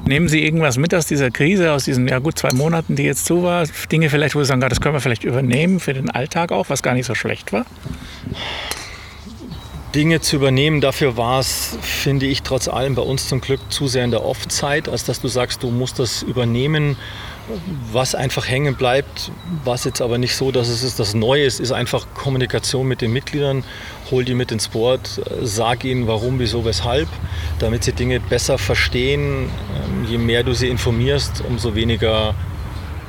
Nehmen 0.04 0.28
Sie 0.28 0.44
irgendwas 0.44 0.78
mit 0.78 0.94
aus 0.94 1.06
dieser 1.06 1.30
Krise, 1.30 1.72
aus 1.72 1.84
diesen 1.84 2.08
ja 2.08 2.18
gut 2.18 2.38
zwei 2.38 2.52
Monaten, 2.52 2.96
die 2.96 3.04
jetzt 3.04 3.26
zu 3.26 3.42
war? 3.42 3.66
Dinge 3.90 4.10
vielleicht, 4.10 4.34
wo 4.34 4.40
Sie 4.40 4.46
sagen, 4.46 4.60
das 4.60 4.80
können 4.80 4.94
wir 4.94 5.00
vielleicht 5.00 5.24
übernehmen 5.24 5.80
für 5.80 5.94
den 5.94 6.10
Alltag 6.10 6.52
auch, 6.52 6.68
was 6.68 6.82
gar 6.82 6.94
nicht 6.94 7.06
so 7.06 7.14
schlecht 7.14 7.52
war? 7.52 7.66
Dinge 9.96 10.20
zu 10.20 10.36
übernehmen. 10.36 10.82
Dafür 10.82 11.16
war 11.16 11.40
es, 11.40 11.78
finde 11.80 12.26
ich, 12.26 12.42
trotz 12.42 12.68
allem 12.68 12.94
bei 12.94 13.02
uns 13.02 13.28
zum 13.28 13.40
Glück 13.40 13.60
zu 13.70 13.88
sehr 13.88 14.04
in 14.04 14.10
der 14.10 14.24
Off-Zeit, 14.24 14.90
als 14.90 15.04
dass 15.04 15.22
du 15.22 15.28
sagst, 15.28 15.62
du 15.62 15.70
musst 15.70 15.98
das 15.98 16.22
übernehmen. 16.22 16.96
Was 17.92 18.14
einfach 18.14 18.46
hängen 18.46 18.74
bleibt, 18.74 19.30
was 19.64 19.84
jetzt 19.84 20.02
aber 20.02 20.18
nicht 20.18 20.36
so, 20.36 20.50
dass 20.50 20.68
es 20.68 20.96
das 20.96 21.14
Neue 21.14 21.44
ist, 21.44 21.60
ist 21.60 21.72
einfach 21.72 22.08
Kommunikation 22.14 22.86
mit 22.86 23.00
den 23.00 23.12
Mitgliedern. 23.12 23.64
Hol 24.10 24.24
die 24.24 24.34
mit 24.34 24.52
ins 24.52 24.68
Board, 24.68 25.20
sag 25.42 25.84
ihnen 25.84 26.06
warum, 26.06 26.38
wieso, 26.38 26.64
weshalb, 26.64 27.08
damit 27.58 27.82
sie 27.82 27.92
Dinge 27.92 28.20
besser 28.20 28.56
verstehen. 28.56 29.50
Ähm, 29.74 30.06
je 30.08 30.18
mehr 30.18 30.44
du 30.44 30.54
sie 30.54 30.68
informierst, 30.68 31.42
umso 31.48 31.74
weniger 31.74 32.34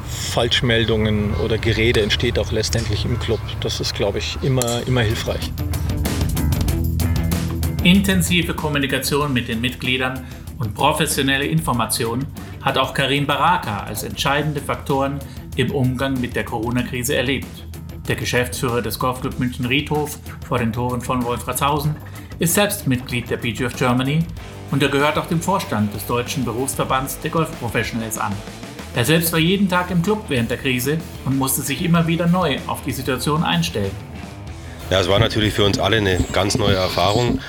Falschmeldungen 0.07 1.35
oder 1.35 1.57
Gerede 1.57 2.01
entsteht 2.01 2.39
auch 2.39 2.51
letztendlich 2.51 3.05
im 3.05 3.19
Club. 3.19 3.39
Das 3.61 3.79
ist, 3.79 3.93
glaube 3.93 4.17
ich, 4.17 4.37
immer, 4.41 4.81
immer 4.87 5.01
hilfreich. 5.01 5.51
Intensive 7.83 8.53
Kommunikation 8.53 9.33
mit 9.33 9.47
den 9.47 9.61
Mitgliedern 9.61 10.25
und 10.57 10.73
professionelle 10.73 11.45
Information 11.45 12.25
hat 12.61 12.77
auch 12.77 12.93
Karim 12.93 13.27
Baraka 13.27 13.81
als 13.81 14.03
entscheidende 14.03 14.61
Faktoren 14.61 15.19
im 15.55 15.71
Umgang 15.71 16.19
mit 16.19 16.35
der 16.35 16.43
Corona-Krise 16.43 17.15
erlebt. 17.15 17.66
Der 18.07 18.15
Geschäftsführer 18.15 18.81
des 18.81 18.99
Golfclub 18.99 19.37
München 19.37 19.65
Riedhof 19.65 20.17
vor 20.47 20.59
den 20.59 20.71
Toren 20.71 21.01
von 21.01 21.25
Wolfratshausen 21.25 21.95
ist 22.39 22.53
selbst 22.53 22.87
Mitglied 22.87 23.29
der 23.29 23.35
PGF 23.35 23.75
Germany 23.75 24.19
und 24.71 24.81
er 24.81 24.87
gehört 24.89 25.17
auch 25.17 25.25
dem 25.25 25.41
Vorstand 25.41 25.93
des 25.93 26.05
deutschen 26.05 26.45
Berufsverbands 26.45 27.19
der 27.19 27.31
Golf 27.31 27.49
Professionals 27.59 28.17
an. 28.17 28.31
Er 28.95 29.03
selbst 29.03 29.33
war 29.33 29.39
jeden 29.39 29.67
Tag 29.67 29.91
im 29.91 30.01
Club 30.01 30.23
während 30.29 30.49
der 30.49 30.57
Krise 30.57 30.99
und 31.25 31.37
musste 31.37 31.61
sich 31.61 31.83
immer 31.83 32.07
wieder 32.07 32.27
neu 32.27 32.57
auf 32.67 32.81
die 32.83 32.93
Situation 32.93 33.43
einstellen. 33.43 33.91
Ja, 34.89 35.01
es 35.01 35.09
war 35.09 35.19
natürlich 35.19 35.53
für 35.53 35.65
uns 35.65 35.77
alle 35.77 35.97
eine 35.97 36.17
ganz 36.31 36.57
neue 36.57 36.75
Erfahrung. 36.75 37.41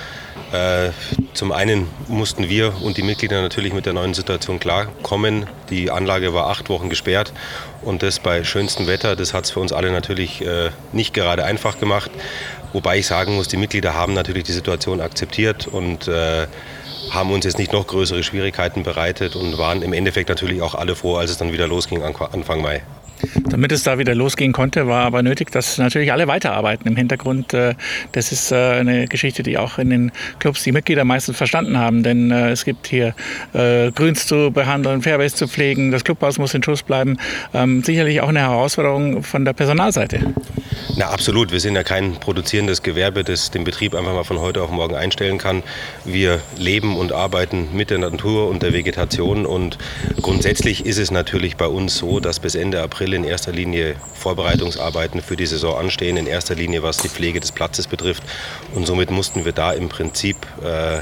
Äh, 0.51 0.91
zum 1.33 1.51
einen 1.51 1.87
mussten 2.07 2.49
wir 2.49 2.73
und 2.81 2.97
die 2.97 3.03
Mitglieder 3.03 3.41
natürlich 3.41 3.73
mit 3.73 3.85
der 3.85 3.93
neuen 3.93 4.13
Situation 4.13 4.59
klarkommen. 4.59 5.45
Die 5.69 5.91
Anlage 5.91 6.33
war 6.33 6.47
acht 6.47 6.69
Wochen 6.69 6.89
gesperrt 6.89 7.33
und 7.83 8.01
das 8.01 8.19
bei 8.19 8.43
schönstem 8.43 8.87
Wetter. 8.87 9.15
Das 9.15 9.33
hat 9.33 9.45
es 9.45 9.51
für 9.51 9.59
uns 9.59 9.71
alle 9.71 9.91
natürlich 9.91 10.41
äh, 10.41 10.71
nicht 10.91 11.13
gerade 11.13 11.43
einfach 11.43 11.79
gemacht. 11.79 12.09
Wobei 12.73 12.99
ich 12.99 13.07
sagen 13.07 13.35
muss, 13.35 13.47
die 13.47 13.57
Mitglieder 13.57 13.93
haben 13.93 14.13
natürlich 14.13 14.43
die 14.43 14.51
Situation 14.51 15.01
akzeptiert 15.01 15.67
und 15.67 16.07
äh, 16.07 16.47
haben 17.11 17.31
uns 17.31 17.45
jetzt 17.45 17.57
nicht 17.57 17.73
noch 17.73 17.87
größere 17.87 18.23
Schwierigkeiten 18.23 18.83
bereitet 18.83 19.35
und 19.35 19.57
waren 19.57 19.81
im 19.81 19.93
Endeffekt 19.93 20.29
natürlich 20.29 20.61
auch 20.61 20.75
alle 20.75 20.95
froh, 20.95 21.15
als 21.15 21.31
es 21.31 21.37
dann 21.37 21.51
wieder 21.51 21.67
losging 21.67 22.03
Anfang 22.03 22.61
Mai. 22.61 22.81
Damit 23.49 23.71
es 23.71 23.83
da 23.83 23.97
wieder 23.97 24.15
losgehen 24.15 24.53
konnte, 24.53 24.87
war 24.87 25.05
aber 25.05 25.21
nötig, 25.23 25.51
dass 25.51 25.77
natürlich 25.77 26.11
alle 26.11 26.27
weiterarbeiten 26.27 26.87
im 26.87 26.95
Hintergrund. 26.95 27.53
Äh, 27.53 27.75
das 28.11 28.31
ist 28.31 28.51
äh, 28.51 28.55
eine 28.55 29.07
Geschichte, 29.07 29.43
die 29.43 29.57
auch 29.57 29.77
in 29.77 29.89
den 29.89 30.11
Clubs 30.39 30.63
die 30.63 30.71
Mitglieder 30.71 31.03
meistens 31.03 31.37
verstanden 31.37 31.77
haben, 31.77 32.03
denn 32.03 32.31
äh, 32.31 32.51
es 32.51 32.65
gibt 32.65 32.87
hier 32.87 33.13
Grüns 33.51 34.27
zu 34.27 34.51
behandeln, 34.51 35.01
Fairways 35.01 35.35
zu 35.35 35.47
pflegen, 35.47 35.91
das 35.91 36.03
Clubhaus 36.03 36.37
muss 36.37 36.53
in 36.53 36.63
Schuss 36.63 36.83
bleiben. 36.83 37.17
Ähm, 37.53 37.83
sicherlich 37.83 38.21
auch 38.21 38.29
eine 38.29 38.39
Herausforderung 38.39 39.23
von 39.23 39.45
der 39.45 39.53
Personalseite. 39.53 40.19
Na 40.95 41.09
absolut, 41.09 41.51
wir 41.51 41.59
sind 41.59 41.75
ja 41.75 41.83
kein 41.83 42.19
produzierendes 42.19 42.81
Gewerbe, 42.81 43.23
das 43.23 43.51
den 43.51 43.63
Betrieb 43.63 43.93
einfach 43.93 44.13
mal 44.13 44.23
von 44.23 44.39
heute 44.39 44.63
auf 44.63 44.71
morgen 44.71 44.95
einstellen 44.95 45.37
kann. 45.37 45.63
Wir 46.03 46.41
leben 46.57 46.97
und 46.97 47.13
arbeiten 47.13 47.69
mit 47.73 47.89
der 47.89 47.99
Natur 47.99 48.49
und 48.49 48.63
der 48.63 48.73
Vegetation 48.73 49.45
und 49.45 49.77
grundsätzlich 50.21 50.85
ist 50.85 50.97
es 50.97 51.11
natürlich 51.11 51.57
bei 51.57 51.67
uns 51.67 51.97
so, 51.97 52.19
dass 52.19 52.39
bis 52.39 52.55
Ende 52.55 52.81
April 52.81 53.13
in 53.13 53.23
erster 53.23 53.51
Linie 53.51 53.95
Vorbereitungsarbeiten 54.15 55.21
für 55.21 55.35
die 55.35 55.45
Saison 55.45 55.77
anstehen, 55.77 56.17
in 56.17 56.27
erster 56.27 56.55
Linie 56.55 56.81
was 56.81 56.97
die 56.97 57.09
Pflege 57.09 57.39
des 57.39 57.51
Platzes 57.51 57.87
betrifft. 57.87 58.23
Und 58.73 58.87
somit 58.87 59.11
mussten 59.11 59.45
wir 59.45 59.51
da 59.51 59.71
im 59.71 59.89
Prinzip 59.89 60.37
äh, 60.63 61.01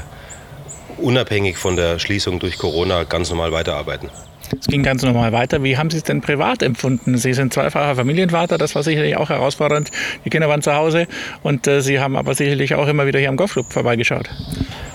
unabhängig 0.98 1.56
von 1.56 1.76
der 1.76 1.98
Schließung 1.98 2.38
durch 2.38 2.58
Corona 2.58 3.04
ganz 3.04 3.30
normal 3.30 3.52
weiterarbeiten. 3.52 4.10
Es 4.58 4.66
ging 4.66 4.82
ganz 4.82 5.02
normal 5.02 5.32
weiter. 5.32 5.62
Wie 5.62 5.76
haben 5.76 5.90
Sie 5.90 5.98
es 5.98 6.04
denn 6.04 6.20
privat 6.20 6.62
empfunden? 6.62 7.16
Sie 7.16 7.32
sind 7.34 7.52
zweifacher 7.52 7.96
Familienvater, 7.96 8.58
das 8.58 8.74
war 8.74 8.82
sicherlich 8.82 9.16
auch 9.16 9.28
herausfordernd. 9.28 9.90
Die 10.24 10.30
Kinder 10.30 10.48
waren 10.48 10.62
zu 10.62 10.74
Hause 10.74 11.06
und 11.42 11.66
äh, 11.66 11.80
Sie 11.80 12.00
haben 12.00 12.16
aber 12.16 12.34
sicherlich 12.34 12.74
auch 12.74 12.88
immer 12.88 13.06
wieder 13.06 13.18
hier 13.18 13.28
am 13.28 13.36
Golfclub 13.36 13.72
vorbeigeschaut. 13.72 14.28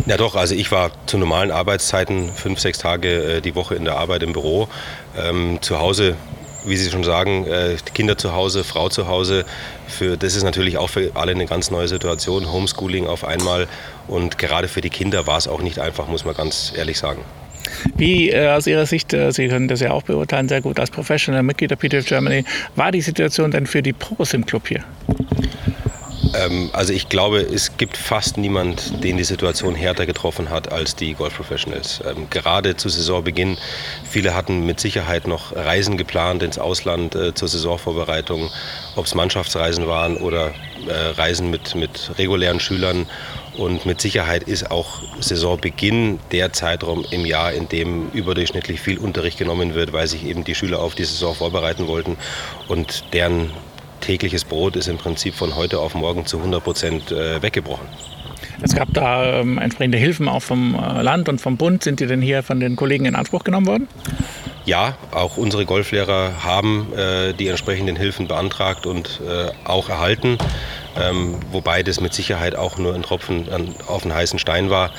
Ja 0.06 0.18
doch, 0.18 0.36
also 0.36 0.56
ich 0.56 0.72
war 0.72 0.92
zu 1.06 1.18
normalen 1.18 1.52
Arbeitszeiten 1.52 2.30
fünf, 2.36 2.60
sechs 2.60 2.80
Tage 2.80 3.38
äh, 3.38 3.42
die 3.42 3.56
Woche 3.56 3.76
in 3.76 3.86
der 3.86 3.98
Arbeit 3.98 4.24
im 4.24 4.34
Büro. 4.34 4.68
Ähm, 5.18 5.60
zu 5.62 5.80
Hause 5.80 6.16
wie 6.66 6.78
Sie 6.78 6.90
schon 6.90 7.04
sagen, 7.04 7.46
äh, 7.46 7.76
Kinder 7.94 8.18
zu 8.18 8.34
Hause, 8.34 8.64
Frau 8.64 8.90
zu 8.90 9.08
Hause. 9.08 9.46
Für, 9.88 10.18
das 10.18 10.36
ist 10.36 10.44
natürlich 10.44 10.78
auch 10.78 10.90
für 10.90 11.12
alle 11.16 11.32
eine 11.32 11.46
ganz 11.46 11.72
neue 11.72 11.88
Situation. 11.88 12.52
Homeschooling 12.52 13.08
auf 13.08 13.26
einmal. 13.26 13.68
Und 14.08 14.38
gerade 14.38 14.68
für 14.68 14.82
die 14.82 14.90
Kinder 14.90 15.28
war 15.28 15.38
es 15.38 15.48
auch 15.48 15.62
nicht 15.62 15.80
einfach, 15.80 16.08
muss 16.08 16.26
man 16.26 16.36
ganz 16.36 16.74
ehrlich 16.76 16.98
sagen. 16.98 17.22
Wie 17.96 18.30
äh, 18.30 18.50
aus 18.50 18.68
Ihrer 18.68 18.86
Sicht, 18.86 19.14
äh, 19.14 19.32
Sie 19.32 19.48
können 19.48 19.68
das 19.68 19.80
ja 19.80 19.92
auch 19.92 20.04
beurteilen, 20.04 20.50
sehr 20.50 20.62
gut 20.62 20.80
als 20.80 20.92
Professional 20.92 21.44
Mitglied 21.44 21.72
der 21.72 21.78
PTF 21.78 22.06
Germany, 22.06 22.46
war 22.76 22.92
die 22.92 23.02
Situation 23.02 23.52
denn 23.52 23.66
für 23.66 23.82
die 23.82 23.94
Pros 23.94 24.34
im 24.34 24.46
Club 24.46 24.68
hier? 24.68 24.84
Ähm, 26.34 26.70
also 26.74 26.94
ich 26.94 27.10
glaube, 27.10 27.40
es 27.40 27.78
gibt 27.78 27.98
fast 27.98 28.38
niemand, 28.38 29.04
den 29.04 29.18
die 29.18 29.24
Situation 29.24 29.76
härter 29.76 30.06
getroffen 30.06 30.50
hat 30.50 30.72
als 30.72 30.96
die 30.96 31.14
Golf 31.14 31.36
Professionals. 31.36 32.02
Ähm, 32.06 32.28
gerade 32.30 32.76
zu 32.76 32.90
Saisonbeginn, 32.90 33.58
viele 34.04 34.36
hatten 34.36 34.66
mit 34.66 34.80
Sicherheit 34.80 35.28
noch 35.28 35.56
Reisen 35.56 35.98
geplant 35.98 36.44
ins 36.44 36.58
Ausland 36.58 37.16
äh, 37.16 37.34
zur 37.34 37.48
Saisonvorbereitung, 37.48 38.50
ob 38.96 39.06
es 39.06 39.16
Mannschaftsreisen 39.16 39.88
waren 39.88 40.18
oder 40.18 40.54
äh, 40.88 40.94
Reisen 41.18 41.50
mit, 41.50 41.76
mit 41.76 42.12
regulären 42.18 42.60
Schülern. 42.60 43.08
Und 43.56 43.86
mit 43.86 44.02
Sicherheit 44.02 44.44
ist 44.44 44.72
auch 44.72 45.02
Saisonbeginn 45.20 46.20
der 46.32 46.54
Zeitraum 46.54 47.06
im 47.12 47.24
Jahr, 47.24 47.54
in 47.54 47.70
dem 47.70 48.10
überdurchschnittlich 48.10 48.82
viel 48.82 48.98
Unterricht 48.98 49.38
genommen 49.38 49.76
wird, 49.76 49.94
weil 49.94 50.08
sich 50.08 50.26
eben 50.26 50.44
die 50.44 50.56
Schüler 50.56 50.80
auf 50.80 50.96
die 50.96 51.06
Saison 51.06 51.36
vorbereiten 51.36 51.88
wollten 51.88 52.18
und 52.68 53.04
deren 53.14 53.52
tägliches 54.04 54.44
Brot 54.44 54.76
ist 54.76 54.88
im 54.88 54.98
Prinzip 54.98 55.34
von 55.34 55.56
heute 55.56 55.80
auf 55.80 55.96
morgen 55.96 56.26
zu 56.26 56.38
100 56.38 56.64
Prozent 56.64 57.12
äh, 57.12 57.42
weggebrochen. 57.42 57.88
Es 58.62 58.76
gab 58.76 58.94
da 58.94 59.40
ähm, 59.40 59.58
entsprechende 59.58 59.98
Hilfen 59.98 60.28
auch 60.28 60.42
vom 60.42 60.76
äh, 60.76 61.02
Land 61.02 61.30
und 61.30 61.40
vom 61.40 61.58
Bund. 61.58 61.84
Sind 61.84 62.00
die 62.00 62.08
denn 62.08 62.22
hier 62.22 62.44
von 62.44 62.60
den 62.60 62.76
Kollegen 62.76 63.06
in 63.06 63.16
Anspruch 63.16 63.44
genommen 63.44 63.68
worden? 63.68 63.88
Ja, 64.66 64.98
auch 65.12 65.38
unsere 65.38 65.66
Golflehrer 65.66 66.44
haben 66.44 66.94
äh, 66.96 67.34
die 67.34 67.48
entsprechenden 67.48 67.96
Hilfen 67.96 68.28
beantragt 68.28 68.86
und 68.86 69.22
äh, 69.28 69.52
auch 69.66 69.90
erhalten. 69.90 70.38
Ähm, 70.96 71.40
wobei 71.52 71.82
das 71.84 72.00
mit 72.00 72.14
Sicherheit 72.14 72.56
auch 72.56 72.78
nur 72.78 72.94
ein 72.94 73.04
Tropfen 73.04 73.52
an, 73.52 73.76
auf 73.88 74.04
einen 74.04 74.14
heißen 74.14 74.38
Stein 74.38 74.70
war. 74.70 74.92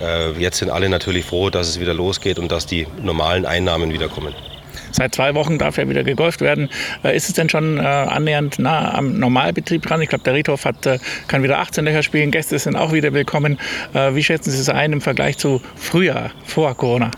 Äh, 0.00 0.32
jetzt 0.40 0.58
sind 0.58 0.70
alle 0.70 0.88
natürlich 0.88 1.24
froh, 1.24 1.50
dass 1.50 1.68
es 1.68 1.78
wieder 1.78 1.94
losgeht 1.94 2.38
und 2.38 2.50
dass 2.50 2.66
die 2.66 2.86
normalen 3.00 3.44
Einnahmen 3.44 3.92
wiederkommen. 3.92 4.34
Seit 4.92 5.14
zwei 5.14 5.34
Wochen 5.34 5.58
darf 5.58 5.78
ja 5.78 5.88
wieder 5.88 6.04
gegolft 6.04 6.40
werden. 6.40 6.68
Äh, 7.02 7.16
ist 7.16 7.28
es 7.28 7.34
denn 7.34 7.48
schon 7.48 7.78
äh, 7.78 7.82
annähernd 7.82 8.58
nah 8.58 8.94
am 8.94 9.18
Normalbetrieb 9.18 9.82
dran? 9.82 10.00
Ich 10.02 10.08
glaube, 10.08 10.24
der 10.24 10.34
Riedhof 10.34 10.64
hat, 10.64 10.86
äh, 10.86 10.98
kann 11.28 11.42
wieder 11.42 11.58
18 11.58 11.84
Löcher 11.84 12.02
spielen. 12.02 12.30
Gäste 12.30 12.58
sind 12.58 12.76
auch 12.76 12.92
wieder 12.92 13.12
willkommen. 13.12 13.58
Wie 13.92 14.22
schätzen 14.22 14.50
Sie 14.50 14.58
es 14.58 14.68
ein 14.68 14.92
im 14.92 15.00
Vergleich 15.00 15.38
zu 15.38 15.60
früher, 15.76 16.30
vor 16.44 16.74
Corona? 16.76 17.10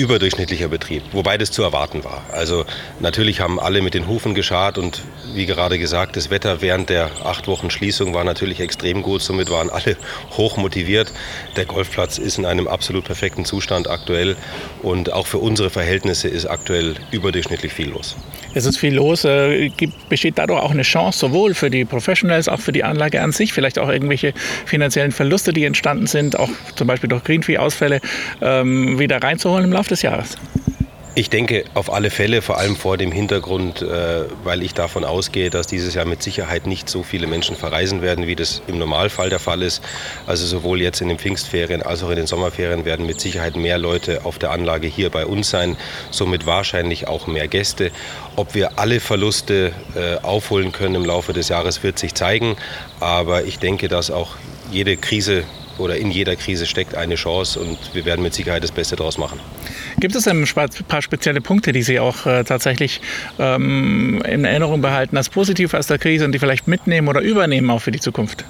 Überdurchschnittlicher 0.00 0.68
Betrieb, 0.68 1.02
wobei 1.12 1.36
das 1.36 1.50
zu 1.50 1.62
erwarten 1.62 2.04
war. 2.04 2.24
Also 2.32 2.64
natürlich 3.00 3.40
haben 3.40 3.60
alle 3.60 3.82
mit 3.82 3.92
den 3.92 4.08
Hufen 4.08 4.34
geschart 4.34 4.78
und 4.78 5.02
wie 5.34 5.44
gerade 5.44 5.78
gesagt, 5.78 6.16
das 6.16 6.30
Wetter 6.30 6.62
während 6.62 6.88
der 6.88 7.10
acht 7.22 7.46
Wochen 7.46 7.70
Schließung 7.70 8.14
war 8.14 8.24
natürlich 8.24 8.60
extrem 8.60 9.02
gut, 9.02 9.20
somit 9.20 9.50
waren 9.50 9.68
alle 9.68 9.96
hoch 10.30 10.56
motiviert. 10.56 11.12
Der 11.56 11.66
Golfplatz 11.66 12.16
ist 12.16 12.38
in 12.38 12.46
einem 12.46 12.66
absolut 12.66 13.04
perfekten 13.04 13.44
Zustand 13.44 13.90
aktuell 13.90 14.36
und 14.82 15.12
auch 15.12 15.26
für 15.26 15.38
unsere 15.38 15.68
Verhältnisse 15.68 16.28
ist 16.28 16.46
aktuell 16.46 16.94
überdurchschnittlich 17.10 17.72
viel 17.72 17.90
los. 17.90 18.16
Es 18.54 18.64
ist 18.64 18.78
viel 18.78 18.94
los. 18.94 19.24
Äh, 19.24 19.70
besteht 20.08 20.38
dadurch 20.38 20.62
auch 20.62 20.70
eine 20.70 20.82
Chance, 20.82 21.18
sowohl 21.18 21.54
für 21.54 21.70
die 21.70 21.84
Professionals, 21.84 22.48
auch 22.48 22.58
für 22.58 22.72
die 22.72 22.84
Anlage 22.84 23.20
an 23.22 23.32
sich, 23.32 23.52
vielleicht 23.52 23.78
auch 23.78 23.88
irgendwelche 23.88 24.32
finanziellen 24.64 25.12
Verluste, 25.12 25.52
die 25.52 25.64
entstanden 25.64 26.06
sind, 26.06 26.38
auch 26.38 26.48
zum 26.74 26.86
Beispiel 26.86 27.08
durch 27.08 27.22
Greenfee-Ausfälle, 27.22 28.00
ähm, 28.40 28.98
wieder 28.98 29.22
reinzuholen 29.22 29.66
im 29.66 29.72
Laufe 29.72 29.89
des 29.90 30.02
Jahres? 30.02 30.36
Ich 31.16 31.28
denke 31.28 31.64
auf 31.74 31.92
alle 31.92 32.08
Fälle, 32.08 32.40
vor 32.40 32.58
allem 32.58 32.76
vor 32.76 32.96
dem 32.96 33.10
Hintergrund, 33.10 33.82
äh, 33.82 34.26
weil 34.44 34.62
ich 34.62 34.74
davon 34.74 35.04
ausgehe, 35.04 35.50
dass 35.50 35.66
dieses 35.66 35.92
Jahr 35.94 36.04
mit 36.04 36.22
Sicherheit 36.22 36.68
nicht 36.68 36.88
so 36.88 37.02
viele 37.02 37.26
Menschen 37.26 37.56
verreisen 37.56 38.00
werden, 38.00 38.28
wie 38.28 38.36
das 38.36 38.62
im 38.68 38.78
Normalfall 38.78 39.28
der 39.28 39.40
Fall 39.40 39.62
ist. 39.62 39.82
Also 40.28 40.46
sowohl 40.46 40.80
jetzt 40.80 41.00
in 41.00 41.08
den 41.08 41.18
Pfingstferien 41.18 41.82
als 41.82 42.04
auch 42.04 42.10
in 42.10 42.16
den 42.16 42.28
Sommerferien 42.28 42.84
werden 42.84 43.06
mit 43.06 43.20
Sicherheit 43.20 43.56
mehr 43.56 43.76
Leute 43.76 44.24
auf 44.24 44.38
der 44.38 44.52
Anlage 44.52 44.86
hier 44.86 45.10
bei 45.10 45.26
uns 45.26 45.50
sein, 45.50 45.76
somit 46.12 46.46
wahrscheinlich 46.46 47.08
auch 47.08 47.26
mehr 47.26 47.48
Gäste. 47.48 47.90
Ob 48.36 48.54
wir 48.54 48.78
alle 48.78 49.00
Verluste 49.00 49.72
äh, 49.96 50.14
aufholen 50.22 50.70
können 50.70 50.94
im 50.94 51.04
Laufe 51.04 51.32
des 51.32 51.48
Jahres, 51.48 51.82
wird 51.82 51.98
sich 51.98 52.14
zeigen. 52.14 52.56
Aber 53.00 53.44
ich 53.44 53.58
denke, 53.58 53.88
dass 53.88 54.12
auch 54.12 54.36
jede 54.70 54.96
Krise 54.96 55.42
oder 55.78 55.96
in 55.96 56.10
jeder 56.10 56.36
Krise 56.36 56.66
steckt 56.66 56.94
eine 56.94 57.16
Chance 57.16 57.58
und 57.58 57.78
wir 57.94 58.04
werden 58.04 58.22
mit 58.22 58.34
Sicherheit 58.34 58.62
das 58.62 58.70
Beste 58.70 58.96
daraus 58.96 59.18
machen. 59.18 59.40
Gibt 60.00 60.16
es 60.16 60.26
ein 60.26 60.44
paar 60.88 61.02
spezielle 61.02 61.42
Punkte, 61.42 61.72
die 61.72 61.82
Sie 61.82 62.00
auch 62.00 62.24
äh, 62.24 62.42
tatsächlich 62.44 63.02
ähm, 63.38 64.22
in 64.26 64.44
Erinnerung 64.46 64.80
behalten 64.80 65.16
als 65.18 65.28
positiv 65.28 65.74
aus 65.74 65.86
der 65.88 65.98
Krise 65.98 66.24
und 66.24 66.32
die 66.32 66.38
vielleicht 66.38 66.66
mitnehmen 66.66 67.06
oder 67.08 67.20
übernehmen 67.20 67.70
auch 67.70 67.80
für 67.80 67.90
die 67.90 68.00
Zukunft? 68.00 68.44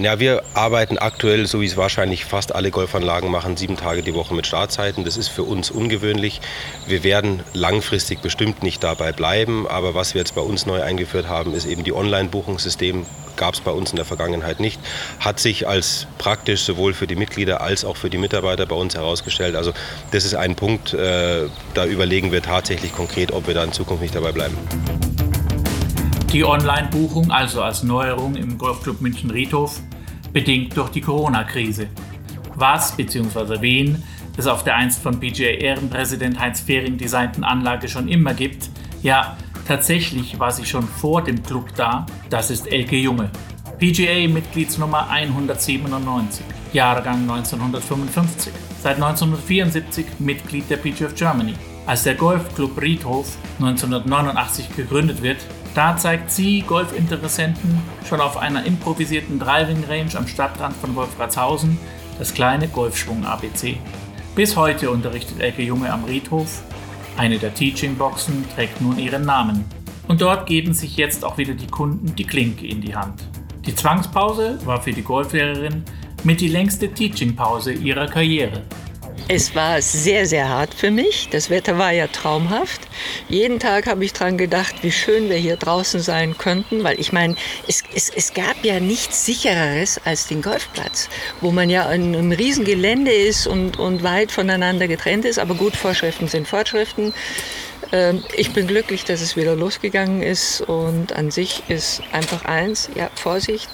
Ja, 0.00 0.18
wir 0.18 0.42
arbeiten 0.54 0.96
aktuell, 0.96 1.46
so 1.46 1.60
wie 1.60 1.66
es 1.66 1.76
wahrscheinlich 1.76 2.24
fast 2.24 2.54
alle 2.54 2.70
Golfanlagen 2.70 3.30
machen, 3.30 3.58
sieben 3.58 3.76
Tage 3.76 4.02
die 4.02 4.14
Woche 4.14 4.34
mit 4.34 4.46
Startzeiten. 4.46 5.04
Das 5.04 5.18
ist 5.18 5.28
für 5.28 5.42
uns 5.42 5.70
ungewöhnlich. 5.70 6.40
Wir 6.86 7.04
werden 7.04 7.42
langfristig 7.52 8.20
bestimmt 8.20 8.62
nicht 8.62 8.82
dabei 8.82 9.12
bleiben, 9.12 9.68
aber 9.68 9.94
was 9.94 10.14
wir 10.14 10.20
jetzt 10.20 10.34
bei 10.34 10.40
uns 10.40 10.64
neu 10.64 10.82
eingeführt 10.82 11.28
haben, 11.28 11.54
ist 11.54 11.66
eben 11.66 11.84
die 11.84 11.92
Online-Buchungssystem. 11.92 13.04
Gab 13.42 13.54
es 13.54 13.60
bei 13.60 13.72
uns 13.72 13.90
in 13.90 13.96
der 13.96 14.04
Vergangenheit 14.04 14.60
nicht. 14.60 14.78
Hat 15.18 15.40
sich 15.40 15.66
als 15.66 16.06
praktisch 16.16 16.62
sowohl 16.62 16.94
für 16.94 17.08
die 17.08 17.16
Mitglieder 17.16 17.60
als 17.60 17.84
auch 17.84 17.96
für 17.96 18.08
die 18.08 18.16
Mitarbeiter 18.16 18.66
bei 18.66 18.76
uns 18.76 18.94
herausgestellt. 18.94 19.56
Also 19.56 19.72
das 20.12 20.24
ist 20.24 20.36
ein 20.36 20.54
Punkt, 20.54 20.94
äh, 20.94 21.48
da 21.74 21.84
überlegen 21.84 22.30
wir 22.30 22.40
tatsächlich 22.40 22.94
konkret, 22.94 23.32
ob 23.32 23.48
wir 23.48 23.54
da 23.54 23.64
in 23.64 23.72
Zukunft 23.72 24.00
nicht 24.00 24.14
dabei 24.14 24.30
bleiben. 24.30 24.56
Die 26.32 26.44
Online-Buchung 26.44 27.32
also 27.32 27.62
als 27.62 27.82
Neuerung 27.82 28.36
im 28.36 28.58
Golfclub 28.58 29.00
München-Riedhof, 29.00 29.80
bedingt 30.32 30.76
durch 30.76 30.90
die 30.90 31.00
Corona-Krise. 31.00 31.88
Was 32.54 32.96
bzw. 32.96 33.60
wen 33.60 34.04
es 34.36 34.46
auf 34.46 34.62
der 34.62 34.76
einst 34.76 35.02
von 35.02 35.18
PGA-Ehrenpräsident 35.18 36.38
Heinz 36.38 36.60
Fehring 36.60 36.96
designten 36.96 37.42
Anlage 37.42 37.88
schon 37.88 38.06
immer 38.06 38.34
gibt, 38.34 38.70
ja, 39.02 39.36
tatsächlich 39.66 40.38
war 40.38 40.50
sie 40.50 40.64
schon 40.64 40.86
vor 40.86 41.22
dem 41.22 41.42
Club 41.42 41.68
da, 41.76 42.06
das 42.30 42.50
ist 42.50 42.70
Elke 42.70 42.96
Junge. 42.96 43.30
PGA-Mitgliedsnummer 43.78 45.10
197, 45.10 46.44
Jahrgang 46.72 47.22
1955, 47.22 48.52
seit 48.82 48.96
1974 48.96 50.06
Mitglied 50.20 50.70
der 50.70 50.76
PGA 50.76 51.06
of 51.06 51.14
Germany. 51.14 51.54
Als 51.86 52.04
der 52.04 52.14
Golfclub 52.14 52.80
Riedhof 52.80 53.36
1989 53.58 54.76
gegründet 54.76 55.22
wird, 55.22 55.38
da 55.74 55.96
zeigt 55.96 56.30
sie 56.30 56.62
Golfinteressenten 56.62 57.82
schon 58.08 58.20
auf 58.20 58.36
einer 58.36 58.64
improvisierten 58.64 59.38
Driving 59.38 59.84
Range 59.88 60.10
am 60.14 60.28
Stadtrand 60.28 60.76
von 60.76 60.94
Wolfratshausen 60.94 61.78
das 62.18 62.34
kleine 62.34 62.68
Golfschwung 62.68 63.24
ABC. 63.24 63.78
Bis 64.36 64.56
heute 64.56 64.90
unterrichtet 64.90 65.40
Elke 65.40 65.62
Junge 65.62 65.92
am 65.92 66.04
Riedhof. 66.04 66.62
Eine 67.16 67.38
der 67.38 67.54
Teaching-Boxen 67.54 68.44
trägt 68.54 68.80
nun 68.80 68.98
ihren 68.98 69.24
Namen. 69.24 69.64
Und 70.08 70.20
dort 70.20 70.46
geben 70.46 70.72
sich 70.72 70.96
jetzt 70.96 71.24
auch 71.24 71.38
wieder 71.38 71.54
die 71.54 71.66
Kunden 71.66 72.14
die 72.16 72.24
Klinke 72.24 72.66
in 72.66 72.80
die 72.80 72.94
Hand. 72.94 73.22
Die 73.66 73.74
Zwangspause 73.74 74.58
war 74.64 74.80
für 74.82 74.92
die 74.92 75.02
Golflehrerin 75.02 75.84
mit 76.24 76.40
die 76.40 76.48
längste 76.48 76.92
Teaching-Pause 76.92 77.72
ihrer 77.74 78.06
Karriere. 78.06 78.62
Es 79.28 79.54
war 79.54 79.80
sehr, 79.80 80.26
sehr 80.26 80.48
hart 80.48 80.74
für 80.74 80.90
mich. 80.90 81.28
Das 81.30 81.48
Wetter 81.48 81.78
war 81.78 81.92
ja 81.92 82.06
traumhaft. 82.06 82.80
Jeden 83.28 83.60
Tag 83.60 83.86
habe 83.86 84.04
ich 84.04 84.12
daran 84.12 84.36
gedacht, 84.36 84.82
wie 84.82 84.90
schön 84.90 85.30
wir 85.30 85.36
hier 85.36 85.56
draußen 85.56 86.00
sein 86.00 86.36
könnten, 86.36 86.84
weil 86.84 86.98
ich 86.98 87.12
meine, 87.12 87.36
es, 87.68 87.82
es, 87.94 88.10
es 88.10 88.34
gab 88.34 88.64
ja 88.64 88.80
nichts 88.80 89.24
sichereres 89.24 90.00
als 90.04 90.26
den 90.26 90.42
Golfplatz, 90.42 91.08
wo 91.40 91.50
man 91.50 91.70
ja 91.70 91.90
in 91.92 92.14
einem 92.14 92.32
riesen 92.32 92.64
Gelände 92.64 93.12
ist 93.12 93.46
und, 93.46 93.78
und 93.78 94.02
weit 94.02 94.32
voneinander 94.32 94.88
getrennt 94.88 95.24
ist. 95.24 95.38
Aber 95.38 95.54
gut, 95.54 95.76
Vorschriften 95.76 96.28
sind 96.28 96.48
Fortschriften. 96.48 97.14
Ähm, 97.92 98.24
ich 98.36 98.52
bin 98.52 98.66
glücklich, 98.66 99.04
dass 99.04 99.20
es 99.20 99.36
wieder 99.36 99.54
losgegangen 99.54 100.22
ist 100.22 100.62
und 100.62 101.12
an 101.12 101.30
sich 101.30 101.62
ist 101.68 102.02
einfach 102.12 102.44
eins, 102.44 102.90
ja, 102.94 103.08
Vorsicht, 103.14 103.70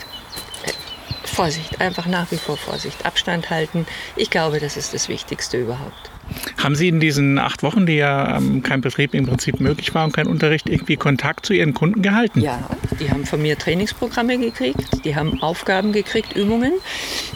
Vorsicht, 1.29 1.81
einfach 1.81 2.07
nach 2.07 2.31
wie 2.31 2.37
vor 2.37 2.57
Vorsicht, 2.57 3.07
Abstand 3.07 3.51
halten. 3.51 3.87
Ich 4.17 4.31
glaube, 4.31 4.61
das 4.61 4.77
ist 4.77 4.95
das 4.95 5.09
Wichtigste 5.09 5.59
überhaupt. 5.59 6.11
Haben 6.59 6.75
Sie 6.75 6.89
in 6.89 7.01
diesen 7.01 7.39
acht 7.39 7.63
Wochen, 7.63 7.87
die 7.87 7.95
ja 7.95 8.37
ähm, 8.37 8.63
kein 8.63 8.81
Betrieb 8.81 9.15
im 9.15 9.27
Prinzip 9.27 9.61
möglich 9.61 9.95
war 9.95 10.05
und 10.05 10.13
kein 10.13 10.27
Unterricht, 10.27 10.69
irgendwie 10.69 10.97
Kontakt 10.97 11.47
zu 11.47 11.55
Ihren 11.55 11.73
Kunden 11.73 12.03
gehalten? 12.03 12.41
Ja, 12.41 12.69
die 13.01 13.11
haben 13.11 13.25
von 13.25 13.41
mir 13.41 13.57
Trainingsprogramme 13.57 14.39
gekriegt, 14.39 15.05
die 15.05 15.17
haben 15.17 15.41
Aufgaben 15.43 15.93
gekriegt, 15.93 16.35
Übungen. 16.37 16.73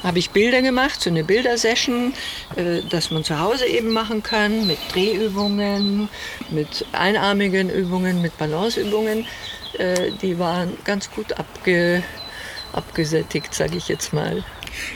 Habe 0.02 0.18
ich 0.18 0.30
Bilder 0.30 0.60
gemacht, 0.62 1.00
so 1.00 1.10
eine 1.10 1.24
Bildersession, 1.24 2.12
äh, 2.56 2.82
dass 2.90 3.10
man 3.10 3.24
zu 3.24 3.38
Hause 3.38 3.66
eben 3.66 3.92
machen 3.92 4.22
kann, 4.22 4.66
mit 4.66 4.78
Drehübungen, 4.92 6.08
mit 6.50 6.84
einarmigen 6.92 7.70
Übungen, 7.70 8.20
mit 8.20 8.36
Balanceübungen. 8.36 9.26
Äh, 9.78 10.10
die 10.20 10.38
waren 10.38 10.72
ganz 10.84 11.10
gut 11.10 11.38
abge 11.38 12.02
abgesättigt, 12.72 13.54
sage 13.54 13.76
ich 13.76 13.88
jetzt 13.88 14.12
mal. 14.12 14.44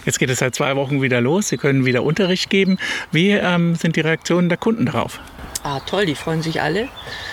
Jetzt 0.05 0.19
geht 0.19 0.31
es 0.31 0.39
seit 0.39 0.55
zwei 0.55 0.77
Wochen 0.77 1.03
wieder 1.03 1.21
los. 1.21 1.49
Sie 1.49 1.57
können 1.57 1.85
wieder 1.85 2.03
Unterricht 2.03 2.51
geben. 2.51 2.79
Wie 3.13 3.31
ähm, 3.31 3.75
sind 3.75 3.97
die 3.97 4.01
Reaktionen 4.01 4.49
der 4.49 4.59
Kunden 4.59 4.87
darauf? 4.87 5.21
Ah, 5.63 5.81
toll, 5.81 6.07
die 6.07 6.15
freuen 6.15 6.43
sich 6.43 6.63
alle, 6.63 6.89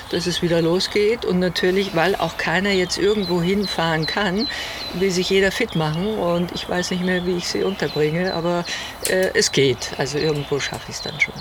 dass 0.09 0.25
es 0.25 0.41
wieder 0.41 0.61
losgeht. 0.61 1.23
Und 1.23 1.39
natürlich, 1.39 1.95
weil 1.95 2.15
auch 2.15 2.37
keiner 2.37 2.71
jetzt 2.71 2.97
irgendwo 2.97 3.41
hinfahren 3.41 4.07
kann, 4.07 4.47
will 4.93 5.11
sich 5.11 5.29
jeder 5.29 5.51
fit 5.51 5.75
machen. 5.75 6.07
Und 6.07 6.51
ich 6.53 6.67
weiß 6.67 6.91
nicht 6.91 7.03
mehr, 7.03 7.25
wie 7.25 7.37
ich 7.37 7.47
sie 7.47 7.63
unterbringe, 7.63 8.33
aber 8.33 8.65
äh, 9.07 9.29
es 9.35 9.51
geht. 9.51 9.91
Also 9.97 10.17
irgendwo 10.17 10.59
schaffe 10.59 10.85
ich 10.89 10.95
es 10.95 11.01
dann 11.03 11.19
schon. 11.19 11.35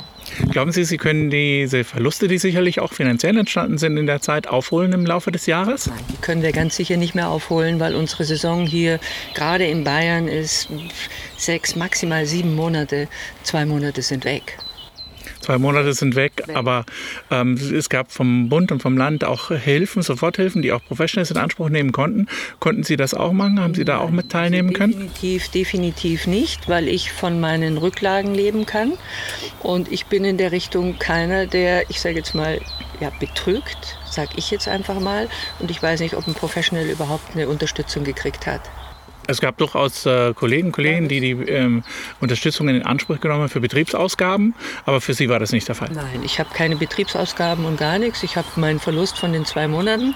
Glauben 0.51 0.73
Sie, 0.73 0.85
Sie 0.85 0.97
können 0.97 1.31
diese 1.31 1.85
Verluste, 1.85 2.29
die 2.29 2.39
sicherlich 2.39 2.81
auch 2.81 2.93
finanziell 2.93 3.37
entstanden 3.37 3.79
sind 3.79 3.97
in 3.97 4.07
der 4.07 4.21
Zeit, 4.21 4.49
aufholen 4.49 4.93
im 4.93 5.07
Laufe 5.07 5.33
des 5.33 5.47
Jahres? 5.47 5.87
Nein, 5.87 5.99
die 6.13 6.17
können 6.21 6.43
wir 6.43 6.53
ganz 6.53 6.77
sicher 6.77 6.97
nicht 6.97 7.15
mehr 7.15 7.29
aufholen, 7.29 7.81
weil 7.81 7.95
unsere 7.95 8.25
Saison 8.25 8.67
hier 8.67 8.99
gerade 9.35 9.65
in 9.67 9.85
Bayern 9.85 10.29
ist 10.29 10.69
sechs, 11.37 11.77
maximal 11.77 12.27
sieben 12.27 12.55
Monate. 12.55 13.09
Zwei 13.43 13.67
Monate 13.67 14.03
sind 14.03 14.25
weg. 14.25 14.59
Zwei 15.43 15.59
Monate 15.59 15.93
sind 15.93 16.15
weg, 16.15 16.45
aber 16.55 16.87
ähm, 17.31 17.55
es 17.55 17.89
gab 17.89 18.13
vom 18.13 18.49
Bund 18.49 18.71
und 18.71 18.81
vom 18.81 18.97
Land 18.97 19.25
auch 19.25 19.51
Hilfen, 19.51 20.03
Soforthilfen, 20.03 20.63
die 20.63 20.73
auch 20.73 20.85
Professionals 20.85 21.33
in 21.33 21.37
Anspruch 21.37 21.69
nehmen 21.69 21.91
konnten. 21.91 22.29
Konnten 22.61 22.85
Sie 22.85 22.97
das 22.97 23.13
auch 23.13 23.33
machen? 23.33 23.61
Haben 23.61 23.75
Sie 23.75 23.85
da 23.85 23.99
auch 23.99 24.11
mit 24.11 24.31
teilnehmen 24.31 24.73
können? 24.73 24.93
Definitiv, 24.93 25.49
definitiv 25.49 26.27
nicht, 26.29 26.69
weil 26.69 26.87
ich 26.87 27.11
von 27.11 27.41
meinen 27.41 27.77
Rücklagen 27.77 28.35
leben 28.35 28.67
kann. 28.67 28.93
Und 29.61 29.91
ich 29.91 30.07
bin 30.07 30.25
in 30.25 30.39
der 30.39 30.53
Richtung 30.53 31.01
keiner, 31.01 31.47
der, 31.47 31.91
ich 31.91 32.01
sage 32.01 32.17
jetzt 32.17 32.37
mal, 32.37 32.61
ja, 33.01 33.11
betrügt, 33.19 33.99
sage 34.09 34.31
ich 34.37 34.53
jetzt 34.53 34.69
einfach 34.69 35.01
mal. 35.01 35.29
Und 35.59 35.73
ich 35.73 35.83
weiß 35.83 36.01
nicht, 36.01 36.15
ob 36.15 36.29
ein 36.29 36.35
Professional 36.35 36.87
überhaupt 36.87 37.35
eine 37.35 37.49
Unterstützung 37.49 38.05
gekriegt 38.05 38.47
hat. 38.47 38.61
Es 39.27 39.41
gab 39.41 39.57
durchaus 39.59 40.07
äh, 40.07 40.35
Kollegen 40.35 40.73
Kollegen, 40.73 41.09
die 41.09 41.21
die 41.21 41.31
ähm, 41.31 41.85
Unterstützung 42.21 42.69
in 42.69 42.83
Anspruch 42.83 43.21
genommen 43.21 43.43
haben 43.43 43.49
für 43.49 43.61
Betriebsausgaben, 43.61 44.55
aber 44.85 45.01
für 45.01 45.15
Sie 45.15 45.29
war 45.29 45.39
das 45.39 45.53
nicht 45.53 45.69
der 45.69 45.75
Fall. 45.75 45.91
Nein, 45.93 46.23
ich 46.25 46.39
habe 46.39 46.51
keine 46.55 46.77
Betriebsausgaben 46.77 47.65
und 47.65 47.79
gar 47.79 47.99
nichts. 47.99 48.23
Ich 48.23 48.37
habe 48.37 48.49
meinen 48.57 48.81
Verlust 48.81 49.19
von 49.19 49.33
den 49.33 49.45
zwei 49.45 49.69
Monaten 49.69 50.15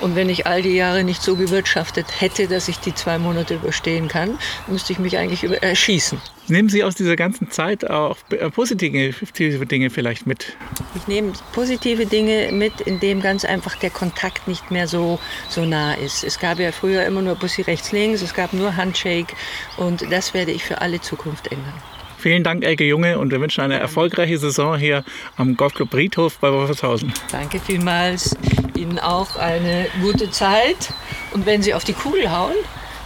und 0.00 0.16
wenn 0.16 0.28
ich 0.28 0.46
all 0.46 0.62
die 0.62 0.74
Jahre 0.74 1.04
nicht 1.04 1.22
so 1.22 1.36
gewirtschaftet 1.36 2.20
hätte, 2.20 2.48
dass 2.48 2.68
ich 2.68 2.78
die 2.78 2.94
zwei 2.94 3.18
Monate 3.18 3.54
überstehen 3.54 4.08
kann, 4.08 4.38
müsste 4.66 4.92
ich 4.92 4.98
mich 4.98 5.18
eigentlich 5.18 5.44
erschießen. 5.44 6.20
Nehmen 6.50 6.70
Sie 6.70 6.82
aus 6.82 6.94
dieser 6.94 7.16
ganzen 7.16 7.50
Zeit 7.50 7.88
auch 7.88 8.16
äh, 8.30 8.50
positive 8.50 9.66
Dinge 9.66 9.90
vielleicht 9.90 10.26
mit? 10.26 10.56
Ich 10.94 11.06
nehme 11.06 11.32
positive 11.52 12.06
Dinge 12.06 12.50
mit, 12.52 12.80
indem 12.80 13.20
ganz 13.20 13.44
einfach 13.44 13.76
der 13.76 13.90
Kontakt 13.90 14.48
nicht 14.48 14.70
mehr 14.70 14.88
so, 14.88 15.18
so 15.50 15.66
nah 15.66 15.94
ist. 15.94 16.24
Es 16.24 16.38
gab 16.38 16.58
ja 16.58 16.72
früher 16.72 17.04
immer 17.04 17.20
nur 17.20 17.34
Bussi 17.34 17.62
rechts, 17.62 17.92
links, 17.92 18.22
es 18.22 18.32
gab 18.32 18.54
nur 18.54 18.76
Handshake 18.76 19.34
und 19.76 20.10
das 20.10 20.32
werde 20.32 20.52
ich 20.52 20.64
für 20.64 20.80
alle 20.80 21.00
Zukunft 21.00 21.52
ändern. 21.52 21.74
Vielen 22.16 22.42
Dank, 22.42 22.64
Elke 22.64 22.84
Junge, 22.84 23.18
und 23.18 23.30
wir 23.30 23.40
wünschen 23.40 23.60
eine 23.60 23.78
erfolgreiche 23.78 24.38
Saison 24.38 24.76
hier 24.76 25.04
am 25.36 25.56
Golfclub 25.56 25.94
Riedhof 25.94 26.38
bei 26.38 26.50
Wolfershausen. 26.50 27.12
Danke 27.30 27.60
vielmals. 27.60 28.36
Ihnen 28.74 28.98
auch 28.98 29.36
eine 29.36 29.86
gute 30.00 30.30
Zeit. 30.30 30.92
Und 31.32 31.46
wenn 31.46 31.62
Sie 31.62 31.74
auf 31.74 31.84
die 31.84 31.92
Kugel 31.92 32.30
hauen, 32.30 32.56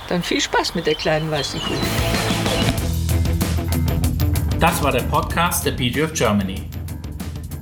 dann 0.09 0.23
viel 0.23 0.41
Spaß 0.41 0.75
mit 0.75 0.87
der 0.87 0.95
kleinen 0.95 1.31
weißen 1.31 1.61
Kugel. 1.61 2.82
Das 4.63 4.81
war 4.81 4.93
der 4.93 5.03
Podcast 5.03 5.67
der 5.67 5.73
PGF 5.73 6.13
Germany. 6.13 6.63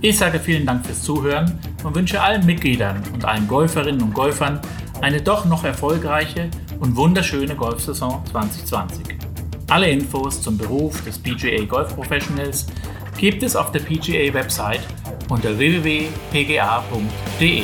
Ich 0.03 0.19
sage 0.19 0.39
vielen 0.39 0.67
Dank 0.67 0.85
fürs 0.85 1.03
Zuhören 1.03 1.59
und 1.83 1.95
wünsche 1.95 2.21
allen 2.21 2.45
Mitgliedern 2.45 3.03
und 3.15 3.25
allen 3.25 3.49
Golferinnen 3.49 4.03
und 4.03 4.13
Golfern 4.13 4.61
eine 5.01 5.23
doch 5.23 5.47
noch 5.47 5.65
erfolgreiche 5.65 6.51
und 6.79 6.95
wunderschöne 6.97 7.57
Golfsaison 7.57 8.23
2020. 8.31 9.17
Alle 9.71 9.89
Infos 9.89 10.43
zum 10.43 10.59
Beruf 10.59 11.03
des 11.03 11.19
PGA 11.19 11.65
Golf 11.65 11.95
Professionals 11.95 12.67
gibt 13.17 13.43
es 13.43 13.57
auf 13.57 13.73
der 13.73 13.81
PGA 13.81 14.35
Website 14.35 14.87
unter 15.31 15.57
www.pga.de. 15.57 17.63